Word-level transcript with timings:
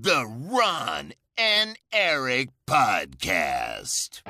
The 0.00 0.24
Ron 0.48 1.12
and 1.34 1.78
Eric 1.90 2.48
Podcast. 2.64 4.22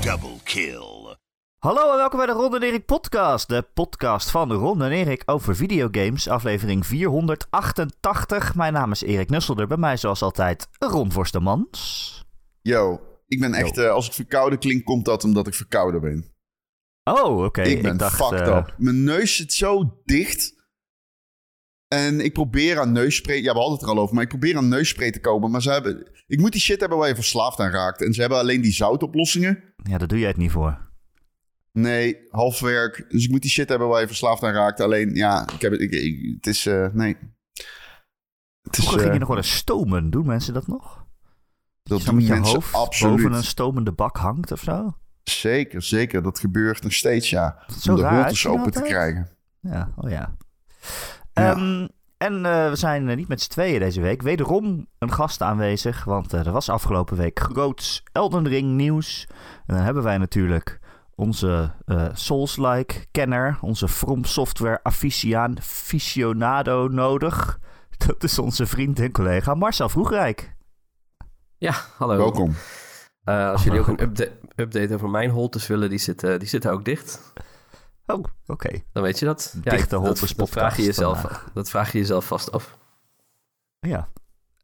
Double 0.00 0.36
kill. 0.44 1.16
Hallo 1.58 1.90
en 1.90 1.96
welkom 1.96 2.18
bij 2.18 2.26
de 2.26 2.32
Ron 2.32 2.54
en 2.54 2.62
Erik 2.62 2.86
podcast. 2.86 3.48
De 3.48 3.62
podcast 3.74 4.30
van 4.30 4.52
Ron 4.52 4.82
en 4.82 4.90
Erik 4.90 5.22
over 5.26 5.56
videogames, 5.56 6.28
aflevering 6.28 6.86
488. 6.86 8.54
Mijn 8.54 8.72
naam 8.72 8.90
is 8.90 9.02
Erik 9.02 9.30
Nusselder, 9.30 9.66
bij 9.66 9.76
mij 9.76 9.96
zoals 9.96 10.22
altijd 10.22 10.68
Ron 10.78 11.12
Forstemans. 11.12 12.24
Yo, 12.62 13.00
ik 13.26 13.40
ben 13.40 13.54
echt, 13.54 13.78
eh, 13.78 13.90
als 13.90 14.06
ik 14.06 14.12
verkouden 14.12 14.58
klink, 14.58 14.84
komt 14.84 15.04
dat 15.04 15.24
omdat 15.24 15.46
ik 15.46 15.54
verkouden 15.54 16.00
ben. 16.00 16.31
Oh, 17.04 17.44
oké. 17.44 17.62
ik 17.62 17.82
ben 17.82 17.96
dacht, 17.96 18.16
fucked 18.16 18.48
eh, 18.48 18.56
up. 18.56 18.74
Mijn 18.78 19.04
neus 19.04 19.36
zit 19.36 19.52
zo 19.52 20.00
dicht. 20.04 20.60
En 21.88 22.20
ik 22.20 22.32
probeer 22.32 22.78
aan 22.80 22.92
neusspray... 22.92 23.36
Ja, 23.42 23.52
we 23.52 23.58
hadden 23.58 23.78
het 23.78 23.82
er 23.82 23.88
al 23.88 23.98
over, 23.98 24.14
maar 24.14 24.22
ik 24.22 24.28
probeer 24.28 24.56
aan 24.56 24.68
neusspray 24.68 25.10
te 25.10 25.20
komen. 25.20 25.50
Maar 25.50 25.62
ze 25.62 25.70
hebben... 25.70 26.10
Ik 26.26 26.38
moet 26.40 26.52
die 26.52 26.60
shit 26.60 26.80
hebben 26.80 26.98
waar 26.98 27.08
je 27.08 27.14
verslaafd 27.14 27.58
aan 27.60 27.70
raakt. 27.70 28.02
En 28.02 28.12
ze 28.12 28.20
hebben 28.20 28.38
alleen 28.38 28.60
die 28.60 28.72
zoutoplossingen. 28.72 29.74
Ja, 29.76 29.98
daar 29.98 30.08
doe 30.08 30.18
jij 30.18 30.28
het 30.28 30.36
niet 30.36 30.50
voor. 30.50 30.90
Nee, 31.72 32.16
half 32.28 32.60
werk. 32.60 33.04
Dus 33.08 33.24
ik 33.24 33.30
moet 33.30 33.42
die 33.42 33.50
shit 33.50 33.68
hebben 33.68 33.88
waar 33.88 34.00
je 34.00 34.06
verslaafd 34.06 34.42
aan 34.42 34.52
raakt. 34.52 34.80
Alleen, 34.80 35.14
ja, 35.14 35.48
ik 35.54 35.60
heb 35.60 35.72
het... 35.72 35.80
Ik, 35.80 35.90
ik- 35.90 36.34
het 36.36 36.46
is... 36.46 36.66
eh, 36.66 36.86
nee. 36.92 37.16
Het 38.62 38.78
is, 38.78 38.86
ging 38.86 39.00
eh, 39.00 39.12
je 39.12 39.18
nog 39.18 39.28
wel 39.28 39.36
eens 39.36 39.56
stomen. 39.56 40.10
Doen 40.10 40.26
mensen 40.26 40.54
dat 40.54 40.66
nog? 40.66 41.04
dat 41.82 42.02
doen 42.02 42.14
met 42.14 42.26
je 42.26 42.36
hoofd 42.36 42.74
absoluut. 42.74 43.16
boven 43.16 43.32
een 43.32 43.44
stomende 43.44 43.92
bak 43.92 44.16
hangt 44.16 44.52
of 44.52 44.60
zo? 44.60 44.96
Zeker, 45.24 45.82
zeker. 45.82 46.22
Dat 46.22 46.38
gebeurt 46.38 46.82
nog 46.82 46.92
steeds, 46.92 47.30
ja. 47.30 47.64
zo 47.80 47.90
Om 47.90 47.96
de 47.96 48.08
holtes 48.08 48.46
open 48.46 48.72
te 48.72 48.82
krijgen. 48.82 49.28
Ja, 49.60 49.88
oh 49.96 50.10
ja. 50.10 50.34
Ja. 51.32 51.54
Ehm, 51.54 51.86
en 52.16 52.46
eh, 52.46 52.68
we 52.68 52.76
zijn 52.76 53.08
eh, 53.08 53.16
niet 53.16 53.28
met 53.28 53.42
z'n 53.42 53.50
tweeën 53.50 53.78
deze 53.78 54.00
week. 54.00 54.22
Wederom 54.22 54.86
een 54.98 55.12
gast 55.12 55.42
aanwezig, 55.42 56.04
want 56.04 56.32
eh, 56.32 56.46
er 56.46 56.52
was 56.52 56.68
afgelopen 56.68 57.16
week 57.16 57.40
groots 57.40 58.02
Elden 58.12 58.48
Ring 58.48 58.70
nieuws. 58.70 59.26
En 59.66 59.74
dan 59.74 59.84
hebben 59.84 60.02
wij 60.02 60.18
natuurlijk 60.18 60.80
onze 61.14 61.72
eh, 61.84 62.06
Souls-like 62.12 63.06
kenner, 63.10 63.58
onze 63.60 63.88
From 63.88 64.24
Software 64.24 64.80
aficiaan, 64.82 65.58
aficionado 65.58 66.88
nodig. 66.88 67.58
Dat 68.06 68.24
is 68.24 68.38
onze 68.38 68.66
vriend 68.66 69.00
en 69.00 69.12
collega 69.12 69.54
Marcel 69.54 69.88
Vroegrijk. 69.88 70.54
Ja, 71.58 71.74
hallo. 71.96 72.16
Welkom. 72.16 72.54
Eh, 73.24 73.50
als 73.50 73.62
jullie 73.64 73.80
ook 73.80 73.86
een 73.88 74.02
upda- 74.02 74.28
update 74.56 74.94
over 74.94 75.10
mijn 75.10 75.30
holtes 75.30 75.66
willen, 75.66 75.88
die 75.90 75.98
zitten, 75.98 76.38
die 76.38 76.48
zitten 76.48 76.70
ook 76.72 76.84
dicht. 76.84 77.32
Oh, 78.06 78.24
oké. 78.46 78.82
Dan 78.92 79.02
weet 79.02 79.18
je 79.18 79.24
dat. 79.24 79.52
Dichte 79.56 79.78
ik- 79.82 79.88
dat, 79.88 80.00
holtes 80.00 80.34
dat, 80.34 80.48
vraag 80.50 80.76
je 80.76 80.82
jezelf, 80.82 81.20
vandaag. 81.20 81.50
dat 81.54 81.70
vraag 81.70 81.92
je 81.92 81.98
jezelf 81.98 82.26
vast 82.26 82.52
af. 82.52 82.78
Ja. 83.80 84.08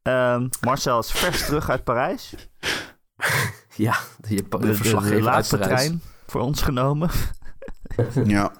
Ehm, 0.03 0.48
Marcel 0.61 0.98
is 0.98 1.11
vers 1.12 1.45
terug 1.47 1.70
uit 1.70 1.84
Parijs. 1.84 2.34
Ja, 3.75 3.97
de, 4.20 4.34
de, 4.48 4.59
De, 4.59 5.00
de- 5.00 5.22
laatste 5.22 5.59
trein 5.59 6.03
voor 6.27 6.41
ons 6.41 6.62
genomen. 6.62 7.11
Ja. 8.25 8.53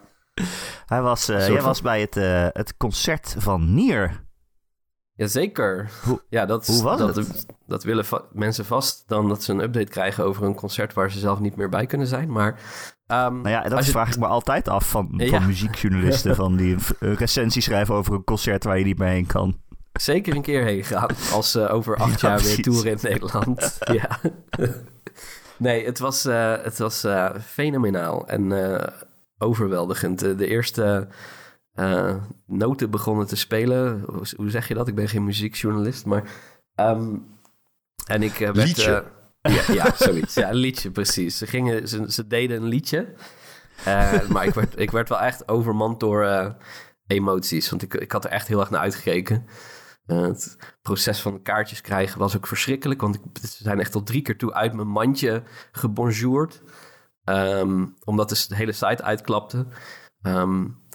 Hij 0.87 1.03
was, 1.03 1.29
eh, 1.29 1.47
jij 1.47 1.57
van- 1.57 1.65
was 1.65 1.81
bij 1.83 2.01
het, 2.01 2.17
eh, 2.17 2.47
het 2.53 2.77
concert 2.77 3.35
van 3.39 3.75
Nier. 3.75 4.27
Jazeker. 5.19 5.91
Hoe- 6.05 6.21
ja, 6.37 6.47
dat, 6.47 6.67
hoe 6.67 6.83
was 6.83 6.99
dat, 6.99 7.17
het? 7.17 7.47
dat 7.67 7.85
willen 7.85 8.05
va- 8.05 8.25
mensen 8.33 8.65
vast 8.65 9.05
dan 9.07 9.29
dat 9.29 9.43
ze 9.43 9.53
een 9.53 9.61
update 9.61 9.91
krijgen 9.91 10.25
over 10.25 10.45
een 10.45 10.55
concert 10.55 10.93
waar 10.93 11.11
ze 11.11 11.19
zelf 11.19 11.41
niet 11.41 11.57
meer 11.57 11.69
bij 11.69 11.87
kunnen 11.87 12.07
zijn. 12.07 12.33
Maar 12.33 12.61
ehm, 13.07 13.35
Nou 13.35 13.49
ja, 13.49 13.63
dat 13.63 13.85
je- 13.85 13.91
vraag 13.91 14.09
ik 14.13 14.19
me 14.19 14.27
altijd 14.27 14.69
af 14.69 14.89
van, 14.91 15.09
Ja. 15.17 15.29
van 15.29 15.47
muziekjournalisten. 15.47 16.35
van 16.35 16.57
die 16.57 16.73
een 16.73 16.81
v- 16.81 16.91
een 17.01 17.15
recensie 17.15 17.63
schrijven 17.63 17.95
over 17.95 18.15
een 18.15 18.25
concert 18.25 18.65
waar 18.65 18.79
je 18.79 18.85
niet 18.85 18.99
meer 18.99 19.09
heen 19.09 19.27
kan. 19.27 19.61
zeker 19.93 20.37
een 20.37 20.43
keer 20.43 20.65
heen 20.65 20.85
gaan 20.85 21.09
als 21.33 21.51
ze 21.51 21.69
over 21.69 21.97
acht 22.07 22.21
Ja, 22.21 22.29
jaar 22.29 22.41
weer 22.43 22.63
toeren 22.63 22.91
in 22.93 22.99
Nederland. 23.03 23.79
ja. 23.93 24.19
nee, 25.57 25.85
het 25.85 25.99
was, 25.99 26.25
eh, 26.25 26.55
het 26.63 26.79
was 26.79 27.05
eh, 27.05 27.31
fenomenaal 27.47 28.29
en 28.29 28.73
eh, 28.75 28.87
overweldigend. 29.39 30.19
De 30.21 30.47
eerste 30.47 31.09
eh, 31.79 32.15
noten 32.47 32.91
begonnen 32.91 33.27
te 33.27 33.37
spelen. 33.37 34.05
Hoe, 34.37 34.51
zeg 34.51 34.69
je 34.69 34.75
dat? 34.75 34.89
Ik 34.89 34.95
ben 34.95 35.09
geen 35.09 35.25
muziekjournalist, 35.25 36.07
maar... 36.07 36.31
ehm, 36.75 37.17
en 38.07 38.23
ik 38.23 38.41
eh, 38.41 38.51
werd... 38.51 38.69
Liedje. 38.69 39.05
eh, 39.41 39.55
ja, 39.67 39.75
ja, 39.75 39.95
zoiets. 39.97 40.35
Ja, 40.35 40.49
een 40.49 40.55
liedje, 40.55 40.91
precies. 40.91 41.39
Ze, 41.39 41.47
gingen, 41.47 41.89
ze, 41.89 42.13
ze 42.13 42.27
deden 42.27 42.63
een 42.63 42.69
liedje. 42.69 43.15
Maar 44.29 44.47
ik 44.47 44.55
werd, 44.55 44.79
ik 44.79 44.91
werd 44.91 45.09
wel 45.09 45.21
echt 45.21 45.49
overmand 45.49 46.01
door 46.01 46.55
emoties. 47.07 47.71
Want 47.71 47.83
ik, 47.83 47.95
ik 47.95 48.13
had 48.13 48.25
er 48.25 48.31
echt 48.31 48.49
heel 48.49 48.61
erg 48.61 48.71
naar 48.71 48.81
uitgekeken. 48.81 49.47
Het 50.07 50.57
proces 50.83 51.21
van 51.21 51.43
kaartjes 51.43 51.81
krijgen 51.81 52.19
was 52.19 52.37
ook 52.37 52.47
verschrikkelijk. 52.47 53.01
Want 53.01 53.15
ik, 53.15 53.23
ze 53.41 53.63
zijn 53.63 53.81
echt 53.81 53.93
tot 53.93 54.07
drie 54.07 54.23
keer 54.23 54.39
toe 54.39 54.55
uit 54.55 54.73
mijn 54.73 54.89
mandje 54.89 55.43
gebonjourd. 55.73 56.63
Ehm, 57.25 57.87
omdat 58.05 58.29
de 58.29 58.57
hele 58.57 58.73
site 58.73 59.03
uitklapte. 59.03 59.67
Ik 60.23 60.88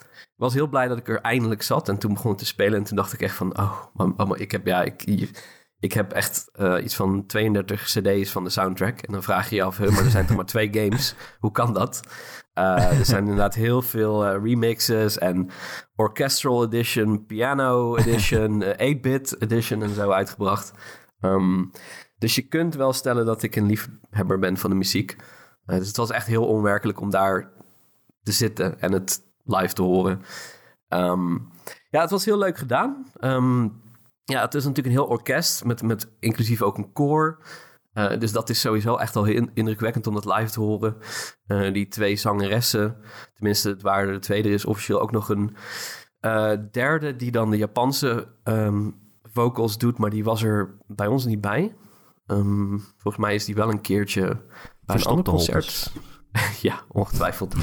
was 0.43 0.53
heel 0.53 0.67
blij 0.67 0.87
dat 0.87 0.97
ik 0.97 1.07
er 1.07 1.21
eindelijk 1.21 1.61
zat. 1.61 1.89
En 1.89 1.97
toen 1.97 2.13
begon 2.13 2.29
het 2.29 2.39
te 2.39 2.45
spelen. 2.45 2.77
En 2.79 2.83
toen 2.83 2.95
dacht 2.95 3.13
ik 3.13 3.21
echt 3.21 3.35
van... 3.35 3.57
Oh, 3.57 3.83
maar, 3.93 4.27
maar 4.27 4.39
ik 4.39 4.51
heb, 4.51 4.65
ja, 4.65 4.81
ik, 4.81 5.03
ik 5.79 5.93
heb 5.93 6.11
echt 6.11 6.49
eh, 6.53 6.83
iets 6.83 6.95
van 6.95 7.25
32 7.25 7.83
cd's 7.83 8.31
van 8.31 8.43
de 8.43 8.49
soundtrack. 8.49 8.99
En 8.99 9.13
dan 9.13 9.23
vraag 9.23 9.49
je 9.49 9.55
je 9.55 9.63
af... 9.63 9.77
"Huh, 9.77 9.89
maar 9.89 10.03
er 10.03 10.09
zijn 10.09 10.25
toch 10.25 10.35
maar 10.35 10.45
twee 10.45 10.69
games? 10.79 11.15
Hoe 11.39 11.51
kan 11.51 11.73
dat? 11.73 12.01
Eh, 12.53 12.99
er 12.99 13.05
zijn 13.05 13.23
inderdaad 13.23 13.55
heel 13.55 13.81
veel 13.81 14.25
eh, 14.25 14.43
remixes 14.43 15.17
en 15.17 15.49
orchestral 15.95 16.63
edition, 16.63 17.25
piano 17.25 17.95
edition, 17.97 18.61
eh, 18.61 18.95
8-bit 18.95 19.41
edition 19.41 19.83
en 19.83 19.89
zo 19.89 20.11
uitgebracht. 20.11 20.71
Ehm, 21.19 21.63
dus 22.17 22.35
je 22.35 22.41
kunt 22.41 22.75
wel 22.75 22.93
stellen 22.93 23.25
dat 23.25 23.43
ik 23.43 23.55
een 23.55 23.65
liefhebber 23.65 24.39
ben 24.39 24.57
van 24.57 24.69
de 24.69 24.75
muziek. 24.75 25.15
Dus 25.65 25.87
het 25.87 25.97
was 25.97 26.11
echt 26.11 26.27
heel 26.27 26.45
onwerkelijk 26.45 27.01
om 27.01 27.09
daar 27.09 27.51
te 28.23 28.31
zitten 28.31 28.79
en 28.79 28.91
het 28.91 29.21
live 29.43 29.73
te 29.73 29.81
horen. 29.81 30.21
Ehm, 30.87 31.31
ja, 31.89 32.01
het 32.01 32.09
was 32.09 32.25
heel 32.25 32.37
leuk 32.37 32.57
gedaan. 32.57 33.05
Ehm, 33.19 33.63
ja, 34.23 34.41
het 34.41 34.53
is 34.53 34.63
natuurlijk 34.65 34.95
een 34.95 35.01
heel 35.01 35.09
orkest 35.11 35.63
met, 35.65 35.81
met 35.81 36.11
inclusief 36.19 36.61
ook 36.61 36.77
een 36.77 36.93
koor. 36.93 37.37
Eh, 37.93 38.19
dus 38.19 38.31
dat 38.31 38.49
is 38.49 38.59
sowieso 38.59 38.95
echt 38.95 39.15
al 39.15 39.23
heel 39.23 39.35
in- 39.35 39.51
indrukwekkend 39.53 40.07
om 40.07 40.13
dat 40.13 40.25
live 40.25 40.51
te 40.51 40.59
horen. 40.59 40.95
Eh, 41.45 41.73
die 41.73 41.87
twee 41.87 42.15
zangeressen, 42.15 42.97
tenminste 43.33 43.69
het 43.69 43.81
waren 43.81 44.13
er 44.13 44.19
twee. 44.21 44.43
Er 44.43 44.51
is 44.51 44.65
officieel 44.65 45.01
ook 45.01 45.11
nog 45.11 45.29
een 45.29 45.55
eh, 46.19 46.51
derde 46.71 47.15
die 47.15 47.31
dan 47.31 47.49
de 47.49 47.57
Japanse 47.57 48.27
ehm, 48.43 48.89
vocals 49.23 49.77
doet, 49.77 49.97
maar 49.97 50.09
die 50.09 50.23
was 50.23 50.43
er 50.43 50.77
bij 50.87 51.07
ons 51.07 51.25
niet 51.25 51.41
bij. 51.41 51.75
Volgens 52.97 53.17
mij 53.17 53.35
is 53.35 53.45
die 53.45 53.55
wel 53.55 53.69
een 53.69 53.81
keertje 53.81 54.23
bij 54.81 54.95
een 54.95 55.03
ander 55.03 55.23
concert. 55.23 55.91
ja, 56.61 56.81
ongetwijfeld. 56.87 57.55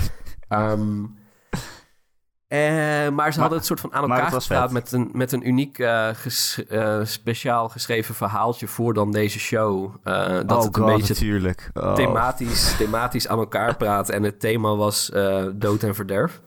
Maar 3.15 3.33
ze 3.33 3.41
hadden 3.41 3.59
het 3.59 3.66
soort 3.66 3.81
van 3.81 3.93
aan 3.93 4.11
elkaar 4.11 4.31
gepraat 4.41 4.71
met 4.72 4.93
een, 4.93 5.11
met 5.12 5.33
een 5.33 5.49
uniek 5.49 5.78
eh, 5.78 6.09
ges- 6.12 6.65
eh, 6.69 6.99
speciaal 7.03 7.69
geschreven 7.69 8.15
verhaaltje 8.15 8.66
voor 8.66 8.94
dan 8.94 9.11
deze 9.12 9.38
show. 9.38 9.94
Eh, 10.05 10.15
dat 10.28 10.50
oh 10.53 10.62
het 10.65 10.77
een 10.77 10.83
god, 10.83 10.97
beetje 10.97 11.15
natuurlijk. 11.15 11.71
Oh. 11.75 11.94
thematisch, 11.94 12.75
thematisch 12.78 13.28
aan 13.28 13.38
elkaar 13.38 13.77
praat. 13.83 14.09
En 14.09 14.22
het 14.22 14.41
thema 14.41 14.77
was 14.77 15.11
eh, 15.11 15.44
dood 15.55 15.83
en 15.83 15.94
verderf. 15.94 16.41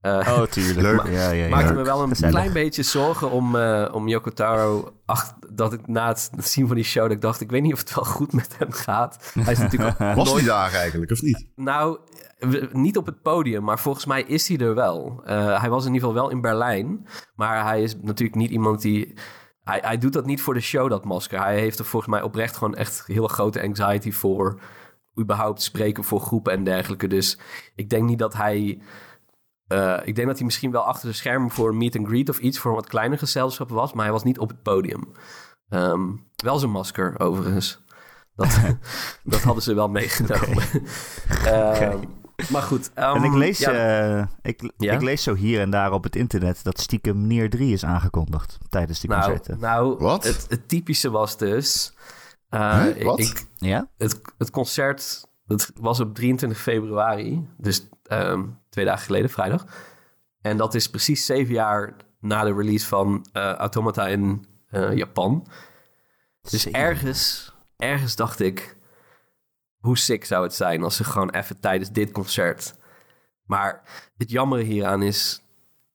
Eh, 0.00 0.12
Oh, 0.38 0.42
tuurlijk. 0.42 0.80
Leuk. 0.86 0.96
Ma- 1.04 1.10
Ja, 1.10 1.30
ja, 1.30 1.44
ja. 1.44 1.48
maakte 1.48 1.72
me 1.72 1.82
wel 1.82 2.02
een 2.02 2.08
Gezellig. 2.08 2.34
klein 2.34 2.52
beetje 2.52 2.82
zorgen 2.82 3.30
om, 3.30 3.56
eh, 3.56 3.88
om 3.92 4.08
Yoko 4.08 4.30
Taro. 4.30 4.92
Ach, 5.06 5.34
dat 5.52 5.72
ik 5.72 5.86
na 5.86 6.08
het 6.08 6.30
zien 6.36 6.66
van 6.66 6.76
die 6.76 6.84
show, 6.84 7.02
dat 7.02 7.12
ik 7.12 7.20
dacht, 7.20 7.40
ik 7.40 7.50
weet 7.50 7.62
niet 7.62 7.72
of 7.72 7.78
het 7.78 7.94
wel 7.94 8.04
goed 8.04 8.32
met 8.32 8.54
hem 8.58 8.72
gaat. 8.72 9.32
Hij 9.40 9.52
is 9.52 9.58
natuurlijk 9.58 9.98
Was 10.16 10.28
nooit 10.28 10.38
die 10.38 10.48
daar 10.48 10.72
eigenlijk, 10.72 11.10
of 11.10 11.22
niet? 11.22 11.46
nou, 11.56 11.98
niet 12.72 12.96
op 12.96 13.06
het 13.06 13.22
podium, 13.22 13.64
maar 13.64 13.78
volgens 13.78 14.04
mij 14.04 14.22
is 14.22 14.48
hij 14.48 14.58
er 14.58 14.74
wel. 14.74 15.22
Eh, 15.24 15.60
hij 15.60 15.70
was 15.70 15.86
in 15.86 15.92
ieder 15.94 16.08
geval 16.08 16.22
wel 16.22 16.32
in 16.32 16.40
Berlijn. 16.40 17.06
Maar 17.34 17.64
hij 17.64 17.82
is 17.82 17.96
natuurlijk 18.00 18.38
niet 18.38 18.50
iemand 18.50 18.80
die. 18.82 19.14
Hij, 19.62 19.78
hij 19.82 19.98
doet 19.98 20.12
dat 20.12 20.26
niet 20.26 20.42
voor 20.42 20.54
de 20.54 20.60
show, 20.60 20.90
dat 20.90 21.04
masker. 21.04 21.40
Hij 21.40 21.58
heeft 21.60 21.78
er 21.78 21.84
volgens 21.84 22.12
mij 22.12 22.22
oprecht 22.22 22.56
gewoon 22.56 22.74
echt 22.74 23.06
heel 23.06 23.28
grote 23.28 23.62
anxiety 23.62 24.12
voor. 24.12 24.60
überhaupt 25.18 25.62
spreken 25.62 26.04
voor 26.04 26.20
groepen 26.20 26.52
en 26.52 26.64
dergelijke. 26.64 27.06
Dus 27.06 27.38
ik 27.74 27.90
denk 27.90 28.08
niet 28.08 28.18
dat 28.18 28.34
hij. 28.34 28.82
eh, 29.66 29.98
ik 30.04 30.14
denk 30.14 30.26
dat 30.28 30.36
hij 30.36 30.44
misschien 30.46 30.70
wel 30.70 30.82
achter 30.82 31.08
de 31.08 31.14
schermen 31.14 31.50
voor 31.50 31.68
een 31.68 31.76
meet 31.76 31.96
and 31.96 32.06
greet 32.06 32.28
of 32.28 32.38
iets 32.38 32.58
voor 32.58 32.70
een 32.70 32.76
wat 32.76 32.88
kleiner 32.88 33.18
gezelschap 33.18 33.70
was, 33.70 33.92
maar 33.92 34.04
hij 34.04 34.12
was 34.12 34.22
niet 34.24 34.38
op 34.38 34.48
het 34.48 34.62
podium. 34.62 35.12
Ehm, 35.68 36.08
wel 36.36 36.58
zijn 36.58 36.70
masker, 36.70 37.20
overigens. 37.20 37.84
Dat, 38.36 38.60
dat 39.24 39.42
hadden 39.42 39.62
ze 39.62 39.74
wel 39.74 39.88
meegenomen. 39.88 40.62
Ehm, 41.44 41.98
Maar 42.48 42.62
goed. 42.62 42.90
ehm, 42.94 43.16
En 43.16 43.22
ik 43.24 43.32
lees, 43.34 43.58
ja, 43.58 43.72
eh, 44.18 44.26
ik, 44.42 44.72
Ja? 44.78 44.92
ik 44.92 45.02
lees 45.02 45.22
zo 45.22 45.34
hier 45.34 45.60
en 45.60 45.70
daar 45.70 45.92
op 45.92 46.04
het 46.04 46.16
internet 46.16 46.60
dat 46.62 46.80
stiekem 46.80 47.26
Nier 47.26 47.50
3 47.50 47.72
is 47.72 47.84
aangekondigd 47.84 48.58
tijdens 48.68 49.00
die 49.00 49.10
nou, 49.10 49.22
concerten. 49.22 49.58
nou 49.60 49.96
Wat? 49.98 50.24
Het, 50.24 50.46
het 50.48 50.68
typische 50.68 51.10
was 51.10 51.36
dus... 51.36 51.92
eh, 52.48 52.82
Huh? 52.82 53.04
Wat? 53.04 53.18
Ik, 53.18 53.46
Ja? 53.56 53.88
het, 53.96 54.20
het 54.38 54.50
concert 54.50 55.28
dat 55.46 55.72
was 55.74 56.00
op 56.00 56.14
23 56.14 56.60
februari, 56.60 57.48
dus 57.56 57.88
ehm, 58.02 58.42
twee 58.68 58.84
dagen 58.84 59.04
geleden, 59.04 59.30
vrijdag. 59.30 59.64
En 60.40 60.56
dat 60.56 60.74
is 60.74 60.90
precies 60.90 61.26
zeven 61.26 61.54
jaar 61.54 61.96
na 62.20 62.44
de 62.44 62.54
release 62.54 62.86
van 62.86 63.26
eh, 63.32 63.52
Automata 63.52 64.06
in 64.06 64.46
eh, 64.68 64.96
Japan. 64.96 65.46
Dus 66.50 66.70
ergens, 66.70 67.52
ergens 67.76 68.16
dacht 68.16 68.40
ik... 68.40 68.76
hoe 69.80 69.98
sick 69.98 70.24
zou 70.24 70.42
het 70.42 70.54
zijn 70.54 70.82
als 70.82 70.96
ze 70.96 71.04
gewoon 71.04 71.30
even 71.30 71.60
tijdens 71.60 71.90
dit 71.90 72.10
concert... 72.10 72.78
Maar 73.44 73.82
het 74.16 74.30
jammere 74.30 74.62
hieraan 74.62 75.02
is... 75.02 75.42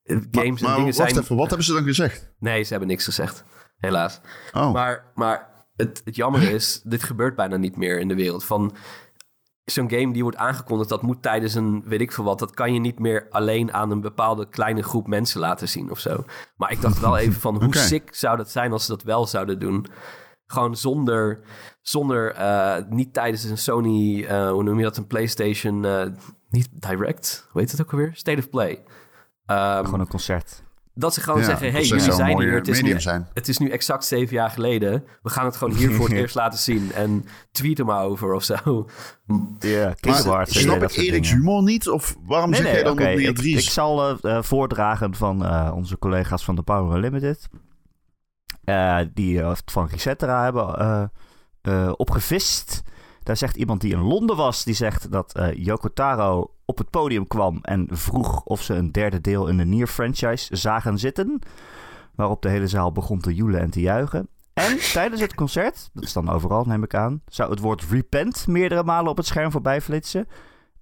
eh, 0.02 0.16
Maar, 0.16 0.24
Games 0.30 0.62
en 0.62 0.66
dingen 0.74 0.84
wacht 0.84 0.94
zijn... 0.94 1.18
even, 1.24 1.36
wat 1.36 1.46
hebben 1.48 1.66
ze 1.66 1.72
dan 1.72 1.84
gezegd? 1.84 2.30
Nee, 2.38 2.62
ze 2.62 2.70
hebben 2.70 2.88
niks 2.88 3.04
gezegd. 3.04 3.44
Helaas. 3.78 4.20
Oh, 4.52 4.72
Maar, 4.72 5.04
maar 5.14 5.64
het, 5.76 6.02
het 6.04 6.16
jammer 6.16 6.42
is, 6.42 6.80
dit 6.84 7.02
gebeurt 7.02 7.36
bijna 7.36 7.56
niet 7.56 7.76
meer 7.76 8.00
in 8.00 8.08
de 8.08 8.14
wereld. 8.14 8.44
Van 8.44 8.76
zo'n 9.64 9.90
game 9.90 10.12
die 10.12 10.22
wordt 10.22 10.36
aangekondigd, 10.36 10.88
dat 10.88 11.02
moet 11.02 11.22
tijdens 11.22 11.54
een 11.54 11.82
weet 11.86 12.00
ik 12.00 12.12
veel 12.12 12.24
wat. 12.24 12.38
Dat 12.38 12.54
kan 12.54 12.72
je 12.72 12.80
niet 12.80 12.98
meer 12.98 13.26
alleen 13.30 13.72
aan 13.72 13.90
een 13.90 14.00
bepaalde 14.00 14.48
kleine 14.48 14.82
groep 14.82 15.06
mensen 15.06 15.40
laten 15.40 15.68
zien 15.68 15.90
of 15.90 15.98
zo. 15.98 16.24
Maar 16.56 16.72
ik 16.72 16.80
dacht 16.80 17.00
wel 17.00 17.16
even 17.18 17.40
van 17.40 17.62
hoe 17.64 17.76
sick 17.88 18.14
zou 18.14 18.36
dat 18.36 18.50
zijn 18.50 18.72
als 18.72 18.84
ze 18.84 18.90
dat 18.90 19.02
wel 19.02 19.26
zouden 19.26 19.58
doen. 19.58 19.86
Gewoon 20.46 20.76
zonder, 20.76 21.40
zonder 21.88 22.32
eh, 22.34 22.76
niet 22.88 23.12
tijdens 23.12 23.44
een 23.44 23.58
Sony, 23.58 24.24
eh, 24.24 24.50
hoe 24.50 24.62
noem 24.62 24.76
je 24.78 24.82
dat, 24.84 24.96
een 24.96 25.06
PlayStation, 25.06 25.84
eh, 25.84 26.06
niet 26.50 26.68
Direct, 26.72 27.48
hoe 27.50 27.60
heet 27.60 27.70
het 27.70 27.80
ook 27.80 27.92
alweer? 27.92 28.10
State 28.14 28.38
of 28.38 28.50
Play. 28.50 28.82
Ehm, 29.46 29.84
Gewoon 29.84 30.00
een 30.00 30.08
concert. 30.08 30.62
dat 30.94 31.14
ze 31.14 31.20
gewoon 31.20 31.40
Ja, 31.40 31.46
zeggen, 31.46 31.72
hey, 31.72 31.82
jullie 31.82 32.12
zijn 32.12 32.40
hier. 32.40 32.54
Het 32.54 32.68
is, 32.68 32.82
nu, 32.82 33.00
zijn. 33.00 33.28
het 33.32 33.48
is 33.48 33.58
nu 33.58 33.68
exact 33.70 34.04
zeven 34.04 34.34
jaar 34.34 34.50
geleden. 34.50 35.04
We 35.22 35.30
gaan 35.30 35.44
het 35.44 35.56
gewoon 35.56 35.74
hier 35.74 35.92
voor 35.92 36.08
het 36.08 36.16
eerst 36.22 36.34
laten 36.34 36.58
zien. 36.58 36.92
En 36.92 37.24
tweet 37.52 37.78
er 37.78 37.84
maar 37.84 38.04
over 38.04 38.32
of 38.34 38.42
zo. 38.44 38.86
Ja, 39.58 39.94
maar 40.04 40.46
snap 40.46 40.80
dat 40.80 40.90
ik 40.92 40.96
Erik's 40.96 41.30
humor 41.32 41.62
niet? 41.62 41.88
Of 41.88 42.16
waarom 42.26 42.50
Nee, 42.50 42.58
zeg 42.60 42.68
nee, 42.68 42.76
jij 42.76 42.84
dan 42.84 42.96
dat 42.96 43.06
meer 43.06 43.28
ik, 43.28 43.36
drie 43.36 43.56
ik 43.56 43.68
zal 43.70 44.18
voordragen 44.22 45.14
van 45.14 45.44
eh, 45.44 45.72
onze 45.74 45.98
collega's 45.98 46.44
van 46.44 46.54
de 46.54 46.62
Power 46.62 46.96
Unlimited. 46.96 47.48
eh, 48.64 48.98
die 49.14 49.38
het 49.38 49.70
van 49.70 49.86
Resetera 49.88 50.42
hebben 50.44 51.10
eh, 51.66 51.92
opgevist. 51.96 52.82
Daar 53.22 53.36
zegt 53.36 53.56
iemand 53.56 53.80
die 53.80 53.92
in 53.92 54.00
Londen 54.00 54.36
was, 54.36 54.64
die 54.64 54.74
zegt 54.74 55.10
dat 55.12 55.34
eh 55.34 55.52
Yoko 55.54 55.88
Taro 55.92 56.50
op 56.64 56.78
het 56.78 56.90
podium 56.90 57.26
kwam 57.26 57.58
en 57.62 57.86
vroeg 57.90 58.42
of 58.42 58.62
ze 58.62 58.74
een 58.74 58.92
derde 58.92 59.20
deel 59.20 59.46
in 59.46 59.56
de 59.56 59.64
Nier 59.64 59.86
franchise 59.86 60.56
zagen 60.56 60.98
zitten. 60.98 61.38
Waarop 62.14 62.42
de 62.42 62.48
hele 62.48 62.66
zaal 62.68 62.92
begon 62.92 63.20
te 63.20 63.34
joelen 63.34 63.60
en 63.60 63.70
te 63.70 63.80
juichen. 63.80 64.28
En 64.54 64.78
tijdens 64.92 65.20
het 65.20 65.34
concert, 65.34 65.90
dat 65.92 66.02
is 66.04 66.12
dan 66.12 66.28
overal 66.30 66.64
neem 66.64 66.82
ik 66.82 66.94
aan, 66.94 67.22
zou 67.26 67.50
het 67.50 67.60
woord 67.60 67.84
repent 67.90 68.46
meerdere 68.46 68.82
malen 68.84 69.10
op 69.10 69.16
het 69.16 69.26
scherm 69.26 69.50
voorbij 69.50 69.80
flitsen. 69.80 70.26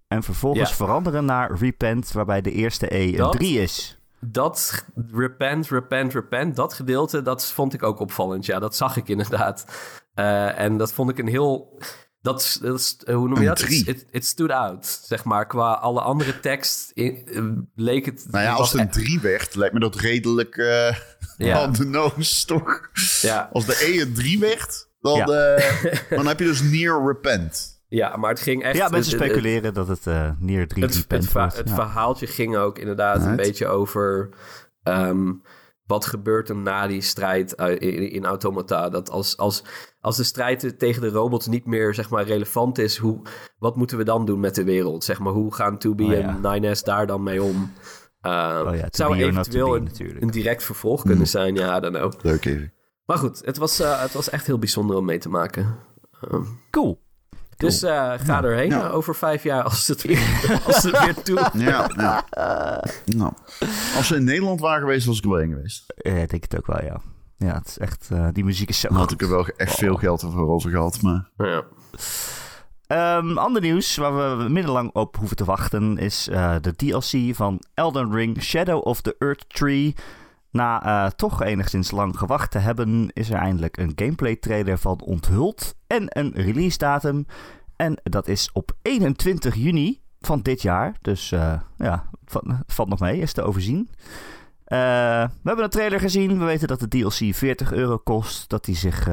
En 0.09 0.23
vervolgens 0.23 0.69
Ja. 0.71 0.77
veranderen 0.77 1.25
naar 1.25 1.55
repent, 1.59 2.13
waarbij 2.13 2.41
de 2.41 2.53
eerste 2.53 2.95
E 2.97 3.07
een 3.11 3.17
Dat- 3.17 3.33
3 3.33 3.61
is. 3.61 3.99
Dat 4.27 4.85
repent, 5.11 5.69
repent, 5.69 6.13
repent, 6.15 6.57
dat 6.57 6.75
gedeelte, 6.75 7.23
dat 7.23 7.47
vond 7.47 7.75
ik 7.75 7.83
ook 7.83 7.99
opvallend. 8.01 8.47
Ja, 8.47 8.59
dat 8.59 8.77
zag 8.77 8.97
ik 8.97 9.09
inderdaad. 9.09 9.65
Eh, 10.15 10.59
en 10.59 10.77
dat 10.77 10.93
vond 10.93 11.11
ik 11.11 11.19
een 11.19 11.29
heel... 11.29 11.79
Dat, 12.21 12.41
is- 12.41 12.59
dat 12.61 13.03
hoe 13.07 13.29
noem 13.29 13.35
je 13.35 13.41
Een 13.41 13.45
dat? 13.47 13.57
drie. 13.57 13.87
It, 13.87 14.07
it 14.11 14.25
stood 14.27 14.51
out, 14.51 14.87
zeg 15.05 15.25
maar. 15.25 15.47
Qua 15.47 15.73
alle 15.73 16.01
andere 16.01 16.41
tekst 16.41 16.91
in- 16.95 17.27
eh, 17.27 17.43
leek 17.75 18.05
het... 18.07 18.27
Nou 18.31 18.45
ja, 18.45 18.53
als 18.53 18.73
het 18.73 18.81
een 18.81 18.91
3 18.91 19.21
werd, 19.21 19.55
lijkt 19.55 19.75
me 19.75 19.81
dat 19.81 19.95
redelijk 19.97 20.57
eh 20.57 20.97
Ja. 21.37 21.71
nose, 21.79 22.47
toch? 22.47 22.89
Ja. 23.21 23.49
Als 23.53 23.65
de 23.67 23.85
E 23.87 24.01
een 24.01 24.15
3 24.15 24.39
werd, 24.39 24.89
dan, 25.01 25.17
Ja. 25.17 25.27
dan 26.17 26.27
heb 26.27 26.39
je 26.39 26.45
dus 26.45 26.63
near 26.63 27.07
repent. 27.07 27.74
Ja, 27.95 28.17
maar 28.17 28.31
het 28.31 28.41
ging 28.41 28.63
echt... 28.63 28.77
Ja, 28.77 28.89
mensen 28.89 29.13
het- 29.13 29.21
het- 29.23 29.31
speculeren 29.31 29.75
dat 29.75 29.89
het 29.89 30.07
eh 30.07 30.31
Nier 30.39 30.69
3 30.69 30.85
het, 30.85 30.95
repent 30.95 31.33
het, 31.33 31.57
het 31.57 31.69
Ja. 31.69 31.75
verhaaltje 31.75 32.27
ging 32.27 32.57
ook 32.57 32.79
inderdaad 32.79 33.25
een 33.25 33.37
beetje 33.37 33.67
over 33.67 34.29
ehm, 34.83 35.33
wat 35.87 36.07
gebeurt 36.07 36.49
er 36.49 36.57
na 36.57 36.87
die 36.87 37.01
strijd 37.01 37.57
uit- 37.57 37.81
in, 37.81 38.11
in 38.11 38.25
Automata. 38.25 38.89
Dat 38.89 39.11
als, 39.11 39.37
als, 39.37 39.65
als 40.01 40.17
de 40.17 40.23
strijd 40.25 40.79
tegen 40.79 41.03
de 41.03 41.09
robots 41.09 41.47
niet 41.47 41.67
meer 41.67 41.95
zeg 41.95 42.11
maar, 42.11 42.25
relevant 42.25 42.79
is, 42.79 42.97
hoe, 42.97 43.23
wat 43.59 43.77
moeten 43.77 43.99
we 43.99 44.05
dan 44.05 44.25
doen 44.27 44.41
met 44.41 44.55
de 44.55 44.65
wereld? 44.65 45.05
Zeg 45.05 45.19
maar, 45.19 45.33
hoe 45.33 45.55
gaan 45.55 45.79
2B 45.89 46.01
Oh 46.03 46.11
ja. 46.13 46.39
en 46.43 46.63
9S 46.77 46.83
daar 46.85 47.07
dan 47.07 47.23
mee 47.23 47.43
om? 47.43 47.73
Uh, 48.23 48.63
Oh 48.67 48.77
ja, 48.77 48.87
zou 48.91 49.17
eventueel 49.17 49.71
be 49.83 49.91
een, 50.21 50.31
direct 50.31 50.63
vervolg 50.63 51.03
kunnen 51.03 51.27
zijn, 51.27 51.55
ja, 51.55 51.81
dan 51.81 51.97
ook. 51.97 52.23
Leuk 52.23 52.45
even. 52.45 52.73
Maar 53.07 53.19
goed, 53.19 53.43
het 53.45 53.57
was, 53.57 53.81
eh, 53.81 54.01
het 54.03 54.13
was 54.13 54.31
echt 54.31 54.47
heel 54.47 54.59
bijzonder 54.59 54.97
om 54.97 55.05
mee 55.05 55.19
te 55.19 55.29
maken. 55.29 55.77
Ehm, 56.21 56.43
Cool. 57.57 57.71
dus 57.71 57.83
eh, 57.83 58.13
ga 58.17 58.43
erheen 58.43 58.69
Ja. 58.71 58.85
eh, 58.89 58.95
over 58.95 59.15
vijf 59.15 59.43
jaar 59.43 59.63
als 59.63 59.87
het 59.87 60.03
weer, 60.03 60.41
als 60.67 60.83
het 60.83 61.05
weer 61.05 61.15
toe 61.23 61.51
Ja, 61.53 61.91
ja. 61.97 62.25
nou, 63.05 63.33
als 63.97 64.07
ze 64.07 64.17
in 64.17 64.25
Nederland 64.25 64.61
waren 64.61 64.81
geweest, 64.81 65.07
was 65.07 65.19
ik 65.19 65.25
er 65.25 65.31
wel 65.31 65.39
heen 65.39 65.53
geweest. 65.53 65.85
Eh, 65.97 66.23
ik 66.23 66.31
denk 66.31 66.43
het 66.43 66.57
ook 66.57 66.67
wel, 66.67 66.83
ja. 66.85 67.01
Ja, 67.37 67.55
het 67.55 67.67
is 67.67 67.79
echt... 67.79 68.09
eh, 68.13 68.29
die 68.33 68.45
muziek 68.45 68.69
is 68.69 68.81
zo 68.81 68.89
Dan 68.89 68.97
had 68.97 69.09
goed. 69.11 69.21
ik 69.21 69.27
er 69.27 69.33
wel 69.35 69.47
echt 69.57 69.75
veel 69.75 69.95
geld 69.97 70.21
voor 70.21 70.49
over 70.49 70.71
gehad. 70.71 71.03
Maar 71.03 71.29
Ja. 71.37 71.63
Ehm, 72.87 73.39
ander 73.39 73.63
nieuws 73.63 73.97
waar 73.97 74.39
we 74.39 74.49
middellang 74.49 74.91
op 74.93 75.17
hoeven 75.17 75.37
te 75.37 75.45
wachten 75.45 75.99
is 75.99 76.29
eh, 76.29 76.55
de 76.61 76.75
DLC 76.77 77.35
van 77.35 77.63
Elden 77.75 78.13
Ring 78.13 78.43
Shadow 78.43 78.87
of 78.87 79.01
the 79.01 79.17
Earth 79.19 79.45
Tree. 79.49 79.95
Na 80.55 80.83
eh, 80.83 81.11
toch 81.11 81.43
enigszins 81.43 81.91
lang 81.91 82.19
gewacht 82.19 82.51
te 82.51 82.59
hebben, 82.59 83.11
is 83.13 83.31
er 83.31 83.37
eindelijk 83.37 83.77
een 83.77 83.93
gameplay 83.95 84.37
trailer 84.37 84.79
van 84.79 85.01
onthuld 85.01 85.75
en 85.87 86.07
een 86.09 86.33
release 86.35 86.79
datum. 86.79 87.27
En 87.77 88.01
dat 88.03 88.29
is 88.29 88.51
op 88.53 88.73
21 88.83 89.55
juni 89.55 90.01
van 90.21 90.41
dit 90.41 90.63
jaar. 90.63 90.97
Dus 91.01 91.33
eh, 91.33 91.61
ja, 91.77 92.09
het 92.25 92.43
valt, 92.67 92.89
nog 92.89 93.01
mee, 93.01 93.19
is 93.19 93.33
te 93.33 93.43
overzien. 93.43 93.89
Eh, 94.65 94.79
we 95.23 95.45
hebben 95.45 95.65
een 95.65 95.71
trailer 95.71 96.01
gezien. 96.01 96.39
We 96.39 96.45
weten 96.45 96.69
dat 96.69 96.81
de 96.81 96.89
DLC 96.89 97.35
40 97.35 97.73
euro 97.73 97.99
kost. 97.99 98.49
Dat 98.49 98.65
die 98.65 98.77
zich 98.77 99.09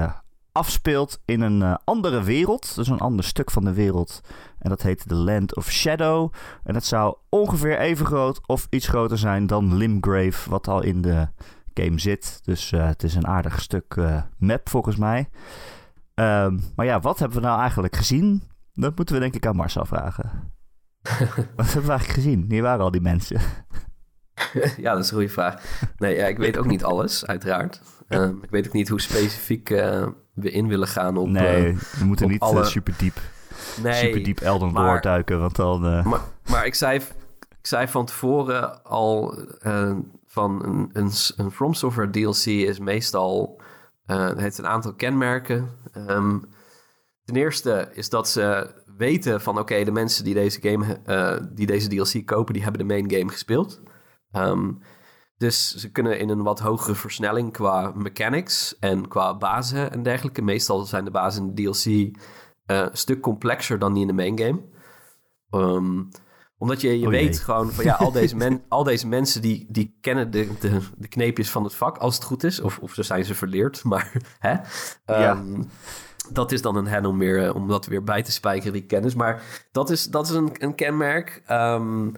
afspeelt 0.52 1.22
in 1.26 1.42
een 1.42 1.78
andere 1.84 2.24
wereld. 2.24 2.76
Dus 2.76 2.88
een 2.88 3.00
ander 3.00 3.26
stuk 3.26 3.52
van 3.52 3.64
de 3.64 3.74
wereld. 3.74 4.22
En 4.62 4.69
dat 4.69 4.81
heet 4.81 5.08
The 5.08 5.16
Land 5.16 5.56
of 5.56 5.72
Shadow. 5.72 6.34
En 6.63 6.74
dat 6.74 6.86
zou 6.86 7.16
ongeveer 7.30 7.80
even 7.80 8.06
groot 8.06 8.48
of 8.48 8.68
iets 8.69 8.88
groter 8.88 9.18
zijn 9.18 9.48
dan 9.48 9.75
Limgrave, 9.75 10.50
wat 10.50 10.68
al 10.68 10.84
in 10.84 11.02
de 11.02 11.28
game 11.74 12.00
zit. 12.00 12.40
Dus 12.44 12.72
eh, 12.72 12.86
het 12.86 13.04
is 13.04 13.16
een 13.16 13.28
aardig 13.28 13.62
stuk 13.62 13.94
eh, 13.98 14.22
map 14.38 14.69
volgens 14.69 14.96
mij. 14.96 15.30
Ehm, 16.13 16.60
maar 16.75 16.86
ja, 16.86 17.00
wat 17.00 17.19
hebben 17.19 17.38
we 17.38 17.46
nou 17.46 17.60
eigenlijk 17.60 17.96
gezien? 17.96 18.44
Dat 18.74 18.96
moeten 18.96 19.16
we 19.16 19.22
denk 19.22 19.36
ik 19.36 19.46
aan 19.46 19.56
Marcel 19.56 19.86
vragen. 19.86 20.31
wat 21.56 21.66
hebben 21.66 21.84
we 21.84 21.90
eigenlijk 21.90 22.19
gezien? 22.19 22.46
Hier 22.50 22.62
waren 22.62 22.84
al 22.84 22.92
die 22.92 23.02
mensen. 23.02 23.42
ja, 24.78 24.94
dat 24.94 25.04
is 25.04 25.10
een 25.10 25.18
goede 25.18 25.30
vraag. 25.30 25.64
Nee, 25.98 26.16
ja, 26.16 26.25
ik 26.25 26.38
weet 26.38 26.57
ook 26.57 26.66
niet 26.66 26.83
alles, 26.83 27.26
uiteraard. 27.26 27.81
Ehm, 28.07 28.35
ik 28.42 28.50
weet 28.50 28.68
ook 28.68 28.74
niet 28.74 28.90
hoe 28.90 29.02
specifiek 29.02 29.69
eh, 29.69 30.07
we 30.33 30.52
in 30.52 30.68
willen 30.68 30.88
gaan 30.88 31.18
op... 31.18 31.28
nee, 31.28 31.78
we 32.00 32.06
moeten 32.06 32.28
niet 32.30 32.40
alle- 32.40 32.66
super 32.66 32.94
diep, 32.97 33.19
nee, 33.83 33.94
super 34.06 34.23
diep 34.23 34.40
Elden 34.40 34.71
Lore 34.71 34.99
duiken, 35.01 35.40
want 35.40 35.56
dan... 35.56 35.85
eh, 35.85 36.06
Maar, 36.06 36.21
maar 36.49 36.66
ik, 36.66 36.75
zei, 36.75 36.99
ik 37.59 37.68
zei 37.68 37.87
van 37.87 38.06
tevoren 38.06 38.83
al 38.83 39.37
eh, 39.59 39.95
van 40.25 40.66
een, 40.66 40.90
een, 40.94 41.11
een 41.35 41.51
From 41.51 41.73
Software 41.73 42.09
DLC 42.09 42.45
is 42.45 42.80
meestal... 42.80 43.61
eh, 44.06 44.28
het 44.28 44.40
heeft 44.40 44.57
een 44.57 44.68
aantal 44.68 44.94
kenmerken. 44.94 45.69
Ehm, 45.92 46.40
ten 47.25 47.35
eerste 47.35 47.90
is 47.94 48.09
dat 48.09 48.30
ze 48.30 48.73
weten 48.97 49.42
van... 49.42 49.59
oké, 49.59 49.83
de 49.83 49.92
mensen 49.92 50.23
die 50.23 50.33
deze, 50.33 50.59
game, 50.61 50.99
eh, 51.06 51.37
die 51.51 51.66
deze 51.66 51.87
DLC 51.87 52.25
kopen... 52.25 52.54
die 52.54 52.63
hebben 52.63 52.87
de 52.87 52.94
main 52.94 53.11
game 53.11 53.31
gespeeld. 53.31 53.81
Ehm, 54.31 54.71
dus 55.37 55.75
ze 55.75 55.92
kunnen 55.92 56.19
in 56.19 56.30
een 56.30 56.44
wat 56.44 56.59
hogere 56.59 56.95
versnelling 56.95 57.51
qua 57.54 57.92
mechanics... 57.95 58.80
en 58.80 59.07
qua 59.07 59.37
bazen 59.37 59.92
en 59.92 60.04
dergelijke. 60.04 60.42
Meestal 60.42 60.85
zijn 60.85 61.06
de 61.06 61.11
bazen 61.11 61.44
in 61.44 61.56
de 61.56 61.61
DLC... 61.63 62.18
eh, 62.65 62.77
een 62.77 62.97
stuk 62.97 63.21
complexer 63.21 63.80
dan 63.80 63.94
die 63.94 64.01
in 64.01 64.07
de 64.07 64.13
main 64.13 64.39
game. 64.39 64.61
Ehm, 65.49 66.03
omdat 66.57 66.81
je, 66.81 66.99
je 66.99 67.06
Oh 67.06 67.11
weet 67.11 67.39
gewoon 67.39 67.71
van 67.71 67.83
ja, 67.83 67.94
al 67.94 68.11
deze, 68.11 68.35
men, 68.45 68.63
al 68.68 68.83
deze 68.83 69.07
mensen 69.07 69.41
die, 69.41 69.65
die 69.69 69.97
kennen 70.01 70.31
de, 70.31 70.49
de, 70.59 70.80
de 70.97 71.07
kneepjes 71.07 71.49
van 71.49 71.63
het 71.63 71.75
vak, 71.75 71.97
als 71.97 72.15
het 72.15 72.23
goed 72.23 72.44
is. 72.44 72.59
Of, 72.59 72.80
of 72.80 72.94
ze 72.94 73.03
zijn 73.03 73.25
ze 73.25 73.35
verleerd, 73.35 73.83
maar 73.91 74.11
hè. 74.39 74.56
Ehm, 75.06 75.63
Dat 76.31 76.51
is 76.51 76.61
dan 76.61 76.75
een 76.75 76.87
hen 76.87 77.06
om, 77.06 77.18
weer, 77.18 77.53
om 77.53 77.68
dat 77.68 77.85
weer 77.85 78.03
bij 78.03 78.23
te 78.23 78.31
spijkeren, 78.31 78.73
die 78.73 78.85
kennis. 78.85 79.15
Maar 79.15 79.44
dat 79.71 79.89
is, 79.89 80.06
dat 80.06 80.30
is 80.30 80.33
een, 80.33 80.51
een 80.53 80.75
kenmerk. 80.75 81.41
Ehm, 81.45 82.09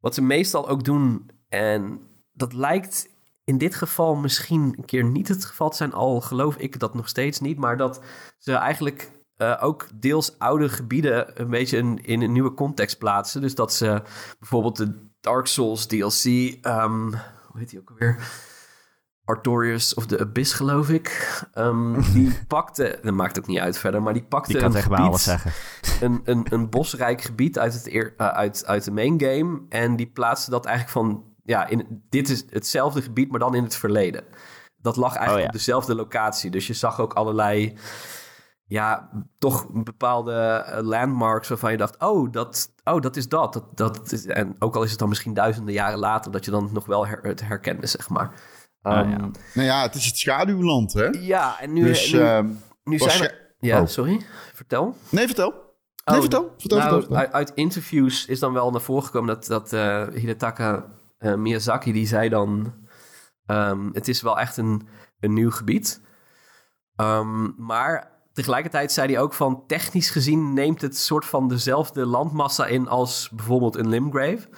wat 0.00 0.14
ze 0.14 0.22
meestal 0.22 0.68
ook 0.68 0.84
doen, 0.84 1.30
en 1.48 2.00
dat 2.32 2.52
lijkt 2.52 3.08
in 3.44 3.58
dit 3.58 3.74
geval 3.74 4.14
misschien 4.14 4.74
een 4.76 4.84
keer 4.84 5.04
niet 5.04 5.28
het 5.28 5.44
geval 5.44 5.70
te 5.70 5.76
zijn, 5.76 5.92
al 5.92 6.20
geloof 6.20 6.56
ik 6.56 6.78
dat 6.78 6.94
nog 6.94 7.08
steeds 7.08 7.40
niet, 7.40 7.58
maar 7.58 7.76
dat 7.76 8.00
ze 8.38 8.52
eigenlijk 8.52 9.10
eh, 9.36 9.58
ook 9.60 9.86
deels 9.94 10.38
oude 10.38 10.68
gebieden 10.68 11.40
een 11.40 11.50
beetje 11.50 11.76
in, 11.76 12.04
in 12.04 12.22
een 12.22 12.32
nieuwe 12.32 12.54
context 12.54 12.98
plaatsen. 12.98 13.40
Dus 13.40 13.54
dat 13.54 13.72
ze 13.72 14.02
bijvoorbeeld 14.38 14.76
de 14.76 15.10
Dark 15.20 15.46
Souls 15.46 15.86
DLC, 15.86 16.24
ehm, 16.62 17.10
hoe 17.48 17.58
heet 17.58 17.70
die 17.70 17.80
ook 17.80 17.90
alweer? 17.90 18.18
Artorius 19.24 19.94
of 19.94 20.06
the 20.06 20.18
Abyss, 20.18 20.52
geloof 20.52 20.90
ik. 20.90 21.38
Ehm, 21.52 22.00
die 22.14 22.38
pakte, 22.46 22.98
dat 23.02 23.14
maakt 23.14 23.38
ook 23.38 23.46
niet 23.46 23.58
uit 23.58 23.78
verder, 23.78 24.02
maar 24.02 24.12
die 24.12 24.24
pakte 24.24 24.58
kan 24.58 24.76
een 24.76 24.82
gebied, 24.82 24.98
alles 24.98 25.24
zeggen. 25.24 25.52
een, 26.00 26.20
een, 26.24 26.46
een 26.50 26.70
bosrijk 26.70 27.22
gebied 27.22 27.58
uit, 27.58 27.74
het 27.74 27.88
eh, 27.88 28.26
uit, 28.26 28.66
uit 28.66 28.84
de 28.84 28.90
main 28.90 29.20
game. 29.20 29.60
En 29.68 29.96
die 29.96 30.10
plaatste 30.10 30.50
dat 30.50 30.64
eigenlijk 30.64 30.96
van 30.96 31.24
ja, 31.44 31.66
in, 31.66 32.02
dit 32.08 32.28
is 32.28 32.44
hetzelfde 32.50 33.02
gebied, 33.02 33.30
maar 33.30 33.40
dan 33.40 33.54
in 33.54 33.62
het 33.62 33.76
verleden. 33.76 34.24
Dat 34.76 34.96
lag 34.96 35.14
eigenlijk 35.14 35.34
Oh, 35.34 35.40
ja. 35.40 35.46
op 35.46 35.52
dezelfde 35.52 35.94
locatie. 35.94 36.50
Dus 36.50 36.66
je 36.66 36.74
zag 36.74 37.00
ook 37.00 37.12
allerlei, 37.12 37.76
ja, 38.72 39.08
toch 39.38 39.66
bepaalde 39.72 40.32
eh, 40.34 40.82
landmarks 40.82 41.48
waarvan 41.48 41.70
je 41.70 41.76
dacht, 41.76 41.98
oh, 42.00 42.32
dat, 42.32 42.72
oh, 42.84 43.00
dat 43.00 43.16
is 43.16 43.28
dat. 43.28 43.52
dat, 43.52 43.76
dat 43.76 44.12
is, 44.12 44.26
en 44.26 44.56
ook 44.58 44.76
al 44.76 44.82
is 44.82 44.90
het 44.90 44.98
dan 44.98 45.08
misschien 45.08 45.34
duizenden 45.34 45.74
jaren 45.74 45.98
later, 45.98 46.32
dat 46.32 46.44
je 46.44 46.50
dan 46.50 46.68
nog 46.72 46.86
wel 46.86 47.06
her- 47.06 47.22
het 47.22 47.40
herkende, 47.40 47.86
zeg 47.86 48.08
maar. 48.08 48.40
Ehm, 48.82 49.10
ja. 49.10 49.16
Nou 49.54 49.66
ja, 49.66 49.82
het 49.82 49.94
is 49.94 50.06
het 50.06 50.16
schaduwland, 50.16 50.92
hè? 50.92 51.04
ja, 51.06 51.60
en 51.60 51.72
nu, 51.72 51.82
Dus, 51.82 52.12
nu, 52.12 52.20
ehm, 52.20 52.48
nu 52.84 52.98
zijn 52.98 53.22
er... 53.22 53.54
Ja, 53.58 53.80
Oh. 53.80 53.86
sorry, 53.86 54.20
vertel. 54.54 54.96
nee, 55.08 55.26
vertel. 55.26 55.50
Nee, 55.50 56.14
Oh, 56.16 56.20
vertel. 56.20 56.54
Vertel, 56.58 56.78
nou, 56.78 56.90
vertel, 56.90 57.16
vertel. 57.16 57.32
Uit, 57.34 57.52
interviews 57.54 58.26
is 58.26 58.38
dan 58.38 58.52
wel 58.52 58.70
naar 58.70 58.80
voren 58.80 59.04
gekomen 59.04 59.34
dat, 59.34 59.46
dat 59.46 59.72
eh, 59.72 60.06
Hidetaka 60.14 60.84
eh, 61.18 61.34
Miyazaki, 61.34 61.92
die 61.92 62.06
zei 62.06 62.28
dan... 62.28 62.74
ehm, 63.46 63.88
het 63.92 64.08
is 64.08 64.22
wel 64.22 64.38
echt 64.38 64.56
een, 64.56 64.88
een 65.20 65.32
nieuw 65.32 65.50
gebied. 65.50 66.00
Maar 67.56 68.10
tegelijkertijd 68.32 68.92
zei 68.92 69.12
hij 69.12 69.20
ook 69.20 69.34
van... 69.34 69.64
technisch 69.66 70.10
gezien 70.10 70.52
neemt 70.52 70.80
het 70.80 70.96
soort 70.96 71.24
van 71.24 71.48
dezelfde 71.48 72.06
landmassa 72.06 72.66
in 72.66 72.88
als 72.88 73.28
bijvoorbeeld 73.32 73.76
een 73.76 73.88
Limgrave. 73.88 74.48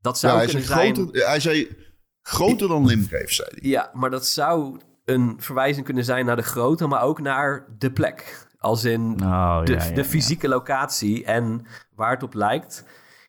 Dat 0.00 0.18
zou 0.18 0.32
Ja, 0.32 0.38
hij, 0.38 0.48
kunnen 0.48 0.66
zei 0.66 0.80
zijn... 0.80 0.94
groter, 0.94 1.26
hij 1.26 1.40
zei 1.40 1.76
groter 2.22 2.68
dan 2.68 2.86
Limgrave, 2.86 3.34
zei 3.34 3.48
hij. 3.50 3.70
Ja, 3.70 3.90
maar 3.92 4.10
dat 4.10 4.26
zou 4.26 4.80
een 5.04 5.34
verwijzing 5.38 5.84
kunnen 5.84 6.04
zijn 6.04 6.26
naar 6.26 6.36
de 6.36 6.42
grootte, 6.42 6.86
maar 6.86 7.02
ook 7.02 7.20
naar 7.20 7.66
de 7.78 7.92
plek. 7.92 8.46
Als 8.58 8.84
in 8.84 9.12
Oh, 9.22 9.64
de, 9.64 9.72
ja, 9.72 9.84
ja, 9.84 9.90
de 9.90 10.02
ja. 10.02 10.04
fysieke 10.04 10.48
locatie. 10.48 11.24
En 11.24 11.66
waar 11.94 12.10
het 12.10 12.22
op 12.22 12.34
lijkt, 12.34 12.84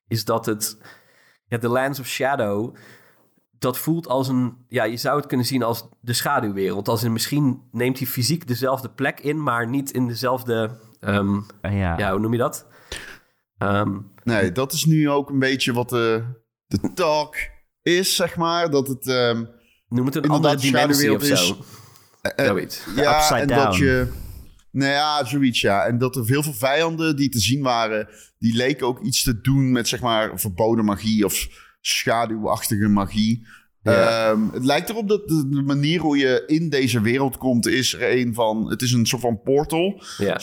is 0.08 0.26
dat 0.26 0.46
het... 0.46 0.78
Ja, 1.46 1.58
de 1.58 1.70
Lands 1.70 2.00
of 2.00 2.06
Shadow, 2.06 2.76
dat 3.60 3.78
voelt 3.78 4.08
als 4.08 4.28
een... 4.28 4.54
Ja, 4.68 4.84
je 4.84 4.98
zou 4.98 5.18
het 5.18 5.26
kunnen 5.26 5.46
zien 5.46 5.64
als 5.64 5.88
de 6.02 6.14
schaduwwereld. 6.14 6.88
Als 6.88 7.04
in 7.04 7.14
misschien 7.14 7.62
neemt 7.72 7.98
hij 7.98 8.08
fysiek 8.08 8.48
dezelfde 8.48 8.90
plek 8.90 9.20
in, 9.20 9.44
maar 9.44 9.68
niet 9.68 9.92
in 9.92 10.08
dezelfde... 10.08 10.78
ehm, 11.00 11.34
Ja. 11.62 11.98
ja, 11.98 12.12
hoe 12.12 12.20
noem 12.20 12.32
je 12.32 12.38
dat? 12.38 12.68
Ehm, 13.58 13.98
Nee, 14.24 14.52
dat 14.52 14.74
is 14.74 14.86
nu 14.86 15.10
ook 15.10 15.30
een 15.30 15.40
beetje 15.40 15.74
wat 15.74 15.90
de, 15.90 16.24
de 16.68 16.94
talk 16.94 17.36
is, 17.82 18.16
zeg 18.16 18.36
maar. 18.36 18.70
Dat 18.70 18.88
het... 18.88 19.08
ehm, 19.08 19.46
noem 19.88 20.06
het 20.06 20.16
een 20.16 20.28
andere 20.30 20.56
dimensie 20.56 21.16
of 21.16 21.24
zo. 21.24 21.58
eh, 22.22 22.46
Zoiets. 22.46 22.84
ja, 22.96 23.18
upside 23.18 23.40
en 23.40 23.48
down. 23.48 23.60
dat 23.64 23.76
je... 23.76 24.12
Nou 24.72 24.92
ja, 24.92 25.26
zoiets, 25.26 25.62
ja. 25.62 25.86
En 25.86 25.98
dat 25.98 26.16
er 26.16 26.26
heel 26.26 26.44
veel 26.44 26.54
vijanden 26.54 27.16
die 27.16 27.30
te 27.30 27.40
zien 27.40 27.62
waren... 27.62 28.10
die 28.38 28.56
leken 28.56 28.88
ook 28.88 29.00
iets 29.02 29.24
te 29.24 29.42
doen 29.42 29.72
met, 29.72 29.88
zeg 29.88 30.02
maar, 30.02 30.40
verboden 30.40 30.86
magie... 30.86 31.26
of 31.26 31.48
schaduwachtige 31.82 32.88
magie. 32.88 33.48
Ja. 33.82 34.30
Ehm, 34.32 34.50
het 34.52 34.66
lijkt 34.66 34.90
erop 34.90 35.08
dat 35.08 35.28
de, 35.28 35.62
manier 35.66 36.00
hoe 36.00 36.18
je 36.18 36.44
in 36.48 36.70
deze 36.70 37.02
wereld 37.02 37.38
komt... 37.38 37.68
is 37.68 37.94
er 37.94 38.18
een 38.18 38.34
van... 38.34 38.70
Het 38.70 38.82
is 38.82 38.92
een 38.92 39.06
soort 39.06 39.22
van 39.22 39.42
portal. 39.42 40.02
Ja. 40.18 40.40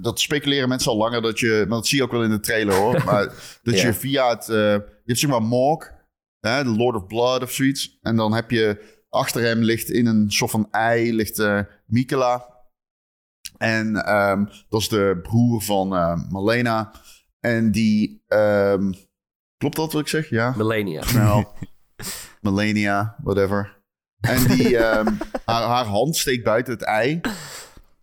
Dat 0.00 0.20
speculeren 0.20 0.68
mensen 0.68 0.90
al 0.90 0.96
langer. 0.96 1.22
Dat 1.22 1.38
je, 1.38 1.64
maar 1.68 1.76
dat 1.78 1.86
zie 1.86 1.98
je 1.98 2.04
ook 2.04 2.10
wel 2.10 2.22
in 2.22 2.30
de 2.30 2.40
trailer 2.40 2.74
hoor. 2.74 3.02
Maar 3.06 3.58
dat 3.62 3.78
Ja. 3.80 3.86
je 3.86 3.92
via 3.94 4.28
het. 4.28 4.48
eh, 4.48 4.56
je 4.56 5.02
hebt 5.04 5.18
zeg 5.18 5.30
maar 5.30 5.42
Morg, 5.42 5.92
de 6.40 6.64
Lord 6.76 6.96
of 6.96 7.06
Blood 7.06 7.42
of 7.42 7.52
zoiets. 7.52 7.98
En 8.02 8.16
dan 8.16 8.34
heb 8.34 8.50
je. 8.50 9.00
Achter 9.08 9.42
hem 9.42 9.62
ligt 9.62 9.90
in 9.90 10.06
een 10.06 10.30
soort 10.30 10.50
van 10.50 10.68
ei. 10.70 11.12
ligt 11.14 11.38
eh 11.38 11.60
Mikela. 11.86 12.46
En 13.58 13.96
ehm, 14.04 14.44
dat 14.68 14.80
is 14.80 14.88
de 14.88 15.18
broer 15.22 15.62
van 15.62 15.94
eh 15.94 16.30
Malena. 16.30 16.92
En 17.40 17.70
die. 17.72 18.24
Klopt 19.62 19.76
dat 19.76 19.92
wat 19.92 20.02
ik 20.02 20.08
zeg? 20.08 20.28
Ja. 20.30 20.54
Millennia. 20.56 21.02
Snel. 21.02 21.52
Melania, 22.40 23.16
whatever. 23.22 23.80
En 24.20 24.46
die, 24.46 24.76
ehm, 24.86 25.06
haar, 25.44 25.62
haar 25.62 25.84
hand 25.84 26.16
steekt 26.16 26.44
buiten 26.44 26.72
het 26.72 26.82
ei. 26.82 27.20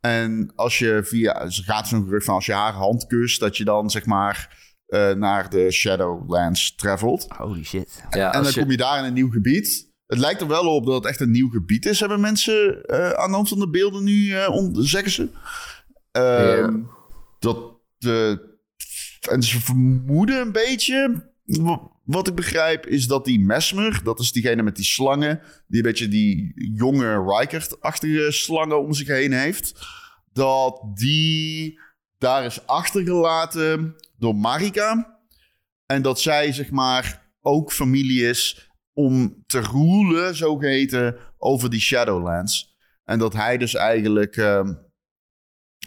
En 0.01 0.51
als 0.55 0.79
je 0.79 0.99
via, 1.03 1.49
ze 1.49 1.63
gaat 1.63 1.87
zo'n 1.87 2.03
gerucht 2.03 2.25
van 2.25 2.33
als 2.35 2.45
je 2.45 2.53
haar 2.53 2.73
hand 2.73 3.07
kust, 3.07 3.39
dat 3.39 3.57
je 3.57 3.63
dan 3.63 3.89
zeg 3.89 4.05
maar 4.05 4.57
eh, 4.85 5.11
naar 5.11 5.49
de 5.49 5.71
Shadowlands 5.71 6.75
travelt. 6.75 7.25
Holy 7.37 7.63
shit. 7.63 8.03
Ja, 8.09 8.33
en 8.33 8.43
dan 8.43 8.51
je- 8.53 8.59
kom 8.59 8.71
je 8.71 8.77
daar 8.77 8.99
in 8.99 9.03
een 9.05 9.13
nieuw 9.13 9.31
gebied. 9.31 9.87
Het 10.05 10.19
lijkt 10.19 10.41
er 10.41 10.47
wel 10.47 10.75
op 10.75 10.85
dat 10.85 10.95
het 10.95 11.05
echt 11.05 11.19
een 11.19 11.31
nieuw 11.31 11.49
gebied 11.49 11.85
is, 11.85 11.99
hebben 11.99 12.19
mensen 12.21 12.83
eh, 12.85 13.09
aan 13.09 13.29
de 13.29 13.35
hand 13.35 13.49
van 13.49 13.59
de 13.59 13.69
beelden 13.69 14.03
nu, 14.03 14.33
eh, 14.33 14.49
on- 14.55 14.75
zeggen 14.79 15.11
ze. 15.11 15.29
Ehm. 16.11 16.79
Dat. 17.39 17.57
En 19.29 19.43
ze 19.43 19.59
vermoeden 19.61 20.41
een 20.41 20.51
beetje. 20.51 21.28
Wat 22.03 22.27
ik 22.27 22.35
begrijp 22.35 22.85
is 22.85 23.07
dat 23.07 23.25
die 23.25 23.39
Mesmer, 23.39 24.03
dat 24.03 24.19
is 24.19 24.31
diegene 24.31 24.63
met 24.63 24.75
die 24.75 24.85
slangen, 24.85 25.41
die 25.67 25.77
een 25.77 25.89
beetje 25.89 26.07
die 26.07 26.51
jonge 26.75 27.23
Rikert-achtige 27.25 28.31
slangen 28.31 28.81
om 28.81 28.93
zich 28.93 29.07
heen 29.07 29.31
heeft, 29.31 29.87
dat 30.33 30.81
die 30.93 31.79
daar 32.17 32.45
is 32.45 32.67
achtergelaten 32.67 33.95
door 34.17 34.35
Marika. 34.35 35.19
En 35.85 36.01
dat 36.01 36.19
zij, 36.19 36.51
zeg 36.53 36.71
maar, 36.71 37.31
ook 37.41 37.71
familie 37.71 38.27
is 38.27 38.71
om 38.93 39.43
te 39.45 39.61
roelen, 39.61 40.35
zogeheten, 40.35 41.17
over 41.37 41.69
die 41.69 41.81
Shadowlands. 41.81 42.77
En 43.03 43.19
dat 43.19 43.33
hij 43.33 43.57
dus 43.57 43.75
eigenlijk 43.75 44.35
ehm, 44.37 44.73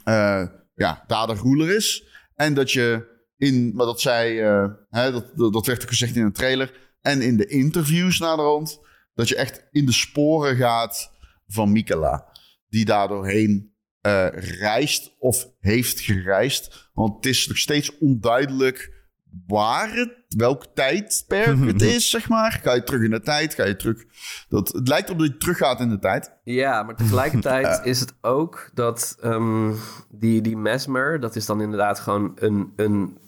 eh, 0.05 0.47
ja, 0.75 1.05
daar 1.07 1.27
de 1.27 1.35
ruler 1.35 1.77
is. 1.77 2.05
En 2.35 2.55
dat 2.55 2.73
je 2.73 3.12
in, 3.43 3.73
maar 3.75 3.87
dat 3.87 4.01
zij, 4.01 4.45
eh, 4.45 4.69
hè, 4.91 5.13
dat, 5.13 5.53
dat, 5.53 5.67
werd 5.67 5.83
ook 5.83 5.89
gezegd 5.89 6.17
in 6.17 6.25
een 6.25 6.33
trailer. 6.33 6.73
En 7.01 7.23
in 7.23 7.37
de 7.37 7.47
interviews 7.47 8.19
naderhand, 8.19 8.81
dat 9.15 9.29
je 9.29 9.37
echt 9.37 9.67
in 9.71 9.87
de 9.87 9.93
sporen 9.93 10.57
gaat 10.57 11.13
van 11.47 11.73
Mikela. 11.73 12.27
Die 12.69 12.85
daar 12.85 13.09
doorheen 13.09 13.75
eh, 14.01 14.27
reist 14.61 15.15
of 15.19 15.49
heeft 15.61 16.01
gereisd. 16.01 16.91
Want 16.93 17.15
het 17.15 17.27
is 17.27 17.47
nog 17.47 17.57
steeds 17.57 17.99
onduidelijk 17.99 19.01
waar 19.47 19.95
het, 19.95 20.25
welk 20.29 20.67
tijdperk 20.75 21.65
het 21.73 21.83
is, 21.83 22.11
zeg 22.11 22.29
maar. 22.29 22.61
Ga 22.63 22.75
je 22.75 22.83
terug 22.83 23.03
in 23.03 23.11
de 23.11 23.21
tijd, 23.21 23.55
ga 23.55 23.65
je 23.65 23.77
terug... 23.77 24.05
Dat, 24.49 24.69
het 24.69 24.89
lijkt 24.89 25.11
op 25.11 25.19
dat 25.19 25.27
je 25.27 25.37
teruggaat 25.37 25.81
in 25.81 25.89
de 25.89 25.99
tijd. 25.99 26.33
Ja, 26.45 26.83
maar 26.83 26.97
tegelijkertijd 26.97 27.81
is 27.93 28.01
het 28.01 28.15
ook 28.21 28.71
dat 28.75 29.17
ehm, 29.21 29.73
die, 30.11 30.41
die 30.41 30.57
Mesmer, 30.57 31.21
dat 31.21 31.37
is 31.37 31.47
dan 31.47 31.61
inderdaad 31.61 32.01
gewoon 32.01 32.33
een, 32.35 32.73
een, 32.77 33.21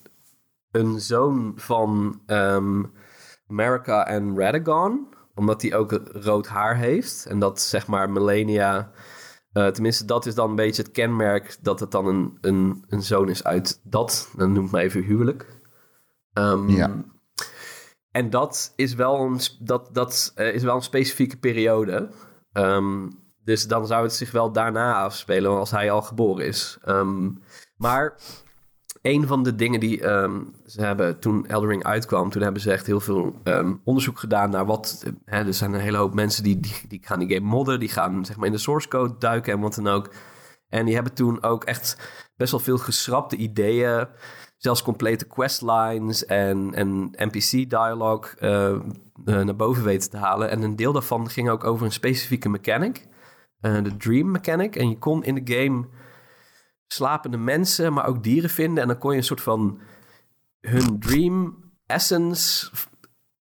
een 0.75 1.00
zoon 1.00 1.52
van 1.57 2.21
America 3.49 4.07
en 4.07 4.38
Radagon, 4.38 5.09
omdat 5.35 5.62
hij 5.62 5.75
ook 5.75 6.00
rood 6.12 6.47
haar 6.47 6.76
heeft. 6.76 7.26
En 7.26 7.38
dat 7.38 7.61
zeg 7.61 7.87
maar 7.87 8.11
Melania, 8.11 8.90
eh, 9.52 9.66
tenminste 9.66 10.04
dat 10.04 10.26
is 10.26 10.35
dan 10.35 10.50
een 10.50 10.57
beetje 10.57 10.83
het 10.83 10.90
kenmerk 10.90 11.57
dat 11.61 11.81
het 11.81 11.90
dan 11.90 12.07
een, 12.07 12.38
een, 12.40 12.85
een 12.88 13.02
zoon 13.02 13.28
is 13.28 13.45
uit 13.45 13.81
dat, 13.83 14.31
dan 14.37 14.52
noem 14.52 14.64
ik 14.64 14.71
maar 14.71 14.83
even 14.83 15.02
huwelijk. 15.02 15.61
Ehm, 16.33 16.69
Ja. 16.71 17.04
En 18.11 18.31
dat 18.31 18.73
is 18.76 18.95
wel 18.95 19.21
een, 19.21 19.38
dat, 19.61 19.88
dat, 19.93 20.33
eh, 20.35 20.54
is 20.54 20.62
wel 20.62 20.75
een 20.75 20.83
specifieke 20.83 21.37
periode. 21.37 22.09
Ehm, 22.52 23.09
dus 23.45 23.66
dan 23.66 23.87
zou 23.87 24.02
het 24.02 24.12
zich 24.12 24.31
wel 24.31 24.52
daarna 24.52 24.95
afspelen 25.02 25.50
als 25.50 25.71
hij 25.71 25.90
al 25.90 26.02
geboren 26.02 26.47
is. 26.47 26.78
Maar 27.76 28.16
een 29.04 29.26
van 29.26 29.42
de 29.42 29.54
dingen 29.54 29.80
die 29.80 30.00
ehm, 30.02 30.40
ze 30.66 30.80
hebben 30.80 31.18
toen 31.18 31.46
Eldering 31.46 31.84
uitkwam, 31.84 32.30
toen 32.30 32.42
hebben 32.42 32.61
ze 32.62 32.73
echt 32.73 32.87
heel 32.87 33.00
veel 33.00 33.34
ehm, 33.42 33.75
onderzoek 33.84 34.18
gedaan 34.18 34.50
naar 34.50 34.66
wat. 34.66 35.02
eh, 35.06 35.12
Hè, 35.25 35.46
er 35.46 35.54
zijn 35.54 35.73
een 35.73 35.80
hele 35.80 35.96
hoop 35.96 36.14
mensen 36.14 36.42
die, 36.42 36.61
die, 36.61 36.75
die 36.88 37.00
gaan 37.02 37.18
die 37.18 37.34
game 37.34 37.49
modden, 37.49 37.80
die 37.80 37.88
gaan 37.88 38.25
zeg 38.25 38.37
maar 38.37 38.46
in 38.46 38.52
de 38.52 38.58
source 38.58 38.88
code 38.88 39.14
duiken 39.18 39.52
en 39.52 39.61
wat 39.61 39.75
dan 39.75 39.88
ook. 39.88 40.11
En 40.68 40.84
die 40.84 40.94
hebben 40.94 41.14
toen 41.14 41.42
ook 41.42 41.64
echt 41.64 41.96
best 42.37 42.50
wel 42.50 42.61
veel 42.61 42.78
geschrapte 42.78 43.37
ideeën, 43.37 44.06
zelfs 44.56 44.82
complete 44.82 45.26
questlines 45.26 46.26
en, 46.26 46.75
en 46.75 47.11
NPC-dialogue 47.11 48.30
eh, 48.38 48.76
naar 49.25 49.56
boven 49.56 49.84
weten 49.84 50.11
te 50.11 50.16
halen. 50.16 50.50
En 50.50 50.62
een 50.62 50.76
deel 50.76 50.92
daarvan 50.92 51.30
ging 51.30 51.50
ook 51.50 51.64
over 51.64 51.87
een 51.87 51.92
specifieke 51.92 52.49
mechanic, 52.49 53.06
eh, 53.61 53.82
de 53.82 53.96
Dream 53.96 54.30
Mechanic. 54.30 54.76
En 54.76 54.88
je 54.88 54.99
kon 54.99 55.25
in 55.25 55.34
de 55.44 55.54
game 55.54 55.87
slapende 56.87 57.37
mensen, 57.37 57.93
maar 57.93 58.07
ook 58.07 58.23
dieren 58.23 58.50
vinden. 58.50 58.83
En 58.83 58.88
dan 58.88 58.99
kon 58.99 59.11
je 59.11 59.17
een 59.17 59.25
soort 59.25 59.41
van 59.41 59.81
hun 60.61 61.00
dream 61.00 61.62
essence 61.87 62.71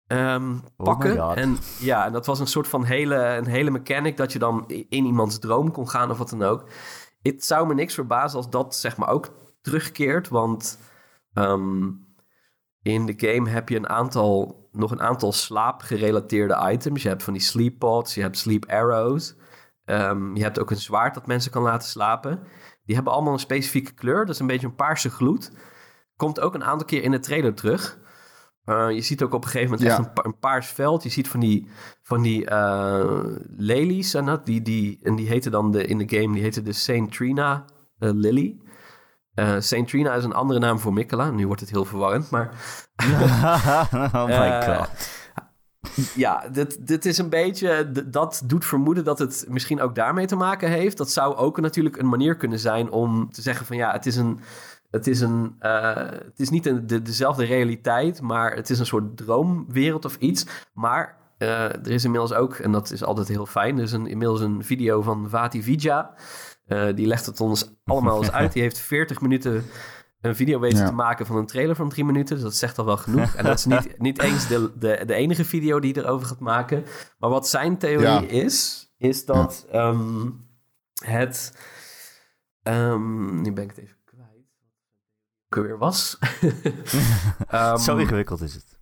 ehm, 0.07 0.57
pakken. 0.75 1.09
my 1.09 1.19
God. 1.19 1.35
en 1.35 1.57
ja, 1.79 2.05
en 2.05 2.11
dat 2.11 2.25
was 2.25 2.39
een 2.39 2.47
soort 2.47 2.67
van 2.67 2.83
hele, 2.83 3.15
een 3.15 3.47
hele 3.47 3.71
mechanic 3.71 4.17
dat 4.17 4.31
je 4.33 4.39
dan 4.39 4.63
in 4.67 5.05
iemands 5.05 5.39
droom 5.39 5.71
kon 5.71 5.89
gaan 5.89 6.11
of 6.11 6.17
wat 6.17 6.29
dan 6.29 6.43
ook. 6.43 6.69
Het 7.21 7.45
zou 7.45 7.67
me 7.67 7.73
niks 7.73 7.93
verbazen 7.93 8.37
als 8.37 8.49
dat 8.49 8.75
zeg 8.75 8.97
maar 8.97 9.09
ook 9.09 9.29
terugkeert, 9.61 10.27
want 10.27 10.79
ehm, 11.33 11.89
in 12.81 13.05
de 13.05 13.13
game 13.17 13.49
heb 13.49 13.69
je 13.69 13.75
een 13.75 13.89
aantal, 13.89 14.67
nog 14.71 14.91
een 14.91 15.01
aantal 15.01 15.31
slaapgerelateerde 15.31 16.71
items. 16.71 17.01
Je 17.01 17.07
hebt 17.07 17.23
van 17.23 17.33
die 17.33 17.41
sleep 17.41 17.79
pods, 17.79 18.13
je 18.13 18.21
hebt 18.21 18.37
sleep 18.37 18.65
arrows. 18.65 19.35
Ehm, 19.85 20.35
je 20.35 20.43
hebt 20.43 20.59
ook 20.59 20.71
een 20.71 20.77
zwaard 20.77 21.13
dat 21.13 21.27
mensen 21.27 21.51
kan 21.51 21.61
laten 21.61 21.87
slapen. 21.87 22.43
Die 22.85 22.95
hebben 22.95 23.13
allemaal 23.13 23.33
een 23.33 23.39
specifieke 23.39 23.93
kleur. 23.93 24.25
Dat 24.25 24.33
is 24.35 24.39
een 24.39 24.47
beetje 24.47 24.67
een 24.67 24.75
paarse 24.75 25.09
gloed. 25.09 25.51
Komt 26.15 26.39
ook 26.39 26.53
een 26.53 26.63
aantal 26.63 26.87
keer 26.87 27.03
in 27.03 27.11
de 27.11 27.19
trailer 27.19 27.53
terug. 27.53 27.99
Eh, 28.65 28.91
je 28.91 29.01
ziet 29.01 29.23
ook 29.23 29.33
op 29.33 29.43
een 29.43 29.49
gegeven 29.49 29.71
moment 29.71 29.87
Ja. 29.89 29.97
echt 29.97 30.07
een, 30.07 30.13
pa- 30.13 30.23
een 30.23 30.37
paars 30.39 30.67
veld. 30.67 31.03
Je 31.03 31.09
ziet 31.09 31.27
van 31.27 31.39
die, 31.39 31.67
van 32.01 32.21
die 32.21 32.45
eh, 32.45 33.23
lelies 33.57 34.13
en 34.13 34.25
dat. 34.25 34.45
Die, 34.45 34.61
die, 34.61 34.99
en 35.03 35.15
die 35.15 35.27
heten 35.27 35.51
dan 35.51 35.71
de, 35.71 35.85
in 35.85 35.97
de 35.97 36.17
game, 36.17 36.33
die 36.33 36.43
heten 36.43 36.63
de 36.63 36.73
Saint 36.73 37.11
Trina 37.11 37.65
eh, 37.99 38.09
Lily. 38.13 38.57
Saint 39.59 39.87
Trina 39.87 40.13
is 40.13 40.23
een 40.23 40.33
andere 40.33 40.59
naam 40.59 40.79
voor 40.79 40.93
Mikkela. 40.93 41.29
Nu 41.31 41.45
wordt 41.45 41.61
het 41.61 41.69
heel 41.69 41.85
verwarrend, 41.85 42.29
maar... 42.29 42.49
oh 44.13 44.25
my 44.25 44.61
god. 44.61 44.89
Ja, 46.15 46.49
dit, 46.51 46.87
dit 46.87 47.05
is 47.05 47.17
een 47.17 47.29
beetje. 47.29 47.91
Dat 48.05 48.41
doet 48.45 48.65
vermoeden 48.65 49.03
dat 49.03 49.19
het 49.19 49.45
misschien 49.49 49.81
ook 49.81 49.95
daarmee 49.95 50.25
te 50.25 50.35
maken 50.35 50.69
heeft. 50.69 50.97
Dat 50.97 51.11
zou 51.11 51.35
ook 51.35 51.61
natuurlijk 51.61 51.97
een 51.97 52.09
manier 52.09 52.35
kunnen 52.35 52.59
zijn 52.59 52.91
om 52.91 53.31
te 53.31 53.41
zeggen: 53.41 53.65
van 53.65 53.75
ja, 53.75 53.91
het 53.91 54.05
is 54.05 54.15
een. 54.15 54.39
Het 54.91 55.07
is, 55.07 55.21
een, 55.21 55.55
eh, 55.59 55.95
het 56.05 56.39
is 56.39 56.49
niet 56.49 56.65
een, 56.65 56.87
de, 56.87 57.01
dezelfde 57.01 57.45
realiteit, 57.45 58.21
maar 58.21 58.55
het 58.55 58.69
is 58.69 58.79
een 58.79 58.85
soort 58.85 59.17
droomwereld 59.17 60.05
of 60.05 60.15
iets. 60.15 60.45
Maar 60.73 61.17
eh, 61.37 61.63
er 61.63 61.91
is 61.91 62.03
inmiddels 62.03 62.33
ook, 62.33 62.55
en 62.55 62.71
dat 62.71 62.91
is 62.91 63.03
altijd 63.03 63.27
heel 63.27 63.45
fijn, 63.45 63.77
er 63.77 63.83
is 63.83 63.91
een, 63.91 64.07
inmiddels 64.07 64.41
een 64.41 64.63
video 64.63 65.01
van 65.01 65.29
Vati 65.29 65.63
Vija. 65.63 66.13
Eh, 66.65 66.95
die 66.95 67.07
legt 67.07 67.25
het 67.25 67.39
ons 67.39 67.73
allemaal 67.85 68.17
eens 68.17 68.31
uit. 68.41 68.53
Die 68.53 68.61
heeft 68.61 68.79
40 68.79 69.21
minuten 69.21 69.63
een 70.29 70.35
video 70.35 70.59
weten 70.59 70.77
Ja. 70.79 70.85
te 70.85 70.93
maken 70.93 71.25
van 71.25 71.35
een 71.37 71.45
trailer 71.45 71.75
van 71.75 71.89
drie 71.89 72.05
minuten. 72.05 72.35
Dus 72.35 72.43
dat 72.43 72.55
zegt 72.55 72.77
al 72.77 72.85
wel 72.85 72.97
genoeg. 72.97 73.35
En 73.35 73.43
dat 73.43 73.57
is 73.57 73.65
niet, 73.65 73.99
niet 74.07 74.19
eens 74.21 74.47
de, 74.47 74.71
de, 74.79 75.03
de 75.05 75.13
enige 75.13 75.45
video 75.45 75.79
die 75.79 75.93
hij 75.93 76.03
erover 76.03 76.27
gaat 76.27 76.39
maken. 76.39 76.85
Maar 77.17 77.29
wat 77.29 77.47
zijn 77.47 77.77
theorie 77.77 78.07
Ja. 78.07 78.21
is, 78.27 78.87
is 78.97 79.25
dat 79.25 79.65
ehm, 79.71 80.29
het... 81.05 81.57
ehm, 82.63 83.41
nu 83.41 83.53
ben 83.53 83.63
ik 83.63 83.69
het 83.69 83.79
even 83.79 83.97
kwijt. 84.05 84.27
Wat 85.47 85.59
het 85.59 85.67
weer 85.67 85.77
was. 85.77 86.17
Ehm, 87.47 87.77
Zo 87.77 87.97
ingewikkeld 87.97 88.41
is 88.41 88.53
het. 88.53 88.79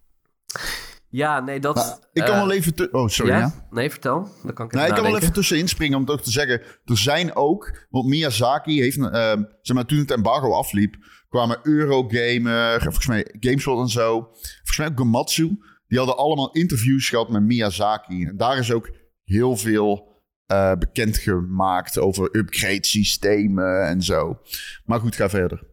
Ja, 1.09 1.39
nee, 1.39 1.59
dat... 1.59 1.75
Nou, 1.75 1.89
ik 2.13 2.23
kan 2.23 2.33
eh, 2.35 2.41
wel 2.41 2.51
even... 2.51 2.93
Oh, 2.93 3.07
sorry, 3.07 3.31
ja? 3.31 3.37
ja? 3.39 3.67
Nee, 3.69 3.89
vertel. 3.89 4.29
Dan 4.43 4.53
kan 4.53 4.65
ik 4.65 4.71
Nee, 4.71 4.81
even 4.83 4.95
ik 4.95 5.01
kan 5.01 5.11
wel 5.11 5.21
even 5.21 5.33
tussenin 5.33 5.67
springen 5.67 5.97
om 5.97 6.09
ook 6.09 6.21
te 6.21 6.31
zeggen. 6.31 6.61
Er 6.85 6.97
zijn 6.97 7.35
ook, 7.35 7.85
want 7.89 8.07
Miyazaki 8.07 8.81
heeft, 8.81 8.97
ehm 8.97 9.43
zeg 9.61 9.75
maar, 9.75 9.85
toen 9.85 9.97
het 9.97 10.11
embargo 10.11 10.53
afliep, 10.53 10.95
kwamen 11.31 11.59
Eurogamer, 11.63 12.81
volgens 12.81 13.07
mij 13.07 13.35
GameSpot 13.39 13.79
en 13.79 13.89
zo, 13.89 14.29
volgens 14.31 14.77
mij 14.77 14.87
ook 14.87 14.97
Gamatsu, 14.97 15.59
die 15.87 15.97
hadden 15.97 16.17
allemaal 16.17 16.51
interviews 16.51 17.09
gehad 17.09 17.29
met 17.29 17.41
Miyazaki. 17.41 18.25
En 18.25 18.37
daar 18.37 18.57
is 18.57 18.71
ook 18.71 18.91
heel 19.23 19.57
veel 19.57 20.09
eh 20.45 20.73
bekend 20.75 21.17
gemaakt 21.17 21.99
over 21.99 22.37
upgrade 22.37 22.85
systemen 22.85 23.87
en 23.87 24.01
zo. 24.01 24.39
Maar 24.85 24.99
goed, 24.99 25.15
ga 25.15 25.29
verder. 25.29 25.63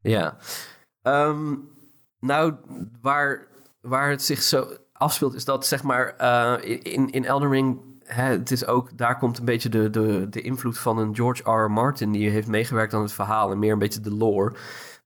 Ja. 0.00 0.36
Ehm, 1.02 1.54
nou, 2.20 2.54
waar, 3.00 3.46
waar 3.80 4.10
het 4.10 4.22
zich 4.22 4.42
zo 4.42 4.76
afspeelt, 4.92 5.34
is 5.34 5.44
dat 5.44 5.66
zeg 5.66 5.82
maar 5.82 6.16
eh, 6.16 6.78
in, 6.82 7.10
in 7.10 7.24
Elden 7.24 7.50
Ring. 7.50 7.80
Het 8.04 8.50
is 8.50 8.66
ook, 8.66 8.98
daar 8.98 9.18
komt 9.18 9.38
een 9.38 9.44
beetje 9.44 9.68
de, 9.68 9.90
de, 9.90 10.26
de 10.30 10.40
invloed 10.40 10.78
van 10.78 10.98
een 10.98 11.14
George 11.14 11.42
R. 11.50 11.64
R. 11.64 11.70
Martin. 11.70 12.12
die 12.12 12.30
heeft 12.30 12.48
meegewerkt 12.48 12.94
aan 12.94 13.02
het 13.02 13.12
verhaal 13.12 13.50
en 13.50 13.58
meer 13.58 13.72
een 13.72 13.78
beetje 13.78 14.00
de 14.00 14.14
lore. 14.14 14.56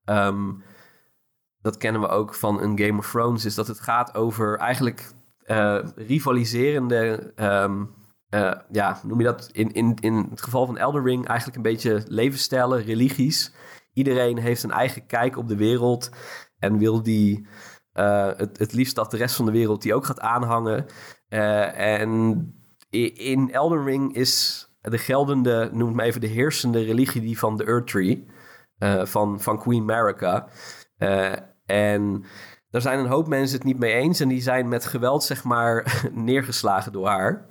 Ehm, 0.05 0.53
dat 1.61 1.77
kennen 1.77 2.01
we 2.01 2.09
ook 2.09 2.35
van 2.35 2.61
een 2.61 2.79
Game 2.79 2.99
of 2.99 3.11
Thrones. 3.11 3.45
Is 3.45 3.55
dat 3.55 3.67
het 3.67 3.81
gaat 3.81 4.15
over 4.15 4.57
eigenlijk 4.59 5.13
eh, 5.45 5.79
rivaliserende. 5.97 7.33
eh, 8.29 8.53
ja, 8.71 9.01
noem 9.03 9.19
je 9.19 9.25
dat 9.25 9.49
in, 9.53 9.73
in, 9.73 9.95
in 10.01 10.27
het 10.31 10.43
geval 10.43 10.67
van 10.67 10.79
Elden 10.79 11.05
Ring 11.05 11.27
eigenlijk 11.27 11.57
een 11.57 11.73
beetje 11.73 12.03
levensstijlen, 12.07 12.83
religies. 12.83 13.53
Iedereen 13.93 14.39
heeft 14.39 14.63
een 14.63 14.71
eigen 14.71 15.07
kijk 15.07 15.37
op 15.37 15.49
de 15.49 15.57
wereld 15.57 16.11
en 16.59 16.79
wil 16.79 17.03
die 17.03 17.47
eh, 17.93 18.31
het, 18.37 18.59
het 18.59 18.73
liefst 18.73 18.95
dat 18.95 19.11
de 19.11 19.17
rest 19.17 19.37
van 19.37 19.45
de 19.45 19.53
wereld 19.53 19.83
die 19.83 19.95
ook 19.95 20.05
gaat 20.05 20.21
aanhangen. 20.21 20.87
En 21.29 22.53
in 22.91 23.53
Elden 23.53 23.85
Ring 23.85 24.15
is 24.15 24.63
de 24.81 24.99
geldende, 24.99 25.71
noem 25.73 25.87
het 25.87 25.97
maar 25.97 26.07
even 26.07 26.21
de 26.21 26.27
heersende 26.27 26.83
religie 26.83 27.21
die 27.21 27.39
van 27.39 27.57
de 27.57 27.65
Earth 27.65 27.87
Tree, 27.87 28.27
eh, 28.79 29.05
van, 29.05 29.41
van 29.41 29.59
Queen 29.59 29.85
Marika. 29.85 30.49
Eh, 30.97 31.33
en 31.67 32.25
daar 32.71 32.81
zijn 32.81 32.99
een 32.99 33.07
hoop 33.07 33.29
mensen 33.29 33.57
het 33.57 33.67
niet 33.67 33.79
mee 33.79 33.93
eens 33.93 34.21
en 34.21 34.29
die 34.29 34.43
zijn 34.43 34.69
met 34.69 34.85
geweld, 34.85 35.25
zeg 35.25 35.45
maar, 35.45 36.03
neergeslagen 36.13 36.93
door 36.93 37.07
haar. 37.07 37.47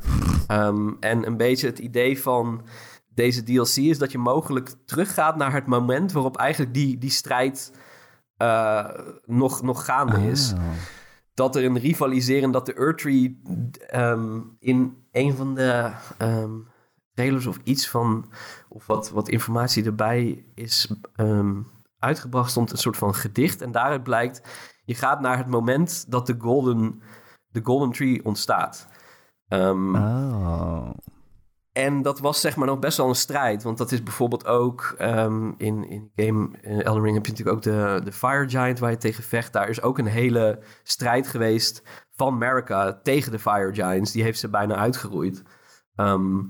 Ehm, 0.48 0.94
en 1.00 1.28
een 1.28 1.38
beetje 1.38 1.68
het 1.68 1.80
idee 1.80 2.22
van 2.22 2.66
deze 3.14 3.44
DLC 3.44 3.76
is 3.76 3.98
dat 3.98 4.12
je 4.12 4.18
mogelijk 4.18 4.74
teruggaat 4.86 5.36
naar 5.36 5.54
het 5.54 5.66
moment 5.66 6.12
waarop 6.12 6.38
eigenlijk 6.38 6.74
die, 6.74 6.98
die 6.98 7.10
strijd 7.10 7.72
eh, 8.38 8.90
nog, 9.26 9.62
nog 9.62 9.86
gaande 9.86 10.30
is. 10.30 10.54
Oh. 10.54 10.60
Dat 11.34 11.56
er 11.56 11.66
een 11.66 11.80
rivaliseren, 11.80 12.52
dat 12.52 12.66
de 12.66 12.74
Earth 12.74 12.98
Tree 12.98 13.42
ehm, 13.88 14.40
in 14.60 15.07
een 15.18 15.36
van 15.36 15.56
de 15.56 15.92
trailers 17.14 17.46
of 17.46 17.60
iets 17.64 17.90
van, 17.90 18.26
of 18.70 18.88
wat, 18.88 19.10
wat 19.10 19.30
informatie 19.30 19.86
erbij 19.86 20.46
is 20.56 20.92
ehm, 21.16 21.62
uitgebracht, 22.00 22.50
stond 22.50 22.72
een 22.72 22.78
soort 22.78 22.98
van 22.98 23.16
gedicht. 23.16 23.62
En 23.62 23.72
daaruit 23.72 24.04
blijkt, 24.04 24.42
je 24.86 24.96
gaat 24.96 25.22
naar 25.22 25.38
het 25.38 25.48
moment 25.48 26.12
dat 26.12 26.26
de 26.28 26.36
Golden, 26.40 27.02
de 27.48 27.62
golden 27.64 27.92
Tree 27.92 28.26
ontstaat. 28.26 28.88
Ehm, 29.48 29.96
Oh. 29.96 30.90
en 31.72 32.02
dat 32.02 32.20
was 32.20 32.42
zeg 32.42 32.56
maar 32.56 32.68
nog 32.68 32.80
best 32.80 32.98
wel 32.98 33.08
een 33.08 33.16
strijd. 33.16 33.64
Want 33.64 33.78
dat 33.78 33.92
is 33.92 34.04
bijvoorbeeld 34.04 34.46
ook 34.46 34.96
in, 35.58 35.90
in 35.90 36.12
game 36.16 36.50
in 36.62 36.82
Elden 36.82 37.04
Ring 37.04 37.16
heb 37.16 37.26
je 37.26 37.32
natuurlijk 37.32 37.58
ook 37.58 37.64
de, 37.64 38.02
de 38.04 38.12
Fire 38.12 38.50
Giant 38.50 38.80
waar 38.80 38.92
je 38.92 38.98
tegen 38.98 39.24
vecht. 39.24 39.54
Daar 39.54 39.70
is 39.70 39.82
ook 39.82 39.98
een 39.98 40.06
hele 40.06 40.60
strijd 40.84 41.28
geweest 41.28 41.84
van 42.18 42.38
Marika 42.38 43.00
tegen 43.04 43.32
de 43.32 43.40
Fire 43.40 43.74
Giants. 43.74 44.12
Die 44.12 44.24
heeft 44.24 44.40
ze 44.40 44.50
bijna 44.50 44.76
uitgeroeid. 44.76 45.44
Ehm, 45.96 46.44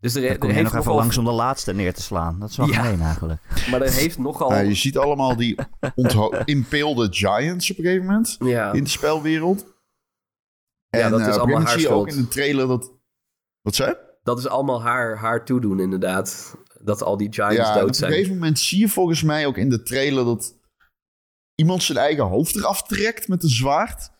dus 0.00 0.14
er, 0.14 0.24
er 0.24 0.38
kom 0.38 0.48
je 0.48 0.54
nog 0.54 0.64
even 0.64 0.76
nogal, 0.76 0.94
langs 0.94 1.18
om 1.18 1.24
de 1.24 1.30
laatste 1.30 1.72
neer 1.72 1.94
te 1.94 2.02
slaan. 2.02 2.38
Dat 2.38 2.50
is 2.50 2.56
wel 2.56 2.66
Ja. 2.66 2.82
gemeen 2.82 3.00
eigenlijk. 3.00 3.40
Maar 3.70 3.82
er 3.82 3.92
heeft 3.92 4.18
nogal... 4.18 4.50
Nou, 4.50 4.64
je 4.64 4.74
ziet 4.74 4.98
allemaal 4.98 5.36
die 5.36 5.58
impalede 6.44 7.14
giants 7.14 7.70
op 7.70 7.78
een 7.78 7.84
gegeven 7.84 8.06
moment 8.06 8.36
ja, 8.38 8.72
in 8.72 8.84
de 8.84 8.90
spelwereld. 8.90 9.64
En 10.90 11.00
Ja, 11.00 11.08
dat 11.08 11.20
is 11.20 11.26
eh, 11.26 11.36
allemaal 11.36 11.60
haar 11.60 11.68
zie 11.68 11.80
je 11.80 11.88
ook 11.88 12.08
in 12.08 12.16
de 12.16 12.28
trailer 12.28 12.66
dat... 12.66 12.92
Wat 13.62 13.74
zei 13.74 13.94
dat 14.22 14.38
is 14.38 14.48
allemaal 14.48 14.82
haar, 14.82 15.16
haar 15.16 15.44
toedoen 15.44 15.80
inderdaad. 15.80 16.56
Dat 16.80 17.02
al 17.02 17.16
die 17.16 17.32
Giants 17.32 17.56
Ja, 17.56 17.72
dood 17.74 17.82
op 17.82 17.88
een 17.88 17.94
zijn. 17.94 18.10
gegeven 18.12 18.34
moment 18.34 18.58
zie 18.58 18.78
je 18.78 18.88
volgens 18.88 19.22
mij 19.22 19.46
ook 19.46 19.56
in 19.56 19.68
de 19.70 19.82
trailer 19.82 20.24
dat 20.24 20.54
iemand 21.54 21.82
zijn 21.82 21.98
eigen 21.98 22.24
hoofd 22.24 22.56
eraf 22.56 22.82
trekt 22.82 23.28
met 23.28 23.42
een 23.42 23.48
zwaard. 23.48 24.10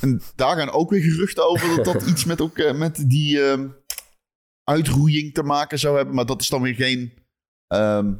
En 0.00 0.20
daar 0.34 0.56
gaan 0.56 0.70
ook 0.70 0.90
weer 0.90 1.02
geruchten 1.02 1.48
over 1.48 1.76
dat 1.76 1.84
dat 1.84 2.06
iets 2.10 2.24
met, 2.24 2.40
ook, 2.40 2.58
eh, 2.58 2.74
met 2.74 3.10
die 3.10 3.42
ehm, 3.42 3.68
uitroeiing 4.64 5.34
te 5.34 5.42
maken 5.42 5.78
zou 5.78 5.96
hebben. 5.96 6.14
Maar 6.14 6.26
dat 6.26 6.40
is 6.40 6.48
dan 6.48 6.62
weer 6.62 6.74
geen 6.74 7.12
ehm, 7.66 8.14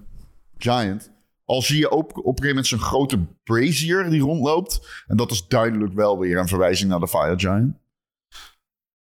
giant. 0.58 1.10
Al 1.44 1.62
zie 1.62 1.78
je 1.78 1.90
ook 1.90 2.10
op 2.10 2.16
een 2.16 2.22
gegeven 2.24 2.48
moment 2.48 2.66
zo'n 2.66 2.78
grote 2.78 3.18
brazier 3.44 4.10
die 4.10 4.20
rondloopt. 4.20 5.04
En 5.06 5.16
dat 5.16 5.30
is 5.30 5.46
duidelijk 5.48 5.94
wel 5.94 6.18
weer 6.18 6.38
een 6.38 6.48
verwijzing 6.48 6.90
naar 6.90 7.00
de 7.00 7.08
Fire 7.08 7.38
Giant. 7.38 7.76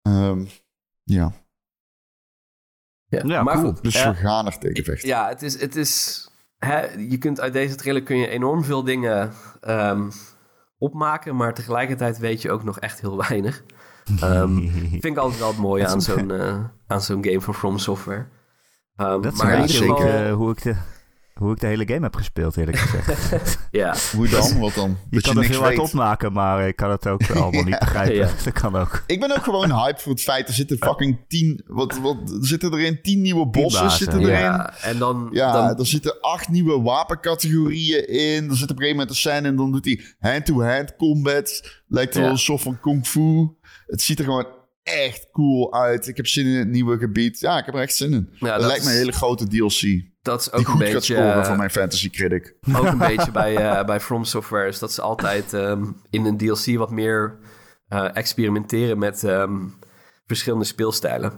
Ehm, 0.02 0.44
ja, 1.04 1.32
Ja, 3.08 3.22
Ja, 3.24 3.42
maar 3.42 3.54
cool. 3.54 3.66
goed. 3.66 3.82
dus 3.82 3.94
ja. 3.94 4.10
we 4.10 4.16
gaan 4.16 4.46
er 4.46 4.58
tegen 4.58 4.84
vechten. 4.84 5.08
Ja, 5.08 5.28
het 5.28 5.42
is. 5.42 5.60
Het 5.60 5.76
is 5.76 6.24
hè, 6.58 6.86
je 6.86 7.18
kunt 7.18 7.40
uit 7.40 7.52
deze 7.52 7.74
trailer 7.74 8.02
kun 8.02 8.16
je 8.16 8.28
enorm 8.28 8.64
veel 8.64 8.84
dingen 8.84 9.32
ehm, 9.60 10.10
opmaken, 10.78 11.36
maar 11.36 11.54
tegelijkertijd 11.54 12.18
weet 12.18 12.42
je 12.42 12.50
ook 12.50 12.64
nog 12.64 12.78
echt 12.80 13.00
heel 13.00 13.16
weinig. 13.16 13.62
Ehm, 14.20 14.68
vind 14.90 15.04
ik 15.04 15.16
altijd 15.16 15.38
wel 15.40 15.48
het 15.48 15.58
mooie 15.58 15.86
aan 15.86 16.00
zo'n 16.02 16.30
eh, 16.30 16.64
aan 16.86 17.00
zo'n 17.00 17.24
game 17.24 17.40
van 17.40 17.54
From 17.54 17.78
Software. 17.78 18.26
Ehm, 18.96 19.20
Dat 19.20 19.32
is 19.32 19.38
maar 19.42 19.52
in 19.52 19.58
eigenlijk 19.58 19.90
ieder 19.90 19.96
geval, 19.96 20.10
zeker 20.12 20.30
eh, 20.30 20.34
hoe, 20.34 20.50
ik 20.50 20.62
de, 20.62 20.76
hoe 21.38 21.52
ik 21.52 21.60
de 21.60 21.66
hele 21.66 21.86
game 21.88 22.00
heb 22.00 22.14
gespeeld, 22.14 22.56
eerlijk 22.56 22.78
gezegd. 22.78 23.58
ja, 23.70 23.94
Hoe 24.14 24.28
dan? 24.28 24.58
Wat 24.58 24.74
dan? 24.74 24.98
Je 25.10 25.20
Dat 25.20 25.22
kan 25.22 25.36
het 25.36 25.44
niks 25.44 25.48
heel 25.56 25.66
hard 25.66 25.78
opmaken, 25.78 26.32
maar 26.32 26.68
ik 26.68 26.76
kan 26.76 26.90
het 26.90 27.06
ook 27.06 27.30
allemaal 27.30 27.62
niet 27.62 27.78
begrijpen. 27.78 28.14
Ja. 28.14 28.28
Dat 28.44 28.52
kan 28.52 28.76
ook. 28.76 29.02
Ik 29.06 29.20
ben 29.20 29.36
ook 29.36 29.44
gewoon 29.44 29.72
hyped 29.72 30.02
voor 30.02 30.12
het 30.12 30.20
feit, 30.22 30.48
er 30.48 30.54
zitten 30.54 30.76
fucking 30.76 31.18
tien, 31.28 31.62
wat, 31.66 31.98
wat, 31.98 32.16
er 32.30 32.46
zitten 32.46 32.72
erin 32.74 33.02
tien 33.02 33.20
nieuwe 33.22 33.46
bossen 33.46 33.90
zitten 33.90 34.18
erin. 34.20 34.30
Ja, 34.32 34.40
ja, 34.40 34.74
en 34.82 34.98
dan, 34.98 35.30
dan 35.32 35.78
er 35.78 35.86
zitten 35.86 36.20
acht 36.20 36.48
nieuwe 36.48 36.80
wapencategorieën 36.80 38.08
in. 38.08 38.50
Er 38.50 38.56
zit 38.56 38.70
op 38.70 38.76
een 38.76 38.82
gegeven 38.82 38.90
moment 38.90 39.10
een 39.10 39.16
scène 39.16 39.48
en 39.48 39.56
dan 39.56 39.72
doet 39.72 39.84
hij 39.84 40.00
hand-to-hand 40.18 40.96
combat. 40.96 41.62
Lijkt 41.88 42.14
wel 42.14 42.24
Ja. 42.24 42.30
een 42.30 42.38
soort 42.38 42.60
van 42.62 42.80
kung 42.80 43.06
fu. 43.06 43.48
Het 43.86 44.02
ziet 44.02 44.18
er 44.18 44.24
gewoon 44.24 44.46
echt 44.82 45.28
cool 45.32 45.74
uit. 45.74 46.06
Ik 46.06 46.16
heb 46.16 46.26
zin 46.26 46.46
in 46.46 46.58
het 46.58 46.68
nieuwe 46.68 46.98
gebied. 46.98 47.40
Ja, 47.40 47.58
ik 47.58 47.64
heb 47.64 47.74
er 47.74 47.80
echt 47.80 47.94
zin 47.94 48.12
in. 48.12 48.28
Ja, 48.32 48.46
dat, 48.50 48.58
dat 48.58 48.66
lijkt 48.66 48.84
me 48.84 48.90
een 48.90 48.96
hele 48.96 49.12
grote 49.12 49.46
DLC. 49.48 49.80
Dat 50.26 50.40
is 50.40 50.52
ook 50.52 50.58
Die 50.58 50.66
een 50.66 50.72
goed 50.72 50.82
gaat 50.82 50.92
beetje. 50.92 51.14
scoren 51.14 51.34
eh, 51.34 51.44
voor 51.44 51.56
mijn 51.56 51.70
fantasy 51.70 52.10
critic. 52.10 52.54
ook 52.76 52.84
een 52.86 52.98
beetje 53.14 53.30
bij, 53.30 53.56
eh, 53.56 53.84
bij 53.84 54.00
From 54.00 54.24
Software 54.24 54.68
is 54.68 54.78
dat 54.78 54.92
ze 54.92 55.02
altijd 55.02 55.52
ehm, 55.52 55.84
in 56.10 56.24
een 56.24 56.36
DLC 56.36 56.76
wat 56.76 56.90
meer 56.90 57.38
eh, 57.88 58.16
experimenteren 58.16 58.98
met 58.98 59.24
ehm, 59.24 59.56
verschillende 60.26 60.64
speelstijlen. 60.64 61.32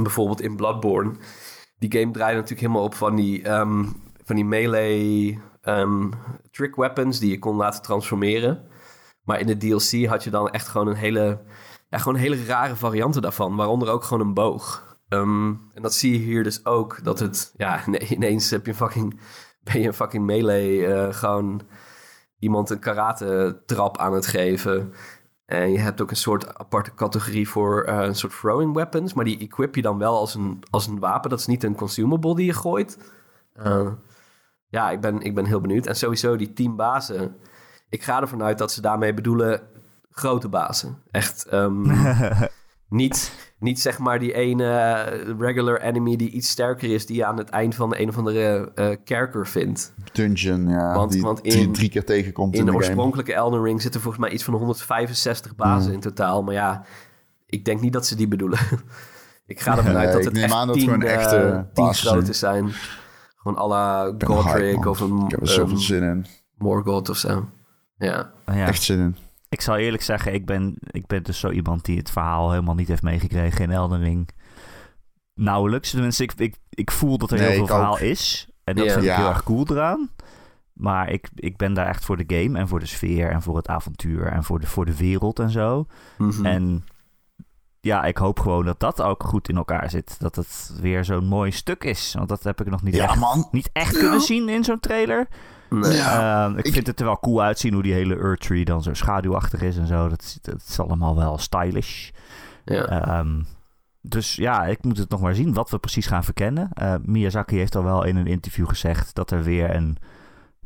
Bijvoorbeeld 0.00 0.40
in 0.40 0.56
Bloodborne. 0.56 1.12
Die 1.78 1.92
game 1.92 2.12
draait 2.12 2.34
natuurlijk 2.34 2.60
helemaal 2.60 2.82
op 2.82 2.94
van 2.94 3.16
die, 3.16 3.42
ehm, 3.42 3.84
van 4.24 4.36
die 4.36 4.44
melee 4.44 5.40
trick 6.50 6.74
weapons 6.76 7.18
die 7.18 7.30
je 7.30 7.38
kon 7.38 7.56
laten 7.56 7.82
transformeren. 7.82 8.68
Maar 9.22 9.40
in 9.40 9.46
de 9.46 9.56
DLC 9.56 10.06
had 10.06 10.24
je 10.24 10.30
dan 10.30 10.50
echt 10.50 10.68
gewoon 10.68 10.86
een 10.86 10.96
hele, 10.96 11.42
ja, 11.88 11.98
gewoon 11.98 12.18
hele 12.18 12.44
rare 12.44 12.76
varianten 12.76 13.22
daarvan. 13.22 13.56
Waaronder 13.56 13.88
ook 13.88 14.04
gewoon 14.04 14.26
een 14.26 14.34
boog. 14.34 14.93
Ehm, 15.14 15.48
en 15.74 15.82
dat 15.82 15.94
zie 15.94 16.12
je 16.12 16.18
hier 16.18 16.42
dus 16.42 16.64
ook. 16.64 17.04
Dat 17.04 17.18
het, 17.18 17.54
ja, 17.56 17.82
nee, 17.86 18.06
ineens 18.08 18.50
heb 18.50 18.64
je 18.64 18.70
een 18.70 18.76
fucking, 18.76 19.20
ben 19.72 19.80
je 19.80 19.86
een 19.86 19.94
fucking 19.94 20.24
melee 20.24 20.86
eh, 20.86 21.12
gewoon 21.12 21.62
iemand 22.38 22.70
een 22.70 22.78
karate 22.78 23.62
trap 23.66 23.98
aan 23.98 24.12
het 24.12 24.26
geven. 24.26 24.92
En 25.46 25.72
je 25.72 25.78
hebt 25.78 26.00
ook 26.00 26.10
een 26.10 26.16
soort 26.16 26.58
aparte 26.58 26.94
categorie 26.94 27.48
voor 27.48 27.82
eh, 27.82 27.98
een 27.98 28.14
soort 28.14 28.32
throwing 28.40 28.74
weapons. 28.74 29.14
Maar 29.14 29.24
die 29.24 29.38
equip 29.38 29.74
je 29.74 29.82
dan 29.82 29.98
wel 29.98 30.18
als 30.18 30.34
een, 30.34 30.62
als 30.70 30.86
een 30.86 30.98
wapen. 30.98 31.30
Dat 31.30 31.38
is 31.38 31.46
niet 31.46 31.62
een 31.62 31.74
consumable 31.74 32.34
die 32.34 32.46
je 32.46 32.52
gooit. 32.52 32.98
Uh, 33.66 33.92
ja, 34.68 34.90
ik 34.90 35.00
ben, 35.00 35.20
ik 35.20 35.34
ben 35.34 35.44
heel 35.44 35.60
benieuwd. 35.60 35.86
En 35.86 35.96
sowieso 35.96 36.36
die 36.36 36.52
teambazen. 36.52 37.36
Ik 37.88 38.02
ga 38.02 38.20
ervan 38.20 38.42
uit 38.42 38.58
dat 38.58 38.72
ze 38.72 38.80
daarmee 38.80 39.14
bedoelen 39.14 39.62
grote 40.10 40.48
bazen. 40.48 41.02
Echt 41.10 41.52
um, 41.52 41.86
niet, 42.88 43.43
niet 43.64 43.80
zeg 43.80 43.98
maar 43.98 44.18
die 44.18 44.32
ene 44.32 45.02
regular 45.38 45.80
enemy 45.80 46.16
die 46.16 46.30
iets 46.30 46.48
sterker 46.48 46.90
is... 46.90 47.06
die 47.06 47.16
je 47.16 47.24
aan 47.24 47.38
het 47.38 47.48
eind 47.48 47.74
van 47.74 47.90
de 47.90 48.00
een 48.00 48.08
of 48.08 48.18
andere 48.18 48.72
uh, 48.74 48.96
kerker 49.04 49.46
vindt. 49.46 49.94
Dungeon, 50.12 50.68
ja. 50.68 50.94
Want, 50.94 51.12
die 51.12 51.22
want 51.22 51.40
in, 51.40 51.50
drie, 51.50 51.70
drie 51.70 51.88
keer 51.88 52.04
tegenkomt 52.04 52.54
in, 52.54 52.60
in 52.60 52.66
de, 52.66 52.70
de 52.70 52.76
game. 52.76 52.86
oorspronkelijke 52.86 53.34
Elden 53.34 53.62
Ring 53.62 53.82
zitten 53.82 54.00
volgens 54.00 54.24
mij 54.24 54.32
iets 54.32 54.44
van 54.44 54.54
165 54.54 55.54
bazen 55.54 55.92
in 55.92 56.00
totaal. 56.00 56.42
Maar 56.42 56.54
ja, 56.54 56.84
ik 57.46 57.64
denk 57.64 57.80
niet 57.80 57.92
dat 57.92 58.06
ze 58.06 58.16
die 58.16 58.28
bedoelen. 58.28 58.58
ik 59.46 59.60
ga 59.60 59.76
ervan 59.76 59.96
uit 59.96 60.12
dat 60.12 60.24
het 60.24 60.36
echt 60.36 60.52
aan 60.52 60.66
dat 60.66 60.76
tien, 60.76 60.84
gewoon 60.84 61.02
echte 61.02 61.36
eh, 61.36 61.60
tien 61.72 61.94
grote 61.94 62.32
zijn. 62.32 62.72
Gewoon 63.36 63.58
à 63.58 63.66
la 63.66 64.14
Godric 64.18 64.86
of 64.86 65.00
een 65.00 65.24
Ik 65.24 65.30
heb 65.30 65.40
er 65.40 65.48
zoveel 65.48 65.76
um, 65.76 65.80
zin 65.80 66.02
in. 66.02 66.26
Morgoth 66.58 67.08
of 67.08 67.16
zo. 67.16 67.48
Ja. 67.96 68.32
Ja. 68.46 68.66
Echt 68.66 68.82
zin 68.82 68.98
in. 68.98 69.16
Ik 69.54 69.60
zal 69.60 69.76
eerlijk 69.76 70.02
zeggen, 70.02 70.34
ik 70.34 70.46
ben, 70.46 70.74
ik 70.80 71.06
ben 71.06 71.22
dus 71.22 71.38
zo 71.38 71.50
iemand 71.50 71.84
die 71.84 71.98
het 71.98 72.10
verhaal 72.10 72.50
helemaal 72.50 72.74
niet 72.74 72.88
heeft 72.88 73.02
meegekregen 73.02 73.62
in 73.64 73.70
Elden 73.70 74.00
Ring. 74.02 74.28
Nauwelijks. 75.34 75.90
Tenminste, 75.90 76.22
ik, 76.22 76.32
ik, 76.36 76.56
ik 76.70 76.90
voel 76.90 77.18
dat 77.18 77.30
er 77.30 77.38
Nee, 77.38 77.46
heel 77.46 77.54
veel 77.54 77.62
ook. 77.62 77.70
verhaal 77.70 77.98
is. 77.98 78.48
En 78.64 78.76
dat 78.76 78.84
Ja. 78.84 78.90
vind 78.92 79.04
ik 79.04 79.10
Ja. 79.10 79.16
heel 79.16 79.28
erg 79.28 79.42
cool 79.42 79.66
eraan. 79.70 80.10
Maar 80.72 81.10
ik, 81.10 81.28
ik 81.34 81.56
ben 81.56 81.74
daar 81.74 81.86
echt 81.86 82.04
voor 82.04 82.16
de 82.26 82.36
game 82.42 82.58
en 82.58 82.68
voor 82.68 82.80
de 82.80 82.86
sfeer 82.86 83.30
en 83.30 83.42
voor 83.42 83.56
het 83.56 83.68
avontuur 83.68 84.26
en 84.26 84.44
voor 84.44 84.60
de, 84.60 84.66
voor 84.66 84.84
de 84.84 84.96
wereld 84.96 85.38
en 85.38 85.50
zo. 85.50 85.86
Mhm. 86.18 86.46
En 86.46 86.84
ja, 87.80 88.04
ik 88.04 88.16
hoop 88.16 88.40
gewoon 88.40 88.64
dat 88.64 88.80
dat 88.80 89.02
ook 89.02 89.22
goed 89.22 89.48
in 89.48 89.56
elkaar 89.56 89.90
zit. 89.90 90.20
Dat 90.20 90.36
het 90.36 90.72
weer 90.80 91.04
zo'n 91.04 91.26
mooi 91.26 91.50
stuk 91.50 91.84
is. 91.84 92.14
Want 92.16 92.28
dat 92.28 92.42
heb 92.42 92.60
ik 92.60 92.70
nog 92.70 92.82
niet 92.82 92.94
Ja, 92.94 93.04
echt, 93.04 93.16
man. 93.18 93.48
niet 93.50 93.70
echt 93.72 93.98
kunnen 93.98 94.20
zien 94.20 94.48
in 94.48 94.64
zo'n 94.64 94.80
trailer. 94.80 95.28
Nee. 95.78 95.92
Ja. 95.96 96.44
Ehm, 96.46 96.58
ik, 96.58 96.64
ik- 96.66 96.72
vind 96.72 96.86
het 96.86 97.00
er 97.00 97.06
wel 97.06 97.18
cool 97.20 97.42
uitzien 97.42 97.72
hoe 97.72 97.82
die 97.82 97.92
hele 97.92 98.16
Earth 98.18 98.40
Tree 98.40 98.64
dan 98.64 98.82
zo 98.82 98.94
schaduwachtig 98.94 99.62
is 99.62 99.76
en 99.76 99.86
zo. 99.86 100.08
Dat, 100.08 100.38
is 100.66 100.80
allemaal 100.80 101.16
wel 101.16 101.38
stylish. 101.38 102.10
Ja. 102.64 102.84
Ehm, 102.86 103.42
dus 104.00 104.34
ja, 104.34 104.64
ik 104.64 104.84
moet 104.84 104.98
het 104.98 105.08
nog 105.10 105.20
maar 105.20 105.34
zien 105.34 105.52
wat 105.54 105.70
we 105.70 105.78
precies 105.78 106.06
gaan 106.06 106.24
verkennen. 106.24 106.68
Eh, 106.72 106.94
Miyazaki 107.02 107.56
heeft 107.56 107.74
al 107.76 107.84
wel 107.84 108.04
in 108.04 108.16
een 108.16 108.26
interview 108.26 108.68
gezegd 108.68 109.14
dat 109.14 109.30
er 109.30 109.42
weer 109.42 109.74
een 109.74 109.96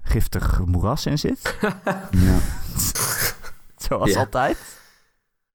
giftig 0.02 0.60
moeras 0.64 1.06
in 1.06 1.18
zit. 1.18 1.56
Ja. 2.10 2.38
Zoals 3.88 4.12
Ja. 4.12 4.18
altijd. 4.18 4.76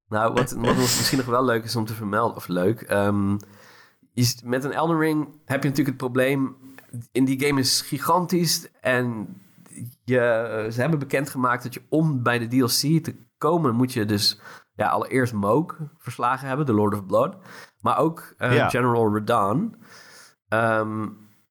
Nou, 0.08 0.34
wat, 0.34 0.52
wat 0.52 0.76
misschien 0.76 1.18
nog 1.18 1.28
wel 1.28 1.46
leuk 1.46 1.64
is 1.64 1.76
om 1.76 1.86
te 1.86 1.94
vermelden, 1.94 2.36
of 2.38 2.48
leuk. 2.48 2.82
ehm, 2.82 3.38
is, 4.14 4.42
met 4.44 4.64
een 4.64 4.72
Elden 4.74 4.98
Ring 5.00 5.28
heb 5.46 5.64
je 5.64 5.70
natuurlijk 5.70 5.88
het 5.88 5.98
probleem. 5.98 6.56
In 7.12 7.26
die 7.26 7.46
game 7.46 7.60
is 7.60 7.82
gigantisch. 7.82 8.72
En 8.82 9.28
je, 10.04 10.68
ze 10.72 10.82
hebben 10.82 11.00
bekendgemaakt 11.00 11.64
dat 11.64 11.74
je 11.74 11.82
om 11.90 12.24
bij 12.24 12.40
de 12.40 12.48
DLC 12.48 13.04
te 13.04 13.16
komen, 13.38 13.76
moet 13.76 13.94
je 13.94 14.06
dus 14.06 14.40
ja, 14.76 14.88
allereerst 14.88 15.34
Moog 15.34 15.78
verslagen 15.98 16.48
hebben, 16.48 16.66
de 16.66 16.74
Lord 16.74 16.94
of 16.94 17.06
Blood. 17.06 17.36
Maar 17.80 17.98
ook 17.98 18.34
eh, 18.38 18.56
Ja. 18.56 18.70
General 18.70 19.14
Radahn. 19.14 19.76
Ehm, 20.48 21.08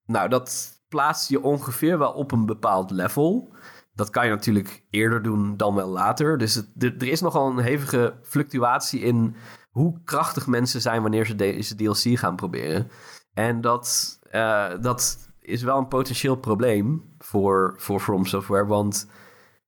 nou, 0.07 0.28
dat 0.28 0.81
plaatst 0.88 1.28
je 1.28 1.42
ongeveer 1.42 1.98
wel 1.98 2.12
op 2.12 2.33
een 2.33 2.46
bepaald 2.46 2.90
level. 2.90 3.55
Dat 3.94 4.11
kan 4.11 4.24
je 4.24 4.31
natuurlijk 4.31 4.85
eerder 4.90 5.22
doen 5.22 5.57
dan 5.57 5.74
wel 5.74 5.88
later. 5.88 6.38
Dus 6.38 6.55
het, 6.55 6.68
er, 6.78 6.94
er 6.98 7.09
is 7.09 7.20
nogal 7.20 7.50
een 7.50 7.59
hevige 7.59 8.14
fluctuatie 8.22 9.00
in 9.00 9.37
hoe 9.70 10.00
krachtig 10.05 10.46
mensen 10.46 10.81
zijn 10.81 11.02
wanneer 11.02 11.26
ze 11.26 11.35
deze 11.35 11.74
DLC 11.74 12.18
gaan 12.18 12.37
proberen. 12.37 12.90
En 13.35 13.61
dat, 13.61 14.18
eh, 14.31 14.70
dat 14.81 15.32
is 15.42 15.62
wel 15.62 15.78
een 15.78 15.88
potentieel 15.88 16.37
probleem 16.37 17.14
voor, 17.18 17.74
voor 17.76 18.00
From 18.00 18.26
Software. 18.26 18.66
Want 18.66 19.11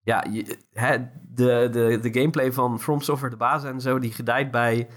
ja, 0.03 0.25
je, 0.31 0.59
hè, 0.73 0.99
de, 1.23 1.69
de, 1.73 1.99
de 2.01 2.21
gameplay 2.21 2.53
van 2.53 2.81
From 2.81 3.01
Software, 3.01 3.33
de 3.33 3.39
basis 3.39 3.71
en 3.71 3.81
zo, 3.81 3.99
die 3.99 4.13
gedijt 4.13 4.51
bij 4.51 4.89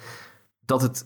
dat 0.65 0.81
het 0.81 1.05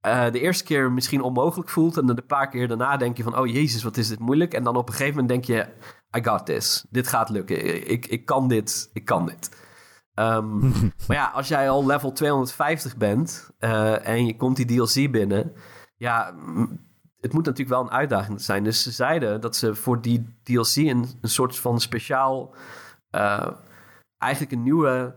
eh, 0.00 0.30
de 0.30 0.40
eerste 0.40 0.64
keer 0.64 0.92
misschien 0.92 1.22
onmogelijk 1.22 1.68
voelt. 1.68 1.96
En 1.96 2.06
dan 2.06 2.16
een 2.16 2.26
paar 2.26 2.48
keer 2.48 2.68
daarna 2.68 2.96
denk 2.96 3.16
je 3.16 3.22
van, 3.22 3.38
oh 3.38 3.46
jezus, 3.46 3.82
wat 3.82 3.96
is 3.96 4.08
dit 4.08 4.18
moeilijk. 4.18 4.54
En 4.54 4.64
dan 4.64 4.76
op 4.76 4.88
een 4.88 4.94
gegeven 4.94 5.20
moment 5.20 5.28
denk 5.28 5.58
je, 5.58 5.66
I 6.18 6.24
got 6.24 6.46
this. 6.46 6.86
Dit 6.90 7.08
gaat 7.08 7.28
lukken. 7.28 7.90
Ik, 7.90 8.06
ik 8.06 8.24
kan 8.24 8.48
dit. 8.48 8.90
Ik 8.92 9.04
kan 9.04 9.26
dit. 9.26 9.50
Ehm, 10.14 10.60
maar 11.06 11.16
ja, 11.16 11.26
als 11.26 11.48
jij 11.48 11.70
al 11.70 11.86
level 11.86 12.12
250 12.12 12.96
bent 12.96 13.50
eh, 13.58 14.08
en 14.08 14.26
je 14.26 14.36
komt 14.36 14.56
die 14.56 14.66
DLC 14.66 15.10
binnen, 15.10 15.52
ja, 15.96 16.34
het 17.22 17.32
moet 17.32 17.44
natuurlijk 17.44 17.76
wel 17.76 17.80
een 17.80 17.98
uitdaging 17.98 18.40
zijn. 18.40 18.64
Dus 18.64 18.82
ze 18.82 18.90
zeiden 18.90 19.40
dat 19.40 19.56
ze 19.56 19.74
voor 19.74 20.00
die 20.02 20.36
DLC 20.42 20.76
een, 20.76 21.08
een 21.20 21.28
soort 21.28 21.56
van 21.58 21.80
speciaal, 21.80 22.54
eh, 23.10 23.48
eigenlijk 24.18 24.52
een 24.52 24.62
nieuwe 24.62 25.14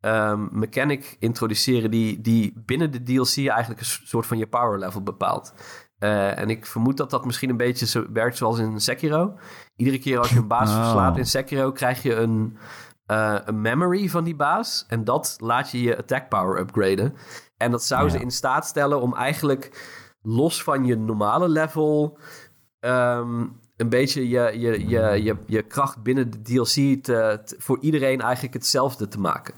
ehm, 0.00 0.46
mechanic 0.50 1.16
introduceren 1.18 1.90
die, 1.90 2.20
die 2.20 2.52
binnen 2.56 2.90
de 2.90 3.02
DLC 3.02 3.36
eigenlijk 3.48 3.80
een 3.80 3.86
soort 3.86 4.26
van 4.26 4.38
je 4.38 4.46
power 4.46 4.78
level 4.78 5.02
bepaalt. 5.02 5.52
Eh, 5.98 6.38
en 6.38 6.50
ik 6.50 6.66
vermoed 6.66 6.96
dat 6.96 7.10
dat 7.10 7.24
misschien 7.24 7.50
een 7.50 7.56
beetje 7.56 7.86
zo 7.86 8.06
werkt 8.12 8.36
zoals 8.36 8.58
in 8.58 8.80
Sekiro. 8.80 9.38
Iedere 9.76 9.98
keer 9.98 10.18
als 10.18 10.30
je 10.30 10.36
een 10.38 10.46
baas 10.46 10.70
Oh. 10.74 10.80
verslaat 10.80 11.16
in 11.16 11.26
Sekiro, 11.26 11.72
krijg 11.72 12.02
je 12.02 12.14
een, 12.14 12.58
eh, 13.06 13.36
een 13.44 13.60
memory 13.60 14.08
van 14.08 14.24
die 14.24 14.36
baas. 14.36 14.84
En 14.88 15.04
dat 15.04 15.36
laat 15.38 15.70
je 15.70 15.82
je 15.82 15.98
attack 15.98 16.28
power 16.28 16.60
upgraden. 16.60 17.14
En 17.56 17.70
dat 17.70 17.84
zou 17.84 18.04
Ja. 18.04 18.10
ze 18.10 18.18
in 18.20 18.30
staat 18.30 18.66
stellen 18.66 19.00
om 19.00 19.14
eigenlijk 19.14 19.98
los 20.22 20.62
van 20.62 20.84
je 20.84 20.96
normale 20.96 21.48
level... 21.48 22.18
ehm, 22.80 23.46
een 23.80 23.88
beetje 23.88 24.28
je, 24.28 24.58
je, 24.58 24.88
je, 24.88 25.22
je, 25.22 25.36
je 25.46 25.62
kracht 25.62 26.02
binnen 26.02 26.30
de 26.30 26.42
DLC 26.42 27.04
te, 27.04 27.40
voor 27.58 27.78
iedereen 27.80 28.20
eigenlijk 28.20 28.54
hetzelfde 28.54 29.08
te 29.08 29.20
maken. 29.20 29.54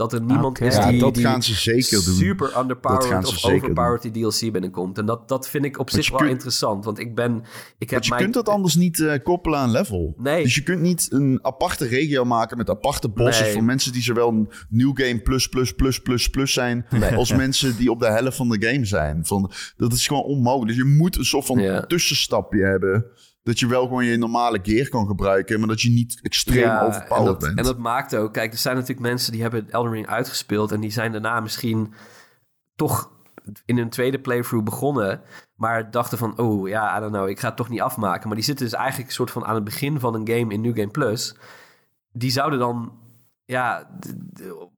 Dat 0.00 0.12
er 0.12 0.20
niemand 0.22 0.56
Oké. 0.58 0.64
is 0.66 0.74
Ja, 0.74 0.90
die, 0.90 1.00
dat 1.00 1.14
die 1.14 1.24
gaan 1.24 1.42
ze 1.42 1.54
zeker 1.54 2.04
doen. 2.04 2.14
super 2.14 2.58
underpowered 2.58 3.26
of 3.26 3.44
overpowered 3.44 4.02
die 4.02 4.12
DLC 4.12 4.52
binnenkomt. 4.52 4.98
En 4.98 5.06
dat, 5.06 5.28
dat 5.28 5.48
vind 5.48 5.64
ik 5.64 5.78
op 5.78 5.90
zich 5.90 6.10
wel 6.10 6.28
interessant. 6.28 6.84
Want 6.84 6.98
ik 6.98 7.14
ben... 7.14 7.36
Ik 7.78 7.90
heb 7.90 7.90
Want 7.90 8.04
je 8.04 8.10
mijn, 8.10 8.22
kunt 8.22 8.34
dat 8.34 8.48
anders 8.48 8.74
niet 8.74 9.00
eh, 9.00 9.22
koppelen 9.22 9.58
aan 9.58 9.70
level. 9.70 10.14
Nee. 10.18 10.42
Dus 10.42 10.54
je 10.54 10.62
kunt 10.62 10.80
niet 10.80 11.06
een 11.12 11.38
aparte 11.42 11.86
regio 11.86 12.24
maken 12.24 12.56
met 12.56 12.70
aparte 12.70 13.08
bossen 13.08 13.44
Nee. 13.44 13.52
voor 13.52 13.64
mensen 13.64 13.92
die 13.92 14.02
zowel 14.02 14.28
een 14.28 14.48
new 14.68 14.90
game 14.94 15.18
plus 15.20 15.46
plus 15.48 15.72
plus 15.74 16.00
plus 16.00 16.28
plus 16.30 16.52
zijn 16.52 16.86
Nee. 16.90 17.14
als 17.14 17.32
mensen 17.44 17.76
die 17.76 17.90
op 17.90 18.00
de 18.00 18.06
helft 18.10 18.36
van 18.36 18.48
de 18.48 18.66
game 18.68 18.84
zijn. 18.84 19.26
Van, 19.26 19.50
dat 19.76 19.92
is 19.92 20.06
gewoon 20.06 20.22
onmogelijk. 20.22 20.68
Dus 20.68 20.76
je 20.86 20.94
moet 20.96 21.16
een 21.16 21.24
soort 21.24 21.46
van 21.46 21.58
Ja. 21.58 21.80
tussenstapje 21.86 22.62
hebben. 22.64 23.04
Dat 23.50 23.58
je 23.58 23.66
wel 23.66 23.82
gewoon 23.82 24.04
je 24.04 24.16
normale 24.16 24.58
gear 24.62 24.88
kan 24.88 25.06
gebruiken, 25.06 25.58
maar 25.58 25.68
dat 25.68 25.80
je 25.80 25.90
niet 25.90 26.18
extreem 26.22 26.58
Ja, 26.58 26.82
overpowered 26.82 27.18
en 27.18 27.24
dat, 27.24 27.38
bent. 27.38 27.58
En 27.58 27.64
dat 27.64 27.78
maakt 27.78 28.16
ook... 28.16 28.32
Kijk, 28.32 28.52
er 28.52 28.58
zijn 28.58 28.74
natuurlijk 28.74 29.06
mensen 29.06 29.32
die 29.32 29.42
hebben 29.42 29.70
Elden 29.70 29.92
Ring 29.92 30.06
uitgespeeld... 30.06 30.72
en 30.72 30.80
die 30.80 30.90
zijn 30.90 31.12
daarna 31.12 31.40
misschien 31.40 31.94
toch 32.76 33.10
in 33.64 33.78
een 33.78 33.88
tweede 33.88 34.20
playthrough 34.20 34.64
begonnen... 34.64 35.20
maar 35.54 35.90
dachten 35.90 36.18
van, 36.18 36.38
oh 36.38 36.68
ja, 36.68 36.96
I 36.96 37.00
don't 37.00 37.12
know, 37.12 37.28
ik 37.28 37.40
ga 37.40 37.46
het 37.46 37.56
toch 37.56 37.68
niet 37.68 37.80
afmaken. 37.80 38.26
Maar 38.26 38.36
die 38.36 38.44
zitten 38.44 38.64
dus 38.64 38.74
eigenlijk 38.74 39.08
een 39.08 39.14
soort 39.14 39.30
van 39.30 39.44
aan 39.44 39.54
het 39.54 39.64
begin 39.64 40.00
van 40.00 40.14
een 40.14 40.28
game 40.28 40.54
in 40.54 40.60
New 40.60 40.76
Game 40.76 40.90
Plus. 40.90 41.36
Die 42.12 42.30
zouden 42.30 42.58
dan, 42.58 42.92
ja, 43.44 43.90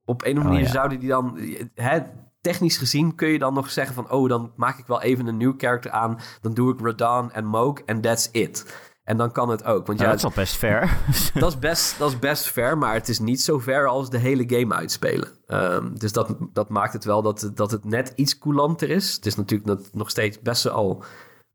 op 0.05 0.25
een 0.25 0.37
of 0.37 0.37
andere 0.37 0.39
Oh, 0.39 0.45
manier 0.45 0.65
ja. 0.65 0.71
zouden 0.71 0.99
die 0.99 1.09
dan... 1.09 1.39
Hè, 1.75 1.99
technisch 2.43 2.77
gezien 2.77 3.15
kun 3.15 3.27
je 3.27 3.39
dan 3.39 3.53
nog 3.53 3.69
zeggen 3.71 3.95
van... 3.95 4.11
oh, 4.11 4.29
dan 4.29 4.51
maak 4.55 4.77
ik 4.77 4.85
wel 4.87 5.01
even 5.01 5.27
een 5.27 5.37
nieuw 5.37 5.53
character 5.57 5.91
aan... 5.91 6.19
dan 6.41 6.53
doe 6.53 6.73
ik 6.73 6.79
Radahn 6.81 7.29
en 7.33 7.45
Moog 7.45 7.79
en 7.79 8.01
that's 8.01 8.29
it. 8.31 8.81
En 9.03 9.17
dan 9.17 9.31
kan 9.31 9.49
het 9.49 9.63
ook. 9.63 9.87
Want 9.87 9.99
Ja, 9.99 10.05
dat 10.05 10.15
is 10.15 10.23
al 10.23 10.31
best 10.35 10.55
fair. 10.55 10.97
dat 11.33 11.49
is, 11.49 11.59
best, 11.59 11.97
dat 11.99 12.09
is 12.09 12.19
best 12.19 12.47
fair, 12.47 12.77
maar 12.77 12.93
het 12.93 13.09
is 13.09 13.19
niet 13.19 13.41
zo 13.41 13.59
ver 13.59 13.87
als 13.87 14.09
de 14.09 14.17
hele 14.17 14.43
game 14.47 14.73
uitspelen. 14.75 15.29
Ehm, 15.45 15.93
dus 15.95 16.11
dat, 16.11 16.35
dat 16.53 16.69
maakt 16.69 16.93
het 16.93 17.03
wel 17.03 17.21
dat, 17.21 17.41
het- 17.41 17.57
dat 17.57 17.71
het 17.71 17.83
net 17.85 18.11
iets 18.15 18.37
coulanter 18.37 18.89
is. 18.89 19.13
Het 19.15 19.25
is 19.25 19.35
natuurlijk 19.35 19.69
nog- 19.79 19.89
nog 19.93 20.09
steeds 20.09 20.41
best 20.41 20.63
wel 20.63 21.03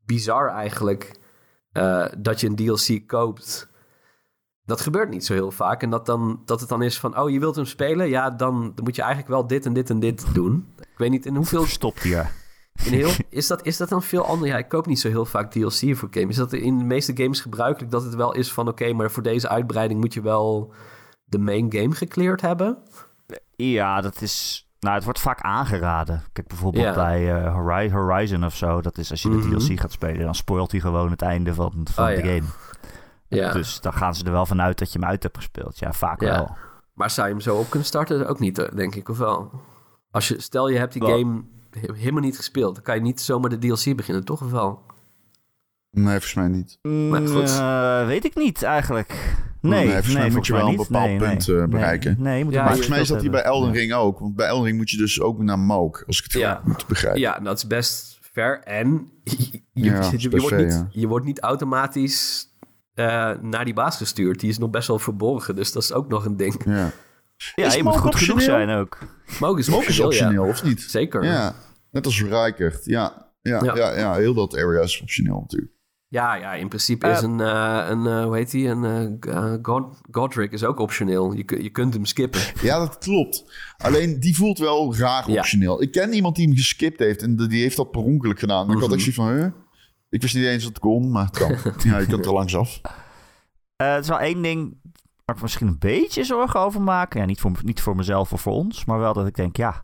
bizar 0.05 0.49
eigenlijk 0.49 1.19
eh, 1.71 2.05
dat 2.17 2.39
je 2.39 2.47
een 2.47 2.55
DLC 2.55 3.07
koopt. 3.07 3.67
Dat 4.65 4.81
gebeurt 4.81 5.09
niet 5.09 5.25
zo 5.25 5.33
heel 5.33 5.51
vaak. 5.51 5.81
En 5.83 5.89
dat, 5.89 6.05
dan, 6.05 6.41
dat 6.45 6.59
het 6.59 6.69
dan 6.69 6.81
is 6.81 6.99
van, 6.99 7.19
oh, 7.19 7.29
je 7.29 7.39
wilt 7.39 7.55
hem 7.55 7.65
spelen? 7.65 8.09
Ja, 8.09 8.29
dan, 8.29 8.71
dan 8.75 8.83
moet 8.83 8.95
je 8.95 9.01
eigenlijk 9.01 9.31
wel 9.31 9.47
dit 9.47 9.65
en 9.65 9.73
dit 9.73 9.89
en 9.89 9.99
dit 9.99 10.33
doen. 10.33 10.67
Ik 10.99 11.05
weet 11.05 11.13
niet 11.13 11.25
in 11.25 11.35
hoeveel... 11.35 11.65
Stopt 11.65 12.01
hier. 12.03 12.31
In 12.83 12.93
heel, 12.93 13.09
is, 13.29 13.47
dat, 13.47 13.65
is 13.65 13.77
dat 13.77 13.89
dan 13.89 14.03
veel 14.03 14.25
anders? 14.25 14.51
Ja, 14.51 14.57
ik 14.57 14.67
koop 14.69 14.85
niet 14.85 14.99
zo 14.99 15.07
heel 15.09 15.25
vaak 15.25 15.51
DLC 15.51 15.95
voor 15.95 16.07
games. 16.11 16.29
Is 16.29 16.35
dat 16.35 16.53
in 16.53 16.77
de 16.77 16.83
meeste 16.83 17.11
games 17.15 17.41
gebruikelijk 17.41 17.91
dat 17.91 18.03
het 18.03 18.15
wel 18.15 18.33
is 18.35 18.51
van... 18.53 18.67
oké, 18.67 18.93
maar 18.93 19.11
voor 19.11 19.23
deze 19.23 19.49
uitbreiding 19.49 19.99
moet 19.99 20.13
je 20.13 20.21
wel 20.21 20.73
de 21.23 21.37
main 21.37 21.73
game 21.73 21.91
gecleared 21.95 22.41
hebben. 22.41 22.77
Ja, 23.55 24.01
dat 24.01 24.21
is... 24.21 24.67
Nou, 24.79 24.95
het 24.95 25.03
wordt 25.03 25.19
vaak 25.19 25.41
aangeraden. 25.41 26.23
Kijk, 26.33 26.47
bijvoorbeeld 26.47 26.83
Ja. 26.85 26.93
bij 26.93 27.43
eh, 27.43 27.53
Hori- 27.53 27.91
Horizon 27.91 28.45
of 28.45 28.55
zo. 28.55 28.81
Dat 28.81 28.97
is 28.97 29.11
als 29.11 29.21
je 29.21 29.29
de 29.29 29.35
Mhm. 29.35 29.57
DLC 29.57 29.79
gaat 29.79 29.91
spelen, 29.91 30.25
dan 30.25 30.35
spoilt 30.35 30.71
hij 30.71 30.79
gewoon 30.79 31.11
het 31.11 31.21
einde 31.21 31.53
van, 31.53 31.87
van 31.91 32.09
Oh, 32.09 32.15
de 32.15 32.23
ja. 32.23 32.33
game. 32.33 32.47
Ja. 33.27 33.51
Dus 33.51 33.81
dan 33.81 33.93
gaan 33.93 34.15
ze 34.15 34.25
er 34.25 34.31
wel 34.31 34.45
vanuit 34.45 34.79
dat 34.79 34.91
je 34.93 34.99
hem 34.99 35.07
uit 35.09 35.23
hebt 35.23 35.37
gespeeld. 35.37 35.79
Ja, 35.79 35.93
vaak 35.93 36.19
wel. 36.19 36.55
Maar 36.93 37.09
zou 37.09 37.27
je 37.27 37.33
hem 37.33 37.41
zo 37.43 37.55
op 37.57 37.69
kunnen 37.69 37.87
starten? 37.87 38.27
Ook 38.27 38.39
niet, 38.39 38.69
denk 38.75 38.95
ik, 38.95 39.09
of 39.09 39.17
wel? 39.17 39.51
Als 40.11 40.27
je, 40.27 40.41
stel 40.41 40.69
je 40.69 40.77
hebt 40.77 40.93
die 40.93 41.01
game 41.05 41.41
he- 41.71 41.93
helemaal 41.93 42.21
niet 42.21 42.35
gespeeld, 42.37 42.75
dan 42.75 42.83
kan 42.83 42.95
je 42.95 43.01
niet 43.01 43.21
zomaar 43.21 43.49
de 43.49 43.57
DLC 43.57 43.95
beginnen, 43.95 44.25
toch 44.25 44.41
of 44.43 44.51
wel? 44.51 44.81
Nee, 45.91 46.05
volgens 46.05 46.33
mij 46.33 46.47
niet. 46.47 46.79
Maar 46.81 47.27
goed. 47.27 47.49
Eh, 47.49 48.05
weet 48.05 48.25
ik 48.25 48.35
niet 48.35 48.63
eigenlijk. 48.63 49.35
Nee, 49.61 49.71
Nee, 49.85 49.91
volgens 49.93 50.13
mij 50.13 50.29
moet 50.29 50.45
je 50.47 50.53
wel 50.53 50.67
een 50.67 50.75
bepaald 50.75 51.07
Nee, 51.09 51.17
punt, 51.17 51.47
nee. 51.47 51.57
eh, 51.61 51.67
bereiken. 51.67 52.11
Nee, 52.17 52.23
nee 52.23 52.37
je 52.37 52.43
moet 52.43 52.53
Ja, 52.53 52.59
een 52.59 52.65
Maar 52.65 52.75
je- 52.75 52.81
volgens 52.81 52.87
mij 52.87 52.99
is 53.01 53.07
dat 53.07 53.21
hier 53.21 53.31
bij. 53.31 53.41
Elden 53.41 53.71
Ring 53.73 53.93
ook. 53.93 54.19
Want 54.19 54.35
bij 54.35 54.47
Elden 54.47 54.65
Ring 54.65 54.77
moet 54.77 54.89
je 54.89 54.97
dus 54.97 55.21
ook 55.21 55.39
naar 55.39 55.59
Moog, 55.59 56.05
als 56.07 56.17
ik 56.17 56.23
het 56.23 56.33
Ja. 56.33 56.55
goed 56.55 56.65
moet 56.67 56.87
begrijpen. 56.87 57.19
Ja, 57.21 57.39
dat 57.39 57.57
is 57.57 57.67
best 57.67 58.19
fair. 58.21 58.59
En 58.63 59.11
je, 59.23 59.61
Ja, 59.73 59.91
wordt, 60.29 60.45
fair, 60.47 60.63
niet, 60.63 60.73
ja. 60.73 60.87
je 60.91 61.07
wordt 61.07 61.25
niet 61.25 61.39
automatisch 61.39 62.47
eh, 62.93 63.31
naar 63.41 63.65
die 63.65 63.73
baas 63.73 63.97
gestuurd. 63.97 64.39
Die 64.39 64.49
is 64.49 64.57
nog 64.57 64.69
best 64.69 64.87
wel 64.87 64.99
verborgen, 64.99 65.55
dus 65.55 65.71
dat 65.71 65.83
is 65.83 65.93
ook 65.93 66.07
nog 66.07 66.25
een 66.25 66.37
ding. 66.37 66.61
Ja. 66.65 66.91
Ja, 67.55 67.65
Is 67.65 67.75
je 67.75 67.83
moet 67.83 67.97
goed 67.97 68.15
genoeg 68.15 68.35
optioneel? 68.35 68.65
zijn 68.65 68.77
ook. 68.79 68.97
Moog 69.39 69.57
is 69.57 69.67
Moog 69.69 69.87
is 69.87 69.99
optioneel, 69.99 70.07
optioneel, 70.07 70.43
ja. 70.43 70.49
of 70.49 70.63
niet? 70.63 70.81
Zeker. 70.81 71.23
Ja, 71.23 71.55
net 71.91 72.05
als 72.05 72.23
Rijkert. 72.23 72.85
Ja. 72.85 73.31
Ja, 73.41 73.63
Ja. 73.63 73.75
ja. 73.75 73.97
Ja, 73.97 74.13
heel 74.13 74.33
dat 74.33 74.55
area 74.57 74.81
is 74.81 75.01
optioneel 75.01 75.39
natuurlijk. 75.39 75.71
Ja, 76.07 76.35
ja, 76.35 76.53
in 76.53 76.67
principe 76.67 77.07
is 77.07 77.21
een, 77.21 77.39
eh, 77.39 77.85
een 77.89 78.07
eh, 78.07 78.23
hoe 78.23 78.35
heet 78.35 78.51
die? 78.51 78.67
Een 78.67 78.83
eh, 79.23 79.33
uh, 79.33 79.53
God, 79.61 79.97
Godric 80.11 80.51
is 80.51 80.63
ook 80.63 80.79
optioneel. 80.79 81.31
Je, 81.33 81.43
je 81.61 81.69
kunt 81.69 81.93
hem 81.93 82.05
skippen. 82.05 82.41
Ja, 82.61 82.77
dat 82.79 82.97
klopt. 82.97 83.43
Alleen 83.77 84.19
die 84.19 84.35
voelt 84.35 84.57
wel 84.57 84.95
raar 84.95 85.29
Ja. 85.31 85.37
optioneel. 85.37 85.81
Ik 85.81 85.91
ken 85.91 86.13
iemand 86.13 86.35
die 86.35 86.47
hem 86.47 86.55
geskipt 86.55 86.99
heeft 86.99 87.21
en 87.21 87.35
die 87.35 87.61
heeft 87.61 87.77
dat 87.77 87.91
per 87.91 88.01
ongeluk 88.01 88.39
gedaan. 88.39 88.65
Maar 88.67 88.75
ik 88.75 88.81
had 88.81 88.89
Mhm. 88.89 88.99
echt 88.99 89.15
zoiets 89.15 89.33
van, 89.33 89.41
huh? 89.43 89.51
Ik 90.09 90.21
wist 90.21 90.35
niet 90.35 90.45
eens 90.45 90.63
dat 90.63 90.71
het 90.71 90.81
kon, 90.81 91.11
maar 91.11 91.25
het 91.25 91.37
kan. 91.37 91.55
ja, 91.91 91.97
je 91.99 92.05
kunt 92.05 92.25
er 92.25 92.33
langs 92.33 92.55
af. 92.55 92.81
Eh, 93.75 93.93
het 93.93 94.03
is 94.03 94.09
wel 94.09 94.19
één 94.19 94.41
ding 94.41 94.78
ik 95.35 95.41
misschien 95.41 95.67
een 95.67 95.79
beetje 95.79 96.23
zorgen 96.23 96.59
over 96.59 96.81
maak. 96.81 97.13
Ja, 97.13 97.25
niet 97.25 97.39
voor, 97.39 97.51
niet 97.63 97.81
voor 97.81 97.95
mezelf 97.95 98.33
of 98.33 98.41
voor 98.41 98.53
ons, 98.53 98.85
maar 98.85 98.99
wel 98.99 99.13
dat 99.13 99.27
ik 99.27 99.35
denk, 99.35 99.57
ja, 99.57 99.83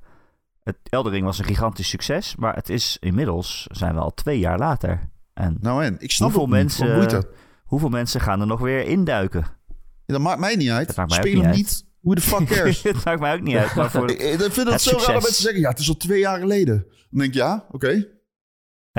het 0.64 0.78
Eldering 0.90 1.26
was 1.26 1.40
een 1.40 1.46
gigantisch 1.46 1.90
succes, 1.90 2.36
maar 2.36 2.56
het 2.56 2.70
is 2.70 2.98
inmiddels, 3.00 3.68
zijn 3.72 3.94
we 3.94 4.00
al 4.00 4.14
twee 4.14 4.40
jaar 4.40 4.58
later. 4.60 5.10
En 5.34 5.58
Nou 5.62 5.84
en, 5.84 5.96
ik 6.00 6.12
snap 6.12 6.30
Hoeveel 6.32 6.48
mensen- 6.48 7.10
dat? 7.10 7.28
hoeveel 7.64 7.90
mensen 7.90 8.22
gaan 8.22 8.42
er 8.42 8.48
nog 8.48 8.60
weer 8.60 8.86
induiken? 8.88 9.46
Ja, 10.06 10.14
dat 10.14 10.22
maakt 10.22 10.40
mij 10.40 10.56
niet 10.56 10.70
uit. 10.70 10.96
Dat 10.96 10.96
mij 10.96 11.18
Speel 11.18 11.24
niet 11.34 11.42
hem 11.42 11.46
uit. 11.46 11.56
niet. 11.56 11.86
Who 12.02 12.14
the 12.14 12.22
fuck 12.22 12.46
cares? 12.58 12.84
het 12.84 13.04
maakt 13.06 13.20
mij 13.20 13.34
ook 13.34 13.42
niet 13.42 13.56
uit, 13.56 13.76
maar 13.76 13.92
voor... 13.92 14.10
ik, 14.12 14.20
ik 14.34 14.40
vind 14.40 14.56
het, 14.56 14.68
Het 14.68 14.82
zo 14.82 14.90
raar 14.92 15.00
succes. 15.00 15.06
dat 15.14 15.22
mensen 15.24 15.44
zeggen, 15.44 15.62
ja, 15.62 15.70
het 15.70 15.80
is 15.80 15.90
al 15.90 15.98
twee 15.98 16.20
jaar 16.20 16.40
geleden. 16.40 16.86
Dan 17.10 17.20
denk 17.20 17.24
ik, 17.30 17.34
ja, 17.34 17.66
oké. 17.72 18.08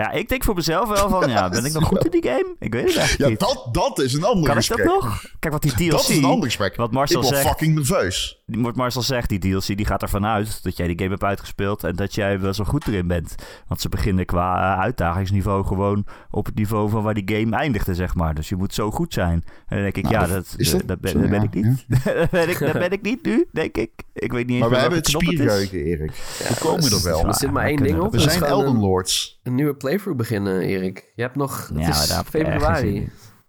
Ja, 0.03 0.11
ik 0.11 0.29
denk 0.29 0.45
voor 0.45 0.55
mezelf 0.55 0.89
wel 0.89 1.09
van, 1.09 1.29
ja, 1.31 1.49
ben 1.57 1.65
ik 1.65 1.73
nog 1.73 1.85
goed 1.85 2.05
in 2.05 2.11
die 2.11 2.23
game? 2.31 2.55
Ik 2.59 2.73
weet 2.73 2.85
het 2.87 2.97
eigenlijk 2.97 3.19
Ja, 3.19 3.29
niet. 3.29 3.41
dat, 3.41 3.69
dat 3.73 3.99
is 4.05 4.13
een 4.15 4.25
ander 4.25 4.45
Kan 4.49 4.59
ik 4.59 4.65
gesprek. 4.65 4.87
dat 4.87 5.03
nog? 5.03 5.23
Kijk, 5.39 5.53
wat 5.53 5.63
die 5.63 5.73
DLC... 5.73 5.91
Dat 5.91 6.09
is 6.09 6.17
een 6.17 6.25
ander 6.25 6.45
gesprek. 6.45 6.77
Wat 6.77 6.93
Marcel 6.93 7.21
ik 7.21 7.27
zegt. 7.27 7.47
fucking 7.47 7.75
nerveus. 7.75 8.43
Die- 8.47 8.63
Wat 8.63 8.77
Marcel 8.77 9.03
zegt, 9.03 9.29
die 9.29 9.39
DLC, 9.39 9.67
die 9.77 9.87
gaat 9.87 10.03
ervan 10.03 10.27
uit 10.27 10.63
dat 10.63 10.77
jij 10.77 10.87
die 10.87 10.99
game 10.99 11.11
hebt 11.11 11.23
uitgespeeld 11.23 11.85
en 11.85 11.97
dat 11.97 12.15
jij 12.15 12.41
wel 12.41 12.55
zo 12.55 12.65
goed 12.65 12.87
erin 12.87 13.07
bent. 13.07 13.35
Want 13.69 13.81
ze 13.81 13.89
beginnen 13.89 14.25
qua 14.27 14.75
eh, 14.75 14.81
uitdagingsniveau 14.81 15.65
gewoon 15.67 16.07
op 16.31 16.47
het 16.47 16.55
niveau 16.55 16.91
van 16.91 17.03
waar 17.03 17.15
die 17.15 17.37
game 17.39 17.57
eindigde, 17.57 17.95
zeg 17.95 18.15
maar. 18.15 18.35
Dus 18.35 18.49
je 18.49 18.57
moet 18.57 18.75
zo 18.75 18.91
goed 18.91 19.13
zijn. 19.13 19.33
En 19.67 19.77
dan 19.77 19.81
denk 19.83 19.97
ik, 19.97 20.03
Nou, 20.03 20.15
ja, 20.15 20.21
dat- 20.21 20.31
dat, 20.31 20.55
is 20.57 20.71
dat 20.71 20.83
dat, 20.89 21.01
ben, 21.01 21.11
zo? 21.11 21.21
dat 21.21 21.31
ben 21.31 21.39
Ja, 21.41 21.47
ik 21.47 21.55
niet. 21.55 21.85
dat, 22.05 22.31
ben 22.31 22.49
ik, 22.49 22.59
dat 22.59 22.73
ben 22.73 22.91
ik 22.91 23.03
niet 23.03 23.23
nu, 23.25 23.47
denk 23.53 23.77
ik. 23.77 23.91
Ik 24.13 24.33
weet 24.33 24.47
niet 24.47 24.51
eens 24.57 24.61
Maar 24.61 24.71
we 24.71 24.77
hebben 24.77 24.99
het 24.99 25.09
spiergeheugen, 25.09 25.79
Erik. 25.85 26.11
we 26.39 26.57
komen 26.61 26.85
er 26.93 27.03
wel. 27.03 27.27
Er 27.27 27.35
zit 27.35 27.51
maar 27.51 27.63
we 27.65 27.69
één 27.71 27.83
ding 27.83 28.01
op. 28.01 28.13
We 28.13 28.19
zijn 28.21 28.43
Elden 28.43 28.69
een, 28.75 28.81
Lords. 28.81 29.36
Een 29.47 29.55
nieuwe 29.55 29.75
playthrough 29.75 30.19
beginnen, 30.19 30.61
Erik. 30.61 31.13
Je 31.15 31.23
hebt 31.23 31.37
nog... 31.37 31.69
Het 31.69 31.79
Ja, 31.79 31.89
is 31.89 32.21
februari. 32.27 33.09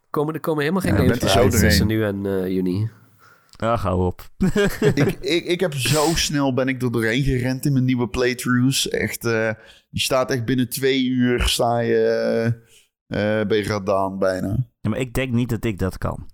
Komen, 0.10 0.34
er 0.34 0.40
komen 0.40 0.62
helemaal 0.62 0.82
geen 0.82 0.94
Ja, 0.94 1.00
games 1.00 1.36
er 1.36 1.42
uit 1.42 1.60
tussen 1.60 1.88
nu 1.88 2.04
en 2.04 2.26
eh, 2.26 2.48
juni. 2.48 2.90
Ah, 3.58 3.80
hou 3.82 4.06
op. 4.06 4.30
ik, 4.94 5.18
ik, 5.20 5.46
ik 5.46 5.60
heb 5.60 5.74
zo 5.74 6.16
snel 6.16 6.54
ben 6.54 6.68
ik 6.68 6.82
er 6.82 6.92
doorheen 6.92 7.24
gerend 7.24 7.66
in 7.66 7.74
mijn 7.74 7.86
nieuwe 7.86 8.08
playthroughs. 8.10 8.90
Echt, 8.90 9.26
eh, 9.26 9.52
je 9.90 10.00
staat 10.00 10.32
echt 10.32 10.46
binnen 10.46 10.70
twee 10.70 11.06
uur 11.06 11.48
sta 11.48 11.80
je 11.80 11.98
eh, 13.08 13.40
eh, 13.40 13.48
bij 13.48 13.64
Radaan 13.64 14.20
bijna. 14.20 14.68
Ja, 14.82 14.90
maar 14.90 15.00
ik 15.00 15.14
denk 15.14 15.32
niet 15.32 15.50
dat 15.50 15.64
ik 15.64 15.78
dat 15.78 15.98
kan. 15.98 16.30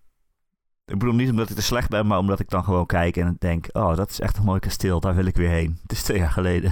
Ik 0.86 0.98
bedoel 1.00 1.14
niet 1.14 1.30
omdat 1.30 1.50
ik 1.50 1.56
te 1.56 1.62
slecht 1.62 1.90
ben, 1.90 2.08
maar 2.08 2.18
omdat 2.18 2.40
ik 2.40 2.50
dan 2.50 2.64
gewoon 2.64 2.86
kijk 2.86 3.18
en 3.18 3.36
denk... 3.40 3.68
Oh, 3.72 3.96
dat 3.96 4.10
is 4.10 4.20
echt 4.20 4.38
een 4.38 4.44
mooi 4.44 4.60
kasteel, 4.60 5.00
daar 5.00 5.16
wil 5.16 5.26
ik 5.26 5.36
weer 5.36 5.50
heen. 5.50 5.78
Het 5.82 5.92
is 5.92 6.04
twee 6.04 6.18
jaar 6.18 6.32
geleden. 6.32 6.72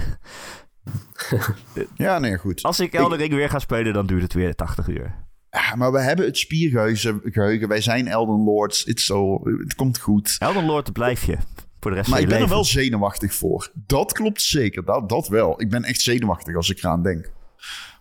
Ja, 1.96 2.18
nee, 2.18 2.38
goed. 2.38 2.62
Als 2.62 2.80
ik 2.80 2.92
Elden 2.92 3.18
Ring 3.18 3.34
weer 3.34 3.48
ga 3.48 3.58
spelen, 3.58 3.92
dan 3.92 4.06
duurt 4.06 4.22
het 4.22 4.32
weer 4.32 4.54
80 4.54 4.88
uur. 4.88 5.14
Ja, 5.50 5.74
maar 5.74 5.92
we 5.92 6.00
hebben 6.00 6.24
het 6.24 6.38
spiergeheugen. 6.38 7.20
geheugen. 7.24 7.68
Wij 7.68 7.80
zijn 7.80 8.08
Elden 8.08 8.44
Lords. 8.44 8.84
Het, 8.84 9.00
zo, 9.00 9.40
het 9.58 9.74
komt 9.74 9.98
goed. 9.98 10.36
Elden 10.38 10.64
Lord 10.64 10.92
blijf 10.92 11.24
je 11.24 11.36
voor 11.80 11.90
de 11.90 11.96
rest 11.96 12.10
Maar 12.10 12.18
van 12.18 12.28
ik 12.28 12.34
ben 12.34 12.42
er 12.42 12.48
wel 12.48 12.64
zenuwachtig 12.64 13.34
voor. 13.34 13.70
Dat 13.74 14.12
klopt 14.12 14.42
zeker. 14.42 14.84
Dat, 14.84 15.08
dat 15.08 15.28
wel. 15.28 15.60
Ik 15.60 15.70
ben 15.70 15.84
echt 15.84 16.00
zenuwachtig 16.00 16.56
als 16.56 16.70
ik 16.70 16.78
eraan 16.78 17.02
denk. 17.02 17.32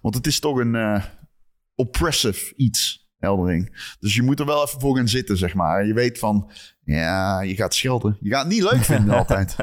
Want 0.02 0.16
het 0.16 0.28
is 0.28 0.40
toch 0.40 0.58
een 0.58 0.76
eh, 0.76 1.04
oppressive 1.76 2.54
iets, 2.56 3.10
Elden 3.20 3.46
Ring. 3.46 3.96
Dus 4.00 4.16
je 4.16 4.22
moet 4.22 4.40
er 4.40 4.46
wel 4.46 4.66
even 4.66 4.80
voor 4.80 4.96
gaan 4.96 5.08
zitten, 5.08 5.38
zeg 5.38 5.54
maar. 5.54 5.86
Je 5.86 5.94
weet 5.94 6.20
van, 6.20 6.52
ja, 6.84 7.42
je 7.42 7.56
gaat 7.56 7.74
schelden. 7.74 8.18
Je 8.20 8.30
gaat 8.30 8.44
het 8.44 8.54
niet 8.54 8.64
leuk 8.72 8.84
vinden 8.84 9.16
altijd. 9.22 9.56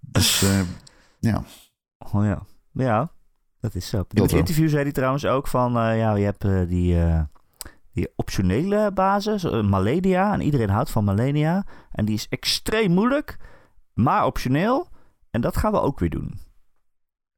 Dus 0.00 0.42
eh, 0.42 0.60
ja. 1.20 1.44
Oh 1.98 2.24
ja. 2.24 2.42
Ja, 2.72 3.12
dat 3.60 3.74
is 3.74 3.88
zo. 3.88 4.04
In 4.08 4.22
het 4.22 4.32
interview 4.32 4.68
zei 4.68 4.82
hij 4.82 4.92
trouwens 4.92 5.26
ook 5.26 5.46
van... 5.48 5.76
eh, 5.78 5.98
ja, 5.98 6.14
je 6.14 6.24
hebt 6.24 6.44
eh, 6.44 6.60
die, 6.68 7.02
eh, 7.04 7.20
die 7.92 8.08
optionele 8.16 8.90
basis, 8.92 9.42
Malenia. 9.62 10.32
En 10.32 10.40
iedereen 10.40 10.70
houdt 10.70 10.90
van 10.90 11.04
Malenia. 11.04 11.66
En 11.92 12.04
die 12.04 12.14
is 12.14 12.28
extreem 12.28 12.90
moeilijk, 12.92 13.36
maar 13.94 14.24
optioneel. 14.26 14.88
En 15.30 15.40
dat 15.40 15.56
gaan 15.56 15.72
we 15.72 15.80
ook 15.80 15.98
weer 15.98 16.10
doen. 16.10 16.40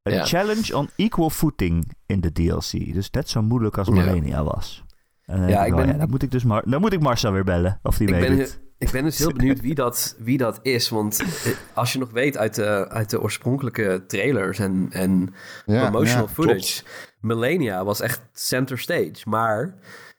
Een 0.02 0.12
Ja. 0.12 0.24
challenge 0.24 0.76
on 0.76 0.88
equal 0.96 1.30
footing 1.30 1.92
in 2.06 2.20
de 2.20 2.32
DLC. 2.32 2.70
Dus 2.94 3.10
net 3.10 3.28
zo 3.28 3.42
moeilijk 3.42 3.78
als 3.78 3.88
Ja. 3.88 3.94
Malenia 3.94 4.44
was. 4.44 4.84
En 5.24 5.48
Ja, 5.48 5.64
ik 5.64 5.74
ben- 5.74 5.86
ja, 5.86 5.92
dan, 5.96 6.10
moet 6.10 6.22
ik 6.22 6.30
dus 6.30 6.44
Mar 6.44 6.62
dan 6.70 6.80
moet 6.80 6.92
ik 6.92 7.00
Marcel 7.00 7.32
weer 7.32 7.44
bellen. 7.44 7.78
Of 7.82 7.96
die 7.98 8.08
Ik 8.08 8.20
ben, 8.20 8.30
meedoet. 8.36 8.60
Ik 8.80 8.90
ben 8.90 9.04
dus 9.04 9.18
heel 9.18 9.32
benieuwd 9.32 9.60
wie 9.60 9.74
dat, 9.74 10.16
wie 10.18 10.38
dat 10.38 10.58
is. 10.62 10.88
Want 10.88 11.20
eh, 11.20 11.52
als 11.74 11.92
je 11.92 11.98
nog 11.98 12.10
weet 12.10 12.36
uit 12.36 12.54
de, 12.54 12.88
uit 12.88 13.10
de 13.10 13.20
oorspronkelijke 13.20 14.04
trailers 14.06 14.58
en, 14.58 14.88
en 14.90 15.34
ja 15.66 15.80
promotional 15.80 16.26
ja, 16.26 16.32
footage... 16.32 16.82
Millennia 17.20 17.84
was 17.84 18.00
echt 18.00 18.20
center 18.32 18.78
stage. 18.78 19.16
Maar 19.24 19.74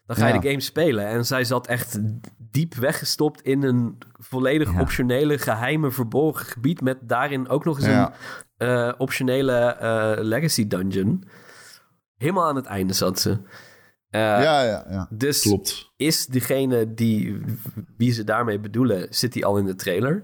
dan 0.05 0.15
ga 0.15 0.27
je 0.27 0.33
Ja. 0.33 0.39
de 0.39 0.47
game 0.47 0.61
spelen 0.61 1.07
en 1.07 1.25
zij 1.25 1.43
zat 1.43 1.67
echt 1.67 1.99
diep 2.37 2.75
weggestopt... 2.75 3.41
in 3.41 3.63
een 3.63 3.97
volledig 4.11 4.79
optionele, 4.79 5.37
geheime, 5.37 5.91
verborgen 5.91 6.45
gebied... 6.45 6.81
met 6.81 6.97
daarin 7.01 7.49
ook 7.49 7.65
nog 7.65 7.77
eens 7.77 7.87
een 7.87 8.09
eh, 8.57 8.93
optionele 8.97 9.57
eh, 9.57 10.13
legacy 10.17 10.67
dungeon. 10.67 11.23
Helemaal 12.17 12.47
aan 12.47 12.55
het 12.55 12.65
einde 12.65 12.93
zat 12.93 13.19
ze. 13.19 13.37
Eh, 14.11 14.19
Ja, 14.21 14.63
ja, 14.63 14.85
ja. 14.89 15.07
dus 15.09 15.41
Klopt. 15.41 15.91
is 15.97 16.25
diegene 16.25 16.93
die, 16.93 17.41
wie 17.97 18.11
ze 18.13 18.23
daarmee 18.23 18.59
bedoelen, 18.59 19.07
zit 19.09 19.33
die 19.33 19.45
al 19.45 19.57
in 19.57 19.65
de 19.65 19.75
trailer? 19.75 20.23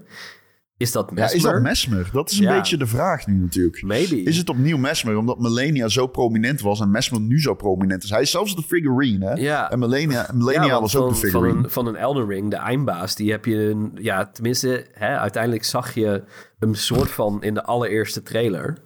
Is 0.76 0.92
dat 0.92 1.06
Ja, 1.08 1.14
Mesmer? 1.14 1.36
is 1.36 1.42
dat 1.42 1.62
Mesmer? 1.62 2.10
Dat 2.12 2.30
is 2.30 2.38
een 2.38 2.44
Ja. 2.44 2.56
beetje 2.58 2.76
de 2.76 2.86
vraag 2.86 3.26
nu 3.26 3.34
natuurlijk. 3.34 3.82
Maybe. 3.82 4.22
Is 4.22 4.36
het 4.36 4.48
opnieuw 4.48 4.76
Mesmer? 4.76 5.16
Omdat 5.16 5.38
Melania 5.38 5.88
zo 5.88 6.06
prominent 6.06 6.60
was 6.60 6.80
en 6.80 6.90
Mesmer 6.90 7.20
nu 7.20 7.40
zo 7.40 7.54
prominent 7.54 8.02
is. 8.04 8.10
Hij 8.10 8.20
is 8.22 8.30
zelfs 8.30 8.56
de 8.56 8.62
figurine, 8.62 9.26
hè? 9.26 9.32
Ja. 9.32 9.70
En 9.70 9.78
Melania, 9.78 10.30
Melania 10.34 10.64
Ja, 10.66 10.80
was 10.80 10.96
ook 10.96 11.02
van, 11.04 11.12
de 11.12 11.18
figurine. 11.18 11.54
Van 11.54 11.64
een, 11.64 11.70
van 11.70 11.86
een 11.86 11.96
Elden 11.96 12.26
Ring, 12.28 12.50
de 12.50 12.56
eindbaas, 12.56 13.14
die 13.16 13.30
heb 13.30 13.44
je... 13.44 13.56
Een, 13.56 13.92
ja, 14.00 14.26
tenminste, 14.26 14.86
hè, 14.92 15.18
uiteindelijk 15.18 15.64
zag 15.64 15.94
je 15.94 16.24
hem 16.58 16.74
soort 16.74 17.10
van 17.10 17.42
in 17.42 17.54
de 17.54 17.62
allereerste 17.62 18.22
trailer. 18.22 18.76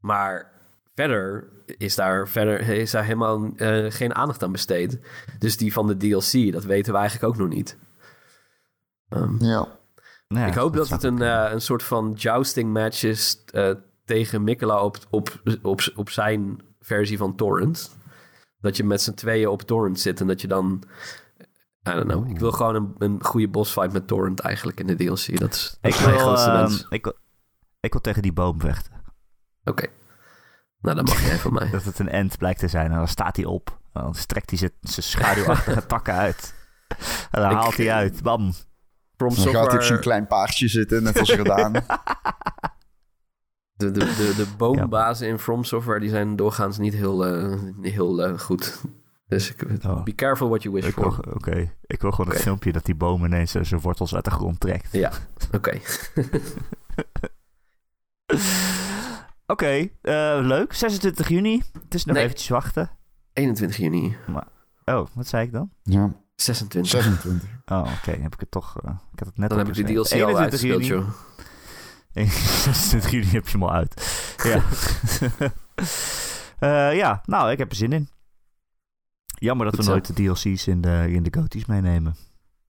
Maar 0.00 0.52
verder 0.94 1.48
is 1.78 1.94
daar, 1.94 2.28
verder, 2.28 2.60
is 2.60 2.90
daar 2.90 3.04
helemaal 3.04 3.50
eh, 3.56 3.90
geen 3.90 4.14
aandacht 4.14 4.42
aan 4.42 4.52
besteed. 4.52 4.98
Dus 5.38 5.56
die 5.56 5.72
van 5.72 5.86
de 5.86 5.96
DLC, 5.96 6.52
dat 6.52 6.64
weten 6.64 6.92
we 6.92 6.98
eigenlijk 6.98 7.32
ook 7.32 7.38
nog 7.38 7.48
niet. 7.48 7.78
Ehm, 9.08 9.44
Ja. 9.44 9.78
Ja, 10.28 10.46
ik 10.46 10.54
hoop 10.54 10.74
dat, 10.74 10.88
het 10.88 11.02
een, 11.02 11.22
eh, 11.22 11.48
een 11.52 11.60
soort 11.60 11.82
van 11.82 12.12
jousting 12.16 12.72
match 12.72 13.02
is 13.02 13.44
eh, 13.44 13.70
tegen 14.04 14.44
Mikela 14.44 14.82
op, 14.84 14.96
op, 15.10 15.42
op, 15.62 15.80
op 15.94 16.10
zijn 16.10 16.58
versie 16.80 17.18
van 17.18 17.36
Torrent. 17.36 17.96
Dat 18.60 18.76
je 18.76 18.84
met 18.84 19.02
z'n 19.02 19.14
tweeën 19.14 19.48
op 19.48 19.62
Torrent 19.62 20.00
zit 20.00 20.20
en 20.20 20.26
dat 20.26 20.40
je 20.40 20.46
dan... 20.48 20.82
I 21.88 21.92
don't 21.92 22.04
know. 22.08 22.30
Ik 22.30 22.38
wil 22.38 22.52
gewoon 22.52 22.74
een, 22.74 22.94
een 22.98 23.24
goede 23.24 23.48
boss 23.48 23.72
fight 23.72 23.92
met 23.92 24.06
Torrent 24.06 24.40
eigenlijk 24.40 24.80
in 24.80 24.86
de 24.86 24.94
DLC. 24.94 25.38
Dat 25.38 25.52
is, 25.54 25.78
dat 25.80 25.90
Ik 25.92 25.98
is 25.98 26.00
mijn 26.04 26.10
wil, 26.16 26.24
grootste 26.24 26.50
ehm, 26.50 26.94
ik, 26.94 27.04
wil- 27.04 27.16
ik 27.80 27.92
wil 27.92 28.00
tegen 28.00 28.22
die 28.22 28.32
boom 28.32 28.60
vechten. 28.60 28.92
Oké. 29.64 29.86
Nou, 30.80 30.96
dan 30.96 31.04
mag 31.04 31.26
jij 31.26 31.38
van 31.38 31.52
mij. 31.52 31.70
Dat 31.76 31.84
het 31.84 31.98
een 31.98 32.08
end 32.08 32.38
blijkt 32.38 32.58
te 32.60 32.68
zijn. 32.68 32.90
En 32.90 32.96
dan 32.96 33.08
staat 33.08 33.36
hij 33.36 33.44
op. 33.44 33.78
En 33.92 34.02
dan 34.02 34.14
strekt 34.14 34.50
hij 34.50 34.58
zijn- 34.58 34.72
zijn 34.80 35.06
schaduwachtige 35.06 35.86
takken 35.94 36.14
uit. 36.14 36.54
En 37.30 37.40
dan 37.42 37.50
Ik- 37.50 37.56
haalt 37.56 37.76
hij 37.76 37.92
uit. 37.92 38.22
Bam. 38.22 38.52
From 39.16 39.34
Dan 39.34 39.54
gaat 39.54 39.66
hij 39.66 39.76
op 39.76 39.82
zo'n 39.82 40.00
klein 40.00 40.26
paardje 40.26 40.68
zitten, 40.68 41.02
net 41.02 41.18
als 41.18 41.30
gedaan. 41.30 41.72
de, 43.72 43.90
de, 43.90 43.98
de, 43.98 44.32
de 44.36 44.46
boombazen 44.56 45.28
in 45.28 45.38
From 45.38 45.64
Software, 45.64 46.00
die 46.00 46.08
zijn 46.08 46.36
doorgaans 46.36 46.78
niet 46.78 46.94
heel, 46.94 47.26
eh, 47.26 47.58
heel 47.82 48.22
eh, 48.22 48.38
goed. 48.38 48.80
Dus 49.26 49.54
ik, 49.54 49.84
Oh. 49.86 50.02
be 50.02 50.14
careful 50.14 50.48
what 50.48 50.62
you 50.62 50.74
wish 50.74 50.86
Ik 50.86 50.94
for. 50.94 51.18
oké. 51.34 51.72
ik 51.86 52.00
wil 52.00 52.10
gewoon 52.10 52.32
een 52.34 52.40
filmpje 52.40 52.72
dat 52.72 52.84
die 52.84 52.94
boom 52.94 53.24
ineens 53.24 53.54
eh, 53.54 53.64
zijn 53.64 53.80
wortels 53.80 54.14
uit 54.14 54.24
de 54.24 54.30
grond 54.30 54.60
trekt. 54.60 54.88
Ja, 54.92 55.12
oké. 55.52 55.78
Oké, 59.50 59.88
eh, 60.00 60.38
leuk. 60.42 60.72
26 60.74 61.28
juni. 61.28 61.62
Het 61.82 61.94
is 61.94 62.04
nog 62.04 62.14
Nee. 62.16 62.24
eventjes 62.24 62.48
wachten. 62.48 62.90
21 63.32 63.76
juni. 63.78 64.16
Oh, 64.84 65.06
wat 65.14 65.26
zei 65.26 65.46
ik 65.46 65.52
dan? 65.52 65.70
Ja, 65.82 66.12
26. 66.34 66.90
26. 66.90 67.48
Oh, 67.66 67.92
oké. 67.98 68.12
Dan 68.12 68.22
heb 68.22 68.34
ik 68.34 68.40
het 68.40 68.50
toch... 68.50 68.76
eh, 68.84 68.90
ik 69.12 69.18
had 69.18 69.28
het 69.28 69.38
net 69.38 69.48
Dan 69.48 69.58
heb 69.58 69.68
ik 69.68 69.74
de 69.74 69.80
opgeschreven. 69.98 70.26
DLC 70.26 70.36
al 70.36 70.40
21 70.40 70.42
uitgespeeld, 70.42 70.86
juni. 70.86 71.02
joh. 71.04 71.14
26 72.64 73.10
juni 73.10 73.26
heb 73.30 73.44
je 73.46 73.52
hem 73.52 73.62
al 73.62 73.72
uit. 73.72 73.94
Ja. 74.44 74.62
Eh, 76.58 76.96
ja, 76.96 77.22
nou, 77.24 77.50
ik 77.50 77.58
heb 77.58 77.70
er 77.70 77.76
zin 77.76 77.92
in. 77.92 78.08
Jammer 79.26 79.66
dat 79.66 79.74
Goed 79.74 79.84
we 79.84 79.90
zo. 79.90 79.96
nooit 79.96 80.16
de 80.16 80.22
DLC's 80.52 80.66
in 80.66 80.80
de, 80.80 81.04
in 81.08 81.22
de 81.22 81.38
GOTY's 81.40 81.66
meenemen. 81.66 82.14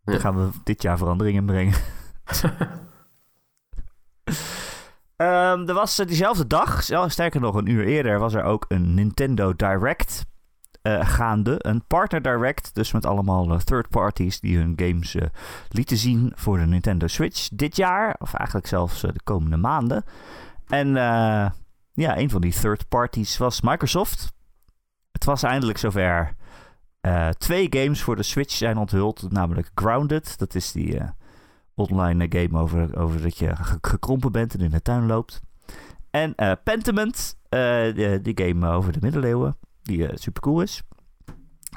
Dan 0.03 0.19
gaan 0.19 0.35
we 0.35 0.49
dit 0.63 0.81
jaar 0.81 0.97
verandering 0.97 1.37
in 1.37 1.45
brengen. 1.45 1.73
Ehm, 5.21 5.67
er 5.67 5.73
was 5.73 5.99
eh, 5.99 6.07
diezelfde 6.07 6.47
dag, 6.47 6.83
zel- 6.83 7.09
sterker 7.09 7.41
nog 7.41 7.55
een 7.55 7.69
uur 7.69 7.85
eerder, 7.85 8.19
was 8.19 8.33
er 8.33 8.43
ook 8.43 8.65
een 8.67 8.93
Nintendo 8.93 9.55
Direct 9.55 10.25
eh, 10.81 11.07
gaande. 11.07 11.55
Een 11.57 11.85
partner 11.87 12.21
Direct, 12.21 12.75
dus 12.75 12.91
met 12.91 13.05
allemaal 13.05 13.51
eh, 13.51 13.59
third 13.59 13.89
parties 13.89 14.39
die 14.39 14.57
hun 14.57 14.73
games 14.75 15.15
lieten 15.69 15.97
zien 15.97 16.31
voor 16.35 16.57
de 16.57 16.65
Nintendo 16.65 17.07
Switch 17.07 17.49
dit 17.53 17.75
jaar. 17.75 18.15
Of 18.19 18.33
eigenlijk 18.33 18.67
zelfs 18.67 19.01
de 19.01 19.21
komende 19.23 19.57
maanden. 19.57 20.03
En 20.67 20.87
ja, 21.93 22.17
een 22.17 22.29
van 22.29 22.41
die 22.41 22.53
third 22.53 22.87
parties 22.87 23.37
was 23.37 23.61
Microsoft. 23.61 24.33
Het 25.11 25.23
was 25.25 25.43
eindelijk 25.43 25.77
zover. 25.77 26.35
Twee 27.37 27.67
games 27.69 28.01
voor 28.01 28.15
de 28.15 28.23
Switch 28.23 28.53
zijn 28.53 28.77
onthuld, 28.77 29.31
namelijk 29.31 29.71
Grounded. 29.75 30.37
Dat 30.37 30.55
is 30.55 30.71
die 30.71 30.99
online 31.75 32.25
game 32.29 32.59
over, 32.59 32.97
over 32.97 33.21
dat 33.21 33.37
je 33.37 33.55
ge- 33.55 33.77
gekrompen 33.81 34.31
bent 34.31 34.53
en 34.53 34.59
in 34.59 34.69
de 34.69 34.81
tuin 34.81 35.05
loopt. 35.05 35.41
En 36.09 36.35
eh, 36.35 36.51
Pentiment, 36.63 37.37
eh, 37.49 37.93
die 38.21 38.41
game 38.45 38.67
over 38.69 38.91
de 38.91 38.99
middeleeuwen, 39.01 39.57
die 39.81 40.07
eh, 40.07 40.15
super 40.17 40.41
cool 40.41 40.61
is. 40.61 40.81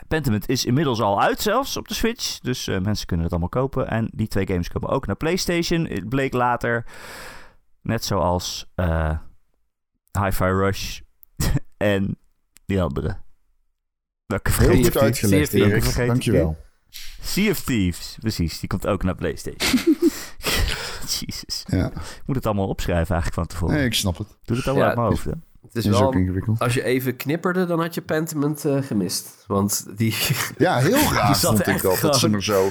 Pentiment 0.08 0.48
is 0.48 0.64
inmiddels 0.64 1.00
al 1.00 1.20
uit 1.20 1.40
zelfs 1.40 1.76
op 1.76 1.88
de 1.88 1.94
Switch, 1.94 2.38
dus 2.38 2.66
mensen 2.66 3.06
kunnen 3.06 3.24
het 3.24 3.30
allemaal 3.34 3.48
kopen. 3.62 3.88
En 3.88 4.08
die 4.14 4.28
twee 4.28 4.46
games 4.46 4.68
komen 4.68 4.88
ook 4.88 5.06
naar 5.06 5.16
PlayStation, 5.16 5.86
het 5.86 6.08
bleek 6.08 6.32
later. 6.32 6.86
Net 7.82 8.04
zoals 8.04 8.66
Hi-Fi 10.20 10.44
Rush 10.44 11.00
en 11.76 12.18
die 12.66 12.82
andere. 12.82 13.16
Welke 14.26 14.50
Heel 14.50 14.58
vergeet 14.60 14.84
goed 14.84 14.96
uitgelegd. 14.96 15.52
Erik. 15.54 16.06
Dankjewel. 16.06 16.56
Sea 17.24 17.50
of 17.50 17.60
Thieves, 17.60 18.16
precies. 18.20 18.58
Die 18.60 18.68
komt 18.68 18.86
ook 18.86 19.02
naar 19.02 19.14
PlayStation. 19.14 19.80
Jezus. 21.20 21.64
Ja. 21.66 21.86
Ik 21.90 22.22
moet 22.26 22.36
het 22.36 22.46
allemaal 22.46 22.68
opschrijven 22.68 23.14
eigenlijk 23.14 23.34
van 23.34 23.46
tevoren. 23.46 23.74
Nee, 23.76 23.84
ik 23.84 23.94
snap 23.94 24.18
het. 24.18 24.26
Doe 24.44 24.56
het 24.56 24.66
allemaal 24.66 24.82
Ja, 24.82 24.88
uit 24.88 24.98
mijn 24.98 25.08
hoofd, 25.08 25.24
hè? 25.24 25.30
Het 25.62 25.74
is 25.76 25.84
is 25.84 25.98
wel, 25.98 26.06
ook 26.06 26.14
ingewikkeld. 26.14 26.58
als 26.58 26.74
je 26.74 26.82
even 26.84 27.16
knipperde, 27.16 27.66
dan 27.66 27.80
had 27.80 27.94
je 27.94 28.00
Pentiment 28.00 28.64
eh, 28.64 28.82
gemist. 28.82 29.44
Want 29.46 29.86
die, 29.96 30.14
Ja, 30.58 30.76
heel 30.78 30.96
vond 30.96 31.58
er 31.58 31.60
ik 31.60 31.66
echt 31.66 31.82
dat, 31.82 32.00
dat 32.00 32.18
ze 32.18 32.28
hem 32.28 32.40
zo... 32.40 32.70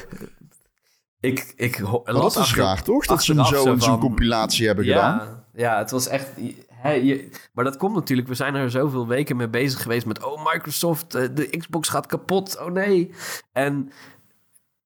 ik, 1.20 1.54
ik 1.56 1.80
las 1.80 2.04
dat 2.04 2.32
is 2.32 2.38
achter- 2.38 2.64
raar, 2.64 2.84
toch? 2.84 3.06
Dat 3.06 3.24
ze 3.24 3.34
hem 3.34 3.46
zo 3.46 3.72
in 3.72 3.82
zo 3.82 3.86
zo'n 3.90 4.00
compilatie 4.00 4.66
hebben 4.68 4.86
gedaan. 4.86 5.18
Ja, 5.18 5.44
ja, 5.54 5.78
het 5.78 5.92
was 5.92 6.08
echt... 6.08 6.28
Hè, 6.70 6.92
je, 6.92 7.30
maar 7.54 7.64
dat 7.64 7.78
komt 7.78 7.96
natuurlijk, 7.96 8.28
we 8.28 8.34
zijn 8.36 8.56
er 8.56 8.72
zoveel 8.72 9.08
weken 9.08 9.36
mee 9.36 9.50
bezig 9.50 9.82
geweest 9.82 10.06
met... 10.06 10.24
Oh, 10.24 10.54
Microsoft, 10.54 11.16
eh, 11.16 11.28
de 11.34 11.58
Xbox 11.58 11.90
gaat 11.90 12.06
kapot, 12.06 12.60
oh 12.60 12.72
nee. 12.72 13.12
En, 13.52 13.92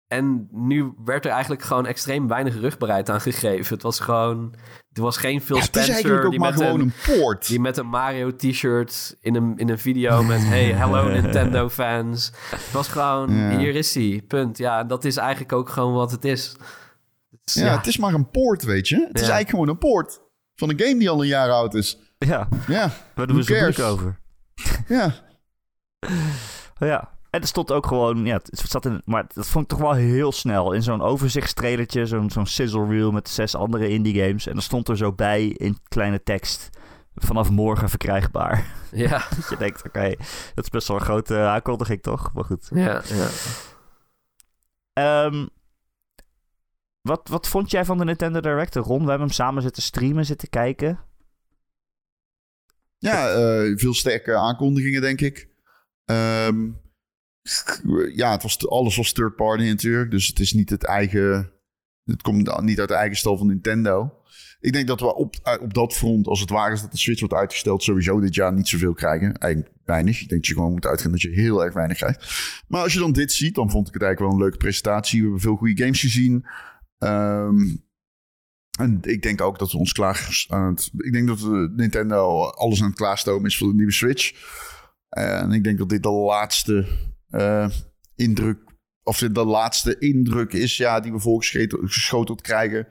en 0.08 0.48
nu 0.52 0.94
werd 1.06 1.26
er 1.26 1.32
eigenlijk 1.32 1.62
gewoon 1.62 1.86
extreem 1.86 2.28
weinig 2.28 2.56
rugbaarheid 2.60 3.10
aan 3.10 3.22
gegeven. 3.22 3.74
Het 3.74 3.84
was 3.84 4.00
gewoon... 4.00 4.54
Er 4.94 5.02
was 5.02 5.18
geen 5.18 5.42
Phil 5.42 5.56
Ja, 5.56 5.62
het 5.62 5.76
is 5.76 5.84
Spencer 5.84 5.94
eigenlijk 5.94 6.26
ook 6.26 6.32
die, 6.32 6.40
maar 6.40 6.52
met 6.52 6.62
gewoon 6.62 6.80
een, 6.80 6.94
een 7.06 7.18
poort. 7.20 7.48
die 7.48 7.60
met 7.60 7.78
een 7.78 7.86
Mario 7.88 8.36
t-shirt 8.36 9.18
in 9.22 9.36
een, 9.36 9.54
in 9.58 9.70
een 9.70 9.80
video 9.80 10.24
met... 10.24 10.40
Hey, 10.44 10.72
hello 10.72 11.08
Nintendo 11.22 11.70
fans. 11.70 12.32
Het 12.50 12.72
was 12.72 12.88
gewoon, 12.88 13.36
Ja. 13.36 13.58
hier 13.58 13.76
is 13.76 13.94
hij, 13.96 14.24
punt. 14.28 14.58
Ja, 14.58 14.84
dat 14.84 15.06
is 15.06 15.18
eigenlijk 15.18 15.52
ook 15.52 15.70
gewoon 15.70 15.94
wat 15.94 16.12
het 16.12 16.26
is. 16.26 16.56
Het 17.32 17.40
is- 17.44 17.54
Ja, 17.54 17.78
het 17.78 17.88
is 17.88 17.98
maar 17.98 18.14
een 18.14 18.30
poort, 18.30 18.64
weet 18.64 18.88
je. 18.88 18.96
Het 18.96 19.16
is 19.16 19.20
eigenlijk 19.22 19.50
gewoon 19.50 19.68
een 19.68 19.78
poort 19.78 20.20
van 20.56 20.70
een 20.70 20.80
game 20.80 20.98
die 21.00 21.10
al 21.10 21.22
een 21.22 21.28
jaar 21.28 21.50
oud 21.52 21.74
is. 21.74 21.98
Ja, 22.18 22.48
Ja, 22.68 22.92
waar 23.16 23.28
doen 23.28 23.36
we 23.44 23.72
zo 23.74 23.84
over? 23.84 24.20
ja. 24.88 25.14
Ja. 26.80 27.17
En 27.30 27.42
er 27.42 27.48
stond 27.48 27.72
ook 27.72 27.86
gewoon, 27.86 28.26
ja, 28.26 28.34
het 28.34 28.64
zat 28.70 28.86
in, 28.86 29.02
maar 29.06 29.26
dat 29.34 29.48
vond 29.48 29.64
ik 29.64 29.70
toch 29.70 29.80
wel 29.80 29.94
heel 29.94 30.32
snel. 30.32 30.72
In 30.72 30.84
zo'n 30.84 31.02
overzichtstrailertje, 31.02 32.06
zo'n 32.06 32.30
zo'n 32.30 32.46
sizzle 32.46 32.88
reel 32.88 33.12
met 33.12 33.30
zes 33.30 33.56
andere 33.56 33.90
indie 33.90 34.22
games. 34.22 34.48
En 34.48 34.54
dan 34.54 34.62
stond 34.62 34.88
er 34.88 34.98
zo 34.98 35.14
bij 35.14 35.46
in 35.46 35.78
kleine 35.88 36.24
tekst, 36.24 36.70
vanaf 37.16 37.50
morgen 37.50 37.90
verkrijgbaar. 37.90 38.66
Ja, 38.92 39.18
Dat 39.36 39.50
je 39.50 39.58
denkt, 39.58 39.86
oké, 39.86 40.10
dat 40.54 40.64
is 40.64 40.70
best 40.70 40.88
wel 40.88 40.98
een 40.98 41.04
grote 41.04 41.38
aankondiging 41.38 42.02
toch? 42.02 42.34
Maar 42.34 42.44
goed. 42.44 42.70
ja, 42.74 43.02
ja. 43.06 43.28
Ehm, 44.94 45.46
wat, 47.02 47.28
wat 47.30 47.48
vond 47.48 47.72
jij 47.72 47.86
van 47.86 47.98
de 47.98 48.04
Nintendo 48.04 48.40
Direct? 48.40 48.76
Ron, 48.76 49.04
we 49.04 49.10
hebben 49.10 49.28
hem 49.28 49.36
samen 49.36 49.62
zitten 49.62 49.84
streamen, 49.84 50.26
zitten 50.26 50.50
kijken. 50.50 51.00
Ja, 52.98 53.30
eh, 53.30 53.78
veel 53.78 53.94
sterke 53.94 54.36
aankondigingen, 54.36 55.02
denk 55.02 55.22
ik. 55.22 55.50
Ehm, 56.06 56.70
ja, 58.16 58.32
het 58.32 58.44
was, 58.44 58.68
alles 58.68 58.96
was 58.96 59.12
third 59.12 59.36
party 59.36 59.64
natuurlijk. 59.64 60.12
Dus 60.12 60.28
het 60.28 60.40
is 60.40 60.54
niet 60.54 60.70
het 60.70 60.84
eigen... 60.84 61.52
Het 62.04 62.22
komt 62.22 62.62
niet 62.62 62.80
uit 62.80 62.90
de 62.90 62.96
eigen 62.96 63.18
stal 63.18 63.38
van 63.38 63.48
Nintendo. 63.48 64.14
Ik 64.60 64.74
denk 64.74 64.88
dat 64.88 65.00
we 65.00 65.16
op, 65.16 65.36
eh, 65.44 65.62
op 65.62 65.74
dat 65.74 65.94
front, 65.94 66.28
als 66.28 66.40
het 66.40 66.50
waar 66.50 66.72
is 66.72 66.82
dat 66.82 66.92
de 66.92 66.98
Switch 66.98 67.20
wordt 67.20 67.36
uitgesteld... 67.36 67.84
sowieso 67.84 68.20
dit 68.20 68.36
jaar 68.36 68.54
niet 68.54 68.68
zoveel 68.68 68.94
krijgen. 68.94 69.38
Eigenlijk 69.38 69.74
weinig. 69.86 70.22
Ik 70.22 70.30
denk 70.30 70.42
dat 70.42 70.48
je 70.48 70.54
gewoon 70.54 70.72
moet 70.72 70.86
uitgaan 70.86 71.12
dat 71.12 71.22
je 71.22 71.30
heel 71.30 71.64
erg 71.64 71.74
weinig 71.74 71.98
krijgt. 71.98 72.64
Maar 72.68 72.82
als 72.82 72.94
je 72.94 73.00
dan 73.00 73.12
dit 73.12 73.32
ziet, 73.32 73.56
dan 73.56 73.70
vond 73.70 73.88
ik 73.88 73.94
het 73.94 74.04
eigenlijk 74.04 74.32
wel 74.32 74.40
een 74.40 74.46
leuke 74.46 74.64
presentatie. 74.64 75.18
We 75.18 75.24
hebben 75.24 75.42
veel 75.42 75.56
goede 75.56 75.84
games 75.84 76.00
gezien. 76.00 76.46
Ehm, 76.98 77.76
en 78.80 79.00
ik 79.02 79.22
denk 79.22 79.42
ook 79.42 79.60
dat 79.60 79.72
we 79.72 79.78
ons 79.78 79.92
klaar. 79.92 80.46
Ik 80.98 81.12
denk 81.14 81.28
dat 81.28 81.40
Nintendo 81.76 82.44
alles 82.44 82.82
aan 82.82 82.88
het 82.88 82.98
klaarstomen 82.98 83.46
is 83.46 83.58
voor 83.58 83.68
de 83.68 83.76
nieuwe 83.76 83.92
Switch. 83.92 84.34
En 85.10 85.52
ik 85.52 85.64
denk 85.64 85.78
dat 85.78 85.90
dit 85.90 86.04
de 86.04 86.12
laatste 86.12 86.88
eh, 87.30 87.70
indruk... 88.16 88.66
Of 89.04 89.18
dit 89.18 89.36
de 89.36 89.46
laatste 89.46 89.98
indruk 89.98 90.54
is 90.54 90.78
ja, 90.78 91.00
die 91.00 91.12
we 91.12 91.20
voorgeschoteld 91.20 92.42
krijgen. 92.42 92.88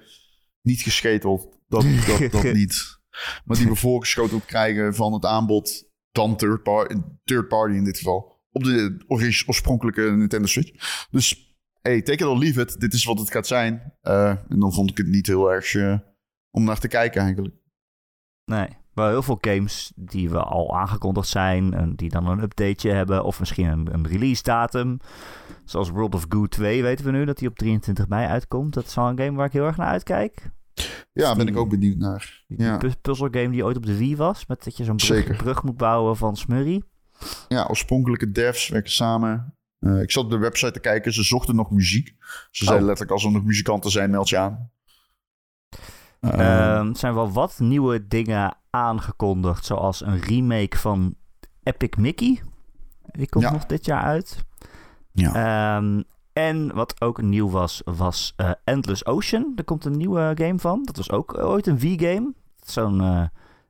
Niet 0.62 0.80
gescheteld, 0.80 1.58
dat, 1.68 1.84
dat, 2.06 2.30
dat 2.42 2.52
niet. 2.52 2.98
Maar 3.44 3.56
die 3.56 3.68
we 3.68 3.74
voorgeschoteld 3.74 4.44
krijgen 4.44 4.94
van 4.94 5.12
het 5.12 5.24
aanbod 5.24 5.88
dan 6.12 6.36
third, 6.36 6.62
par 6.62 6.90
third 7.24 7.48
party 7.48 7.76
in 7.76 7.84
dit 7.84 7.98
geval. 7.98 8.44
Op 8.50 8.64
de 8.64 9.04
oorspronkelijke 9.06 10.00
Nintendo 10.00 10.46
Switch. 10.46 11.06
Dus 11.10 11.56
hey, 11.82 12.02
take 12.02 12.24
it 12.24 12.30
or 12.30 12.38
leave 12.38 12.60
it. 12.60 12.80
Dit 12.80 12.92
is 12.92 13.04
wat 13.04 13.18
het 13.18 13.30
gaat 13.30 13.46
zijn. 13.46 13.92
Eh, 14.00 14.28
en 14.28 14.60
dan 14.60 14.72
vond 14.72 14.90
ik 14.90 14.96
het 14.96 15.06
niet 15.06 15.26
heel 15.26 15.52
erg 15.52 15.74
eh, 15.74 15.98
om 16.50 16.64
naar 16.64 16.78
te 16.78 16.88
kijken 16.88 17.22
eigenlijk. 17.22 17.54
Nee, 18.44 18.68
wel 18.96 19.08
heel 19.08 19.22
veel 19.22 19.38
games 19.40 19.92
die 19.96 20.30
we 20.30 20.38
al 20.42 20.76
aangekondigd 20.78 21.28
zijn. 21.28 21.74
En 21.74 21.94
die 21.96 22.08
dan 22.10 22.26
een 22.26 22.42
updateje 22.42 22.94
hebben. 22.94 23.24
Of 23.24 23.38
misschien 23.38 23.66
een, 23.66 23.88
een 23.94 24.06
release 24.06 24.42
datum. 24.42 24.98
Zoals 25.64 25.90
World 25.90 26.14
of 26.14 26.24
Goo 26.28 26.46
2 26.46 26.82
weten 26.82 27.04
we 27.04 27.10
nu 27.10 27.24
dat 27.24 27.38
die 27.38 27.48
op 27.48 27.56
23 27.56 28.08
mei 28.08 28.26
uitkomt. 28.26 28.74
Dat 28.74 28.84
is 28.86 28.94
wel 28.94 29.08
een 29.08 29.18
game 29.18 29.36
waar 29.36 29.46
ik 29.46 29.52
heel 29.52 29.64
erg 29.64 29.76
naar 29.76 29.88
uitkijk. 29.88 30.50
Ja, 31.12 31.36
ben 31.36 31.46
ik 31.48 31.56
ook 31.56 31.68
benieuwd 31.70 31.96
naar. 31.96 32.44
Ja. 32.46 32.76
die 32.78 32.88
pu- 32.90 32.96
puzzelgame 33.02 33.50
die 33.50 33.64
ooit 33.64 33.76
op 33.76 33.86
de 33.86 33.96
Wii 33.98 34.16
was. 34.16 34.46
Met 34.46 34.64
dat 34.64 34.76
je 34.76 34.84
zo'n 34.84 34.96
brug, 35.36 35.62
moet 35.62 35.76
bouwen 35.76 36.16
van 36.16 36.36
Smurrie. 36.36 36.84
Ja, 37.48 37.66
oorspronkelijke 37.68 38.30
devs 38.32 38.68
werken 38.68 38.92
samen. 38.92 39.54
Eh, 39.78 40.00
ik 40.00 40.10
zat 40.10 40.24
op 40.24 40.30
de 40.30 40.38
website 40.38 40.72
te 40.72 40.80
kijken. 40.80 41.12
Ze 41.12 41.22
zochten 41.22 41.54
nog 41.56 41.70
muziek. 41.70 42.14
Ze 42.50 42.64
zeiden 42.64 42.78
Oh. 42.80 42.86
letterlijk, 42.86 43.10
als 43.10 43.24
er 43.24 43.30
nog 43.32 43.44
muzikanten 43.44 43.90
zijn, 43.90 44.10
meld 44.10 44.28
je 44.28 44.38
aan. 44.38 44.70
Eh, 46.20 46.30
Ehm, 46.32 46.88
er 46.88 46.96
zijn 46.96 47.14
wel 47.14 47.32
wat 47.32 47.58
nieuwe 47.58 48.06
dingen 48.06 48.56
aangekondigd. 48.76 49.64
Zoals 49.64 50.00
een 50.00 50.20
remake 50.20 50.78
van 50.78 51.14
Epic 51.62 51.90
Mickey. 51.98 52.42
Die 53.02 53.28
komt 53.28 53.44
Ja. 53.44 53.52
nog 53.52 53.66
dit 53.66 53.84
jaar 53.86 54.02
uit. 54.02 54.44
ja. 55.12 55.76
Ehm, 55.76 56.02
en 56.32 56.74
wat 56.74 57.00
ook 57.00 57.22
nieuw 57.22 57.50
was, 57.50 57.82
was 57.84 58.32
eh, 58.36 58.50
Endless 58.64 59.06
Ocean. 59.06 59.52
Er 59.56 59.64
komt 59.64 59.84
een 59.84 59.96
nieuwe 59.96 60.32
game 60.34 60.58
van. 60.58 60.82
Dat 60.84 60.96
was 60.96 61.10
ook 61.10 61.38
ooit 61.38 61.66
een 61.66 61.78
V-game. 61.80 62.32
Zo'n 62.64 63.00
eh, 63.00 63.22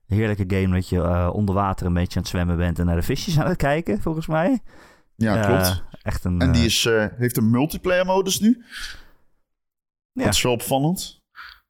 heerlijke 0.07 0.45
game 0.57 0.75
dat 0.75 0.89
je 0.89 1.01
eh, 1.03 1.31
onder 1.33 1.55
water 1.55 1.87
een 1.87 1.95
beetje 1.95 2.17
aan 2.17 2.23
het 2.23 2.31
zwemmen 2.31 2.57
bent... 2.57 2.79
en 2.79 2.87
naar 2.87 2.97
de 2.97 3.03
visjes 3.03 3.39
aan 3.41 3.47
het 3.49 3.57
kijken, 3.57 4.01
volgens 4.03 4.27
mij. 4.27 4.63
ja, 5.15 5.37
Eh, 5.37 5.47
klopt. 5.47 5.83
echt 6.03 6.25
een... 6.25 6.41
En 6.41 6.53
die 6.53 6.61
eh, 6.61 6.67
is, 6.67 6.87
eh, 6.87 7.07
heeft 7.17 7.37
een 7.37 7.51
multiplayer 7.51 8.07
modus 8.07 8.41
nu. 8.41 8.65
Ja. 10.13 10.25
Dat 10.25 10.35
is 10.35 10.43
wel 10.43 10.53
opvallend. 10.53 11.21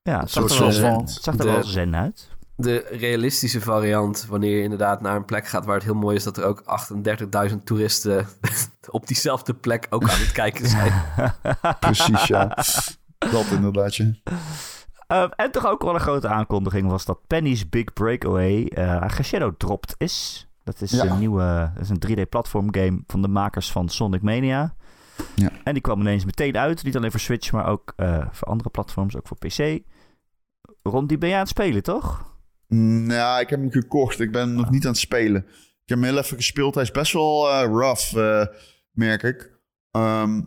Ja, 0.03 0.21
het 0.21 0.31
zag 0.31 0.51
er 0.51 0.81
wel, 0.81 1.09
zag 1.09 1.39
er 1.39 1.45
wel 1.47 1.63
zen 1.65 1.97
uit. 1.97 2.36
De 2.57 2.87
realistische 2.91 3.61
variant, 3.61 4.27
wanneer 4.29 4.57
je 4.57 4.63
inderdaad 4.63 5.01
naar 5.01 5.17
een 5.17 5.25
plek 5.25 5.47
gaat 5.47 5.65
waar 5.65 5.75
het 5.75 5.85
heel 5.85 5.95
mooi 5.95 6.17
is 6.17 6.25
dat 6.25 6.37
er 6.37 6.45
ook 6.45 6.63
38.000 7.51 7.57
toeristen 7.65 8.27
op 8.91 9.07
diezelfde 9.07 9.55
plek 9.55 9.87
ook 9.91 10.03
aan 10.03 10.19
het 10.19 10.33
kijken 10.33 10.69
zijn. 10.69 10.93
Precies, 11.81 12.27
ja. 12.27 12.57
Dat 13.19 13.47
inderdaad, 13.51 13.95
ja. 13.97 14.13
Ehm, 15.07 15.29
en 15.37 15.51
toch 15.51 15.67
ook 15.67 15.83
wel 15.83 15.95
een 15.95 16.01
grote 16.01 16.29
aankondiging 16.29 16.89
was 16.89 17.05
dat 17.05 17.27
Penny's 17.27 17.69
Big 17.69 17.93
Breakaway 17.93 18.65
eh 18.67 19.03
geshadowdropt 19.07 19.95
is. 19.99 20.47
Dat 20.65 20.81
is 20.81 20.91
Ja. 20.91 21.05
een 21.05 21.19
nieuwe, 21.19 21.71
dat 21.75 21.83
is 21.83 21.89
een 21.89 21.99
3D-platform 21.99 22.75
game 22.75 23.01
van 23.07 23.23
de 23.23 23.29
makers 23.29 23.73
van 23.73 23.89
Sonic 23.89 24.23
Mania. 24.23 24.75
Ja. 25.35 25.51
En 25.65 25.73
die 25.73 25.83
kwam 25.83 26.01
ineens 26.01 26.25
meteen 26.25 26.57
uit. 26.57 26.83
Niet 26.85 26.97
alleen 26.97 27.11
voor 27.11 27.21
Switch, 27.21 27.53
maar 27.53 27.67
ook 27.67 27.93
eh, 27.97 28.27
voor 28.31 28.49
andere 28.49 28.71
platforms, 28.71 29.17
ook 29.17 29.27
voor 29.29 29.37
PC. 29.39 29.83
Ron, 30.83 31.07
die 31.07 31.19
ben 31.19 31.29
je 31.29 31.35
aan 31.35 31.41
het 31.41 31.49
spelen, 31.51 31.83
toch? 31.83 32.35
Nou, 32.69 33.41
ik 33.41 33.51
heb 33.51 33.61
hem 33.61 33.71
gekocht. 33.71 34.21
Ik 34.21 34.33
ben 34.33 34.55
nog 34.55 34.71
niet 34.71 34.85
aan 34.85 34.91
het 34.91 35.01
spelen. 35.01 35.45
Ik 35.47 35.93
heb 35.93 35.99
hem 35.99 36.09
heel 36.09 36.19
even 36.19 36.37
gespeeld. 36.37 36.75
Hij 36.75 36.83
is 36.83 36.91
best 36.91 37.13
wel 37.13 37.51
eh, 37.51 37.63
rough, 37.69 38.17
eh, 38.17 38.47
merk 38.91 39.23
ik. 39.23 39.59
Ehm, 39.91 40.39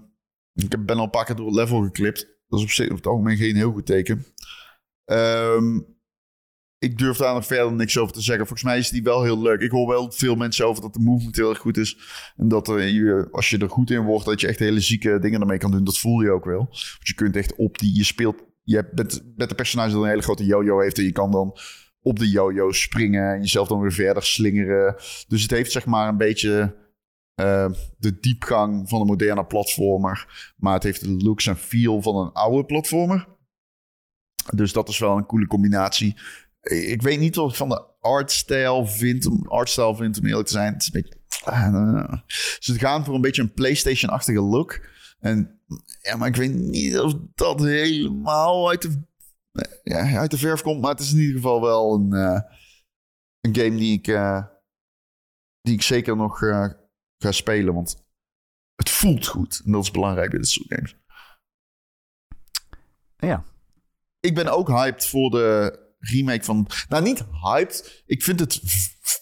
ik 0.54 0.72
heb- 0.72 0.86
ben 0.86 0.98
al 0.98 1.04
een 1.04 1.10
paar 1.10 1.26
keer 1.26 1.36
door 1.36 1.46
het 1.46 1.56
level 1.56 1.82
geklipt. 1.82 2.28
Dat 2.48 2.60
is 2.60 2.66
op 2.66 2.72
zich 2.72 2.86
over 2.86 2.98
het 2.98 3.08
algemeen 3.08 3.38
geen 3.38 3.56
heel 3.56 3.72
goed 3.72 3.86
teken. 3.86 4.26
Ehm, 5.06 5.80
ik 6.78 6.98
durf 6.98 7.18
daar 7.18 7.34
nog 7.34 7.46
verder 7.46 7.74
niks 7.74 7.98
over 7.98 8.14
te 8.14 8.22
zeggen. 8.22 8.48
Volgens 8.48 8.68
mij 8.70 8.78
is 8.78 8.90
die 8.90 9.04
wel 9.04 9.24
heel 9.24 9.42
leuk. 9.42 9.62
Ik 9.62 9.72
hoor 9.72 9.88
wel 9.88 10.12
veel 10.12 10.36
mensen 10.36 10.68
over 10.68 10.82
dat 10.82 10.94
de 10.94 11.00
movement 11.00 11.36
heel 11.36 11.50
erg 11.50 11.58
goed 11.60 11.78
is. 11.78 11.98
En 12.36 12.48
dat 12.48 12.68
er, 12.68 12.82
je, 12.88 13.28
als 13.32 13.50
je 13.50 13.58
er 13.58 13.70
goed 13.70 13.92
in 13.92 14.04
wordt, 14.04 14.26
dat 14.26 14.42
je 14.42 14.48
echt 14.48 14.60
hele 14.60 14.80
zieke 14.80 15.20
dingen 15.20 15.42
ermee 15.42 15.58
kan 15.58 15.72
doen. 15.72 15.84
Dat 15.84 16.00
voel 16.00 16.22
je 16.22 16.32
ook 16.32 16.46
wel. 16.46 16.66
Want 16.66 16.98
je 17.00 17.14
kunt 17.14 17.36
echt 17.36 17.56
op 17.56 17.78
die... 17.78 17.96
Je 17.96 18.04
speelt... 18.04 18.44
Je 18.64 18.90
bent 18.94 19.24
met 19.36 19.50
een 19.50 19.56
personage 19.56 19.92
dat 19.94 20.02
een 20.04 20.10
hele 20.10 20.22
grote 20.22 20.46
yo-yo 20.46 20.80
heeft. 20.80 20.98
En 20.98 21.04
je 21.04 21.12
kan 21.12 21.32
dan 21.32 21.58
op 22.10 22.20
de 22.20 22.30
yo-yo 22.30 22.72
springen. 22.72 23.34
En 23.34 23.40
jezelf 23.40 23.68
dan 23.68 23.80
weer 23.80 23.94
verder 23.94 24.24
slingeren. 24.24 24.96
Dus 25.28 25.42
het 25.42 25.52
heeft 25.52 25.72
zeg 25.72 25.86
maar 25.86 26.08
een 26.08 26.18
beetje... 26.18 26.76
eh, 27.36 27.72
de 27.98 28.20
diepgang 28.20 28.90
van 28.90 29.02
een 29.02 29.08
moderne 29.08 29.46
platformer. 29.46 30.54
Maar 30.58 30.74
het 30.74 30.84
heeft 30.84 31.02
de 31.02 31.10
looks 31.10 31.48
en 31.48 31.58
feel 31.58 32.02
van 32.02 32.16
een 32.16 32.32
oude 32.32 32.66
platformer. 32.66 33.28
Dus 34.56 34.74
dat 34.74 34.90
is 34.90 35.00
wel 35.00 35.18
een 35.18 35.26
coole 35.26 35.48
combinatie. 35.48 36.18
Ik 36.62 37.02
weet 37.02 37.20
niet 37.20 37.36
wat 37.36 37.50
ik 37.50 37.56
van 37.56 37.70
de 37.70 37.84
artstijl 38.00 38.86
vind, 38.88 39.26
om, 39.26 39.48
artstijl 39.48 39.96
vind, 39.96 40.20
om 40.20 40.26
eerlijk 40.26 40.48
te 40.48 40.54
zijn. 40.54 40.74
Het 40.74 40.82
is 40.82 40.94
een 40.94 41.02
beetje... 41.02 41.18
ah, 41.44 42.14
Ze 42.60 42.80
gaan 42.80 43.06
voor 43.06 43.16
een 43.16 43.22
beetje 43.22 43.42
een 43.42 43.54
PlayStation-achtige 43.54 44.42
look. 44.42 44.88
En, 45.20 45.60
ja, 46.02 46.16
maar 46.16 46.28
ik 46.28 46.36
weet 46.36 46.54
niet 46.54 47.00
of 47.00 47.14
dat 47.36 47.60
helemaal 47.60 48.70
uit 48.70 48.82
de, 48.82 49.04
ja, 49.84 50.18
uit 50.20 50.32
de 50.32 50.38
verf 50.38 50.62
komt. 50.62 50.82
Maar 50.82 50.92
het 50.92 51.00
is 51.00 51.12
in 51.12 51.20
ieder 51.20 51.36
geval 51.36 51.62
wel 51.62 51.94
een, 51.94 52.14
eh, 52.14 52.42
een 53.40 53.56
game 53.56 53.78
die 53.78 53.98
ik, 53.98 54.08
eh, 54.08 54.46
die 55.62 55.74
ik 55.74 55.82
zeker 55.82 56.16
nog 56.16 56.44
eh, 56.44 56.70
ga 57.18 57.32
spelen. 57.32 57.74
Want 57.74 58.06
het 58.76 58.90
voelt 58.90 59.28
goed. 59.28 59.62
En 59.66 59.72
dat 59.72 59.84
is 59.84 59.92
belangrijk 59.92 60.30
bij 60.30 60.40
dit 60.40 60.50
soort 60.50 60.74
games. 60.74 60.96
Ja. 63.18 63.44
Ik 64.20 64.36
ben 64.36 64.48
ook 64.48 64.68
hyped 64.68 65.06
voor 65.06 65.30
de 65.30 65.80
remake 66.00 66.44
van... 66.44 66.68
Nou, 66.90 67.04
niet 67.04 67.26
hyped. 67.44 68.04
Ik 68.06 68.24
vind 68.24 68.40
het 68.40 68.60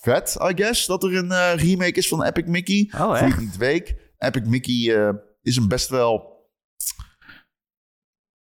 vet, 0.02 0.38
I 0.42 0.52
guess, 0.56 0.86
dat 0.86 1.04
er 1.04 1.16
een 1.16 1.56
remake 1.56 1.98
is 1.98 2.08
van 2.08 2.24
Epic 2.24 2.46
Mickey. 2.46 2.92
Oh, 3.00 3.22
echt? 3.22 3.40
niet 3.40 3.58
week. 3.58 4.14
Epic 4.18 4.44
Mickey 4.46 5.14
is 5.42 5.56
een 5.56 5.68
best 5.68 5.90
wel... 5.90 6.37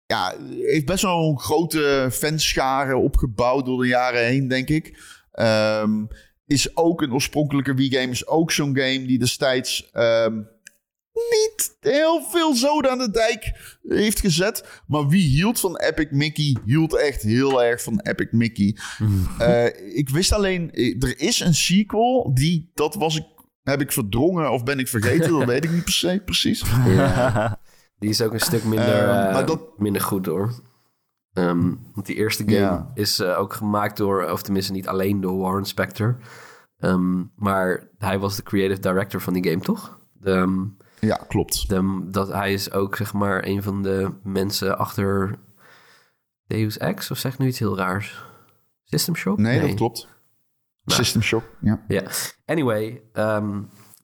Ja, 0.07 0.35
heeft 0.61 0.87
best 0.87 1.03
wel 1.03 1.29
een 1.29 1.39
grote 1.39 2.09
fanschare 2.13 2.97
opgebouwd 2.97 3.65
door 3.67 3.83
de 3.83 3.89
jaren 3.89 4.27
heen, 4.27 4.49
denk 4.49 4.69
ik. 4.69 4.99
Ehm, 5.33 6.05
is 6.47 6.77
ook 6.77 7.03
een 7.03 7.13
oorspronkelijke 7.13 7.75
Wii-game. 7.75 8.11
Is 8.11 8.27
ook 8.27 8.53
zo'n 8.53 8.77
game 8.77 9.07
die 9.07 9.19
destijds 9.19 9.91
ehm, 9.93 10.37
niet 11.13 11.77
heel 11.81 12.23
veel 12.23 12.55
zoden 12.55 12.91
aan 12.91 12.99
de 12.99 13.11
dijk 13.11 13.53
heeft 13.83 14.21
gezet. 14.21 14.83
Maar 14.87 15.09
wie 15.09 15.29
hield 15.29 15.61
van 15.61 15.77
Epic 15.77 16.07
Mickey, 16.11 16.57
hield 16.65 16.97
echt 16.97 17.23
heel 17.23 17.63
erg 17.63 17.83
van 17.83 18.01
Epic 18.01 18.29
Mickey. 18.31 18.77
Eh, 19.39 19.97
ik 19.97 20.09
wist 20.09 20.33
alleen, 20.33 20.71
eh, 20.73 21.03
er 21.03 21.21
is 21.21 21.41
een 21.41 21.55
sequel, 21.55 22.31
die, 22.35 22.71
dat 22.75 22.95
was 22.95 23.17
ik, 23.17 23.25
heb 23.63 23.81
ik 23.81 23.93
verdrongen 23.93 24.53
of 24.53 24.65
ben 24.65 24.79
ik 24.79 24.89
vergeten, 24.89 25.31
dat 25.39 25.45
weet 25.45 25.65
ik 25.65 25.71
niet 25.71 25.85
per 25.85 25.93
se, 25.93 26.23
precies. 26.25 26.63
Ja. 26.87 27.61
Die 27.99 28.09
is 28.11 28.23
ook 28.23 28.33
een 28.33 28.41
stuk 28.41 28.65
minder, 28.65 29.09
Ehm, 29.09 29.37
eh, 29.37 29.47
dat- 29.47 29.79
minder 29.79 30.03
goed 30.03 30.27
hoor. 30.27 30.51
Ehm, 31.33 31.75
want 31.95 32.07
die 32.07 32.17
eerste 32.17 32.43
game 32.47 32.87
is 32.95 33.19
eh, 33.19 33.39
ook 33.39 33.53
gemaakt 33.53 33.97
door, 33.97 34.31
of 34.31 34.43
tenminste 34.43 34.73
niet 34.73 34.89
alleen 34.89 35.21
door 35.21 35.39
Warren 35.39 35.65
Spector. 35.65 36.17
Ehm, 36.79 37.25
maar 37.37 37.89
hij 37.99 38.19
was 38.19 38.37
de 38.37 38.43
creative 38.43 38.81
director 38.81 39.21
van 39.21 39.33
die 39.33 39.49
game, 39.51 39.63
toch? 39.63 39.99
De, 40.13 40.69
Ja, 41.01 41.17
klopt. 41.29 41.69
de, 41.69 42.07
dat, 42.11 42.29
hij 42.33 42.53
is 42.53 42.73
ook 42.73 42.97
zeg 42.97 43.13
maar 43.13 43.45
een 43.47 43.63
van 43.63 43.83
de 43.83 44.11
mensen 44.23 44.79
achter 44.79 45.39
Deus 46.47 46.79
Ex, 46.79 47.11
of 47.11 47.19
zeg 47.19 47.39
nu 47.39 47.47
iets 47.47 47.59
heel 47.59 47.77
raars? 47.77 48.25
System 48.85 49.17
Shock? 49.17 49.39
Nee, 49.39 49.61
dat 49.61 49.75
klopt. 49.75 50.09
System 50.85 51.23
Shock, 51.23 51.45
ja. 51.61 51.83
Anyway, 52.45 53.03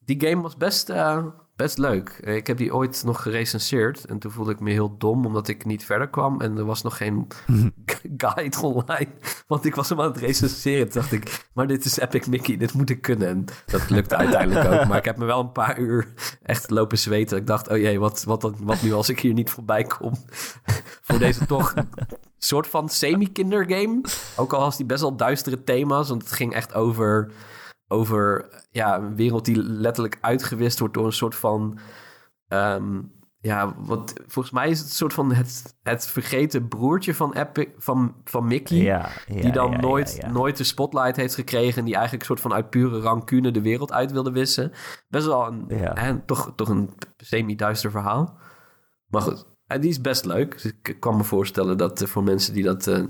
die 0.05 0.27
game 0.27 0.41
was 0.41 0.57
best, 0.57 0.89
eh, 0.89 1.25
best 1.63 1.77
leuk. 1.77 2.09
Eh, 2.23 2.35
Ik 2.35 2.47
heb 2.47 2.57
die 2.57 2.73
ooit 2.75 3.01
nog 3.05 3.21
gerecenseerd. 3.21 4.05
En 4.05 4.19
toen 4.19 4.31
voelde 4.31 4.51
ik 4.51 4.59
me 4.59 4.71
heel 4.71 4.97
dom 4.97 5.25
omdat 5.25 5.47
ik 5.47 5.65
niet 5.65 5.85
verder 5.85 6.07
kwam. 6.09 6.41
En 6.41 6.57
er 6.57 6.65
was 6.65 6.81
nog 6.81 6.97
geen 6.97 7.27
guide 8.17 8.61
online. 8.61 9.07
Want 9.47 9.65
ik 9.65 9.75
was 9.75 9.89
hem 9.89 10.01
aan 10.01 10.07
het 10.07 10.17
recenseren. 10.17 10.89
Toen 10.89 11.01
dacht 11.01 11.11
ik, 11.11 11.45
maar 11.53 11.67
dit 11.67 11.85
is 11.85 11.97
Epic 11.99 12.27
Mickey. 12.27 12.57
Dit 12.57 12.73
moet 12.73 12.89
ik 12.89 13.01
kunnen. 13.01 13.27
En 13.27 13.45
dat 13.65 13.89
lukte 13.89 14.15
uiteindelijk 14.15 14.71
ook. 14.81 14.87
Maar 14.87 14.97
ik 14.97 15.05
heb 15.05 15.17
me 15.17 15.25
wel 15.25 15.39
een 15.39 15.51
paar 15.51 15.79
uur 15.79 16.07
echt 16.43 16.69
lopen 16.69 16.97
zweten. 16.97 17.37
Ik 17.37 17.47
dacht, 17.47 17.69
oh 17.69 17.77
jee, 17.77 17.99
wat, 17.99 18.23
wat, 18.23 18.41
dan- 18.41 18.55
wat 18.59 18.81
nu 18.81 18.93
als 18.93 19.09
ik 19.09 19.19
hier 19.19 19.33
niet 19.33 19.49
voorbij 19.49 19.83
kom? 19.83 20.13
Voor 21.07 21.19
deze 21.19 21.45
toch 21.45 21.73
soort 22.37 22.67
van 22.67 22.89
semi-kindergame. 22.89 24.01
Ook 24.35 24.53
al 24.53 24.59
was 24.59 24.77
die 24.77 24.85
best 24.85 25.01
wel 25.01 25.15
duistere 25.15 25.63
thema's. 25.63 26.09
Want 26.09 26.21
het 26.23 26.31
ging 26.31 26.53
echt 26.53 26.73
over, 26.73 27.31
over 27.93 28.49
ja, 28.71 28.97
een 28.97 29.15
wereld 29.15 29.45
die 29.45 29.63
letterlijk 29.63 30.17
uitgewist 30.21 30.79
wordt 30.79 30.93
door 30.93 31.05
een 31.05 31.13
soort 31.13 31.35
van... 31.35 31.77
ehm, 32.47 33.01
ja, 33.39 33.75
wat, 33.77 34.13
volgens 34.27 34.53
mij 34.53 34.69
is 34.69 34.79
het 34.79 34.87
een 34.87 34.93
soort 34.95 35.13
van 35.13 35.33
het, 35.33 35.77
het 35.83 36.07
vergeten 36.07 36.67
broertje 36.67 37.15
van, 37.15 37.33
Epic, 37.33 37.67
van, 37.77 38.15
van 38.23 38.47
Mickey. 38.47 38.77
Ja, 38.77 39.09
ja, 39.27 39.41
die 39.41 39.51
dan 39.51 39.71
ja, 39.71 39.79
nooit, 39.79 40.27
nooit 40.31 40.57
de 40.57 40.63
spotlight 40.63 41.15
heeft 41.15 41.35
gekregen. 41.35 41.77
En 41.79 41.85
die 41.85 41.93
eigenlijk 41.95 42.23
een 42.23 42.35
soort 42.35 42.41
van 42.41 42.53
uit 42.53 42.69
pure 42.69 42.99
rancune 42.99 43.51
de 43.51 43.61
wereld 43.61 43.91
uit 43.91 44.11
wilde 44.11 44.31
wissen. 44.31 44.71
Best 45.09 45.25
wel 45.25 45.47
een, 45.47 45.65
Ja. 45.67 45.93
hè, 45.93 46.19
toch, 46.19 46.53
toch 46.55 46.69
een 46.69 46.89
semi-duister 47.17 47.91
verhaal. 47.91 48.37
Maar 49.07 49.21
goed, 49.21 49.45
en 49.67 49.81
die 49.81 49.89
is 49.89 50.01
best 50.01 50.25
leuk. 50.25 50.51
Dus 50.51 50.65
ik 50.81 50.97
kan 50.99 51.17
me 51.17 51.23
voorstellen 51.23 51.77
dat 51.77 52.01
eh, 52.01 52.07
voor 52.07 52.23
mensen 52.23 52.53
die 52.53 52.63
dat 52.63 52.87
eh, 52.87 53.03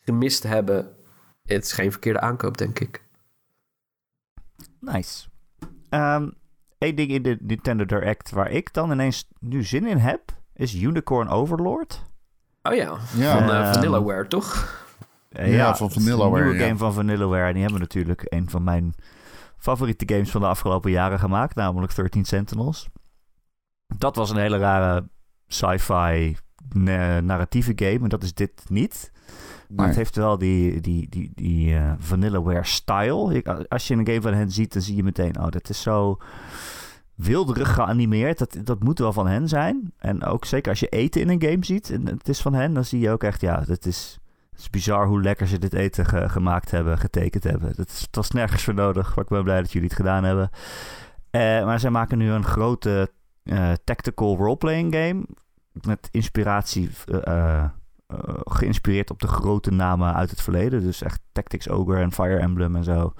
gemist 0.00 0.42
hebben... 0.42 0.96
het 1.42 1.64
is 1.64 1.72
geen 1.72 1.90
verkeerde 1.90 2.20
aankoop, 2.20 2.58
denk 2.58 2.78
ik. 2.78 3.10
Nice. 4.82 5.28
Ehm 5.88 6.28
Eén 6.78 6.94
ding 6.94 7.10
in 7.10 7.22
de 7.22 7.36
Nintendo 7.40 7.84
Direct 7.84 8.30
waar 8.30 8.50
ik 8.50 8.72
dan 8.72 8.90
ineens 8.92 9.28
nu 9.40 9.64
zin 9.64 9.86
in 9.86 9.96
heb, 9.98 10.22
is 10.54 10.74
Unicorn 10.74 11.28
Overlord. 11.28 12.02
Oh 12.62 12.74
ja, 12.74 12.96
Ja. 13.16 13.38
van 13.38 13.50
eh, 13.50 13.60
Ehm, 13.60 13.72
Vanillaware, 13.72 14.26
toch? 14.26 14.80
Eh, 15.28 15.54
Ja, 15.54 15.76
van 15.76 15.90
Vanillaware, 15.90 16.36
Een 16.36 16.42
nieuwe 16.48 16.58
ja. 16.58 16.66
game 16.66 16.78
van 16.78 16.92
Vanillaware. 16.92 17.46
En 17.46 17.52
die 17.52 17.62
hebben 17.62 17.80
natuurlijk 17.80 18.26
een 18.28 18.50
van 18.50 18.64
mijn 18.64 18.94
favoriete 19.58 20.14
games 20.14 20.30
van 20.30 20.40
de 20.40 20.46
afgelopen 20.46 20.90
jaren 20.90 21.18
gemaakt. 21.18 21.54
Namelijk 21.54 21.94
13 21.94 22.24
Sentinels. 22.24 22.88
Dat 23.98 24.16
was 24.16 24.30
een 24.30 24.36
hele 24.36 24.58
rare 24.58 25.08
sci-fi 25.46 26.36
na- 26.74 27.20
narratieve 27.20 27.72
game. 27.76 27.98
En 28.02 28.08
dat 28.08 28.22
is 28.22 28.34
dit 28.34 28.62
niet. 28.68 29.11
Maar 29.76 29.86
Nee. 29.86 29.86
het 29.86 29.96
heeft 29.96 30.16
wel 30.16 30.38
die, 30.38 30.80
die, 30.80 31.08
die, 31.08 31.30
die 31.34 31.76
eh, 31.76 31.92
Vanillaware 31.98 32.64
style. 32.64 33.34
Ik- 33.34 33.48
als 33.48 33.88
je 33.88 33.94
een 33.94 34.06
game 34.06 34.20
van 34.22 34.34
hen 34.34 34.50
ziet, 34.50 34.72
dan 34.72 34.82
zie 34.82 34.96
je 34.96 35.02
meteen... 35.02 35.38
Oh, 35.40 35.48
dat 35.48 35.68
is 35.68 35.82
zo 35.82 36.16
wilderig 37.14 37.74
geanimeerd. 37.74 38.38
Dat, 38.38 38.56
dat 38.64 38.82
moet 38.82 38.98
wel 38.98 39.12
van 39.12 39.26
hen 39.26 39.48
zijn. 39.48 39.92
En 39.98 40.24
ook 40.24 40.44
zeker 40.44 40.70
als 40.70 40.80
je 40.80 40.88
eten 40.88 41.20
in 41.20 41.28
een 41.28 41.42
game 41.42 41.64
ziet... 41.64 41.90
en 41.90 42.06
het 42.06 42.28
is 42.28 42.40
van 42.40 42.54
hen, 42.54 42.74
dan 42.74 42.84
zie 42.84 43.00
je 43.00 43.10
ook 43.10 43.22
echt... 43.22 43.40
Ja, 43.40 43.60
dat 43.60 43.86
is... 43.86 44.16
Het 44.50 44.60
is 44.60 44.70
bizar 44.70 45.06
hoe 45.06 45.22
lekker 45.22 45.46
ze 45.46 45.58
dit 45.58 45.72
eten 45.72 46.06
ge- 46.06 46.28
gemaakt 46.28 46.70
hebben, 46.70 46.98
getekend 46.98 47.44
hebben. 47.44 47.72
Dat 47.76 47.88
is, 47.88 48.00
het 48.00 48.16
was 48.16 48.30
nergens 48.30 48.62
voor 48.62 48.74
nodig, 48.74 49.14
maar 49.16 49.24
ik 49.24 49.30
ben 49.30 49.42
blij 49.44 49.60
dat 49.60 49.72
jullie 49.72 49.88
het 49.88 49.96
gedaan 49.96 50.24
hebben. 50.24 50.50
Eh, 51.30 51.40
maar 51.64 51.80
zij 51.80 51.90
maken 51.90 52.18
nu 52.18 52.30
een 52.30 52.44
grote 52.44 53.10
eh, 53.42 53.72
tactical 53.84 54.36
roleplaying 54.36 54.94
game. 54.94 55.24
Met 55.86 56.08
inspiratie, 56.10 56.90
geïnspireerd 58.44 59.10
op 59.10 59.20
de 59.20 59.26
grote 59.28 59.70
namen 59.70 60.14
uit 60.14 60.30
het 60.30 60.42
verleden. 60.42 60.80
Dus 60.80 61.02
echt 61.02 61.20
Tactics 61.32 61.68
Ogre 61.68 62.00
en 62.00 62.12
Fire 62.12 62.38
Emblem 62.38 62.76
en 62.76 62.84
zo. 62.84 63.12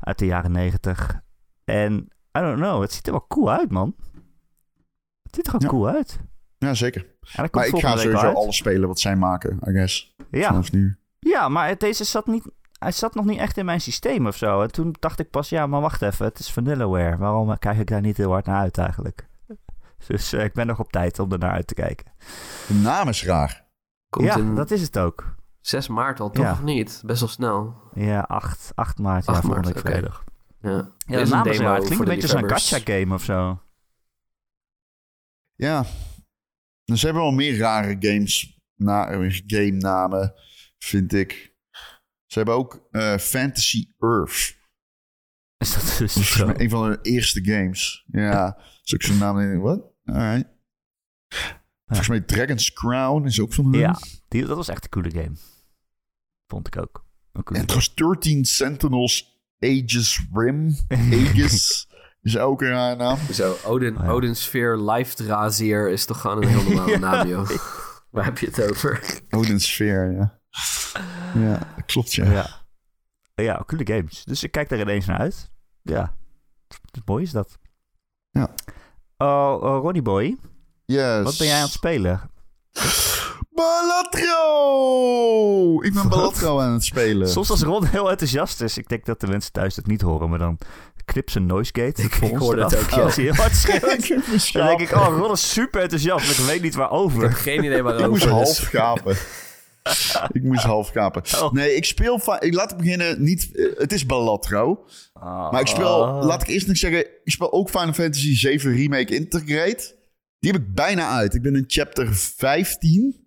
Uit 0.00 0.18
de 0.18 0.26
jaren 0.26 0.52
negentig. 0.52 1.20
En 1.64 1.94
I 2.38 2.40
don't 2.40 2.56
know, 2.56 2.80
het 2.80 2.92
ziet 2.92 3.06
er 3.06 3.12
wel 3.12 3.26
cool 3.28 3.50
uit, 3.50 3.70
man. 3.70 3.94
Het 5.22 5.34
ziet 5.34 5.46
er 5.46 5.50
gewoon 5.52 5.66
Ja. 5.70 5.76
cool 5.76 5.88
uit. 5.96 6.20
Ja, 6.58 6.74
zeker. 6.74 7.06
Maar 7.36 7.44
ik 7.44 7.76
ga 7.78 7.96
sowieso 7.96 8.26
uit. 8.26 8.36
alles 8.36 8.56
spelen 8.56 8.88
wat 8.88 9.00
zij 9.00 9.16
maken, 9.16 9.58
I 9.66 9.70
guess. 9.72 10.14
Ja, 10.30 10.46
Vanaf 10.48 10.72
nu. 10.72 10.96
ja 11.18 11.48
maar 11.48 11.68
het- 11.68 11.80
deze 11.80 12.04
zat 12.04 12.26
niet... 12.26 12.44
Hij 12.78 12.92
zat 12.92 13.14
nog 13.14 13.24
niet 13.24 13.38
echt 13.38 13.56
in 13.56 13.64
mijn 13.64 13.80
systeem 13.80 14.26
of 14.26 14.36
zo. 14.36 14.62
En 14.62 14.72
toen 14.72 14.94
dacht 15.00 15.18
ik 15.18 15.30
pas, 15.30 15.48
ja, 15.48 15.66
maar 15.66 15.80
wacht 15.80 16.02
even. 16.02 16.26
Het 16.26 16.38
is 16.38 16.50
Vanillaware. 16.52 17.16
Waarom 17.16 17.50
eh, 17.50 17.58
kijk 17.58 17.78
ik 17.78 17.86
daar 17.86 18.00
niet 18.00 18.16
heel 18.16 18.30
hard 18.30 18.46
naar 18.46 18.60
uit 18.60 18.78
eigenlijk? 18.78 19.26
Dus 20.06 20.32
eh, 20.32 20.44
ik 20.44 20.52
ben 20.52 20.66
nog 20.66 20.78
op 20.78 20.92
tijd 20.92 21.18
om 21.18 21.32
er 21.32 21.38
naar 21.38 21.50
uit 21.50 21.66
te 21.66 21.74
kijken. 21.74 22.06
De 22.68 22.74
naam 22.74 23.08
is 23.08 23.24
raar. 23.24 23.64
Komt 24.08 24.26
ja, 24.26 24.36
in 24.36 24.54
dat 24.54 24.70
is 24.70 24.82
het 24.82 24.98
ook. 24.98 25.36
6 25.60 25.88
maart 25.88 26.20
al, 26.20 26.30
toch 26.30 26.44
Ja. 26.44 26.52
of 26.52 26.62
niet? 26.62 27.02
Best 27.06 27.20
wel 27.20 27.28
snel. 27.28 27.76
Ja, 27.94 28.20
8, 28.20 28.72
8 28.74 28.98
maart. 28.98 29.26
8 29.26 29.42
ja, 29.42 29.48
maart, 29.48 29.78
vrijdag. 29.80 30.24
Ja, 30.60 30.70
Ja, 30.70 31.16
de 31.16 31.20
is 31.20 31.28
naam 31.30 31.46
een 31.46 31.52
is 31.52 31.58
raar. 31.58 31.74
Het 31.76 31.84
klinkt 31.84 31.98
een 32.04 32.08
de 32.08 32.14
beetje 32.14 32.28
zo'n 32.28 32.40
liefhebbers. 32.40 32.68
gacha 32.70 32.92
game 33.00 33.14
of 33.14 33.22
zo. 33.22 33.62
Ja. 35.54 35.84
Dus 36.84 37.00
ze 37.00 37.04
hebben 37.04 37.22
wel 37.24 37.32
meer 37.32 37.58
rare 37.58 37.96
games, 38.00 38.60
na, 38.74 39.04
game 39.46 39.70
namen, 39.70 40.34
vind 40.78 41.12
ik. 41.12 41.56
Ze 42.26 42.38
hebben 42.38 42.54
ook 42.54 42.86
eh, 42.90 43.16
Fantasy 43.16 43.92
Earth. 43.98 44.56
Is 45.56 45.74
dat 45.74 45.94
dus 45.98 46.14
Dat 46.14 46.22
is 46.22 46.62
een 46.62 46.70
van 46.70 46.84
hun 46.84 46.98
eerste 47.02 47.44
games. 47.44 48.04
Ja, 48.06 48.58
is 48.82 48.94
ook 48.94 49.02
zo'n 49.02 49.18
naam. 49.18 49.38
in- 49.38 49.60
Wat? 49.60 49.92
Alright. 50.04 50.48
Volgens 51.88 52.08
mij 52.08 52.20
Dragon's 52.20 52.72
Crown 52.72 53.26
is 53.26 53.40
ook 53.40 53.52
van 53.52 53.64
hun. 53.64 53.80
Ja, 53.80 53.98
die, 54.28 54.46
dat 54.46 54.56
was 54.56 54.68
echt 54.68 54.84
een 54.84 54.90
coole 54.90 55.10
game. 55.10 55.36
Vond 56.46 56.66
ik 56.66 56.78
ook. 56.78 57.04
Een 57.32 57.42
coole 57.42 57.60
En 57.60 57.66
trouwens 57.66 57.94
13 57.94 58.44
Sentinels 58.44 59.40
Aegis 59.58 60.26
Rim. 60.32 60.76
Aegis 60.88 61.88
is 62.22 62.38
ook 62.38 62.62
een 62.62 62.68
rare 62.68 62.96
naam. 62.96 63.18
Zo, 63.32 63.56
Odin, 63.64 63.96
Oh 63.96 64.04
ja. 64.04 64.10
Odin 64.10 64.36
Sphere 64.36 64.92
Life 64.92 65.90
is 65.90 66.04
toch 66.04 66.20
gewoon 66.20 66.42
een 66.42 66.48
heel 66.48 66.62
normale 66.62 66.98
naam, 67.08 67.28
joh. 67.28 67.50
Waar 68.10 68.24
heb 68.24 68.38
je 68.38 68.46
het 68.46 68.70
over? 68.70 69.22
Odin 69.30 69.60
Sphere, 69.60 70.12
ja. 70.12 70.40
Ja, 71.34 71.58
dat 71.76 71.84
klopt, 71.86 72.14
ja. 72.14 72.30
Ja. 72.30 72.66
ja, 73.34 73.62
coole 73.66 73.86
games. 73.86 74.24
Dus 74.24 74.42
ik 74.42 74.50
kijk 74.50 74.70
er 74.70 74.80
ineens 74.80 75.06
naar 75.06 75.18
uit. 75.18 75.50
Ja, 75.82 76.16
mooi 77.04 77.22
is 77.22 77.30
dat. 77.30 77.58
Ja. 78.30 78.54
Oh, 79.16 79.62
oh, 79.62 79.80
Ronnie 79.82 80.02
Boy, 80.02 80.36
Yes. 80.92 81.22
wat 81.22 81.38
ben 81.38 81.46
jij 81.46 81.56
aan 81.56 81.62
het 81.62 81.72
spelen? 81.72 82.30
Balatro! 83.50 85.82
Ik 85.82 85.94
ben? 85.94 86.08
Balatro 86.08 86.60
aan 86.60 86.72
het 86.72 86.84
spelen. 86.84 87.28
Soms 87.28 87.50
als 87.50 87.62
Ron 87.62 87.84
heel 87.86 88.10
enthousiast 88.10 88.60
is, 88.60 88.78
ik 88.78 88.88
denk 88.88 89.04
dat 89.06 89.20
de 89.20 89.26
mensen 89.26 89.52
thuis 89.52 89.76
het 89.76 89.86
niet 89.86 90.00
horen, 90.00 90.28
maar 90.30 90.38
dan 90.38 90.58
knip 91.04 91.30
zijn 91.30 91.46
noise 91.46 91.70
gate. 91.74 92.02
Ik- 92.02 92.14
voor 92.14 92.28
ik 92.56 92.62
het 92.62 92.72
eraf. 92.72 92.84
ook, 92.84 92.90
ja. 92.90 93.02
Als 93.02 93.14
hij 93.16 93.24
heel 93.24 93.34
hard 93.34 93.56
schreeuwt. 93.64 94.08
ik 94.08 94.52
Dan 94.52 94.66
denk 94.66 94.80
ik, 94.80 94.92
oh, 94.92 95.16
Ron 95.18 95.32
is 95.32 95.52
super 95.52 95.80
enthousiast, 95.82 96.26
maar 96.26 96.38
ik 96.46 96.50
weet 96.52 96.62
niet 96.62 96.72
Ik 96.72 96.78
waarover. 96.78 97.22
heb 97.22 97.32
geen 97.32 97.64
idee 97.64 97.76
Ik 97.78 97.82
moest 97.82 97.96
waarover. 98.24 98.30
half 98.30 98.58
gapen. 98.58 99.16
ik 100.32 100.42
moest 100.42 100.62
half 100.64 100.88
gapen. 100.90 101.22
Oh. 101.42 101.52
Nee, 101.52 101.74
ik 101.74 101.84
speel... 101.84 102.18
va- 102.18 102.40
Ik 102.40 102.54
laat 102.54 102.70
ik 102.70 102.76
beginnen 102.76 103.22
niet... 103.22 103.56
eh, 103.56 103.64
Het 103.78 103.92
is 103.92 104.06
Balatro. 104.06 104.84
Maar 105.50 105.60
ik 105.60 105.66
speel... 105.66 105.98
Oh. 106.00 106.22
Laat 106.24 106.42
ik 106.42 106.48
eerst 106.48 106.66
nog 106.66 106.76
zeggen... 106.76 107.00
Ik 107.24 107.32
speel 107.32 107.52
ook 107.52 107.70
Final 107.70 107.92
Fantasy 107.92 108.36
7 108.36 108.74
Remake 108.76 109.14
Integrate. 109.14 109.96
Die 110.38 110.52
heb 110.52 110.60
ik 110.60 110.74
bijna 110.74 111.08
uit. 111.08 111.34
Ik 111.34 111.42
ben 111.42 111.56
in 111.56 111.64
chapter 111.66 112.14
15. 112.14 113.26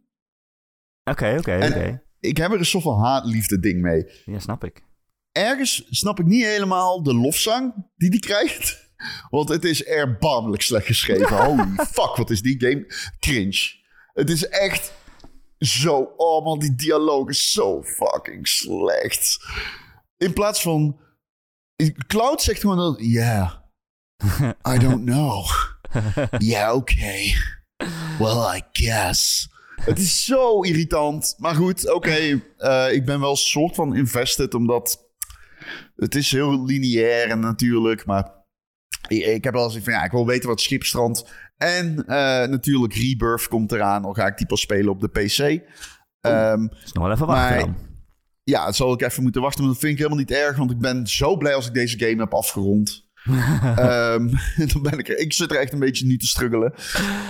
Oké, 1.03 1.35
oké, 1.37 1.55
oké. 1.55 2.03
Ik 2.19 2.37
heb 2.37 2.51
er 2.51 2.59
een 2.59 2.65
soort 2.65 2.83
van 2.83 2.99
haatliefde 2.99 3.59
ding 3.59 3.81
mee. 3.81 4.05
Ja, 4.25 4.39
snap 4.39 4.63
ik. 4.63 4.83
ergens 5.31 5.87
snap 5.89 6.19
ik 6.19 6.25
niet 6.25 6.43
helemaal 6.43 7.03
de 7.03 7.13
lofzang 7.13 7.73
die 7.95 8.09
die 8.09 8.19
krijgt. 8.19 8.89
Want 9.29 9.49
het 9.49 9.63
is 9.63 9.83
erbarmelijk 9.83 10.61
slecht 10.61 10.85
geschreven. 10.85 11.37
Holy 11.45 11.75
fuck, 11.75 12.15
wat 12.15 12.29
is 12.29 12.41
die 12.41 12.59
game 12.59 12.85
cringe. 13.19 13.79
Het 14.13 14.29
is 14.29 14.47
echt 14.47 14.93
zo... 15.57 16.13
Oh 16.17 16.45
man, 16.45 16.59
die 16.59 16.75
dialoog 16.75 17.29
is 17.29 17.51
zo 17.51 17.83
fucking 17.83 18.47
slecht. 18.47 19.37
In 20.17 20.33
plaats 20.33 20.61
van... 20.61 20.99
Cloud 22.07 22.41
zegt 22.41 22.61
gewoon 22.61 22.77
dat... 22.77 22.99
Yeah, 22.99 23.53
I 24.75 24.77
don't 24.77 25.05
know. 25.05 25.45
Yeah, 26.37 26.75
okay. 26.75 27.33
Well, 28.19 28.55
I 28.57 28.61
guess. 28.71 29.49
Het 29.81 29.99
is 29.99 30.23
zo 30.25 30.61
irritant. 30.61 31.35
Maar 31.37 31.55
goed, 31.55 31.93
oké. 31.93 32.41
eh, 32.57 32.91
ik 32.91 33.05
ben 33.05 33.19
wel 33.19 33.29
een 33.31 33.35
soort 33.35 33.75
van 33.75 33.95
invested, 33.95 34.53
omdat 34.53 35.09
het 35.95 36.15
is 36.15 36.31
heel 36.31 36.65
lineair 36.65 37.29
en 37.29 37.39
natuurlijk. 37.39 38.05
Maar 38.05 38.31
ik, 39.07 39.25
ik 39.25 39.43
heb 39.43 39.53
wel 39.53 39.63
eens 39.63 39.83
van 39.83 39.93
ja, 39.93 40.03
ik 40.03 40.11
wil 40.11 40.25
weten 40.25 40.49
wat 40.49 40.61
Schipstrand. 40.61 41.25
En 41.57 42.05
eh, 42.07 42.47
natuurlijk 42.47 42.93
Rebirth 42.93 43.47
komt 43.47 43.71
eraan. 43.71 44.01
Dan 44.01 44.15
ga 44.15 44.27
ik 44.27 44.37
die 44.37 44.47
pas 44.47 44.61
spelen 44.61 44.89
op 44.89 44.99
de 45.01 45.07
PC. 45.09 45.39
Ehm, 46.21 46.67
Dus 46.67 46.91
nog 46.91 47.03
wel 47.03 47.11
even 47.13 47.25
wachten 47.27 47.55
Maar- 47.55 47.59
dan. 47.59 47.75
ja, 48.43 48.65
het 48.65 48.75
zal 48.75 48.93
ik 48.93 49.01
even 49.01 49.23
moeten 49.23 49.41
wachten. 49.41 49.63
Maar 49.63 49.71
dat 49.71 49.81
vind 49.81 49.91
ik 49.93 49.97
helemaal 49.97 50.19
niet 50.19 50.31
erg. 50.31 50.57
Want 50.57 50.71
ik 50.71 50.79
ben 50.79 51.07
zo 51.07 51.37
blij 51.37 51.55
als 51.55 51.67
ik 51.67 51.73
deze 51.73 51.99
game 51.99 52.21
heb 52.21 52.33
afgerond. 52.33 53.09
Ehm, 53.75 54.27
dan 54.73 54.81
ben 54.81 54.99
ik 54.99 55.09
er. 55.09 55.17
Ik 55.17 55.33
zit 55.33 55.51
er 55.51 55.57
echt 55.59 55.73
een 55.73 55.79
beetje 55.79 56.05
nu 56.05 56.17
te 56.17 56.27
struggelen. 56.27 56.73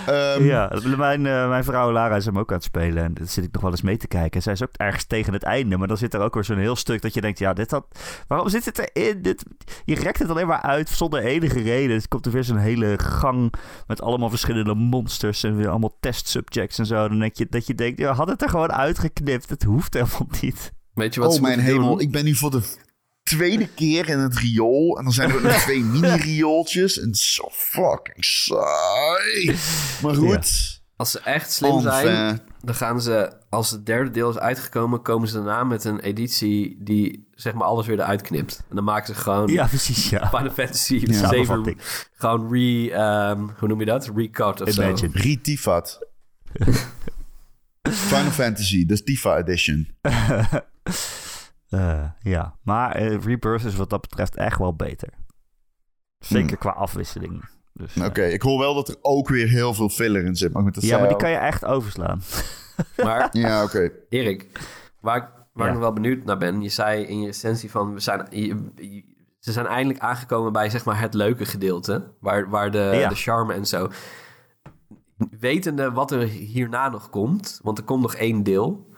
Ehm, 0.07 0.43
Ja, 0.43 0.71
mijn, 0.97 1.25
eh, 1.25 1.49
mijn 1.49 1.63
vrouw 1.63 1.91
Lara 1.91 2.15
is 2.15 2.25
hem 2.25 2.39
ook 2.39 2.49
aan 2.49 2.55
het 2.55 2.63
spelen. 2.65 3.03
En 3.03 3.13
daar 3.13 3.27
zit 3.27 3.43
ik 3.43 3.51
nog 3.51 3.61
wel 3.61 3.71
eens 3.71 3.81
mee 3.81 3.97
te 3.97 4.07
kijken. 4.07 4.41
Zij 4.41 4.53
is 4.53 4.63
ook 4.63 4.69
ergens 4.75 5.05
tegen 5.05 5.33
het 5.33 5.43
einde. 5.43 5.77
Maar 5.77 5.87
dan 5.87 5.97
zit 5.97 6.13
er 6.13 6.21
ook 6.21 6.33
weer 6.33 6.43
zo'n 6.43 6.57
heel 6.57 6.75
stuk 6.75 7.01
dat 7.01 7.13
je 7.13 7.21
denkt... 7.21 7.39
Ja, 7.39 7.53
dit 7.53 7.71
had... 7.71 7.85
Waarom 8.27 8.49
zit 8.49 8.65
het 8.65 8.89
erin? 8.93 9.21
Dit, 9.21 9.43
je 9.85 9.95
rekt 9.95 10.19
het 10.19 10.29
alleen 10.29 10.47
maar 10.47 10.61
uit 10.61 10.89
zonder 10.89 11.23
enige 11.23 11.61
reden. 11.61 11.95
Het 11.95 12.07
komt 12.07 12.25
er 12.25 12.31
weer 12.31 12.43
zo'n 12.43 12.57
hele 12.57 12.99
gang 12.99 13.53
met 13.87 14.01
allemaal 14.01 14.29
verschillende 14.29 14.73
monsters... 14.75 15.43
en 15.43 15.55
weer 15.55 15.69
allemaal 15.69 15.97
testsubjects 15.99 16.77
en 16.79 16.85
zo. 16.85 17.07
Dan 17.07 17.19
denk 17.19 17.35
je 17.35 17.47
dat 17.49 17.67
je 17.67 17.75
denkt... 17.75 17.99
Ja, 17.99 18.13
had 18.13 18.27
het 18.27 18.41
er 18.41 18.49
gewoon 18.49 18.71
uitgeknipt. 18.71 19.49
Het 19.49 19.63
hoeft 19.63 19.93
helemaal 19.93 20.27
niet. 20.41 20.71
Weet 20.93 21.13
je 21.13 21.19
wat 21.19 21.29
Oh 21.29 21.35
ze 21.35 21.41
mijn 21.41 21.59
hemel, 21.59 21.89
doen? 21.89 21.99
ik 21.99 22.11
ben 22.11 22.23
nu 22.23 22.35
voor 22.35 22.51
de 22.51 22.61
tweede 23.35 23.67
keer 23.67 24.09
in 24.09 24.19
het 24.19 24.37
riool. 24.37 24.97
En 24.97 25.03
dan 25.03 25.13
zijn 25.13 25.31
er 25.31 25.41
nog 25.41 25.51
twee 25.61 25.83
mini-riooltjes. 25.83 26.99
En 26.99 27.13
zo 27.15 27.47
fucking 27.51 28.25
saai. 28.25 29.55
Maar 30.01 30.15
goed. 30.15 30.79
Als 30.95 31.11
ze 31.11 31.19
echt 31.19 31.51
slim 31.51 31.81
zijn, 31.81 32.41
dan 32.61 32.75
gaan 32.75 33.01
ze, 33.01 33.33
als 33.49 33.71
het 33.71 33.85
derde 33.85 34.09
deel 34.11 34.29
is 34.29 34.37
uitgekomen, 34.37 35.01
komen 35.01 35.27
ze 35.27 35.33
daarna 35.33 35.63
met 35.63 35.83
een 35.83 35.99
editie 35.99 36.77
die 36.83 37.27
zeg 37.35 37.53
maar 37.53 37.67
alles 37.67 37.87
weer 37.87 37.99
eruit 37.99 38.21
knipt. 38.21 38.63
En 38.69 38.75
dan 38.75 38.83
maken 38.83 39.15
ze 39.15 39.21
gewoon 39.21 39.47
Ja, 39.51 39.67
precies, 39.67 40.09
ja. 40.09 40.29
Final 40.29 40.51
Fantasy 40.51 40.93
Ja. 40.93 40.99
7 40.99 41.13
Samenvatting. 41.15 41.77
gewoon 42.17 42.53
re, 42.53 42.91
ehm, 42.91 43.47
hoe 43.57 43.67
noem 43.67 43.79
je 43.79 43.85
dat? 43.85 44.11
Recut 44.15 44.61
of 44.61 44.69
zo. 44.69 44.81
Imagine. 44.81 45.09
Ritifat. 45.13 46.07
Final 47.89 48.31
Fantasy, 48.31 48.85
de 48.85 49.03
Tifa 49.03 49.37
Edition. 49.37 49.87
Eh, 51.71 52.03
ja, 52.21 52.55
maar 52.63 52.91
eh, 52.95 53.17
Rebirth 53.23 53.63
is 53.65 53.75
wat 53.75 53.89
dat 53.89 54.01
betreft 54.01 54.35
echt 54.35 54.57
wel 54.57 54.75
beter. 54.75 55.09
Zeker 56.19 56.47
Hmm. 56.47 56.57
qua 56.57 56.69
afwisseling. 56.69 57.49
Dus, 57.73 57.95
eh, 57.95 58.05
Oké, 58.05 58.23
ik 58.23 58.41
hoor 58.41 58.59
wel 58.59 58.73
dat 58.73 58.87
er 58.89 58.95
ook 59.01 59.29
weer 59.29 59.47
heel 59.47 59.73
veel 59.73 59.89
filler 59.89 60.25
in 60.25 60.35
zit. 60.35 60.53
Maar 60.53 60.63
goed, 60.63 60.73
dat 60.73 60.83
Ja, 60.83 60.97
maar 60.99 61.07
die 61.07 61.17
kan 61.17 61.29
je 61.29 61.35
echt 61.37 61.65
overslaan. 61.65 62.21
Maar 63.03 63.29
Ja, 63.31 63.63
oké. 63.63 63.91
Erik, 64.09 64.47
waar, 64.99 65.17
ik, 65.17 65.23
waar 65.53 65.65
Ja. 65.65 65.65
ik 65.65 65.71
nog 65.71 65.81
wel 65.81 65.93
benieuwd 65.93 66.23
naar 66.23 66.37
ben, 66.37 66.61
je 66.61 66.69
zei 66.69 67.03
in 67.03 67.21
je 67.21 67.27
essentie 67.27 67.71
van, 67.71 67.93
we 67.93 67.99
zijn, 67.99 68.25
je- 68.29 68.71
je- 68.75 69.03
ze 69.39 69.51
zijn 69.51 69.65
eindelijk 69.65 69.99
aangekomen 69.99 70.51
bij 70.53 70.69
zeg 70.69 70.85
maar 70.85 70.99
het 70.99 71.13
leuke 71.13 71.45
gedeelte, 71.45 72.13
waar, 72.19 72.49
waar 72.49 72.71
de, 72.71 72.77
Ja. 72.93 73.09
de 73.09 73.15
charme 73.15 73.53
en 73.53 73.65
zo. 73.65 73.89
Wetende 75.39 75.91
wat 75.91 76.11
er 76.11 76.19
hierna 76.27 76.89
nog 76.89 77.09
komt, 77.09 77.59
want 77.63 77.77
er 77.77 77.83
komt 77.83 78.01
nog 78.01 78.15
één 78.15 78.43
deel. 78.43 78.89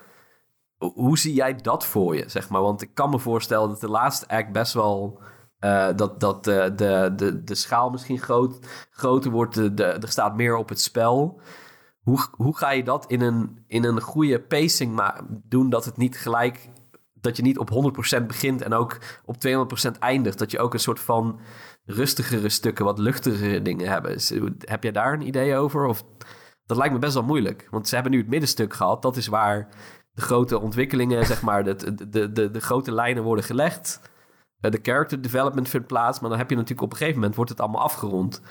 Hoe 0.94 1.18
zie 1.18 1.34
jij 1.34 1.56
dat 1.56 1.86
voor 1.86 2.16
je, 2.16 2.24
zeg 2.28 2.50
maar? 2.50 2.62
Want 2.62 2.82
ik 2.82 2.94
kan 2.94 3.10
me 3.10 3.20
voorstellen 3.20 3.70
dat 3.70 3.80
de 3.80 3.90
laatste 3.90 4.28
act 4.28 4.52
best 4.52 4.74
wel... 4.74 5.22
eh, 5.60 5.88
dat 5.96 6.20
dat 6.20 6.44
de, 6.44 6.74
de, 6.76 7.14
de, 7.16 7.44
de 7.44 7.56
schaal 7.56 7.90
misschien 7.90 8.20
groot, 8.20 8.60
groter 8.92 9.32
wordt. 9.32 9.56
De, 9.56 9.74
de, 9.74 9.84
er 9.84 10.10
staat 10.10 10.36
meer 10.36 10.56
op 10.56 10.70
het 10.70 10.82
spel. 10.82 11.42
Hoe, 12.02 12.20
hoe 12.32 12.58
ga 12.58 12.72
je 12.72 12.84
dat 12.84 13.06
in 13.08 13.22
een, 13.22 13.64
in 13.68 13.84
een 13.84 14.02
goede 14.02 14.42
pacing 14.42 15.02
doen 15.44 15.70
dat 15.70 15.86
het 15.86 15.98
niet 15.98 16.18
gelijk... 16.18 16.70
Dat 17.14 17.38
je 17.38 17.44
niet 17.44 17.58
op 17.58 17.94
100% 18.20 18.26
begint 18.26 18.62
en 18.62 18.74
ook 18.74 18.98
op 19.26 19.36
200% 19.48 20.00
eindigt. 20.00 20.40
Dat 20.40 20.52
je 20.52 20.60
ook 20.60 20.74
een 20.74 20.80
soort 20.80 21.00
van 21.00 21.40
rustigere 21.86 22.50
stukken, 22.50 22.86
wat 22.86 23.00
luchtigere 23.00 23.62
dingen 23.62 23.88
hebben. 23.88 24.18
Heb 24.58 24.84
jij 24.84 24.92
daar 24.92 25.14
een 25.14 25.28
idee 25.28 25.56
over? 25.56 25.86
Of, 25.86 26.04
dat 26.66 26.78
lijkt 26.78 26.94
me 26.94 27.00
best 27.00 27.14
wel 27.14 27.24
moeilijk. 27.24 27.68
Want 27.72 27.88
ze 27.88 27.96
hebben 27.96 28.12
nu 28.12 28.18
het 28.18 28.30
middenstuk 28.30 28.74
gehad. 28.74 29.02
Dat 29.02 29.18
is 29.18 29.28
waar 29.28 29.68
de 30.14 30.22
grote 30.22 30.60
ontwikkelingen, 30.60 31.26
zeg 31.26 31.42
maar, 31.42 31.64
de, 31.64 31.76
de, 32.10 32.32
de, 32.32 32.52
de, 32.52 32.60
grote 32.62 32.92
lijnen 32.92 33.24
worden 33.24 33.44
gelegd. 33.46 34.00
Eh, 34.60 34.72
De 34.72 34.80
character 34.82 35.22
development 35.22 35.70
vindt 35.70 35.88
plaats. 35.88 36.20
Maar 36.20 36.30
dan 36.30 36.40
heb 36.40 36.50
je 36.50 36.56
natuurlijk 36.56 36.82
op 36.82 36.92
een 36.92 36.98
gegeven 36.98 37.20
moment 37.20 37.36
wordt 37.36 37.52
het 37.52 37.60
allemaal 37.60 37.82
afgerond. 37.82 38.42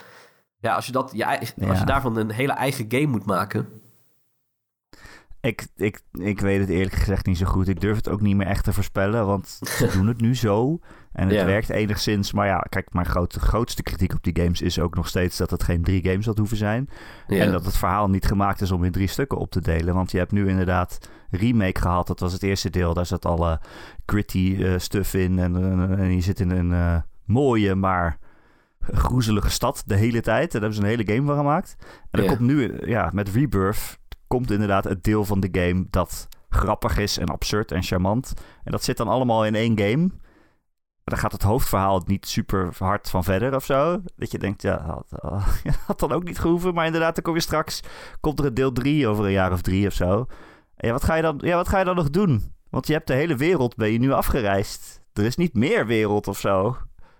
Ja, 0.57 0.75
als 0.75 0.85
je, 0.85 0.91
dat, 0.91 1.11
je, 1.13 1.39
als 1.39 1.53
je 1.55 1.65
Ja. 1.65 1.83
daarvan 1.83 2.17
een 2.17 2.31
hele 2.31 2.53
eigen 2.53 2.85
game 2.89 3.05
moet 3.07 3.25
maken. 3.25 3.67
Ik, 5.41 5.67
ik, 5.75 6.01
ik 6.11 6.39
weet 6.39 6.59
het 6.59 6.69
eerlijk 6.69 6.95
gezegd 6.95 7.25
niet 7.25 7.37
zo 7.37 7.45
goed. 7.45 7.67
Ik 7.67 7.81
durf 7.81 7.95
het 7.95 8.09
ook 8.09 8.21
niet 8.21 8.35
meer 8.35 8.47
echt 8.47 8.63
te 8.63 8.73
voorspellen, 8.73 9.25
want 9.25 9.47
ze 9.77 9.89
doen 9.93 10.07
het 10.07 10.21
nu 10.21 10.35
zo. 10.35 10.79
En 11.13 11.27
het 11.27 11.35
Ja. 11.37 11.45
werkt 11.45 11.69
enigszins. 11.69 12.31
Maar 12.31 12.47
ja, 12.47 12.57
kijk, 12.69 12.93
mijn 12.93 13.05
grote, 13.05 13.39
grootste 13.39 13.83
kritiek 13.83 14.13
op 14.13 14.23
die 14.23 14.39
games 14.43 14.61
is 14.61 14.79
ook 14.79 14.95
nog 14.95 15.07
steeds 15.07 15.37
dat 15.37 15.49
het 15.49 15.63
geen 15.63 15.83
drie 15.83 16.03
games 16.03 16.25
had 16.25 16.37
hoeven 16.37 16.57
zijn. 16.57 16.89
Ja. 17.27 17.43
En 17.43 17.51
dat 17.51 17.65
het 17.65 17.77
verhaal 17.77 18.09
niet 18.09 18.25
gemaakt 18.25 18.61
is 18.61 18.71
om 18.71 18.83
in 18.83 18.91
drie 18.91 19.07
stukken 19.07 19.37
op 19.37 19.51
te 19.51 19.61
delen. 19.61 19.93
Want 19.93 20.11
je 20.11 20.17
hebt 20.17 20.31
nu 20.31 20.49
inderdaad 20.49 21.09
remake 21.33 21.81
gehad. 21.81 22.07
Dat 22.07 22.19
was 22.19 22.33
het 22.33 22.43
eerste 22.43 22.69
deel. 22.69 22.93
Daar 22.93 23.05
zat 23.05 23.25
alle 23.25 23.59
gritty 24.05 24.57
eh, 24.59 24.73
stuff 24.77 25.13
in. 25.13 25.39
En, 25.39 25.55
eh, 25.55 25.99
en 25.99 26.13
je 26.15 26.21
zit 26.21 26.39
in 26.39 26.51
een 26.51 26.73
eh, 26.73 26.95
mooie, 27.25 27.75
maar 27.75 28.17
groezelige 28.81 29.49
stad 29.49 29.83
de 29.85 29.95
hele 29.95 30.21
tijd. 30.21 30.43
En 30.53 30.59
daar 30.59 30.61
hebben 30.61 30.73
ze 30.73 30.81
een 30.81 30.97
hele 30.97 31.13
game 31.13 31.27
van 31.27 31.37
gemaakt. 31.37 31.75
En 31.79 31.87
dan 32.11 32.23
Ja. 32.23 32.27
komt 32.27 32.39
nu, 32.39 32.79
ja, 32.85 33.09
met 33.13 33.29
Rebirth 33.29 33.99
komt 34.27 34.51
inderdaad 34.51 34.83
het 34.83 35.03
deel 35.03 35.25
van 35.25 35.39
de 35.39 35.49
game 35.51 35.85
dat 35.89 36.27
grappig 36.49 36.97
is 36.97 37.17
en 37.17 37.27
absurd 37.27 37.71
en 37.71 37.83
charmant. 37.83 38.33
En 38.63 38.71
dat 38.71 38.83
zit 38.83 38.97
dan 38.97 39.07
allemaal 39.07 39.45
in 39.45 39.55
één 39.55 39.79
game. 39.79 40.07
Maar 41.03 41.15
dan 41.15 41.17
gaat 41.23 41.31
het 41.31 41.41
hoofdverhaal 41.43 42.01
niet 42.05 42.27
super 42.27 42.69
hard 42.77 43.09
van 43.09 43.23
verder 43.23 43.55
of 43.55 43.65
zo. 43.65 44.01
Dat 44.15 44.31
je 44.31 44.37
denkt, 44.39 44.61
ja, 44.61 44.81
had, 44.85 45.11
had 45.87 45.99
dan 45.99 46.11
ook 46.11 46.23
niet 46.23 46.39
gehoeven. 46.39 46.73
Maar 46.73 46.85
inderdaad, 46.85 47.15
dan 47.15 47.23
kom 47.23 47.33
je 47.33 47.39
straks, 47.39 47.79
komt 48.19 48.39
er 48.39 48.45
een 48.45 48.53
deel 48.53 48.71
3 48.71 49.07
over 49.07 49.25
een 49.25 49.31
jaar 49.31 49.51
of 49.51 49.61
drie 49.61 49.87
of 49.87 49.93
zo. 49.93 50.25
En 50.83 50.89
ja, 50.89 50.95
wat 50.95 51.03
ga 51.03 51.15
je 51.15 51.21
dan, 51.21 51.39
ja, 51.41 51.55
wat 51.55 51.67
ga 51.67 51.79
je 51.79 51.85
dan 51.85 51.95
nog 51.95 52.09
doen? 52.09 52.53
Want 52.69 52.87
je 52.87 52.93
hebt 52.93 53.07
de 53.07 53.13
hele 53.13 53.35
wereld, 53.35 53.75
ben 53.75 53.91
je 53.91 53.99
nu 53.99 54.11
afgereisd. 54.11 55.01
Er 55.13 55.23
is 55.23 55.35
niet 55.35 55.53
meer 55.53 55.85
wereld 55.85 56.27
of 56.27 56.39
zo. 56.39 56.77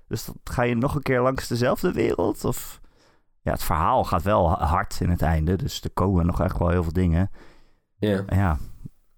Dus 0.07 0.26
dan 0.26 0.36
ga 0.43 0.61
je 0.64 0.76
nog 0.76 0.95
een 0.95 1.01
keer 1.01 1.22
langs 1.22 1.47
dezelfde 1.47 1.91
wereld? 1.91 2.45
Of... 2.45 2.82
Ja, 3.41 3.51
het 3.51 3.64
verhaal 3.64 4.03
gaat 4.03 4.22
wel 4.22 4.51
hard 4.51 4.97
in 5.01 5.09
het 5.09 5.22
einde. 5.22 5.55
Dus 5.55 5.82
er 5.82 5.89
komen 5.89 6.26
nog 6.26 6.41
echt 6.41 6.57
wel 6.57 6.70
heel 6.70 6.84
veel 6.84 6.93
dingen. 6.93 7.32
Ja. 7.97 8.24
Ja, 8.28 8.57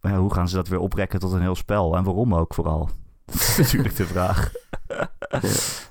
ja, 0.01 0.17
hoe 0.17 0.33
gaan 0.33 0.49
ze 0.49 0.55
dat 0.55 0.67
weer 0.67 0.79
oprekken 0.79 1.19
tot 1.19 1.31
een 1.31 1.41
heel 1.41 1.55
spel? 1.55 1.95
En 1.95 2.03
waarom 2.03 2.35
ook 2.35 2.53
vooral? 2.53 2.89
Dat 3.25 3.35
is 3.35 3.57
natuurlijk 3.57 3.95
de 3.95 4.05
vraag. 4.05 4.51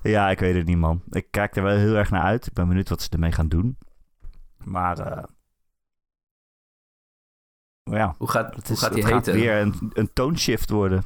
ja, 0.02 0.30
ik 0.30 0.38
weet 0.38 0.54
het 0.54 0.66
niet, 0.66 0.78
man. 0.78 1.02
Ik 1.10 1.26
kijk 1.30 1.56
er 1.56 1.62
wel 1.62 1.76
heel 1.76 1.94
erg 1.94 2.10
naar 2.10 2.22
uit. 2.22 2.46
Ik 2.46 2.52
ben 2.52 2.68
benieuwd 2.68 2.88
wat 2.88 3.02
ze 3.02 3.08
ermee 3.10 3.32
gaan 3.32 3.48
doen. 3.48 3.78
Maar, 4.64 4.98
eh, 4.98 5.24
maar 7.90 7.98
ja, 7.98 8.14
Hoe 8.18 8.30
gaat, 8.30 8.54
het, 8.54 8.66
hoe 8.66 8.76
is, 8.76 8.82
gaat 8.82 8.92
die 8.92 9.02
het 9.02 9.12
gaat 9.12 9.26
heten? 9.26 9.40
weer 9.40 9.60
een, 9.60 9.90
een 9.92 10.12
toonshift 10.12 10.70
worden. 10.70 11.04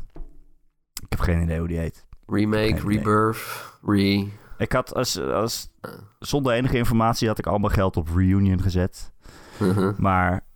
Ik 1.03 1.07
heb 1.09 1.20
geen 1.20 1.43
idee 1.43 1.59
hoe 1.59 1.68
die 1.68 1.79
heet. 1.79 2.07
Remake. 2.26 2.81
Rebirth, 2.87 3.79
Re... 3.83 4.29
Ik 4.59 4.72
had 4.72 4.95
als, 4.95 5.20
als, 5.20 5.70
zonder 6.18 6.53
enige 6.53 6.76
informatie 6.76 7.29
had 7.29 7.39
ik 7.39 7.47
al 7.47 7.59
mijn 7.59 7.72
geld 7.72 7.97
op 7.97 8.09
Reunion 8.14 8.62
gezet. 8.62 9.12
Mhm. 9.59 9.93
Maar 9.97 10.47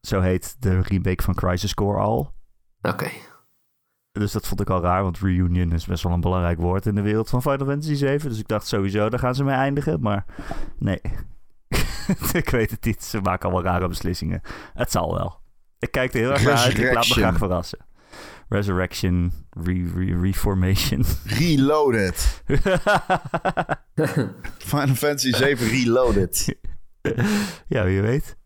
zo 0.00 0.20
heet 0.20 0.56
de 0.58 0.80
remake 0.80 1.22
van 1.22 1.34
Crisis 1.34 1.74
Core 1.74 1.98
al. 1.98 2.32
Oké. 2.82 3.10
Dus 4.12 4.32
dat 4.32 4.46
vond 4.46 4.60
ik 4.60 4.70
al 4.70 4.80
raar, 4.80 5.02
want 5.02 5.18
reunion 5.18 5.72
is 5.72 5.86
best 5.86 6.02
wel 6.02 6.12
een 6.12 6.20
belangrijk 6.20 6.60
woord 6.60 6.86
in 6.86 6.94
de 6.94 7.00
wereld 7.00 7.28
van 7.28 7.42
Final 7.42 7.66
Fantasy 7.66 7.94
7. 7.94 8.28
Dus 8.28 8.38
ik 8.38 8.48
dacht 8.48 8.66
sowieso, 8.66 9.08
daar 9.08 9.18
gaan 9.18 9.34
ze 9.34 9.44
mee 9.44 9.54
eindigen. 9.54 10.00
Maar 10.00 10.24
nee, 10.78 11.00
ik 12.32 12.48
weet 12.50 12.70
het 12.70 12.84
niet. 12.84 13.04
Ze 13.04 13.20
maken 13.20 13.44
allemaal 13.44 13.72
rare 13.72 13.88
beslissingen. 13.88 14.40
Het 14.74 14.90
zal 14.90 15.14
wel. 15.14 15.40
Ik 15.78 15.90
kijk 15.90 16.14
er 16.14 16.20
heel 16.20 16.30
erg 16.30 16.44
naar 16.44 16.56
uit. 16.56 16.78
Ik 16.78 16.92
laat 16.92 17.08
me 17.08 17.14
graag 17.14 17.36
verrassen. 17.38 17.78
Resurrection, 18.48 19.32
re- 19.50 19.90
re- 19.94 20.20
Reformation. 20.20 21.04
Reloaded. 21.24 22.42
Final 24.58 24.94
Fantasy 24.94 25.32
7 25.34 25.68
Reloaded. 25.68 26.56
ja, 27.68 27.84
wie 27.84 28.00
weet. 28.00 28.36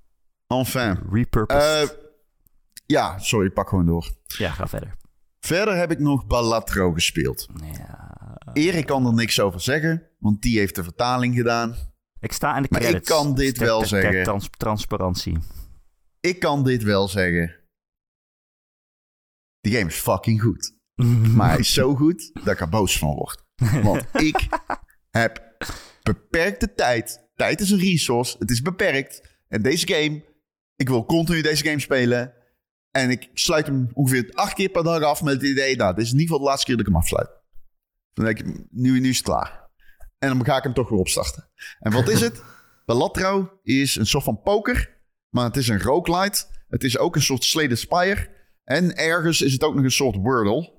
Enfin. 0.46 0.98
Repurposed. 1.12 1.62
Eh, 1.62 1.88
ja, 2.86 3.18
sorry, 3.18 3.50
pak 3.50 3.68
gewoon 3.68 3.86
door. 3.86 4.10
ja, 4.26 4.50
ga 4.50 4.66
verder. 4.66 4.96
Verder 5.40 5.76
heb 5.76 5.90
ik 5.90 5.98
nog 5.98 6.26
Balatro 6.26 6.92
gespeeld. 6.92 7.46
Ja. 7.76 8.08
Erik 8.52 8.86
kan 8.86 9.06
er 9.06 9.14
niks 9.14 9.40
over 9.40 9.60
zeggen, 9.60 10.02
want 10.18 10.42
die 10.42 10.58
heeft 10.58 10.74
de 10.74 10.82
vertaling 10.82 11.34
gedaan. 11.34 11.74
Ik 12.20 12.32
sta 12.32 12.56
in 12.56 12.62
de 12.62 12.68
Maar 12.70 12.80
ik 12.80 12.86
credits. 12.86 13.10
kan 13.10 13.34
dit 13.34 13.58
wel 13.58 13.78
ter 13.78 13.88
zeggen. 13.88 14.22
trans- 14.22 14.48
transparantie. 14.56 15.38
Ik 16.20 16.38
kan 16.38 16.64
dit 16.64 16.82
wel 16.82 17.08
zeggen. 17.08 17.58
Die 19.60 19.72
game 19.72 19.86
is 19.86 19.96
fucking 19.96 20.40
goed. 20.40 20.78
Maar 21.36 21.48
hij 21.48 21.58
is 21.58 21.72
zo 21.72 21.94
goed 21.94 22.30
dat 22.34 22.54
ik 22.54 22.60
er 22.60 22.68
boos 22.68 22.98
van 22.98 23.14
word. 23.14 23.44
Want 23.82 24.06
ik 24.28 24.48
heb 25.10 25.56
beperkte 26.02 26.74
tijd. 26.74 27.28
Tijd 27.34 27.60
is 27.60 27.70
een 27.70 27.78
resource. 27.78 28.36
Het 28.38 28.50
is 28.50 28.62
beperkt. 28.62 29.38
En 29.48 29.62
deze 29.62 29.86
game, 29.86 30.24
ik 30.76 30.88
wil 30.88 31.04
continu 31.04 31.42
deze 31.42 31.64
game 31.64 31.80
spelen. 31.80 32.34
En 32.90 33.10
ik 33.10 33.30
sluit 33.34 33.66
hem 33.66 33.88
ongeveer 33.92 34.30
acht 34.34 34.54
keer 34.54 34.68
per 34.68 34.82
dag 34.82 35.02
af 35.02 35.22
met 35.22 35.34
het 35.34 35.42
idee... 35.42 35.76
Nou, 35.76 35.94
dit 35.94 36.04
is 36.04 36.12
in 36.12 36.18
ieder 36.18 36.28
geval 36.28 36.44
de 36.44 36.50
laatste 36.50 36.66
keer 36.66 36.76
dat 36.76 36.86
ik 36.86 36.92
hem 36.92 37.02
afsluit. 37.02 37.30
Dan 38.12 38.24
denk 38.24 38.38
ik, 38.38 38.46
nu, 38.70 39.00
nu 39.00 39.08
is 39.08 39.16
het 39.16 39.26
klaar. 39.26 39.70
En 40.18 40.28
dan 40.28 40.44
ga 40.44 40.56
ik 40.56 40.62
hem 40.62 40.74
toch 40.74 40.88
weer 40.88 40.98
opstarten. 40.98 41.50
En 41.78 41.92
wat 41.92 42.08
is 42.08 42.20
het? 42.20 42.42
Balatro 42.86 43.58
is 43.62 43.96
een 43.96 44.06
soort 44.06 44.24
van 44.24 44.40
poker. 44.40 44.99
Maar 45.30 45.44
het 45.44 45.56
is 45.56 45.68
een 45.68 45.82
roguelite. 45.82 46.44
Het 46.68 46.84
is 46.84 46.98
ook 46.98 47.14
een 47.14 47.22
soort 47.22 47.44
Slay 47.44 47.74
Spire. 47.74 48.28
En 48.64 48.96
ergens 48.96 49.40
is 49.40 49.52
het 49.52 49.62
ook 49.62 49.74
nog 49.74 49.84
een 49.84 49.90
soort 49.90 50.16
Wordle. 50.16 50.78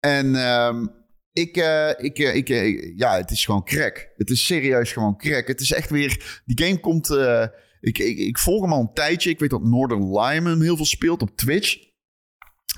En 0.00 0.34
ehm, 0.34 0.86
ik, 1.34 1.56
eh, 1.56 1.88
ik, 1.96 2.18
eh, 2.18 2.34
ik, 2.34 2.48
eh, 2.48 2.96
ja, 2.96 3.16
het 3.16 3.30
is 3.30 3.44
gewoon 3.44 3.64
crack. 3.64 4.12
Het 4.16 4.30
is 4.30 4.46
serieus 4.46 4.92
gewoon 4.92 5.16
crack. 5.16 5.46
Het 5.46 5.60
is 5.60 5.72
echt 5.72 5.90
weer, 5.90 6.42
die 6.44 6.66
game 6.66 6.80
komt, 6.80 7.10
ik, 7.80 7.98
ik, 7.98 8.18
ik 8.18 8.38
volg 8.38 8.62
hem 8.62 8.72
al 8.72 8.80
een 8.80 8.92
tijdje. 8.92 9.30
Ik 9.30 9.38
weet 9.38 9.50
dat 9.50 9.62
Northern 9.62 10.44
hem 10.44 10.60
heel 10.60 10.76
veel 10.76 10.84
speelt 10.84 11.22
op 11.22 11.36
Twitch. 11.36 11.92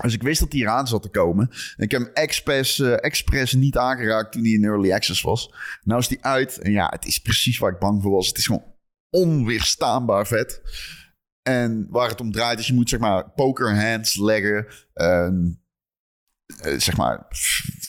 Dus 0.01 0.13
ik 0.13 0.21
wist 0.21 0.39
dat 0.39 0.51
hij 0.51 0.61
eraan 0.61 0.87
zat 0.87 1.01
te 1.01 1.09
komen. 1.09 1.49
En 1.49 1.83
ik 1.83 1.91
heb 1.91 2.01
hem 2.01 2.13
express, 2.13 2.79
express 2.79 3.53
niet 3.53 3.77
aangeraakt 3.77 4.31
toen 4.31 4.41
hij 4.41 4.51
in 4.51 4.63
Early 4.63 4.91
Access 4.91 5.21
was. 5.21 5.53
Nou 5.83 5.99
is 5.99 6.07
die 6.07 6.23
uit. 6.23 6.57
En 6.57 6.71
ja, 6.71 6.87
het 6.89 7.05
is 7.05 7.19
precies 7.19 7.57
waar 7.57 7.71
ik 7.71 7.79
bang 7.79 8.01
voor 8.01 8.11
was. 8.11 8.27
Het 8.27 8.37
is 8.37 8.45
gewoon 8.45 8.75
onweerstaanbaar 9.09 10.27
vet. 10.27 10.61
En 11.41 11.87
waar 11.89 12.09
het 12.09 12.21
om 12.21 12.31
draait 12.31 12.59
is, 12.59 12.67
je 12.67 12.73
moet 12.73 12.89
zeg 12.89 12.99
maar 12.99 13.29
poker 13.29 13.75
hands 13.75 14.15
leggen. 14.15 14.67
ehm, 14.93 15.49
eh, 16.61 16.79
zeg 16.79 16.97
maar 16.97 17.25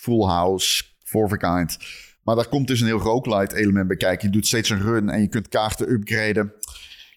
full 0.01 0.25
house, 0.27 0.85
for 1.05 1.25
of 1.25 1.33
a 1.33 1.37
kind. 1.37 1.79
Maar 2.23 2.37
daar 2.37 2.49
komt 2.49 2.67
dus 2.67 2.81
een 2.81 2.87
heel 2.87 2.99
roguelite 2.99 3.57
element 3.57 3.87
bij 3.89 3.97
kijken. 3.97 4.27
Je 4.27 4.33
doet 4.33 4.47
steeds 4.47 4.71
een 4.71 4.83
run 4.83 5.09
en 5.09 5.21
je 5.21 5.29
kunt 5.29 5.49
kaarten 5.49 5.91
upgraden. 5.91 6.53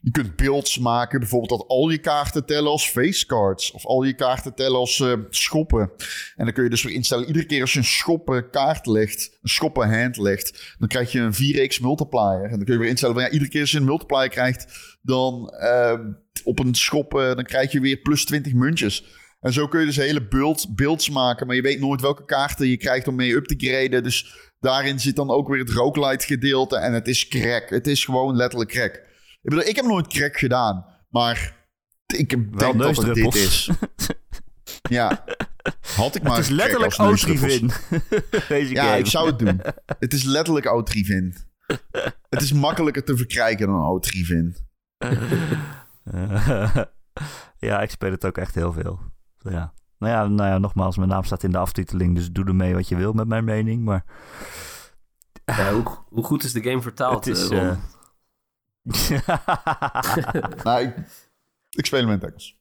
Je 0.02 0.12
kunt 0.12 0.36
builds 0.36 0.78
maken, 0.78 1.20
bijvoorbeeld 1.20 1.60
dat 1.60 1.70
al 1.70 1.90
je 1.90 1.98
kaarten 1.98 2.46
tellen 2.46 2.72
als 2.72 2.90
face 2.90 3.26
cards. 3.26 3.72
Of 3.72 3.86
al 3.86 4.04
je 4.04 4.14
kaarten 4.14 4.56
tellen 4.56 4.78
als 4.78 5.00
eh, 5.00 5.14
schoppen. 5.30 5.92
En 6.36 6.46
dan 6.46 6.54
kun 6.54 6.64
je 6.64 6.70
dus 6.70 6.84
weer 6.84 6.94
instellen, 6.94 7.28
iedere 7.28 7.46
keer 7.46 7.62
als 7.62 7.74
je 7.74 7.80
een 7.80 7.86
schoppen 7.86 8.50
kaart 8.50 8.86
legt, 8.86 9.38
een 9.42 9.50
schoppen 9.50 10.02
hand 10.02 10.18
legt, 10.18 10.76
dan 10.80 10.88
krijg 10.88 11.12
je 11.12 11.20
een 11.20 11.34
4x 11.34 11.82
multiplier. 11.82 12.44
En 12.44 12.50
dan 12.50 12.64
kun 12.64 12.74
je 12.74 12.80
weer 12.80 12.90
instellen 12.90 13.16
van 13.16 13.24
ja, 13.24 13.30
iedere 13.30 13.52
keer 13.52 13.62
als 13.62 13.72
je 13.72 13.78
een 13.78 13.86
multiplier 13.86 14.30
krijgt, 14.30 14.68
dan 15.02 15.50
eh, 15.50 16.00
op 16.44 16.60
een 16.60 16.76
schop, 16.76 17.14
eh, 17.14 17.36
dan 17.36 17.44
krijg 17.44 17.72
je 17.72 17.80
weer 17.80 17.98
plus 17.98 18.26
20 18.26 18.54
muntjes. 18.54 19.06
En 19.40 19.54
zo 19.54 19.68
kun 19.68 19.80
je 19.80 19.86
dus 19.86 19.96
hele 19.96 20.28
build, 20.28 20.76
builds 20.76 21.10
maken, 21.10 21.48
maar 21.48 21.56
je 21.56 21.62
weet 21.62 21.80
nooit 21.80 22.02
welke 22.02 22.26
kaarten 22.26 22.68
je 22.68 22.78
krijgt 22.78 23.08
om 23.08 23.16
mee 23.16 23.34
up 23.34 23.46
te 23.46 23.56
graden. 23.58 24.04
Dus 24.04 24.36
daarin 24.60 25.00
zit 25.00 25.16
dan 25.16 25.30
ook 25.30 25.48
weer 25.48 25.60
het 25.60 25.70
roguelite 25.70 26.26
gedeelte 26.26 26.76
en 26.78 26.94
het 26.94 27.08
is 27.08 27.28
crack. 27.28 27.70
Het 27.70 27.88
is 27.88 28.06
gewoon 28.06 28.36
letterlijk 28.36 28.70
crack. 28.70 29.10
Ik 29.42 29.50
bedoel, 29.50 29.66
ik 29.66 29.76
heb 29.76 29.86
nooit 29.86 30.08
crack 30.08 30.38
gedaan, 30.38 30.86
maar 31.10 31.56
ik 32.06 32.30
denk 32.30 32.80
dat 32.80 32.98
het 32.98 33.16
dit 33.16 33.36
is. 33.36 33.70
Ja. 34.90 35.24
Had 35.96 36.16
ik 36.16 36.24
maar 36.24 36.32
Het 36.36 36.42
is 36.44 36.50
letterlijk. 36.50 37.00
Otrivin. 37.00 37.72
Deze 38.48 38.74
Ja, 38.74 38.84
game. 38.84 38.98
ik 38.98 39.06
zou 39.06 39.28
het 39.28 39.40
doen. 39.40 39.62
Het 40.00 40.14
is 40.14 40.24
letterlijk 40.24 40.66
Otrivin. 40.74 41.36
Het 42.30 42.42
is 42.42 42.54
makkelijker 42.54 43.04
te 43.04 43.18
verkrijgen 43.18 43.68
dan 43.68 43.86
Otrivin. 43.86 44.56
ja, 47.58 47.82
ik 47.82 47.90
speel 47.90 48.12
het 48.12 48.26
ook 48.26 48.38
echt 48.38 48.56
heel 48.56 48.74
veel. 48.74 49.00
Ja. 49.38 49.74
Nou 49.98 50.14
ja, 50.14 50.28
nou 50.28 50.50
ja, 50.50 50.58
nogmaals, 50.58 50.98
mijn 50.98 51.10
naam 51.10 51.24
staat 51.24 51.44
in 51.44 51.52
de 51.52 51.58
aftiteling, 51.58 52.16
dus 52.16 52.32
doe 52.32 52.46
ermee 52.46 52.74
wat 52.74 52.88
je 52.88 52.96
wil 52.96 53.14
met 53.14 53.28
mijn 53.28 53.44
mening. 53.44 53.84
Maar 53.84 54.04
Ja, 55.46 55.74
hoe, 55.74 55.84
hoe 56.10 56.24
goed 56.24 56.44
is 56.44 56.54
de 56.54 56.64
game 56.64 56.82
vertaald? 56.82 57.26
het 57.26 57.38
is... 57.38 57.50
eh, 57.50 57.72
Nou, 60.64 60.94
ik, 61.70 61.86
speel 61.86 62.00
hem 62.00 62.10
in 62.10 62.20
het 62.20 62.24
Engels. 62.24 62.60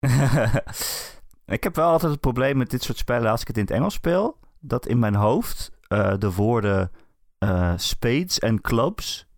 ik 1.56 1.62
heb 1.62 1.74
wel 1.76 1.90
altijd 1.90 2.12
het 2.12 2.20
probleem 2.20 2.56
met 2.56 2.70
dit 2.70 2.82
soort 2.82 2.98
spellen 2.98 3.30
als 3.30 3.40
ik 3.40 3.46
het 3.46 3.56
in 3.56 3.62
het 3.62 3.72
Engels 3.72 3.94
speel, 3.94 4.38
dat 4.60 4.86
in 4.86 4.98
mijn 4.98 5.14
hoofd 5.14 5.70
eh, 5.82 6.14
de 6.18 6.32
woorden 6.32 6.90
eh, 7.38 7.72
spades 7.76 8.38
en 8.38 8.60
clubs 8.60 9.28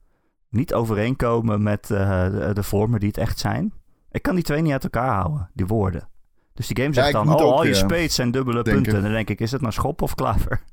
niet 0.49 0.75
overeenkomen 0.75 1.63
met 1.63 1.91
eh, 1.91 2.31
de, 2.31 2.51
de 2.53 2.63
vormen 2.63 3.01
die 3.01 3.09
het 3.09 3.19
echt 3.19 3.39
zijn. 3.39 3.75
Ik 4.11 4.23
kan 4.23 4.35
die 4.35 4.45
twee 4.45 4.61
niet 4.61 4.73
uit 4.73 4.85
elkaar 4.85 5.15
houden, 5.15 5.51
die 5.53 5.67
woorden. 5.67 6.09
Dus 6.55 6.67
die 6.67 6.77
game 6.83 6.95
zegt 6.95 7.13
dan, 7.13 7.29
oh, 7.29 7.35
ook, 7.35 7.41
al 7.53 7.65
je 7.65 7.71
eh, 7.71 7.77
spades 7.77 8.15
zijn 8.15 8.31
dubbele 8.31 8.63
denken. 8.63 8.83
punten. 8.83 8.95
En 8.99 9.03
dan 9.03 9.13
denk 9.13 9.29
ik, 9.31 9.41
is 9.41 9.53
het 9.53 9.61
nou 9.61 9.73
schop 9.73 10.03
of 10.03 10.15
klaver? 10.15 10.61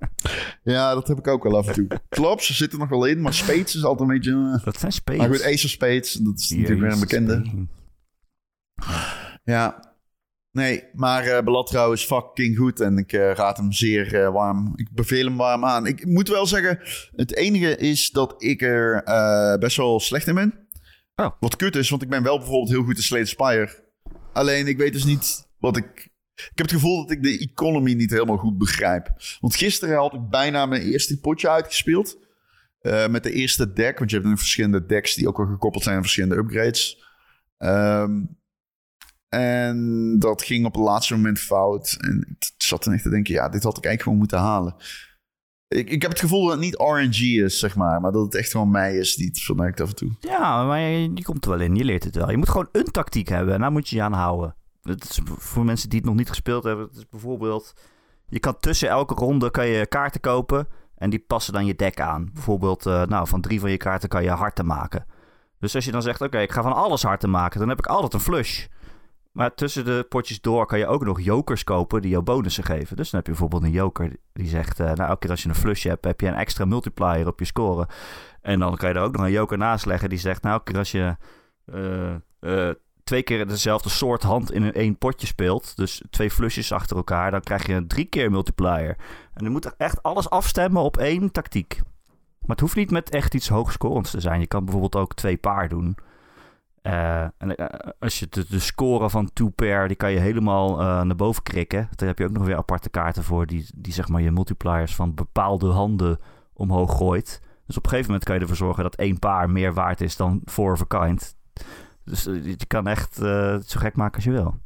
Ja, 0.64 0.94
dat 0.94 1.08
heb 1.08 1.18
ik 1.18 1.28
ook 1.28 1.44
wel 1.44 1.58
af 1.58 1.68
en 1.68 1.74
toe. 1.74 1.88
Klopt, 2.10 2.44
ze 2.44 2.54
zitten 2.54 2.80
nog 2.80 2.90
wel 2.90 3.06
in, 3.06 3.22
maar 3.22 3.34
Spades 3.34 3.76
is 3.76 3.84
altijd 3.84 4.10
een 4.10 4.16
beetje... 4.16 4.32
eh, 4.58 4.66
Dat 4.66 4.80
zijn 4.80 4.92
spades. 4.92 5.22
Maar 5.22 5.30
goed, 5.30 5.44
Ace 5.44 5.66
of 5.66 5.72
Spades, 5.72 6.14
dat 6.14 6.40
is 6.40 6.50
natuurlijk 6.50 6.80
weer 6.82 6.92
een 6.92 7.00
bekende. 7.00 7.68
Ja. 9.44 9.88
Nee, 10.52 10.84
maar 10.94 11.24
eh 11.24 11.44
Belatrouw 11.44 11.92
is 11.92 12.04
fucking 12.06 12.58
goed 12.58 12.80
en 12.80 12.98
ik 12.98 13.12
raad 13.12 13.58
hem 13.58 13.72
zeer 13.72 14.32
warm. 14.32 14.74
Ik 14.76 14.88
beveel 14.92 15.26
hem 15.26 15.38
warm 15.38 15.66
aan. 15.66 15.86
Ik 15.86 16.06
moet 16.06 16.28
wel 16.28 16.46
zeggen, 16.46 16.80
het 17.16 17.36
enige 17.36 17.78
is 17.78 18.10
dat 18.12 18.34
ik 18.44 18.62
er 18.62 19.04
best 19.60 19.78
wel 19.78 20.00
slecht 20.00 20.28
in 20.28 20.36
ben. 20.36 20.68
Oh. 21.16 21.30
Wat 21.40 21.56
kut 21.56 21.76
is, 21.76 21.90
want 21.90 22.02
ik 22.02 22.10
ben 22.10 22.24
wel 22.24 22.38
bijvoorbeeld 22.38 22.70
heel 22.70 22.84
goed 22.84 22.96
in 22.98 23.04
Slay 23.04 23.22
the 23.22 23.28
Spire. 23.30 23.84
Alleen 24.34 24.68
ik 24.68 24.78
weet 24.78 24.94
dus 24.94 25.06
niet 25.06 25.48
wat 25.60 25.78
ik... 25.78 26.10
Ik 26.36 26.57
heb 26.57 26.66
het 26.66 26.72
gevoel 26.76 27.01
dat 27.01 27.12
ik 27.12 27.24
de 27.24 27.38
economy 27.39 27.93
niet 27.93 28.12
helemaal 28.12 28.38
goed 28.38 28.57
begrijp. 28.57 29.12
Want 29.39 29.55
gisteren 29.55 29.97
had 29.97 30.14
ik 30.14 30.30
bijna 30.30 30.66
mijn 30.66 30.82
eerste 30.82 31.20
potje 31.20 31.49
uitgespeeld. 31.49 32.18
eh, 32.80 33.07
met 33.07 33.24
de 33.24 33.32
eerste 33.32 33.74
deck. 33.74 33.97
Want 33.97 34.10
je 34.10 34.16
hebt 34.18 34.30
nu 34.30 34.38
verschillende 34.38 34.86
decks 34.86 35.16
die 35.16 35.28
ook 35.28 35.38
wel 35.38 35.45
gekoppeld 35.45 35.84
zijn 35.84 35.95
aan 35.95 36.01
verschillende 36.01 36.36
upgrades. 36.36 37.03
Ehm, 37.57 38.22
en 39.30 40.16
dat 40.20 40.43
ging 40.43 40.66
op 40.66 40.74
het 40.74 40.84
laatste 40.84 41.16
moment 41.16 41.39
fout. 41.39 41.97
En 41.99 42.26
ik 42.39 42.51
zat 42.57 42.84
dan 42.84 42.93
echt 42.93 43.03
te 43.03 43.10
denken, 43.10 43.34
ja, 43.34 43.49
dit 43.49 43.64
had 43.64 43.78
ik 43.78 43.86
eigenlijk 43.86 44.01
gewoon 44.01 44.18
moeten 44.18 44.38
halen. 44.39 44.76
Ik, 45.68 45.89
ik 45.89 46.01
heb 46.01 46.12
het 46.12 46.20
gevoel 46.20 46.43
dat 46.43 46.51
het 46.51 46.62
niet 46.62 46.76
RNG 46.80 47.43
is, 47.43 47.60
zeg 47.60 47.76
maar. 47.76 48.01
Maar 48.01 48.12
dat 48.12 48.26
het 48.26 48.36
echt 48.36 48.51
gewoon 48.51 48.72
mij 48.72 48.97
is 48.97 49.16
die 49.16 49.28
het 49.28 49.39
vermerkt 49.39 49.82
af 49.82 49.89
en 49.89 49.95
toe. 49.95 50.12
Ja, 50.20 50.64
maar 50.66 50.80
je, 50.80 51.12
je 51.14 51.24
komt 51.24 51.43
er 51.45 51.51
wel 51.51 51.60
in. 51.60 51.76
Je 51.76 51.84
leert 51.84 52.03
het 52.03 52.16
wel. 52.16 52.32
Je 52.32 52.38
moet 52.38 52.49
gewoon 52.49 52.70
een 52.72 52.91
tactiek 52.91 53.28
hebben. 53.28 53.53
En 53.53 53.60
daar 53.60 53.72
moet 53.72 53.89
je 53.89 53.95
je 53.95 54.01
aan 54.01 54.14
houden. 54.14 54.55
Voor 55.38 55.66
mensen 55.66 55.90
die 55.90 56.00
het 56.00 56.08
nog 56.08 56.18
niet 56.18 56.30
gespeeld 56.30 56.64
hebben. 56.64 56.90
Is 56.94 57.10
bijvoorbeeld... 57.10 57.74
Je 58.28 58.40
kan 58.40 58.60
tussen 58.60 58.90
elke 58.90 59.14
ronde 59.14 59.52
kan 59.52 59.68
je 59.68 59.88
kaarten 59.88 60.22
kopen. 60.22 60.68
En 60.96 61.10
die 61.10 61.20
passen 61.20 61.54
dan 61.54 61.66
je 61.66 61.76
deck 61.76 62.00
aan. 62.00 62.30
Bijvoorbeeld, 62.34 62.86
eh, 62.86 63.04
nou, 63.04 63.28
van 63.28 63.42
drie 63.42 63.60
van 63.60 63.72
je 63.72 63.78
kaarten 63.78 64.10
kan 64.10 64.24
je 64.24 64.30
harten 64.30 64.66
maken. 64.66 65.06
Dus 65.60 65.76
als 65.76 65.86
je 65.86 65.92
dan 65.92 66.02
zegt, 66.02 66.22
oké, 66.22 66.40
ik 66.40 66.52
ga 66.52 66.62
van 66.62 66.74
alles 66.74 67.04
harten 67.04 67.30
maken. 67.30 67.60
Dan 67.60 67.70
heb 67.70 67.80
ik 67.80 67.86
altijd 67.86 68.14
een 68.14 68.20
flush. 68.20 68.66
Maar 69.32 69.54
tussen 69.54 69.86
de 69.86 70.06
potjes 70.10 70.42
door 70.42 70.66
kan 70.66 70.80
je 70.80 70.88
ook 70.88 71.06
nog 71.06 71.22
jokers 71.22 71.64
kopen 71.64 72.02
die 72.02 72.12
jou 72.12 72.24
bonussen 72.24 72.64
geven. 72.64 72.96
Dus 72.96 73.10
dan 73.10 73.20
heb 73.20 73.26
je 73.26 73.32
bijvoorbeeld 73.32 73.64
een 73.64 73.78
joker 73.78 74.16
die 74.34 74.48
zegt... 74.48 74.80
eh, 74.80 74.86
nou, 74.86 75.10
elke 75.10 75.20
keer 75.20 75.30
als 75.30 75.44
je 75.44 75.50
een 75.50 75.56
flush 75.56 75.84
hebt, 75.84 76.06
heb 76.06 76.22
je 76.22 76.28
een 76.28 76.34
extra 76.34 76.66
multiplier 76.66 77.28
op 77.28 77.40
je 77.40 77.46
score. 77.46 77.88
En 78.42 78.60
dan 78.60 78.76
kan 78.76 78.90
je 78.90 78.96
er 78.96 79.02
ook 79.02 79.16
nog 79.16 79.26
een 79.26 79.32
joker 79.32 79.58
naast 79.58 79.86
leggen 79.86 80.10
die 80.10 80.20
zegt... 80.20 80.42
nou, 80.42 80.54
elke 80.54 80.72
keer 80.72 80.80
als 80.80 80.92
je 80.92 81.16
eh, 82.40 82.70
twee 83.10 83.24
keer 83.24 83.47
dezelfde 83.47 83.89
soort 83.89 84.24
hand 84.24 84.51
in 84.51 84.64
een 84.64 84.74
één 84.74 84.97
potje 84.97 85.28
speelt... 85.28 85.78
dus 85.78 86.03
twee 86.10 86.32
flushes 86.32 86.72
achter 86.72 86.97
elkaar, 86.97 87.32
dan 87.32 87.41
krijg 87.41 87.68
je 87.68 87.74
een 87.74 87.88
drie 87.88 88.05
keer 88.05 88.32
multiplier. 88.32 88.97
En 89.34 89.43
je 89.43 89.49
moet 89.49 89.76
echt 89.76 90.03
alles 90.03 90.30
afstemmen 90.30 90.82
op 90.82 90.97
één 90.97 91.32
tactiek. 91.32 91.82
Maar 92.39 92.49
het 92.49 92.60
hoeft 92.60 92.76
niet 92.76 92.91
met 92.91 93.10
echt 93.10 93.34
iets 93.34 93.49
hoogscorends 93.49 94.12
te 94.12 94.20
zijn. 94.20 94.39
Je 94.39 94.47
kan 94.47 94.64
bijvoorbeeld 94.64 94.95
ook 94.95 95.14
twee 95.14 95.38
paar 95.38 95.70
doen... 95.70 95.97
Eh, 96.82 97.22
en 97.22 97.55
eh, 97.55 97.91
als 97.99 98.20
je 98.20 98.28
de, 98.30 98.45
de 98.49 98.60
score 98.60 99.10
van 99.10 99.30
two 99.34 99.49
pair, 99.49 99.88
die 99.88 99.97
kan 99.97 100.12
je 100.12 100.20
helemaal 100.20 100.80
eh, 100.80 101.01
naar 101.01 101.16
boven 101.16 101.43
krikken. 101.43 101.89
Daar 101.95 102.07
heb 102.07 102.20
je 102.20 102.26
ook 102.26 102.32
nog 102.32 102.45
weer 102.45 102.57
aparte 102.57 102.89
kaarten 102.89 103.24
voor, 103.24 103.45
die, 103.45 103.66
die 103.76 103.93
zeg 103.93 104.07
maar 104.07 104.22
je 104.22 104.32
multipliers 104.32 104.95
van 104.95 105.14
bepaalde 105.14 105.68
handen 105.68 106.20
omhoog 106.53 106.97
gooit. 106.97 107.41
Dus 107.66 107.78
op 107.78 107.84
een 107.84 107.89
gegeven 107.89 108.12
moment 108.12 108.24
kan 108.24 108.36
je 108.36 108.41
ervoor 108.41 108.57
zorgen 108.57 108.84
dat 108.84 108.95
één 108.95 109.20
paar 109.20 109.49
meer 109.49 109.74
waard 109.74 110.01
is 110.01 110.16
dan 110.16 110.41
four 110.45 110.72
of 110.72 110.93
a 110.93 111.05
kind. 111.05 111.38
Dus 112.10 112.26
eh, 112.26 112.45
je 112.45 112.66
kan 112.68 112.88
echt 112.88 113.18
eh, 113.22 113.57
zo 113.66 113.80
gek 113.80 113.95
maken 113.95 114.16
als 114.16 114.24
je 114.24 114.32
wil. 114.32 114.60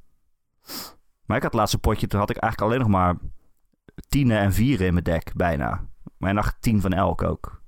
Maar 1.26 1.38
ik 1.38 1.44
had 1.44 1.52
het 1.52 1.54
laatste 1.54 1.78
potje, 1.78 2.08
toen 2.08 2.20
had 2.20 2.30
ik 2.30 2.38
eigenlijk 2.38 2.72
alleen 2.72 2.88
nog 2.88 2.98
maar 3.00 3.16
tienen 4.08 4.38
en 4.40 4.54
vieren 4.54 4.88
in 4.88 4.94
mijn 4.94 5.06
deck, 5.06 5.32
bijna. 5.36 5.88
Maar 6.18 6.30
ik 6.30 6.36
dacht 6.36 6.56
tien 6.60 6.82
van 6.82 6.94
elk 6.94 7.24
ook. 7.24 7.62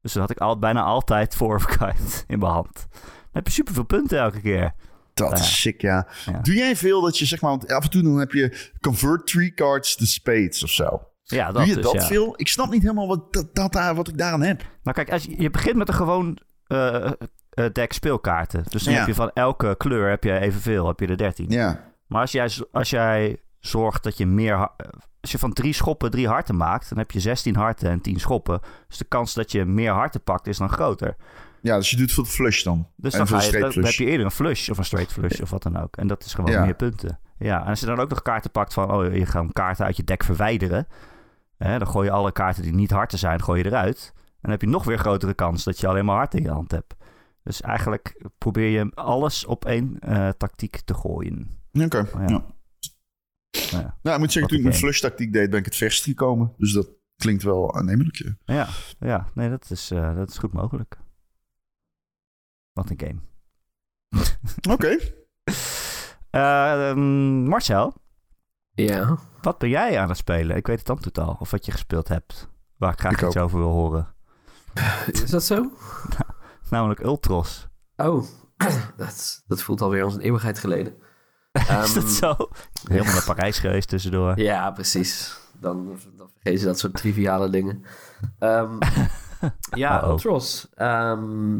Dus 0.00 0.12
dan 0.12 0.22
had 0.22 0.30
ik 0.30 0.38
al, 0.38 0.58
bijna 0.58 0.82
altijd 0.82 1.34
four 1.36 1.54
of 1.54 1.64
kind 1.76 2.24
in 2.26 2.38
mijn 2.38 2.52
hand. 2.52 2.86
Dan 2.90 3.30
heb 3.32 3.46
je 3.46 3.52
superveel 3.52 3.84
punten 3.84 4.18
elke 4.18 4.40
keer. 4.40 4.74
Dat 5.14 5.30
Ja. 5.30 5.36
is 5.36 5.60
sick, 5.60 5.80
ja. 5.80 6.08
Ja. 6.26 6.38
Doe 6.40 6.54
jij 6.54 6.76
veel 6.76 7.00
dat 7.00 7.18
je, 7.18 7.24
zeg 7.26 7.40
maar... 7.40 7.50
Want 7.50 7.72
af 7.72 7.84
en 7.84 7.90
toe 7.90 8.02
dan 8.02 8.18
heb 8.18 8.32
je 8.32 8.72
convert 8.80 9.26
three 9.26 9.54
cards 9.54 9.96
to 9.96 10.04
spades 10.04 10.62
of 10.62 10.70
zo. 10.70 11.02
Ja, 11.22 11.46
dat 11.46 11.54
Doe 11.54 11.66
je 11.66 11.74
dus, 11.74 11.84
dat 11.84 11.92
ja. 11.92 12.06
veel? 12.06 12.32
Ik 12.36 12.48
snap 12.48 12.70
niet 12.70 12.82
helemaal 12.82 13.08
wat, 13.08 13.32
dat, 13.32 13.54
dat 13.54 13.72
daar, 13.72 13.94
wat 13.94 14.08
ik 14.08 14.18
daaraan 14.18 14.42
heb. 14.42 14.62
Nou 14.82 14.96
kijk, 14.96 15.10
als 15.10 15.24
je, 15.24 15.42
je 15.42 15.50
begint 15.50 15.76
met 15.76 15.88
een 15.88 15.94
gewoon 15.94 16.38
eh, 16.66 17.10
eh, 17.56 17.64
deck 17.72 17.92
speelkaarten. 17.92 18.64
Dus 18.68 18.82
dan 18.82 18.92
Ja. 18.92 18.98
heb 18.98 19.08
je 19.08 19.14
van 19.14 19.30
elke 19.34 19.74
kleur 19.78 20.08
heb 20.08 20.24
je 20.24 20.38
evenveel, 20.38 20.86
heb 20.86 21.00
je 21.00 21.06
er 21.06 21.16
13. 21.16 21.46
Ja. 21.50 21.80
Maar 22.06 22.20
als 22.20 22.32
jij, 22.32 22.50
als 22.72 22.90
jij 22.90 23.36
zorgt 23.60 24.02
dat 24.02 24.16
je 24.16 24.26
meer... 24.26 24.68
Als 25.20 25.34
je 25.34 25.38
van 25.40 25.52
drie 25.52 25.72
schoppen 25.72 26.10
drie 26.10 26.28
harten 26.28 26.56
maakt, 26.56 26.88
dan 26.88 26.98
heb 26.98 27.10
je 27.10 27.20
16 27.20 27.56
harten 27.56 27.90
en 27.90 28.00
10 28.00 28.20
schoppen. 28.20 28.60
Dus 28.88 28.98
de 28.98 29.04
kans 29.04 29.34
dat 29.34 29.52
je 29.52 29.64
meer 29.64 29.92
harten 29.92 30.22
pakt 30.22 30.46
is 30.46 30.58
dan 30.58 30.68
groter. 30.68 31.16
Ja, 31.60 31.76
dus 31.76 31.90
je 31.90 31.96
doet 31.96 32.12
veel 32.12 32.24
flush 32.24 32.62
dan. 32.62 32.86
Dus 32.96 33.12
dan, 33.12 33.26
ga 33.26 33.42
je, 33.42 33.50
dan, 33.58 33.84
heb 33.84 33.92
je 33.92 34.04
eerder 34.04 34.24
een 34.26 34.32
flush 34.32 34.68
of 34.68 34.78
een 34.78 34.84
straight 34.84 35.12
flush 35.12 35.40
of 35.40 35.50
wat 35.50 35.62
dan 35.62 35.76
ook. 35.82 35.96
En 35.96 36.06
dat 36.06 36.24
is 36.24 36.34
gewoon 36.34 36.50
Ja. 36.50 36.64
meer 36.64 36.74
punten. 36.74 37.18
Ja, 37.38 37.60
en 37.62 37.66
als 37.66 37.80
je 37.80 37.86
dan 37.86 37.98
ook 38.00 38.08
nog 38.08 38.22
kaarten 38.22 38.50
pakt 38.50 38.72
van... 38.74 38.92
Oh, 38.92 39.14
je 39.14 39.26
gaat 39.26 39.52
kaarten 39.52 39.84
uit 39.84 39.96
je 39.96 40.04
deck 40.04 40.24
verwijderen. 40.24 40.86
Hè, 41.58 41.78
dan 41.78 41.88
gooi 41.88 42.06
je 42.06 42.12
alle 42.12 42.32
kaarten 42.32 42.62
die 42.62 42.74
niet 42.74 42.90
harten 42.90 43.18
zijn, 43.18 43.42
gooi 43.42 43.62
je 43.62 43.66
eruit. 43.66 44.12
En 44.14 44.22
dan 44.40 44.50
heb 44.50 44.60
je 44.60 44.68
nog 44.68 44.84
weer 44.84 44.98
grotere 44.98 45.34
kans 45.34 45.64
dat 45.64 45.80
je 45.80 45.86
alleen 45.86 46.04
maar 46.04 46.16
harten 46.16 46.38
in 46.38 46.44
je 46.44 46.50
hand 46.50 46.70
hebt. 46.70 46.94
Dus 47.46 47.60
eigenlijk 47.60 48.22
probeer 48.38 48.68
je 48.68 48.90
alles 48.94 49.44
op 49.44 49.64
één 49.64 49.98
eh, 50.00 50.28
tactiek 50.28 50.80
te 50.80 50.94
gooien. 50.94 51.60
Oké, 51.72 51.96
Ja. 52.18 52.26
ja. 52.28 52.44
Ja. 53.50 53.98
Nou, 54.02 54.14
ik 54.14 54.18
moet 54.18 54.32
zeggen, 54.32 54.48
toen 54.50 54.56
ik 54.58 54.64
mijn 54.64 54.74
een 54.74 54.80
flush 54.80 55.00
tactiek 55.00 55.32
deed, 55.32 55.50
ben 55.50 55.58
ik 55.58 55.64
het 55.64 55.76
verst 55.76 56.04
gekomen. 56.04 56.54
Dus 56.56 56.72
dat 56.72 56.88
klinkt 57.16 57.42
wel 57.42 57.74
aannemelijk. 57.74 58.16
ja. 58.16 58.34
Ja, 58.44 58.68
ja 58.98 59.26
nee, 59.34 59.50
dat 59.50 59.70
is, 59.70 59.90
eh, 59.90 60.16
dat 60.16 60.30
is 60.30 60.38
goed 60.38 60.52
mogelijk. 60.52 60.96
Wat 62.72 62.90
een 62.90 63.00
game. 63.00 63.20
Oké. 64.74 64.98
Eh, 66.30 66.88
ehm, 66.90 67.42
Marcel, 67.44 67.94
Ja. 68.72 69.18
wat 69.42 69.58
ben 69.58 69.68
jij 69.68 69.98
aan 70.00 70.08
het 70.08 70.16
spelen? 70.18 70.56
Ik 70.56 70.66
weet 70.66 70.78
het 70.78 70.86
dan 70.86 70.98
totaal. 70.98 71.36
Of 71.40 71.50
wat 71.50 71.64
je 71.66 71.72
gespeeld 71.72 72.08
hebt. 72.08 72.48
Waar 72.76 72.92
ik 72.92 72.98
graag 72.98 73.12
Ik 73.12 73.22
iets 73.22 73.36
ook. 73.36 73.42
over 73.44 73.58
wil 73.58 73.70
horen. 73.72 74.14
Is 75.12 75.30
dat 75.30 75.44
zo? 75.44 75.70
Namelijk 76.70 77.00
Ultros. 77.00 77.68
Oh, 77.96 78.24
dat, 78.96 79.42
dat 79.46 79.62
voelt 79.62 79.80
alweer 79.80 80.02
als 80.04 80.14
een 80.14 80.20
eeuwigheid 80.20 80.58
geleden. 80.58 80.94
is 81.52 81.66
Ehm, 81.68 81.94
dat 81.94 82.08
zo? 82.10 82.36
Helemaal 82.88 83.12
naar 83.12 83.24
Parijs 83.24 83.58
geweest 83.58 83.88
tussendoor. 83.88 84.38
Ja, 84.40 84.70
precies. 84.70 85.38
Dan, 85.60 85.98
dan 86.16 86.30
vergeet 86.32 86.60
je 86.60 86.66
dat 86.66 86.78
soort 86.78 86.94
triviale 86.94 87.50
dingen. 87.50 87.84
Ehm, 88.38 88.78
ja, 89.70 89.98
Uh-oh. 89.98 90.10
Ultros. 90.10 90.68
Ehm 90.74 91.58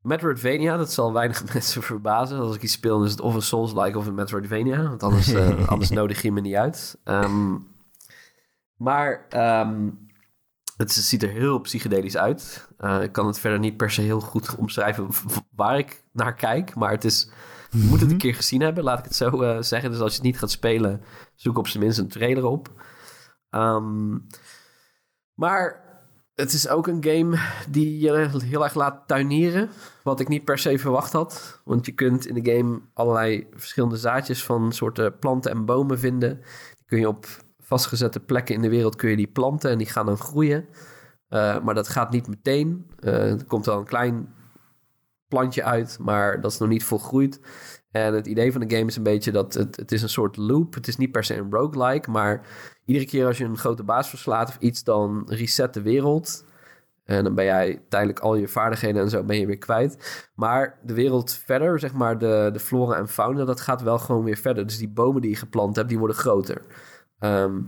Metroidvania, 0.00 0.76
dat 0.76 0.92
zal 0.92 1.12
weinig 1.12 1.44
mensen 1.52 1.82
verbazen. 1.82 2.38
Als 2.38 2.56
ik 2.56 2.62
iets 2.62 2.72
speel, 2.72 3.04
is 3.04 3.10
het 3.10 3.20
of 3.20 3.34
een 3.34 3.42
Souls-like 3.42 3.98
of 3.98 4.06
een 4.06 4.14
Metroidvania. 4.14 4.82
Want 4.88 5.02
anders, 5.02 5.32
eh, 5.32 5.68
anders 5.68 5.90
nodig 5.90 6.22
je 6.22 6.32
me 6.32 6.40
niet 6.40 6.54
uit. 6.54 6.98
Ehm, 7.04 7.56
maar 8.76 9.26
ehm, 9.28 9.88
het 10.76 10.92
ziet 10.92 11.22
er 11.22 11.28
heel 11.28 11.58
psychedelisch 11.58 12.16
uit. 12.16 12.68
Eh, 12.78 13.02
ik 13.02 13.12
kan 13.12 13.26
het 13.26 13.38
verder 13.38 13.58
niet 13.58 13.76
per 13.76 13.90
se 13.90 14.00
heel 14.00 14.20
goed 14.20 14.56
omschrijven 14.56 15.08
waar 15.56 15.78
ik 15.78 16.02
naar 16.12 16.34
kijk. 16.34 16.74
Maar 16.74 16.90
het 16.90 17.04
is, 17.04 17.30
je 17.70 17.86
moet 17.88 18.00
het 18.00 18.10
een 18.10 18.18
keer 18.18 18.34
gezien 18.34 18.60
hebben, 18.60 18.84
laat 18.84 18.98
ik 18.98 19.04
het 19.04 19.16
zo 19.16 19.42
eh, 19.42 19.62
zeggen. 19.62 19.90
Dus 19.90 20.00
als 20.00 20.10
je 20.10 20.16
het 20.16 20.26
niet 20.26 20.38
gaat 20.38 20.50
spelen, 20.50 21.02
zoek 21.34 21.58
op 21.58 21.68
zijn 21.68 21.82
minst 21.82 21.98
een 21.98 22.08
trailer 22.08 22.44
op. 22.44 22.68
Ehm, 23.50 24.18
maar 25.34 25.82
het 26.34 26.52
is 26.52 26.68
ook 26.68 26.86
een 26.86 27.04
game 27.04 27.38
die 27.70 27.98
je 27.98 28.28
heel 28.44 28.64
erg 28.64 28.74
laat 28.74 29.02
tuinieren. 29.06 29.70
Wat 30.02 30.20
ik 30.20 30.28
niet 30.28 30.44
per 30.44 30.58
se 30.58 30.78
verwacht 30.78 31.12
had. 31.12 31.60
Want 31.64 31.86
je 31.86 31.92
kunt 31.92 32.26
in 32.26 32.42
de 32.42 32.52
game 32.52 32.80
allerlei 32.94 33.46
verschillende 33.52 33.96
zaadjes 33.96 34.44
van 34.44 34.72
soorten 34.72 35.18
planten 35.18 35.50
en 35.50 35.64
bomen 35.64 35.98
vinden. 35.98 36.36
Die 36.76 36.84
kun 36.86 36.98
je 36.98 37.08
op 37.08 37.43
vastgezette 37.74 38.20
plekken 38.20 38.54
in 38.54 38.62
de 38.62 38.68
wereld 38.68 38.96
kun 38.96 39.10
je 39.10 39.16
die 39.16 39.26
planten 39.26 39.70
en 39.70 39.78
die 39.78 39.86
gaan 39.86 40.06
dan 40.06 40.16
groeien. 40.16 40.66
Eh, 41.28 41.60
maar 41.60 41.74
dat 41.74 41.88
gaat 41.88 42.10
niet 42.10 42.28
meteen. 42.28 42.90
Eh, 42.98 43.30
er 43.30 43.44
komt 43.44 43.66
wel 43.66 43.78
een 43.78 43.84
klein 43.84 44.34
plantje 45.28 45.64
uit, 45.64 45.98
maar 46.00 46.40
dat 46.40 46.52
is 46.52 46.58
nog 46.58 46.68
niet 46.68 46.84
volgroeid. 46.84 47.40
En 47.90 48.14
het 48.14 48.26
idee 48.26 48.52
van 48.52 48.60
de 48.60 48.76
game 48.76 48.88
is 48.88 48.96
een 48.96 49.02
beetje 49.02 49.32
dat 49.32 49.54
het, 49.54 49.76
het 49.76 49.92
is 49.92 50.02
een 50.02 50.08
soort 50.08 50.36
loop. 50.36 50.74
Het 50.74 50.88
is 50.88 50.96
niet 50.96 51.12
per 51.12 51.24
se 51.24 51.36
een 51.36 51.50
roguelike, 51.50 52.10
maar 52.10 52.46
iedere 52.84 53.06
keer 53.06 53.26
als 53.26 53.38
je 53.38 53.44
een 53.44 53.58
grote 53.58 53.82
baas 53.82 54.08
verslaat 54.08 54.48
of 54.48 54.58
iets, 54.58 54.84
dan 54.84 55.22
reset 55.26 55.74
de 55.74 55.82
wereld. 55.82 56.44
En 57.04 57.24
dan 57.24 57.34
ben 57.34 57.44
jij 57.44 57.82
tijdelijk 57.88 58.18
al 58.18 58.34
je 58.34 58.48
vaardigheden 58.48 59.02
en 59.02 59.10
zo 59.10 59.24
ben 59.24 59.38
je 59.38 59.46
weer 59.46 59.58
kwijt. 59.58 60.28
Maar 60.34 60.78
de 60.82 60.94
wereld 60.94 61.32
verder, 61.32 61.78
zeg 61.78 61.92
maar 61.92 62.18
de, 62.18 62.50
de 62.52 62.60
flora 62.60 62.96
en 62.96 63.08
fauna, 63.08 63.44
dat 63.44 63.60
gaat 63.60 63.82
wel 63.82 63.98
gewoon 63.98 64.24
weer 64.24 64.36
verder. 64.36 64.66
Dus 64.66 64.78
die 64.78 64.88
bomen 64.88 65.20
die 65.20 65.30
je 65.30 65.36
geplant 65.36 65.76
hebt, 65.76 65.88
die 65.88 65.98
worden 65.98 66.16
groter. 66.16 66.62
Ehm, 67.24 67.60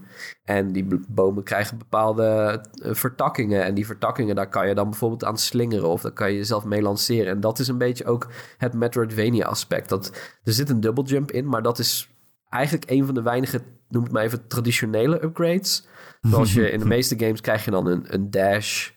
en 0.44 0.72
die 0.72 0.86
bomen 1.08 1.42
krijgen 1.42 1.78
bepaalde 1.78 2.60
eh, 2.82 2.94
vertakkingen. 2.94 3.64
En 3.64 3.74
die 3.74 3.86
vertakkingen, 3.86 4.36
daar 4.36 4.48
kan 4.48 4.68
je 4.68 4.74
dan 4.74 4.90
bijvoorbeeld 4.90 5.24
aan 5.24 5.38
slingeren. 5.38 5.88
Of 5.88 6.02
daar 6.02 6.12
kan 6.12 6.30
je 6.30 6.36
jezelf 6.36 6.64
mee 6.64 6.82
lanceren. 6.82 7.32
En 7.32 7.40
dat 7.40 7.58
is 7.58 7.68
een 7.68 7.78
beetje 7.78 8.04
ook 8.04 8.28
het 8.56 8.74
Metroidvania 8.74 9.46
aspect. 9.46 9.88
Dat, 9.88 10.06
er 10.44 10.52
zit 10.52 10.70
een 10.70 10.80
double 10.80 11.04
jump 11.04 11.30
in, 11.30 11.48
maar 11.48 11.62
dat 11.62 11.78
is 11.78 12.10
eigenlijk 12.48 12.90
een 12.90 13.04
van 13.04 13.14
de 13.14 13.22
weinige, 13.22 13.60
noem 13.88 14.02
het 14.02 14.12
maar 14.12 14.22
even, 14.22 14.46
traditionele 14.46 15.22
upgrades. 15.22 15.86
Zoals 16.20 16.52
je 16.52 16.70
in 16.70 16.78
de 16.78 16.86
meeste 16.86 17.18
games 17.18 17.40
krijg 17.40 17.64
je 17.64 17.70
dan 17.70 17.86
een, 17.86 18.14
een 18.14 18.30
dash. 18.30 18.90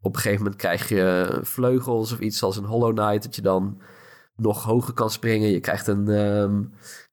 Op 0.00 0.14
een 0.14 0.20
gegeven 0.20 0.42
moment 0.42 0.60
krijg 0.60 0.88
je 0.88 1.38
vleugels 1.42 2.12
of 2.12 2.18
iets 2.18 2.42
als 2.42 2.56
een 2.56 2.64
Hollow 2.64 2.96
Knight. 2.96 3.22
Dat 3.22 3.34
je 3.34 3.42
dan 3.42 3.80
nog 4.36 4.64
hoger 4.64 4.94
kan 4.94 5.10
springen. 5.10 5.50
Je 5.50 5.60
krijgt 5.60 5.86
een, 5.86 6.08
ehm, 6.08 6.62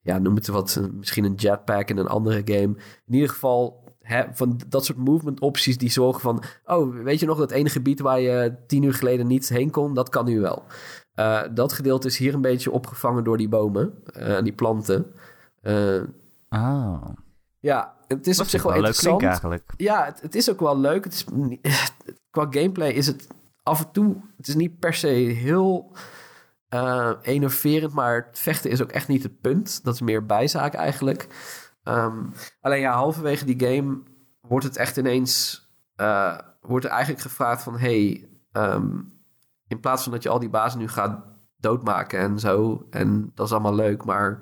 ja, 0.07 0.17
noem 0.17 0.35
het 0.35 0.47
wat, 0.47 0.75
een- 0.75 0.97
misschien 0.97 1.23
een 1.23 1.33
jetpack 1.35 1.89
in 1.89 1.97
een 1.97 2.07
andere 2.07 2.41
game. 2.45 2.75
In 3.05 3.13
ieder 3.13 3.29
geval 3.29 3.83
hè, 4.01 4.23
van 4.31 4.59
dat 4.67 4.85
soort 4.85 4.97
movement 4.97 5.39
opties 5.39 5.77
die 5.77 5.91
zorgen 5.91 6.21
van... 6.21 6.43
oh, 6.65 6.95
weet 7.03 7.19
je 7.19 7.25
nog 7.25 7.37
dat 7.37 7.51
ene 7.51 7.69
gebied 7.69 7.99
waar 7.99 8.19
je 8.19 8.55
tien 8.67 8.83
uur 8.83 8.93
geleden 8.93 9.27
niet 9.27 9.49
heen 9.49 9.71
kon? 9.71 9.93
Dat 9.93 10.09
kan 10.09 10.25
nu 10.25 10.39
wel. 10.39 10.63
Eh, 11.13 11.41
dat 11.53 11.73
gedeelte 11.73 12.07
is 12.07 12.17
hier 12.17 12.33
een 12.33 12.41
beetje 12.41 12.71
opgevangen 12.71 13.23
door 13.23 13.37
die 13.37 13.49
bomen 13.49 13.93
en 14.13 14.43
die 14.43 14.53
planten. 14.53 15.05
Eh, 15.61 16.01
Ah, 16.49 17.03
ja, 17.59 17.93
het 18.07 18.27
is 18.27 18.37
dat 18.37 18.45
op 18.45 18.51
zich 18.51 18.63
wel 18.63 18.71
wel 18.71 18.81
leuk 18.81 18.89
interessant. 18.91 19.17
klinken 19.19 19.27
eigenlijk. 19.27 19.73
Ja, 19.77 20.05
het, 20.05 20.21
het 20.21 20.35
is 20.35 20.49
ook 20.51 20.59
wel 20.59 20.79
leuk. 20.79 21.03
Het 21.03 21.13
is, 21.13 21.25
qua 22.31 22.47
gameplay 22.49 22.89
is 22.89 23.07
het 23.07 23.27
af 23.63 23.79
en 23.85 23.91
toe... 23.91 24.15
Het 24.37 24.47
is 24.47 24.55
niet 24.55 24.79
per 24.79 24.93
se 24.93 25.07
heel 25.07 25.91
eh 26.69 27.11
enerverend, 27.21 27.93
maar 27.93 28.29
vechten 28.31 28.69
is 28.69 28.81
ook 28.81 28.91
echt 28.91 29.07
niet 29.07 29.23
het 29.23 29.41
punt. 29.41 29.83
Dat 29.83 29.93
is 29.93 30.01
meer 30.01 30.25
bijzaak 30.25 30.73
eigenlijk. 30.73 31.27
Ehm, 31.83 32.25
alleen 32.61 32.79
ja, 32.79 32.93
halverwege 32.93 33.45
die 33.45 33.67
game 33.67 34.03
wordt 34.41 34.65
het 34.65 34.77
echt 34.77 34.97
ineens... 34.97 35.65
eh, 35.95 36.37
wordt 36.61 36.85
er 36.85 36.91
eigenlijk 36.91 37.21
gevraagd 37.21 37.63
van... 37.63 37.77
Hey, 37.77 38.29
ehm, 38.51 38.99
in 39.67 39.79
plaats 39.79 40.03
van 40.03 40.11
dat 40.11 40.23
je 40.23 40.29
al 40.29 40.39
die 40.39 40.49
bazen 40.49 40.79
nu 40.79 40.87
gaat 40.87 41.25
doodmaken 41.57 42.19
en 42.19 42.39
zo... 42.39 42.87
en 42.89 43.31
dat 43.35 43.45
is 43.45 43.51
allemaal 43.51 43.75
leuk, 43.75 44.05
maar 44.05 44.41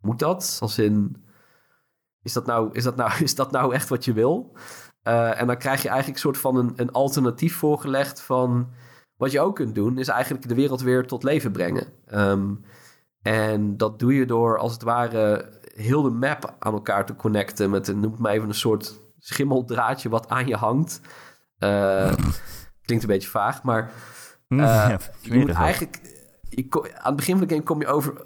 moet 0.00 0.18
dat? 0.18 0.58
Als 0.60 0.78
in... 0.78 1.24
Is 2.22 2.32
dat 2.32 2.46
nou, 2.46 2.68
is 2.72 2.84
dat 2.84 2.96
nou, 2.96 3.12
is 3.24 3.34
dat 3.34 3.50
nou 3.50 3.74
echt 3.74 3.88
wat 3.88 4.04
je 4.04 4.12
wil? 4.12 4.56
Eh, 5.02 5.40
en 5.40 5.46
dan 5.46 5.56
krijg 5.56 5.82
je 5.82 5.88
eigenlijk 5.88 6.16
een 6.16 6.24
soort 6.32 6.38
van 6.38 6.56
een, 6.56 6.72
een 6.76 6.92
alternatief 6.92 7.56
voorgelegd 7.56 8.20
van... 8.20 8.70
Wat 9.16 9.32
je 9.32 9.40
ook 9.40 9.54
kunt 9.54 9.74
doen, 9.74 9.98
is 9.98 10.08
eigenlijk 10.08 10.48
de 10.48 10.54
wereld 10.54 10.80
weer 10.80 11.06
tot 11.06 11.22
leven 11.22 11.52
brengen. 11.52 11.86
Ehm, 12.06 12.54
en 13.22 13.76
dat 13.76 13.98
doe 13.98 14.14
je 14.14 14.26
door 14.26 14.58
als 14.58 14.72
het 14.72 14.82
ware 14.82 15.52
heel 15.74 16.02
de 16.02 16.10
map 16.10 16.54
aan 16.58 16.72
elkaar 16.72 17.06
te 17.06 17.16
connecten... 17.16 17.70
met, 17.70 17.88
een, 17.88 18.00
noem 18.00 18.10
het 18.10 18.20
maar 18.20 18.32
even, 18.32 18.48
een 18.48 18.54
soort 18.54 19.00
schimmeldraadje 19.18 20.08
wat 20.08 20.28
aan 20.28 20.46
je 20.46 20.56
hangt. 20.56 21.00
Eh, 21.58 22.12
klinkt 22.82 23.04
een 23.04 23.10
beetje 23.10 23.28
vaag, 23.28 23.62
maar... 23.62 23.90
Eh, 24.48 24.58
ja, 24.58 24.98
je 25.20 25.38
moet 25.38 25.50
eigenlijk... 25.50 26.00
Je, 26.48 26.66
aan 26.70 27.06
het 27.06 27.16
begin 27.16 27.38
van 27.38 27.46
de 27.46 27.54
game 27.54 27.66
kom 27.66 27.80
je 27.80 27.86
over... 27.86 28.24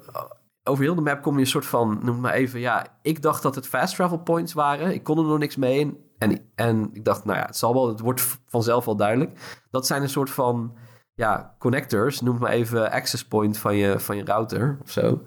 Over 0.63 0.83
heel 0.83 0.95
de 0.95 1.01
map 1.01 1.21
kom 1.21 1.33
je 1.33 1.39
een 1.39 1.47
soort 1.47 1.65
van... 1.65 1.89
Noem 1.89 2.13
het 2.13 2.21
maar 2.21 2.33
even... 2.33 2.59
Ja, 2.59 2.87
ik 3.01 3.21
dacht 3.21 3.41
dat 3.41 3.55
het 3.55 3.67
fast 3.67 3.95
travel 3.95 4.17
points 4.17 4.53
waren. 4.53 4.93
Ik 4.93 5.03
kon 5.03 5.17
er 5.17 5.23
nog 5.23 5.37
niks 5.37 5.55
mee. 5.55 5.81
En, 5.81 5.97
en, 6.19 6.51
en 6.55 6.89
ik 6.93 7.05
dacht, 7.05 7.25
nou 7.25 7.37
ja, 7.37 7.45
het 7.45 7.57
zal 7.57 7.73
wel... 7.73 7.87
Het 7.87 7.99
wordt 7.99 8.39
vanzelf 8.45 8.85
wel 8.85 8.95
duidelijk. 8.95 9.61
Dat 9.71 9.87
zijn 9.87 10.01
een 10.01 10.09
soort 10.09 10.29
van... 10.29 10.77
Ja, 11.13 11.55
connectors. 11.59 12.21
Noem 12.21 12.33
het 12.33 12.43
maar 12.43 12.51
even 12.51 12.91
access 12.91 13.27
point 13.27 13.57
van 13.57 13.75
je, 13.75 13.99
van 13.99 14.17
je 14.17 14.25
router 14.25 14.77
of 14.81 14.91
zo. 14.91 15.23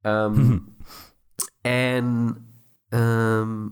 Ehm, 0.00 0.58
En 1.60 2.36
ehm, 2.88 3.68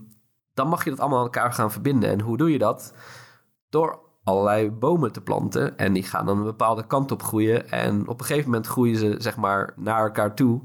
dan 0.53 0.67
mag 0.67 0.83
je 0.83 0.89
dat 0.89 0.99
allemaal 0.99 1.17
aan 1.17 1.23
elkaar 1.23 1.53
gaan 1.53 1.71
verbinden. 1.71 2.09
En 2.09 2.21
hoe 2.21 2.37
doe 2.37 2.51
je 2.51 2.57
dat? 2.57 2.93
Door 3.69 3.99
allerlei 4.23 4.71
bomen 4.71 5.11
te 5.11 5.21
planten. 5.21 5.77
En 5.77 5.93
die 5.93 6.03
gaan 6.03 6.25
dan 6.25 6.37
een 6.37 6.43
bepaalde 6.43 6.87
kant 6.87 7.11
op 7.11 7.23
groeien. 7.23 7.69
En 7.69 8.07
op 8.07 8.19
een 8.19 8.25
gegeven 8.25 8.49
moment 8.49 8.67
groeien 8.67 8.97
ze 8.97 9.15
zeg 9.17 9.37
maar 9.37 9.73
naar 9.75 10.03
elkaar 10.03 10.35
toe. 10.35 10.61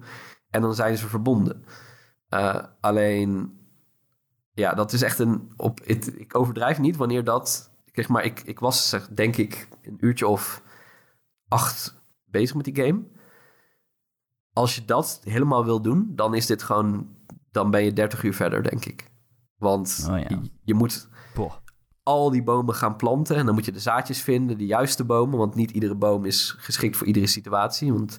En 0.51 0.61
dan 0.61 0.75
zijn 0.75 0.97
ze 0.99 1.09
verbonden. 1.09 1.65
Eh, 2.29 2.63
alleen, 2.81 3.59
ja, 4.55 4.75
dat 4.75 4.93
is 4.93 5.03
echt 5.03 5.19
een... 5.19 5.53
Op, 5.57 5.81
het- 5.85 6.21
ik 6.21 6.37
overdrijf 6.39 6.79
niet 6.79 6.97
wanneer 6.97 7.25
dat... 7.25 7.73
Zeg 7.93 8.09
maar, 8.09 8.25
ik, 8.25 8.41
ik 8.45 8.59
was 8.59 8.89
zeg, 8.89 9.09
denk 9.09 9.37
ik 9.37 9.69
een 9.83 9.97
uurtje 10.01 10.27
of 10.27 10.63
acht 11.49 12.03
bezig 12.25 12.57
met 12.57 12.65
die 12.65 12.85
game. 12.85 13.03
Als 14.53 14.75
je 14.75 14.85
dat 14.85 15.21
helemaal 15.25 15.65
wil 15.65 15.81
doen, 15.83 16.13
dan 16.15 16.35
is 16.35 16.47
dit 16.47 16.63
gewoon... 16.63 17.09
Dan 17.51 17.71
ben 17.71 17.85
je 17.85 17.93
30 17.93 18.23
uur 18.23 18.35
verder, 18.35 18.63
denk 18.63 18.85
ik. 18.85 19.11
Want 19.57 20.07
Oh 20.11 20.19
ja. 20.19 20.25
je, 20.29 20.41
je 20.65 20.75
moet 20.75 21.09
Boah. 21.35 21.53
al 22.03 22.31
die 22.31 22.43
bomen 22.43 22.75
gaan 22.75 22.97
planten. 22.97 23.37
En 23.37 23.47
dan 23.47 23.55
moet 23.55 23.65
je 23.65 23.73
de 23.73 23.79
zaadjes 23.81 24.23
vinden, 24.23 24.59
de 24.59 24.67
juiste 24.67 25.05
bomen. 25.05 25.39
Want 25.39 25.55
niet 25.55 25.71
iedere 25.71 25.95
boom 25.95 26.25
is 26.25 26.55
geschikt 26.59 26.97
voor 26.97 27.07
iedere 27.07 27.27
situatie. 27.27 27.93
Want 27.93 28.19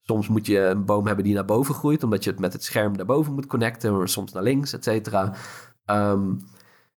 soms 0.00 0.28
moet 0.28 0.46
je 0.46 0.58
een 0.60 0.84
boom 0.84 1.06
hebben 1.06 1.24
die 1.24 1.34
naar 1.34 1.44
boven 1.44 1.74
groeit, 1.74 2.02
omdat 2.02 2.24
je 2.24 2.30
het 2.30 2.40
met 2.40 2.52
het 2.52 2.64
scherm 2.64 2.92
naar 2.92 3.06
boven 3.06 3.34
moet 3.34 3.46
connecten. 3.46 3.96
Maar 3.96 4.08
soms 4.08 4.32
naar 4.32 4.42
links, 4.42 4.72
et 4.72 4.84
cetera. 4.84 5.34
Ehm, 5.84 6.34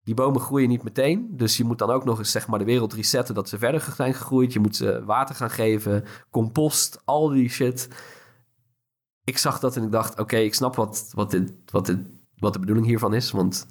die 0.03 0.13
bomen 0.13 0.41
groeien 0.41 0.69
niet 0.69 0.83
meteen. 0.83 1.37
Dus 1.37 1.57
je 1.57 1.63
moet 1.63 1.79
dan 1.79 1.89
ook 1.89 2.05
nog 2.05 2.19
eens 2.19 2.31
zeg 2.31 2.47
maar, 2.47 2.59
de 2.59 2.65
wereld 2.65 2.93
resetten 2.93 3.35
dat 3.35 3.49
ze 3.49 3.57
verder 3.57 3.93
zijn 3.95 4.13
gegroeid. 4.13 4.53
Je 4.53 4.59
moet 4.59 4.75
ze 4.75 5.05
water 5.05 5.35
gaan 5.35 5.49
geven, 5.49 6.03
compost, 6.29 7.01
al 7.05 7.29
die 7.29 7.49
shit. 7.49 7.89
Ik 9.23 9.37
zag 9.37 9.59
dat 9.59 9.75
en 9.75 9.83
ik 9.83 9.91
dacht, 9.91 10.19
oké, 10.19 10.37
ik 10.37 10.53
snap 10.53 10.75
wat, 10.75 11.11
wat, 11.13 11.31
dit, 11.31 11.53
wat, 11.65 11.85
dit, 11.85 11.99
wat 12.35 12.53
de 12.53 12.59
bedoeling 12.59 12.87
hiervan 12.87 13.13
is. 13.13 13.31
Want 13.31 13.67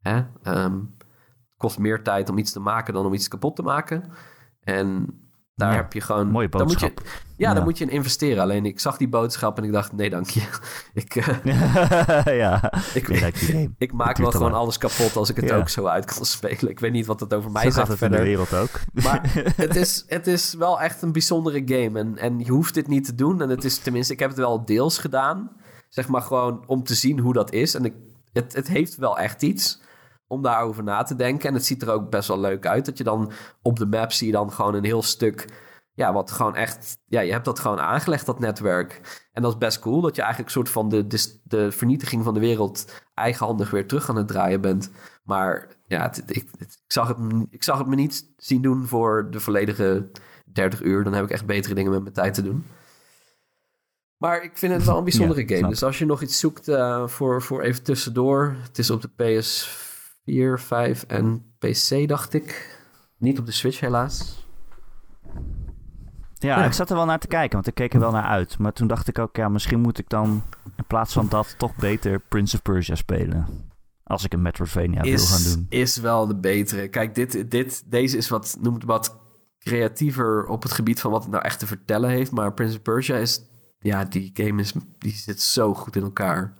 hè, 0.00 0.24
ehm, 0.42 0.74
het 0.74 1.56
kost 1.56 1.78
meer 1.78 2.02
tijd 2.02 2.28
om 2.28 2.38
iets 2.38 2.52
te 2.52 2.60
maken 2.60 2.94
dan 2.94 3.06
om 3.06 3.14
iets 3.14 3.28
kapot 3.28 3.56
te 3.56 3.62
maken. 3.62 4.12
En 4.60 5.18
daar 5.54 5.70
Ja, 5.70 5.76
heb 5.76 5.92
je 5.92 6.00
gewoon... 6.00 6.28
mooie 6.30 6.48
dan 6.48 6.66
moet 6.66 6.80
je, 6.80 6.86
ja, 6.86 7.02
Ja. 7.36 7.54
dan 7.54 7.64
moet 7.64 7.78
je 7.78 7.84
in 7.84 7.90
investeren. 7.90 8.42
Alleen 8.42 8.66
ik 8.66 8.80
zag 8.80 8.96
die 8.96 9.08
boodschap 9.08 9.58
en 9.58 9.64
ik 9.64 9.72
dacht, 9.72 9.92
nee 9.92 10.10
dank 10.10 10.28
je. 10.28 10.42
ik, 10.94 11.16
eh, 11.16 12.24
ja, 12.42 12.72
ik, 12.94 13.08
nee, 13.52 13.74
ik 13.78 13.92
maak 13.92 14.16
wel 14.16 14.30
gewoon 14.30 14.54
alles 14.54 14.78
kapot 14.78 15.16
als 15.16 15.30
ik 15.30 15.36
het 15.36 15.44
Ja. 15.48 15.56
ook 15.56 15.68
zo 15.68 15.86
uit 15.86 16.04
kan 16.04 16.24
spelen. 16.24 16.68
Ik 16.70 16.80
weet 16.80 16.92
niet 16.92 17.06
wat 17.06 17.20
het 17.20 17.34
over 17.34 17.50
mij 17.50 17.70
zegt 17.70 17.76
het 17.76 17.86
in 17.88 17.92
de 17.92 17.96
verder. 18.16 18.22
wereld 18.22 18.54
ook. 18.54 18.80
Maar 18.92 19.20
het 19.56 19.76
is, 19.76 20.04
het 20.06 20.26
is 20.26 20.54
wel 20.54 20.80
echt 20.80 21.02
een 21.02 21.12
bijzondere 21.12 21.62
game. 21.66 21.98
En, 21.98 22.18
en 22.18 22.38
je 22.38 22.50
hoeft 22.50 22.74
dit 22.74 22.86
niet 22.88 23.04
te 23.04 23.14
doen. 23.14 23.42
En 23.42 23.48
het 23.48 23.64
is 23.64 23.78
tenminste, 23.78 24.12
ik 24.12 24.18
heb 24.18 24.28
het 24.28 24.38
wel 24.38 24.64
deels 24.64 24.98
gedaan. 24.98 25.50
Zeg 25.88 26.08
maar 26.08 26.22
gewoon 26.22 26.64
om 26.66 26.84
te 26.84 26.94
zien 26.94 27.18
hoe 27.18 27.32
dat 27.32 27.52
is. 27.52 27.74
En 27.74 27.84
ik, 27.84 27.94
het, 28.32 28.54
het 28.54 28.68
heeft 28.68 28.96
wel 28.96 29.18
echt 29.18 29.42
iets 29.42 29.80
om 30.26 30.42
daarover 30.42 30.82
na 30.84 31.02
te 31.02 31.16
denken. 31.16 31.48
En 31.48 31.54
het 31.54 31.64
ziet 31.66 31.82
er 31.82 31.90
ook 31.90 32.10
best 32.10 32.28
wel 32.28 32.40
leuk 32.40 32.66
uit. 32.66 32.84
Dat 32.84 32.98
je 32.98 33.04
dan 33.04 33.32
op 33.62 33.78
de 33.78 33.86
map 33.86 34.12
zie 34.12 34.26
je 34.26 34.32
dan 34.32 34.52
gewoon 34.52 34.74
een 34.74 34.84
heel 34.84 35.02
stuk. 35.02 35.62
Ja, 35.96 36.12
wat 36.12 36.30
gewoon 36.30 36.56
echt. 36.56 36.98
Ja, 37.06 37.20
je 37.20 37.32
hebt 37.32 37.44
dat 37.44 37.58
gewoon 37.58 37.80
aangelegd, 37.80 38.26
dat 38.26 38.38
netwerk. 38.38 39.00
En 39.32 39.42
dat 39.42 39.52
is 39.52 39.58
best 39.58 39.78
cool. 39.78 40.00
Dat 40.00 40.16
je 40.16 40.22
eigenlijk 40.22 40.50
een 40.54 40.56
soort 40.62 40.72
van 40.72 40.88
de, 40.88 41.06
de, 41.06 41.40
de 41.44 41.72
vernietiging 41.72 42.24
van 42.24 42.34
de 42.34 42.40
wereld 42.40 43.02
eigenhandig 43.14 43.70
weer 43.70 43.86
terug 43.86 44.08
aan 44.08 44.16
het 44.16 44.28
draaien 44.28 44.60
bent. 44.60 44.90
Maar 45.24 45.68
ja, 45.86 46.02
het- 46.02 46.22
ik, 46.36 46.48
het- 46.58 46.72
ik, 46.84 46.92
zag 46.92 47.08
het, 47.08 47.16
ik 47.50 47.62
zag 47.62 47.78
het 47.78 47.86
me 47.86 47.94
niet 47.94 48.32
zien 48.36 48.62
doen 48.62 48.86
voor 48.86 49.28
de 49.30 49.40
volledige 49.40 50.10
30 50.52 50.82
uur. 50.82 51.04
Dan 51.04 51.12
heb 51.12 51.24
ik 51.24 51.30
echt 51.30 51.46
betere 51.46 51.74
dingen 51.74 51.90
met 51.92 52.02
mijn 52.02 52.14
tijd 52.14 52.34
te 52.34 52.42
doen. 52.42 52.64
Maar 54.16 54.42
ik 54.42 54.58
vind 54.58 54.72
het 54.72 54.84
wel 54.84 54.96
een 54.98 55.04
bijzondere 55.04 55.48
Ja, 55.48 55.56
game. 55.56 55.68
Dus 55.68 55.82
als 55.82 55.98
je 55.98 56.06
nog 56.06 56.22
iets 56.22 56.38
zoekt 56.38 56.68
eh, 56.68 57.06
voor, 57.06 57.42
voor 57.42 57.62
even 57.62 57.82
tussendoor. 57.82 58.56
Het 58.62 58.78
is 58.78 58.90
op 58.90 59.02
de 59.02 59.08
PS4, 60.30 60.60
5 60.60 61.02
en 61.02 61.44
PC, 61.58 62.08
dacht 62.08 62.34
ik. 62.34 62.78
Niet 63.18 63.38
op 63.38 63.46
de 63.46 63.52
Switch, 63.52 63.80
helaas. 63.80 64.46
Ja, 66.34 66.58
Ja. 66.58 66.64
ik 66.64 66.72
zat 66.72 66.90
er 66.90 66.96
wel 66.96 67.04
naar 67.04 67.18
te 67.18 67.26
kijken, 67.26 67.52
want 67.52 67.66
ik 67.66 67.74
keek 67.74 67.94
er 67.94 68.00
wel 68.00 68.10
naar 68.10 68.24
uit. 68.24 68.58
Maar 68.58 68.72
toen 68.72 68.86
dacht 68.86 69.08
ik 69.08 69.18
ook, 69.18 69.36
ja, 69.36 69.48
misschien 69.48 69.80
moet 69.80 69.98
ik 69.98 70.08
dan 70.08 70.42
in 70.76 70.84
plaats 70.86 71.12
van 71.12 71.28
dat 71.28 71.54
toch 71.58 71.76
beter 71.76 72.20
Prince 72.20 72.56
of 72.56 72.62
Persia 72.62 72.94
spelen. 72.94 73.46
Als 74.04 74.24
ik 74.24 74.32
een 74.32 74.42
Metroidvania 74.42 75.02
wil 75.02 75.18
gaan 75.18 75.42
doen. 75.42 75.66
is 75.68 75.96
wel 75.96 76.26
de 76.26 76.36
betere. 76.36 76.88
Kijk, 76.88 77.14
dit, 77.14 77.50
dit, 77.50 77.82
deze 77.90 78.16
is 78.16 78.28
wat, 78.28 78.56
noem 78.60 78.74
het 78.74 78.84
wat 78.84 79.16
creatiever 79.58 80.46
op 80.46 80.62
het 80.62 80.72
gebied 80.72 81.00
van 81.00 81.10
wat 81.10 81.22
het 81.22 81.30
nou 81.30 81.44
echt 81.44 81.58
te 81.58 81.66
vertellen 81.66 82.10
heeft. 82.10 82.30
Maar 82.30 82.52
Prince 82.54 82.76
of 82.76 82.82
Persia 82.82 83.16
is, 83.16 83.44
ja, 83.78 84.04
die 84.04 84.30
game 84.34 84.60
is, 84.60 84.72
die 84.98 85.12
zit 85.12 85.40
zo 85.40 85.74
goed 85.74 85.96
in 85.96 86.02
elkaar. 86.02 86.54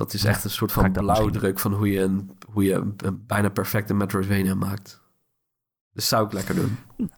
Dat 0.00 0.12
is 0.14 0.24
echt 0.24 0.44
een 0.44 0.50
soort 0.50 0.72
van 0.72 0.92
blauwdruk 0.92 1.58
van 1.58 1.72
hoe 1.72 1.90
je, 1.90 2.00
een, 2.00 2.30
hoe 2.52 2.64
je 2.64 2.72
een, 2.72 2.94
een 2.96 3.24
bijna 3.26 3.48
perfecte 3.48 3.94
Metroidvania 3.94 4.54
maakt. 4.54 5.00
Dus 5.92 6.08
zou 6.08 6.26
ik 6.26 6.32
lekker 6.32 6.54
doen. 6.54 6.76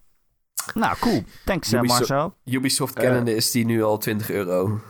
Nou, 0.74 0.96
cool. 1.00 1.24
Thanks, 1.44 1.72
eh, 1.72 1.78
Ubisoft- 1.78 1.98
Marcel. 2.08 2.36
Ubisoft 2.44 2.94
Eh. 2.96 3.02
kennende 3.02 3.34
is 3.34 3.50
die 3.50 3.64
nu 3.64 3.82
al 3.82 3.98
20 3.98 4.30
euro. 4.30 4.80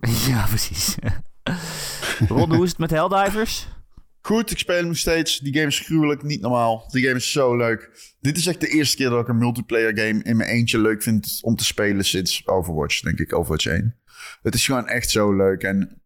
ja, 0.28 0.46
precies. 0.46 0.94
Ron, 2.28 2.54
hoe 2.54 2.64
is 2.64 2.68
het 2.70 2.78
met 2.78 2.90
Helldivers? 2.90 3.68
Goed, 4.20 4.50
ik 4.50 4.58
speel 4.58 4.76
hem 4.76 4.86
nog 4.86 4.96
steeds. 4.96 5.38
Die 5.38 5.54
game 5.54 5.66
is 5.66 5.78
gruwelijk, 5.80 6.22
niet 6.22 6.40
normaal. 6.40 6.84
Die 6.90 7.02
game 7.04 7.16
is 7.16 7.32
zo 7.32 7.56
leuk. 7.56 7.90
Dit 8.20 8.36
is 8.36 8.46
echt 8.46 8.60
de 8.60 8.68
eerste 8.68 8.96
keer 8.96 9.10
dat 9.10 9.20
ik 9.20 9.28
een 9.28 9.38
multiplayer 9.38 9.98
game 9.98 10.22
in 10.22 10.36
mijn 10.36 10.48
eentje 10.50 10.78
leuk 10.78 11.02
vind 11.02 11.38
om 11.42 11.56
te 11.56 11.64
spelen 11.64 12.04
sinds 12.04 12.46
Overwatch, 12.46 13.00
denk 13.00 13.18
ik, 13.18 13.34
Overwatch 13.34 13.66
1. 13.66 13.96
Het 14.42 14.54
is 14.54 14.64
gewoon 14.64 14.86
echt 14.88 15.10
zo 15.10 15.36
leuk. 15.36 15.62
En 15.62 15.99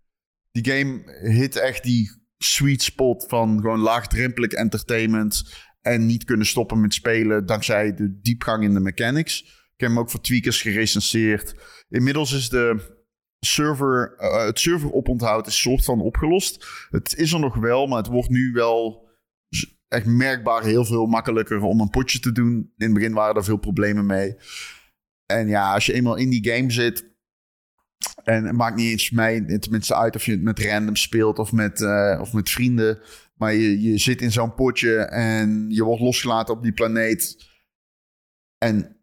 die 0.55 0.73
game 0.73 1.03
hit 1.33 1.57
echt 1.57 1.83
die 1.83 2.11
sweet 2.39 2.83
spot 2.83 3.25
van 3.29 3.61
gewoon 3.61 3.81
laagdrempelig 3.81 4.51
entertainment 4.51 5.43
en 5.81 6.07
niet 6.07 6.25
kunnen 6.25 6.47
stoppen 6.47 6.81
met 6.81 6.95
spelen 6.95 7.47
dankzij 7.47 7.95
de 7.95 8.19
diepgang 8.21 8.65
in 8.65 8.75
de 8.75 8.81
mechanics. 8.81 9.43
Ik 9.43 9.81
heb 9.81 9.89
hem 9.89 9.99
ook 9.99 10.11
voor 10.11 10.21
tweakers 10.21 10.63
gerecenseerd. 10.63 11.55
Inmiddels 11.89 12.33
is 12.33 12.49
de 12.49 12.97
server, 13.41 14.15
eh, 14.17 14.45
het 14.47 14.59
serveroponthoud 14.59 15.47
is 15.47 15.61
soort 15.61 15.85
van 15.85 16.01
opgelost. 16.01 16.67
Het 16.91 17.15
is 17.17 17.33
er 17.33 17.41
nog 17.41 17.55
wel, 17.57 17.87
maar 17.87 17.99
het 17.99 18.07
wordt 18.07 18.29
nu 18.29 18.53
wel 18.53 19.09
echt 19.89 20.07
merkbaar 20.07 20.63
heel 20.63 20.85
veel 20.85 21.07
makkelijker 21.07 21.61
om 21.61 21.81
een 21.81 21.91
potje 21.91 22.19
te 22.19 22.33
doen. 22.33 22.53
In 22.77 22.87
het 22.87 22.95
begin 22.95 23.13
waren 23.13 23.37
er 23.37 23.45
veel 23.45 23.57
problemen 23.57 24.07
mee. 24.07 24.37
En 25.27 25.49
ja, 25.49 25.73
als 25.73 25.87
je 25.87 25.93
eenmaal 25.93 26.17
in 26.17 26.31
die 26.31 26.51
game 26.51 26.71
zit. 26.71 27.13
En 28.25 28.45
het 28.45 28.57
maakt 28.57 28.77
niet 28.77 28.91
eens 28.91 29.11
mij 29.11 29.59
tenminste 29.59 29.95
uit 29.95 30.17
of 30.17 30.25
je 30.25 30.33
het 30.33 30.43
met 30.43 30.59
random 30.59 30.97
speelt 30.97 31.39
of 31.39 31.53
met, 31.53 31.81
eh, 31.81 32.19
of 32.21 32.33
met 32.33 32.51
vrienden. 32.51 32.99
Maar 33.35 33.55
je, 33.55 33.83
je 33.83 33.99
zit 33.99 34.21
in 34.21 34.33
zo'n 34.33 34.55
potje 34.55 34.97
en 34.99 35.67
je 35.69 35.85
wordt 35.85 36.03
losgelaten 36.03 36.55
op 36.55 36.63
die 36.63 36.73
planeet. 36.73 37.53
En 38.59 38.97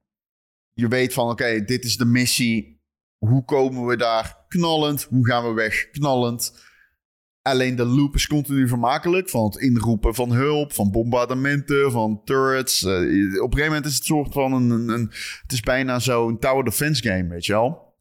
je 0.73 0.87
weet 0.87 1.13
van 1.13 1.29
oké, 1.29 1.63
dit 1.63 1.83
is 1.83 1.97
de 1.97 2.05
missie. 2.05 2.79
Hoe 3.17 3.45
komen 3.45 3.85
we 3.85 3.97
daar? 3.97 4.45
Knallend. 4.47 5.03
Hoe 5.03 5.27
gaan 5.27 5.43
we 5.43 5.53
weg? 5.53 5.89
Knallend. 5.89 6.69
Alleen 7.41 7.75
de 7.75 7.85
loop 7.85 8.15
is 8.15 8.27
continu 8.27 8.67
vermakelijk. 8.67 9.29
Van 9.29 9.43
het 9.43 9.55
inroepen 9.55 10.15
van 10.15 10.31
hulp, 10.31 10.73
van 10.73 10.91
bombardementen, 10.91 11.91
van 11.91 12.21
turrets. 12.23 12.83
Eh, 12.83 12.91
op 12.91 12.97
een 13.01 13.57
gegeven 13.57 13.65
moment 13.65 13.85
is 13.85 13.95
het 13.95 14.05
soort 14.05 14.33
van 14.33 14.53
een, 14.53 14.69
een, 14.69 14.89
een 14.89 15.11
het 15.41 15.51
is 15.51 15.59
bijna 15.59 15.99
zo'n 15.99 16.39
tower 16.39 16.63
defense 16.63 17.03
game, 17.03 17.27
weet 17.27 17.45
je 17.45 17.53
wel. 17.53 17.95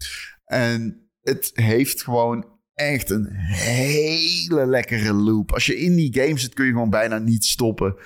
En 0.51 1.11
het 1.21 1.51
heeft 1.55 2.03
gewoon 2.03 2.47
echt 2.75 3.11
een 3.11 3.27
hele 3.35 4.67
lekkere 4.67 5.13
loop. 5.13 5.53
Als 5.53 5.67
je 5.67 5.79
in 5.79 5.97
die 5.97 6.15
game 6.21 6.39
zit, 6.39 6.55
kun 6.55 6.67
je 6.67 6.73
gewoon 6.73 6.91
bijna 6.91 7.19
niet 7.19 7.45
stoppen. 7.45 7.97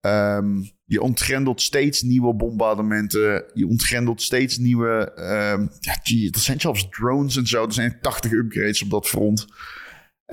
Ehm, 0.00 0.62
je 0.84 1.00
ontgrendelt 1.00 1.60
steeds 1.60 2.02
nieuwe 2.02 2.34
bombardementen. 2.34 3.44
Je 3.54 3.66
ontgrendelt 3.66 4.22
steeds 4.22 4.58
nieuwe. 4.58 5.12
Um, 5.16 5.70
ja, 5.80 5.98
er 6.30 6.38
zijn 6.38 6.60
zelfs 6.60 6.88
drones 6.88 7.36
en 7.36 7.46
zo. 7.46 7.66
Er 7.66 7.72
zijn 7.72 7.98
80 8.00 8.32
upgrades 8.32 8.82
op 8.82 8.90
dat 8.90 9.08
front. 9.08 9.46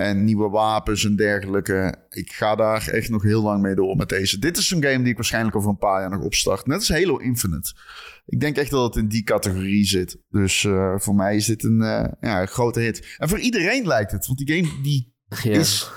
En 0.00 0.24
nieuwe 0.24 0.48
wapens 0.48 1.04
en 1.04 1.16
dergelijke. 1.16 1.94
Ik 2.10 2.32
ga 2.32 2.54
daar 2.54 2.88
echt 2.88 3.08
nog 3.08 3.22
heel 3.22 3.42
lang 3.42 3.62
mee 3.62 3.74
door 3.74 3.96
met 3.96 4.08
deze. 4.08 4.38
Dit 4.38 4.56
is 4.56 4.70
een 4.70 4.82
game 4.82 4.98
die 4.98 5.08
ik 5.08 5.16
waarschijnlijk 5.16 5.56
over 5.56 5.70
een 5.70 5.78
paar 5.78 6.00
jaar 6.00 6.10
nog 6.10 6.22
opstart. 6.22 6.66
Net 6.66 6.76
als 6.78 6.88
Halo 6.88 7.16
Infinite. 7.16 7.74
Ik 8.26 8.40
denk 8.40 8.56
echt 8.56 8.70
dat 8.70 8.94
het 8.94 9.02
in 9.02 9.08
die 9.08 9.22
categorie 9.22 9.84
zit. 9.84 10.18
Dus 10.30 10.62
uh, 10.62 10.94
voor 10.98 11.14
mij 11.14 11.36
is 11.36 11.46
dit 11.46 11.64
een, 11.64 11.80
uh, 11.80 12.04
ja, 12.20 12.40
een 12.40 12.48
grote 12.48 12.80
hit. 12.80 13.14
En 13.18 13.28
voor 13.28 13.38
iedereen 13.38 13.86
lijkt 13.86 14.12
het. 14.12 14.26
Want 14.26 14.38
die 14.38 14.56
game 14.56 14.82
die 14.82 15.14
Ja. 15.42 15.50
is 15.58 15.90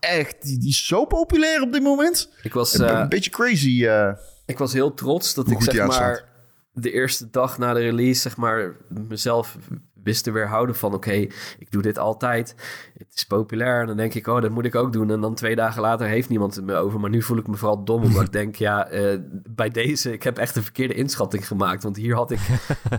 echt... 0.00 0.42
Die, 0.42 0.58
die 0.58 0.68
is 0.68 0.86
zo 0.86 1.04
populair 1.04 1.62
op 1.62 1.72
dit 1.72 1.82
moment. 1.82 2.30
Ik 2.42 2.52
was, 2.52 2.78
Een- 2.78 2.86
eh, 2.88 2.98
een 3.00 3.08
beetje 3.08 3.30
crazy. 3.30 3.86
eh. 3.86 4.12
ik 4.46 4.58
was 4.58 4.72
heel 4.72 4.94
trots 4.94 5.34
dat 5.34 5.50
ik 5.50 5.62
zeg 5.62 5.86
maar 5.86 6.24
de 6.72 6.92
eerste 6.92 7.28
dag 7.30 7.58
na 7.58 7.72
de 7.72 7.80
release 7.80 8.20
zeg 8.20 8.36
maar 8.36 8.76
mezelf 9.08 9.56
te 10.14 10.30
weerhouden 10.30 10.76
van 10.76 10.94
oké, 10.94 11.12
ik 11.58 11.70
doe 11.70 11.82
dit 11.82 11.98
altijd. 11.98 12.54
Het 12.98 13.14
is 13.14 13.24
populair 13.24 13.80
en 13.80 13.86
dan 13.86 13.96
denk 13.96 14.14
ik 14.14 14.26
oh, 14.26 14.40
dat 14.40 14.50
moet 14.50 14.64
ik 14.64 14.74
ook 14.74 14.92
doen. 14.92 15.10
En 15.10 15.20
dan 15.20 15.34
twee 15.34 15.56
dagen 15.56 15.82
later 15.82 16.06
heeft 16.06 16.28
niemand 16.28 16.54
het 16.54 16.64
meer 16.64 16.76
over. 16.76 17.00
Maar 17.00 17.10
nu 17.10 17.22
voel 17.22 17.38
ik 17.38 17.46
me 17.46 17.56
vooral 17.56 17.84
dom 17.84 18.02
omdat 18.02 18.22
ik 18.22 18.32
denk 18.40 18.56
ja, 18.56 18.88
eh, 18.88 19.18
bij 19.50 19.68
deze, 19.68 20.12
ik 20.12 20.22
heb 20.22 20.38
echt 20.38 20.56
een 20.56 20.62
verkeerde 20.62 20.94
inschatting 20.94 21.46
gemaakt. 21.46 21.82
Want 21.82 21.96
hier 21.96 22.14
had 22.14 22.30
ik, 22.30 22.40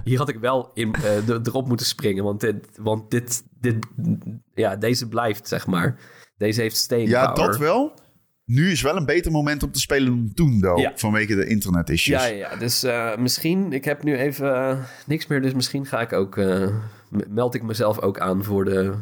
hier 0.03 0.17
had 0.17 0.29
ik 0.29 0.39
wel 0.39 0.71
in, 0.73 0.91
de- 1.25 1.39
erop 1.43 1.67
moeten 1.67 1.85
springen. 1.85 2.23
Want, 2.23 2.39
dit, 2.39 2.67
want 2.77 3.11
dit, 3.11 3.43
dit, 3.59 3.87
ja, 4.53 4.75
deze 4.75 5.07
blijft 5.07 5.47
zeg 5.47 5.67
maar. 5.67 5.99
Deze 6.37 6.61
heeft 6.61 6.77
staying 6.77 7.09
ja, 7.09 7.33
dat 7.33 7.57
wel. 7.57 7.93
Nu 8.45 8.71
is 8.71 8.81
wel 8.81 8.95
een 8.95 9.05
beter 9.05 9.31
moment 9.31 9.63
om 9.63 9.71
te 9.71 9.79
spelen 9.79 10.05
dan 10.05 10.31
toen, 10.33 10.59
though. 10.61 10.79
Ja. 10.79 10.91
Vanwege 10.95 11.35
de 11.35 11.45
internet 11.45 11.89
issues. 11.89 12.21
Ja, 12.21 12.33
ja, 12.33 12.55
dus 12.55 12.83
eh, 12.83 13.17
misschien, 13.17 13.73
ik 13.73 13.85
heb 13.85 14.03
nu 14.03 14.17
even 14.17 14.79
niks 15.05 15.27
meer, 15.27 15.41
dus 15.41 15.53
misschien 15.53 15.85
ga 15.85 16.01
ik 16.01 16.13
ook, 16.13 16.37
meld 17.09 17.55
ik 17.55 17.63
mezelf 17.63 17.99
ook 17.99 18.19
aan 18.19 18.43
voor 18.43 18.65
de, 18.65 18.93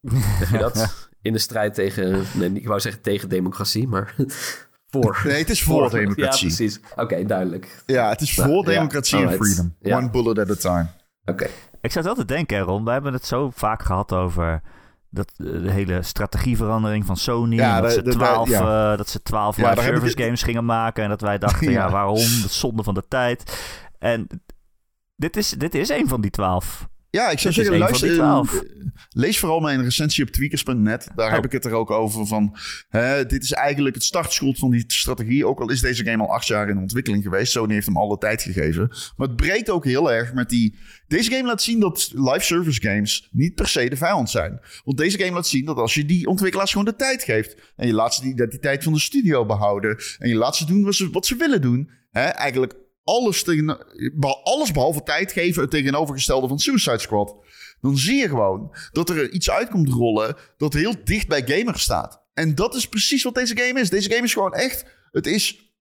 zeg 0.38 0.50
je 0.50 0.58
dat? 0.58 1.08
In 1.22 1.32
de 1.32 1.38
strijd 1.38 1.74
tegen, 1.74 2.22
nee, 2.34 2.52
ik 2.52 2.66
wou 2.66 2.80
zeggen 2.80 3.02
tegen 3.02 3.28
democratie, 3.28 3.88
maar 3.88 4.14
voor. 4.90 5.20
Nee, 5.24 5.38
het 5.38 5.50
is 5.50 5.62
voor 5.62 5.90
democratie. 5.90 6.48
Ja, 6.48 6.54
precies. 6.56 6.80
Oké, 6.96 7.24
duidelijk. 7.24 7.82
Ja, 7.86 8.08
het 8.08 8.20
is 8.20 8.34
voor 8.34 8.44
Nou, 8.46 8.58
ja. 8.58 8.72
democratie 8.72 9.26
en 9.26 9.32
freedom. 9.32 9.74
Ja. 9.80 9.96
One 9.96 10.10
bullet 10.10 10.38
at 10.38 10.50
a 10.50 10.54
time. 10.54 10.86
Oké. 11.24 11.46
Ik 11.80 11.92
zat 11.92 12.04
wel 12.04 12.14
te 12.14 12.24
denken, 12.24 12.58
Ron. 12.60 12.84
We 12.84 12.90
hebben 12.90 13.12
het 13.12 13.26
zo 13.26 13.50
vaak 13.54 13.82
gehad 13.82 14.12
over 14.12 14.62
dat, 15.10 15.32
eh, 15.36 15.46
de 15.46 15.70
hele 15.70 16.02
strategieverandering 16.02 17.06
van 17.06 17.16
Sony. 17.16 17.54
Ja, 17.54 17.80
dat, 17.80 17.88
de- 17.90 17.94
ze 17.96 18.02
de- 18.02 18.10
de- 18.10 18.16
12, 18.16 18.48
ja. 18.48 18.90
eh, 18.92 18.98
dat 18.98 19.08
ze 19.08 19.22
12 19.22 19.56
Ja, 19.56 19.70
live 19.70 19.82
service 19.82 20.18
games 20.22 20.42
gingen 20.42 20.64
maken. 20.64 21.02
En 21.02 21.08
dat 21.08 21.20
wij 21.20 21.38
dachten, 21.38 21.70
ja, 21.70 21.84
Ja. 21.86 21.90
waarom? 21.90 22.16
Is 22.16 22.58
zonde 22.60 22.82
van 22.82 22.94
de 22.94 23.04
tijd. 23.08 23.66
En 23.98 24.26
dit 25.16 25.36
is, 25.36 25.48
dit 25.50 25.74
is 25.74 25.88
een 25.88 26.08
van 26.08 26.20
die 26.20 26.30
12. 26.30 26.88
Ja, 27.14 27.30
ik 27.30 27.38
zou 27.38 27.54
zeggen, 27.54 27.78
luister, 27.78 28.14
12. 28.14 28.62
lees 29.10 29.38
vooral 29.38 29.60
mijn 29.60 29.82
recensie 29.82 30.24
op 30.24 30.30
tweakers.net. 30.30 31.08
Daar 31.14 31.28
Oh. 31.28 31.34
heb 31.34 31.44
ik 31.44 31.52
het 31.52 31.64
er 31.64 31.72
ook 31.72 31.90
over 31.90 32.26
van... 32.26 32.56
Hè, 32.88 33.26
dit 33.26 33.42
is 33.42 33.52
eigenlijk 33.52 33.94
het 33.94 34.04
startschot 34.04 34.58
van 34.58 34.70
die 34.70 34.84
strategie. 34.86 35.46
Ook 35.46 35.60
al 35.60 35.70
is 35.70 35.80
deze 35.80 36.04
game 36.04 36.22
al 36.22 36.32
acht 36.32 36.46
jaar 36.46 36.68
in 36.68 36.78
ontwikkeling 36.78 37.22
geweest. 37.22 37.52
Sony 37.52 37.72
heeft 37.72 37.86
hem 37.86 37.96
alle 37.96 38.18
tijd 38.18 38.42
gegeven. 38.42 38.88
Maar 39.16 39.26
het 39.26 39.36
breekt 39.36 39.70
ook 39.70 39.84
heel 39.84 40.12
erg 40.12 40.32
met 40.32 40.48
die... 40.48 40.78
Deze 41.08 41.30
game 41.30 41.46
laat 41.46 41.62
zien 41.62 41.80
dat 41.80 42.10
live 42.14 42.40
service 42.40 42.80
games 42.80 43.28
niet 43.32 43.54
per 43.54 43.68
se 43.68 43.88
de 43.88 43.96
vijand 43.96 44.30
zijn. 44.30 44.60
Want 44.84 44.98
deze 44.98 45.18
game 45.18 45.32
laat 45.32 45.46
zien 45.46 45.64
dat 45.64 45.76
als 45.76 45.94
je 45.94 46.04
die 46.04 46.26
ontwikkelaars 46.26 46.70
gewoon 46.70 46.86
de 46.86 46.96
tijd 46.96 47.22
geeft... 47.22 47.72
en 47.76 47.86
je 47.86 47.92
laat 47.92 48.14
ze 48.14 48.22
de 48.22 48.28
identiteit 48.28 48.82
van 48.82 48.92
de 48.92 49.00
studio 49.00 49.46
behouden... 49.46 49.96
en 50.18 50.28
je 50.28 50.34
laat 50.34 50.56
ze 50.56 50.66
doen 50.66 50.84
wat 50.84 50.94
ze, 50.94 51.10
wat 51.10 51.26
ze 51.26 51.36
willen 51.36 51.60
doen... 51.60 51.90
Hè, 52.10 52.24
eigenlijk 52.24 52.74
alles, 53.04 53.42
tegen, 53.42 53.78
alles 54.42 54.72
behalve 54.72 55.02
tijd 55.02 55.32
geven 55.32 55.62
het 55.62 55.70
tegenovergestelde 55.70 56.48
van 56.48 56.58
Suicide 56.58 56.98
Squad. 56.98 57.36
Dan 57.80 57.98
zie 57.98 58.16
je 58.16 58.28
gewoon 58.28 58.76
dat 58.92 59.10
er 59.10 59.30
iets 59.30 59.50
uitkomt 59.50 59.88
rollen 59.88 60.36
dat 60.56 60.72
heel 60.72 60.94
dicht 61.04 61.28
bij 61.28 61.42
gamers 61.46 61.82
staat. 61.82 62.24
En 62.34 62.54
dat 62.54 62.74
is 62.74 62.88
precies 62.88 63.22
wat 63.22 63.34
deze 63.34 63.56
game 63.56 63.80
is. 63.80 63.90
Deze 63.90 64.10
game 64.10 64.24
is 64.24 64.32
gewoon 64.32 64.54
echt. 64.54 64.84
Het 65.10 65.26
is. 65.26 65.72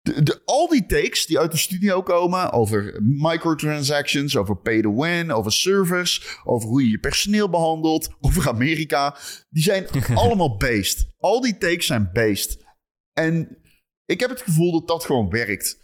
De, 0.00 0.22
de, 0.22 0.42
al 0.44 0.68
die 0.68 0.86
takes 0.86 1.26
die 1.26 1.38
uit 1.38 1.50
de 1.50 1.58
studio 1.58 2.02
komen 2.02 2.52
over 2.52 2.98
microtransactions, 3.02 4.36
over 4.36 4.56
pay 4.56 4.82
to 4.82 4.94
win, 4.94 5.32
over 5.32 5.52
servers, 5.52 6.38
over 6.44 6.68
hoe 6.68 6.84
je 6.84 6.90
je 6.90 6.98
personeel 6.98 7.50
behandelt, 7.50 8.14
over 8.20 8.48
Amerika, 8.48 9.16
die 9.50 9.62
zijn 9.62 9.86
allemaal 10.14 10.56
based. 10.56 11.06
Al 11.18 11.40
die 11.40 11.58
takes 11.58 11.86
zijn 11.86 12.10
based. 12.12 12.64
En 13.12 13.58
ik 14.04 14.20
heb 14.20 14.30
het 14.30 14.42
gevoel 14.42 14.72
dat 14.72 14.88
dat 14.88 15.04
gewoon 15.04 15.30
werkt. 15.30 15.78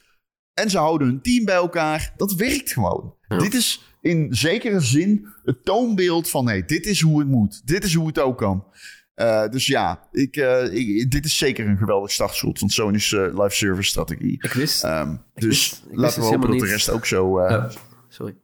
En 0.63 0.71
ze 0.71 0.79
houden 0.79 1.07
hun 1.09 1.21
team 1.23 1.45
bij 1.45 1.55
elkaar. 1.55 2.13
Dat 2.17 2.33
werkt 2.35 2.73
gewoon. 2.73 3.15
Ja. 3.29 3.39
Dit 3.39 3.55
is 3.55 3.95
in 4.01 4.35
zekere 4.35 4.81
zin 4.81 5.27
het 5.45 5.65
toonbeeld 5.65 6.31
van... 6.31 6.47
hey, 6.49 6.65
dit 6.65 6.87
is 6.87 7.01
hoe 7.01 7.19
het 7.19 7.29
moet. 7.29 7.67
Dit 7.67 7.85
is 7.85 7.95
hoe 7.95 8.07
het 8.07 8.19
ook 8.19 8.39
kan. 8.39 8.65
Eh, 9.15 9.49
dus 9.49 9.67
ja, 9.67 10.09
ik, 10.13 10.37
eh, 10.37 10.73
ik- 10.75 11.11
dit 11.11 11.25
is 11.25 11.39
zeker 11.39 11.67
een 11.69 11.77
geweldig 11.77 12.11
startschot 12.11 12.59
van 12.59 12.69
Sony's 12.69 13.13
eh, 13.13 13.21
live 13.21 13.51
service 13.55 13.89
strategie. 13.89 14.33
Ik 14.45 14.53
wist, 14.53 14.85
Ehm, 14.85 15.17
dus 15.35 15.45
wist- 15.45 15.83
ik 15.91 15.97
laten 15.97 16.21
dus 16.21 16.29
we 16.29 16.35
hopen 16.35 16.51
dat 16.51 16.59
de 16.61 16.67
rest 16.67 16.91
ook 16.91 17.07
zo... 17.07 17.27
Oh, 17.27 17.71
sorry. 18.09 18.37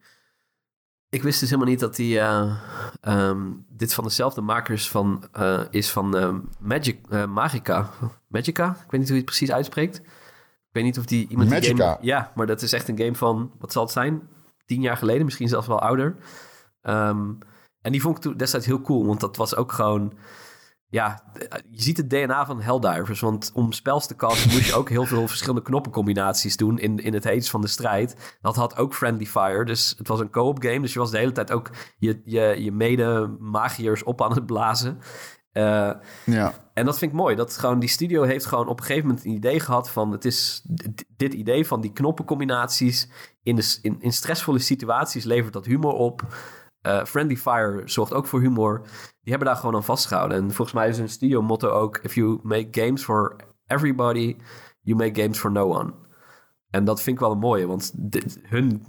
Ik 1.08 1.22
wist 1.22 1.40
dus 1.40 1.48
helemaal 1.50 1.70
niet 1.70 1.80
dat 1.80 1.96
die, 1.96 2.18
eh, 2.18 2.56
ehm, 3.00 3.40
dit 3.68 3.94
van 3.94 4.04
dezelfde 4.04 4.40
makers 4.40 4.88
van, 4.88 5.24
is 5.70 5.90
van 5.90 6.16
eh, 6.16 6.34
Magic, 6.60 6.98
Magica. 7.28 7.90
Magica? 8.28 8.70
Ik 8.84 8.90
weet 8.90 9.00
niet 9.00 9.08
hoe 9.08 9.18
je 9.18 9.22
het 9.22 9.24
precies 9.24 9.52
uitspreekt. 9.52 10.00
Ik 10.72 10.78
weet 10.78 10.86
niet 10.86 10.98
of 10.98 11.06
die 11.06 11.28
iemand 11.28 11.50
die 11.50 11.58
Magica? 11.58 11.92
game... 11.92 12.06
Ja, 12.06 12.32
maar 12.34 12.46
dat 12.46 12.62
is 12.62 12.72
echt 12.72 12.88
een 12.88 12.98
game 12.98 13.14
van, 13.14 13.52
wat 13.58 13.72
zal 13.72 13.82
het 13.82 13.92
zijn? 13.92 14.28
Tien 14.66 14.80
jaar 14.80 14.96
geleden, 14.96 15.24
misschien 15.24 15.48
zelfs 15.48 15.66
wel 15.66 15.80
ouder. 15.80 16.16
Ehm, 16.82 17.32
en 17.80 17.92
die 17.92 18.00
vond 18.00 18.16
ik 18.16 18.22
toen 18.22 18.36
destijds 18.36 18.66
heel 18.66 18.80
cool, 18.80 19.06
want 19.06 19.20
dat 19.20 19.36
was 19.36 19.56
ook 19.56 19.72
gewoon... 19.72 20.12
Ja, 20.88 21.22
je 21.70 21.82
ziet 21.82 21.96
het 21.96 22.10
DNA 22.10 22.46
van 22.46 22.60
Helldivers. 22.60 23.20
Want 23.20 23.50
om 23.54 23.72
spels 23.72 24.06
te 24.06 24.16
casten 24.16 24.50
moest 24.52 24.66
je 24.66 24.74
ook 24.74 24.88
heel 24.88 25.06
veel 25.06 25.28
verschillende 25.28 25.62
knoppencombinaties 25.62 26.56
doen 26.56 26.78
in, 26.78 26.98
in 26.98 27.14
het 27.14 27.24
heetst 27.24 27.50
van 27.50 27.60
de 27.60 27.66
strijd. 27.66 28.36
Dat 28.40 28.56
had 28.56 28.76
ook 28.76 28.94
Friendly 28.94 29.26
Fire. 29.26 29.64
Dus 29.64 29.94
het 29.98 30.08
was 30.08 30.20
een 30.20 30.30
co-op 30.30 30.62
game. 30.62 30.80
Dus 30.80 30.92
je 30.92 30.98
was 30.98 31.10
de 31.10 31.18
hele 31.18 31.32
tijd 31.32 31.52
ook 31.52 31.70
je, 31.98 32.20
je, 32.24 32.62
je 32.62 32.72
mede-magiërs 32.72 34.02
op 34.02 34.22
aan 34.22 34.32
het 34.32 34.46
blazen. 34.46 34.98
Eh, 35.52 35.92
ja. 36.24 36.54
en 36.74 36.84
dat 36.84 36.98
vind 36.98 37.10
ik 37.10 37.16
mooi. 37.16 37.36
Dat 37.36 37.56
gewoon 37.56 37.78
die 37.78 37.88
studio 37.88 38.22
heeft 38.22 38.46
gewoon 38.46 38.68
op 38.68 38.78
een 38.78 38.84
gegeven 38.84 39.08
moment 39.08 39.24
een 39.24 39.32
idee 39.32 39.60
gehad 39.60 39.90
van... 39.90 40.12
het 40.12 40.24
is 40.24 40.66
dit 41.16 41.34
idee 41.34 41.66
van 41.66 41.80
die 41.80 41.92
knoppencombinaties... 41.92 43.08
in, 43.42 43.56
de, 43.56 43.78
in, 43.82 43.96
in 44.00 44.12
stressvolle 44.12 44.58
situaties 44.58 45.24
levert 45.24 45.52
dat 45.52 45.64
humor 45.66 45.92
op... 45.92 46.22
Eh, 46.80 47.04
Friendly 47.04 47.36
Fire 47.36 47.82
zorgt 47.84 48.12
ook 48.12 48.26
voor 48.26 48.40
humor. 48.40 48.80
Die 49.22 49.30
hebben 49.30 49.48
daar 49.48 49.56
gewoon 49.56 49.74
aan 49.74 49.84
vastgehouden. 49.84 50.38
En 50.38 50.52
volgens 50.52 50.76
mij 50.76 50.88
is 50.88 50.98
hun 50.98 51.08
studio 51.08 51.42
motto 51.42 51.68
ook... 51.68 51.98
If 51.98 52.14
you 52.14 52.38
make 52.42 52.68
games 52.70 53.04
for 53.04 53.36
everybody, 53.66 54.36
you 54.80 54.96
make 54.96 55.20
games 55.22 55.38
for 55.38 55.50
no 55.50 55.74
one. 55.74 55.92
En 56.70 56.84
dat 56.84 57.02
vind 57.02 57.16
ik 57.16 57.22
wel 57.22 57.32
een 57.32 57.38
mooie, 57.38 57.66
want 57.66 57.92
dit- 57.94 58.40
hun 58.42 58.84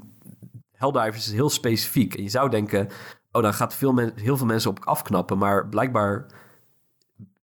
Helldivers 0.71 1.27
is 1.27 1.33
heel 1.33 1.49
specifiek. 1.49 2.13
En 2.13 2.23
je 2.23 2.29
zou 2.29 2.49
denken, 2.49 2.87
oh, 3.31 3.41
dan 3.41 3.53
gaat 3.53 3.75
veel 3.75 3.93
men, 3.93 4.13
heel 4.15 4.37
veel 4.37 4.45
mensen 4.45 4.69
op 4.69 4.79
afknappen. 4.85 5.37
Maar 5.37 5.67
blijkbaar, 5.67 6.25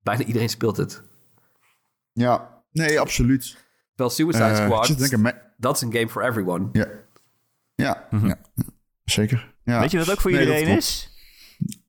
bijna 0.05 0.25
iedereen 0.25 0.49
speelt 0.49 0.77
het. 0.77 1.03
ja, 2.13 2.63
nee, 2.73 3.01
absoluut. 3.01 3.57
Terwijl 3.95 4.11
Suicide 4.11 4.45
Eh, 4.45 4.65
Squad, 4.65 4.99
denken, 4.99 5.41
dat 5.57 5.77
is 5.77 5.83
een 5.83 5.93
game 5.93 6.09
for 6.09 6.23
everyone. 6.25 6.69
ja. 6.73 6.87
Ja, 7.77 8.09
ja, 8.23 8.37
zeker. 9.05 9.55
Ja. 9.65 9.81
Weet 9.81 9.91
je 9.91 9.99
wat 9.99 10.11
ook 10.11 10.21
voor 10.21 10.31
Nee, 10.31 10.41
iedereen 10.41 10.65
klopt. 10.65 10.79
is? 10.79 11.14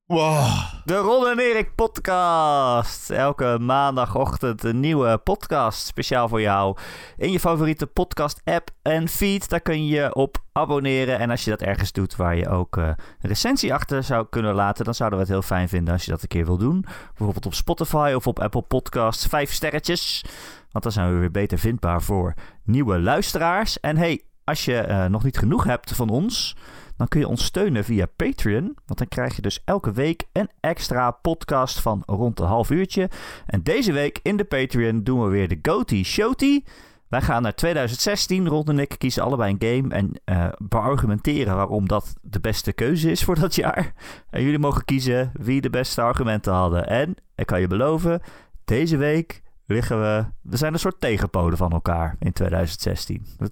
Wow. 0.07 0.47
De 0.83 0.95
Ron 0.95 1.27
en 1.27 1.39
Erik 1.39 1.75
podcast. 1.75 3.09
Elke 3.09 3.57
maandagochtend 3.61 4.63
een 4.63 4.79
nieuwe 4.79 5.17
podcast 5.17 5.85
speciaal 5.85 6.27
voor 6.27 6.41
jou. 6.41 6.77
In 7.17 7.31
je 7.31 7.39
favoriete 7.39 7.87
podcast 7.87 8.41
app 8.43 8.69
en 8.81 9.07
feed. 9.07 9.49
Daar 9.49 9.61
kun 9.61 9.85
je 9.85 10.15
op 10.15 10.37
abonneren. 10.51 11.19
En 11.19 11.29
als 11.29 11.43
je 11.43 11.49
dat 11.49 11.61
ergens 11.61 11.91
doet 11.91 12.15
waar 12.15 12.35
je 12.35 12.49
ook 12.49 12.77
uh, 12.77 12.85
een 12.85 12.95
recensie 13.21 13.73
achter 13.73 14.03
zou 14.03 14.27
kunnen 14.29 14.55
laten... 14.55 14.85
dan 14.85 14.93
zouden 14.93 15.19
we 15.19 15.25
het 15.25 15.33
heel 15.33 15.41
fijn 15.41 15.69
vinden 15.69 15.93
als 15.93 16.05
je 16.05 16.11
dat 16.11 16.21
een 16.21 16.27
keer 16.27 16.45
wil 16.45 16.57
doen. 16.57 16.85
Bijvoorbeeld 17.07 17.45
op 17.45 17.53
Spotify 17.53 18.13
of 18.15 18.27
op 18.27 18.39
Apple 18.39 18.61
Podcasts. 18.61 19.25
Vijf 19.25 19.51
sterretjes. 19.51 20.25
Want 20.71 20.83
dan 20.83 20.93
zijn 20.93 21.13
we 21.13 21.19
weer 21.19 21.31
beter 21.31 21.57
vindbaar 21.57 22.01
voor 22.01 22.33
nieuwe 22.63 22.99
luisteraars. 22.99 23.79
En 23.79 23.97
hey, 23.97 24.21
als 24.43 24.65
je 24.65 24.85
uh, 24.87 25.05
nog 25.05 25.23
niet 25.23 25.37
genoeg 25.37 25.63
hebt 25.63 25.95
van 25.95 26.09
ons 26.09 26.55
dan 26.97 27.07
kun 27.07 27.19
je 27.19 27.27
ons 27.27 27.45
steunen 27.45 27.83
via 27.83 28.05
Patreon. 28.15 28.77
Want 28.85 28.99
dan 28.99 29.07
krijg 29.07 29.35
je 29.35 29.41
dus 29.41 29.61
elke 29.65 29.91
week 29.91 30.23
een 30.31 30.49
extra 30.59 31.11
podcast 31.11 31.79
van 31.79 32.03
rond 32.05 32.39
een 32.39 32.45
half 32.45 32.69
uurtje. 32.69 33.09
En 33.45 33.63
deze 33.63 33.91
week 33.91 34.19
in 34.21 34.37
de 34.37 34.43
Patreon 34.43 35.03
doen 35.03 35.23
we 35.23 35.29
weer 35.29 35.47
de 35.47 35.59
Goatee 35.61 36.03
Showty. 36.03 36.63
Wij 37.07 37.21
gaan 37.21 37.41
naar 37.41 37.55
2016. 37.55 38.47
Rond 38.47 38.69
en 38.69 38.79
ik 38.79 38.95
kiezen 38.97 39.23
allebei 39.23 39.55
een 39.57 39.67
game 39.67 39.93
en 39.93 40.21
uh, 40.25 40.47
beargumenteren 40.57 41.55
waarom 41.55 41.87
dat 41.87 42.13
de 42.21 42.39
beste 42.39 42.73
keuze 42.73 43.11
is 43.11 43.23
voor 43.23 43.39
dat 43.39 43.55
jaar. 43.55 43.93
En 44.29 44.43
jullie 44.43 44.59
mogen 44.59 44.85
kiezen 44.85 45.31
wie 45.33 45.61
de 45.61 45.69
beste 45.69 46.01
argumenten 46.01 46.53
hadden. 46.53 46.87
En 46.87 47.15
ik 47.35 47.45
kan 47.45 47.59
je 47.59 47.67
beloven, 47.67 48.21
deze 48.65 48.97
week 48.97 49.41
liggen 49.65 50.01
we. 50.01 50.25
We 50.41 50.57
zijn 50.57 50.73
een 50.73 50.79
soort 50.79 51.01
tegenpolen 51.01 51.57
van 51.57 51.71
elkaar 51.71 52.15
in 52.19 52.33
2016. 52.33 53.25
We 53.37 53.51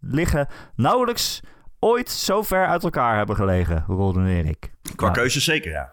liggen 0.00 0.48
nauwelijks 0.74 1.40
ooit 1.80 2.10
zo 2.10 2.42
ver 2.42 2.66
uit 2.66 2.84
elkaar 2.84 3.16
hebben 3.16 3.36
gelegen, 3.36 3.84
Rolden 3.86 4.26
en 4.26 4.30
Erik. 4.30 4.70
Qua 4.96 5.06
nou, 5.06 5.18
keuze 5.18 5.40
zeker, 5.40 5.70
ja. 5.70 5.92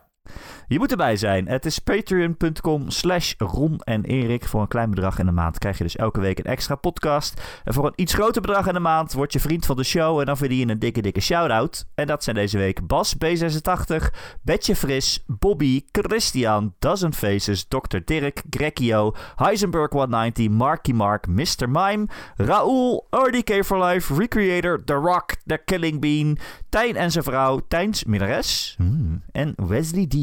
Je 0.69 0.79
moet 0.79 0.91
erbij 0.91 1.17
zijn. 1.17 1.47
Het 1.47 1.65
is 1.65 1.79
patreon.com 1.79 2.89
slash 2.89 3.33
Ron 3.37 3.79
en 3.79 4.03
Erik. 4.03 4.45
Voor 4.45 4.61
een 4.61 4.67
klein 4.67 4.89
bedrag 4.89 5.19
in 5.19 5.25
de 5.25 5.31
maand 5.31 5.57
krijg 5.57 5.77
je 5.77 5.83
dus 5.83 5.95
elke 5.95 6.19
week 6.19 6.39
een 6.39 6.45
extra 6.45 6.75
podcast. 6.75 7.61
En 7.63 7.73
voor 7.73 7.85
een 7.85 7.93
iets 7.95 8.13
groter 8.13 8.41
bedrag 8.41 8.67
in 8.67 8.73
de 8.73 8.79
maand 8.79 9.13
word 9.13 9.33
je 9.33 9.39
vriend 9.39 9.65
van 9.65 9.75
de 9.75 9.83
show. 9.83 10.19
En 10.19 10.25
dan 10.25 10.37
verdien 10.37 10.57
je 10.57 10.67
een 10.67 10.79
dikke, 10.79 11.01
dikke 11.01 11.19
shout-out. 11.19 11.87
En 11.95 12.07
dat 12.07 12.23
zijn 12.23 12.35
deze 12.35 12.57
week 12.57 12.87
Bas 12.87 13.15
B86, 13.15 14.05
Betje 14.41 14.75
Fris, 14.75 15.23
Bobby, 15.27 15.83
Christian, 15.91 16.73
Dozen 16.79 17.13
Faces, 17.13 17.65
Dr. 17.67 17.97
Dirk, 18.05 18.41
Grekio, 18.49 19.15
Heisenberg 19.35 19.91
190, 19.91 20.49
Marky 20.49 20.91
Mark, 20.91 21.27
Mr. 21.27 21.69
Mime, 21.69 22.05
Raoul, 22.35 23.07
RDK 23.09 23.65
for 23.65 23.83
Life, 23.83 24.13
Recreator, 24.13 24.83
The 24.83 24.93
Rock, 24.93 25.35
The 25.45 25.61
Killing 25.65 26.01
Bean, 26.01 26.37
Tijn 26.69 26.95
en 26.95 27.11
zijn 27.11 27.23
vrouw, 27.23 27.59
Tijns 27.67 28.03
Minnares 28.03 28.75
hmm, 28.77 29.21
en 29.31 29.53
Wesley 29.67 30.07
D. 30.07 30.15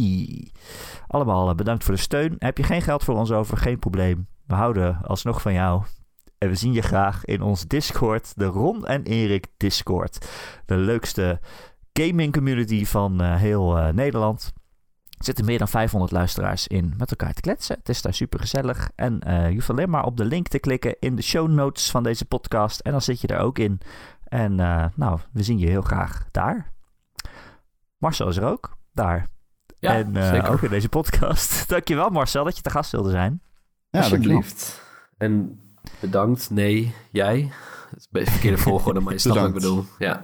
Allemaal 1.07 1.49
eh, 1.49 1.55
bedankt 1.55 1.85
voor 1.85 1.95
de 1.95 2.01
steun. 2.01 2.37
Heb 2.39 2.57
je 2.57 2.63
geen 2.63 2.83
geld 2.83 3.05
voor 3.05 3.15
ons 3.15 3.31
over? 3.33 3.57
Geen 3.57 3.79
probleem. 3.79 4.27
We 4.47 4.55
houden 4.55 4.99
alsnog 5.03 5.43
van 5.43 5.53
jou. 5.53 5.83
En 6.39 6.49
we 6.49 6.55
zien 6.55 6.73
je 6.73 6.83
graag 6.83 7.25
in 7.25 7.43
ons 7.43 7.67
Discord, 7.67 8.33
de 8.37 8.45
Ron 8.45 8.87
en 8.87 9.03
Erik 9.03 9.47
Discord. 9.57 10.29
De 10.67 10.77
leukste 10.77 11.41
gaming 11.93 12.33
community 12.33 12.85
van 12.85 13.23
uh, 13.23 13.37
heel 13.37 13.79
uh, 13.79 13.89
Nederland. 13.89 14.53
Er 15.19 15.25
zitten 15.25 15.45
meer 15.45 15.59
dan 15.59 15.69
500 15.69 16.13
luisteraars 16.13 16.67
in 16.67 16.95
met 16.99 17.11
elkaar 17.11 17.33
te 17.33 17.41
kletsen. 17.41 17.77
Het 17.79 17.89
is 17.89 18.03
daar 18.03 18.15
super 18.15 18.41
gezellig. 18.41 18.91
En 18.95 19.21
uh, 19.27 19.49
je 19.49 19.55
hoeft 19.55 19.71
alleen 19.71 19.91
maar 19.91 20.05
op 20.05 20.17
de 20.17 20.25
link 20.25 20.49
te 20.49 20.59
klikken 20.59 20.97
in 21.01 21.17
de 21.17 21.23
show 21.23 21.49
notes 21.49 21.91
van 21.91 22.03
deze 22.03 22.25
podcast. 22.25 22.81
En 22.81 22.93
dan 22.93 23.03
zit 23.03 23.21
je 23.21 23.27
er 23.27 23.39
ook 23.39 23.59
in. 23.59 23.81
En 24.25 24.55
nou, 24.95 25.19
we 25.33 25.43
zien 25.43 25.59
je 25.59 25.69
heel 25.69 25.83
graag 25.83 26.27
daar. 26.31 26.73
Marcel 27.99 28.29
is 28.29 28.37
er 28.37 28.45
ook. 28.45 28.77
Daar. 28.93 29.34
Ja, 29.85 29.95
en 29.95 30.17
uh, 30.17 30.51
ook 30.51 30.63
in 30.63 30.71
deze 30.71 30.89
podcast. 30.89 31.65
Dankjewel 31.69 32.11
Marcel 32.11 32.45
dat 32.45 32.57
je 32.57 32.63
te 32.63 32.71
gast 32.71 32.91
wilde 32.91 33.11
zijn. 33.11 33.41
Ja, 33.91 34.01
alsjeblieft. 34.01 34.83
En 35.19 35.61
bedankt. 36.01 36.51
Nee, 36.51 36.95
jij. 37.11 37.51
Het 37.91 37.99
is 37.99 38.09
een 38.13 38.27
verkeerde 38.27 38.59
volgorde, 38.69 39.01
maar 39.01 39.13
je 39.13 39.19
snapt 39.19 39.39
wat 39.39 39.49
ik 39.49 39.55
bedoel. 39.55 39.85
Ja. 39.99 40.21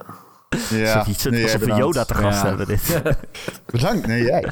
Ja, 0.69 0.93
alsof, 0.93 1.23
je, 1.23 1.29
nee, 1.29 1.43
alsof 1.43 1.61
we 1.61 1.73
Yoda 1.73 2.05
te 2.05 2.13
gast 2.13 2.41
ja. 2.41 2.47
hebben 2.47 2.67
dit. 2.67 3.01
bedankt, 3.71 4.07
nee 4.07 4.23
jij. 4.23 4.51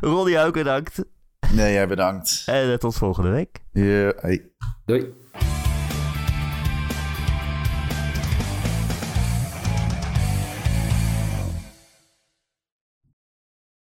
Ronnie 0.00 0.38
ook 0.38 0.54
bedankt. 0.54 1.04
Nee, 1.52 1.72
jij 1.72 1.88
bedankt. 1.88 2.42
En 2.46 2.78
tot 2.78 2.96
volgende 2.96 3.30
week. 3.30 3.58
Ja, 3.72 4.12
hey. 4.16 4.50
Doei. 4.84 5.14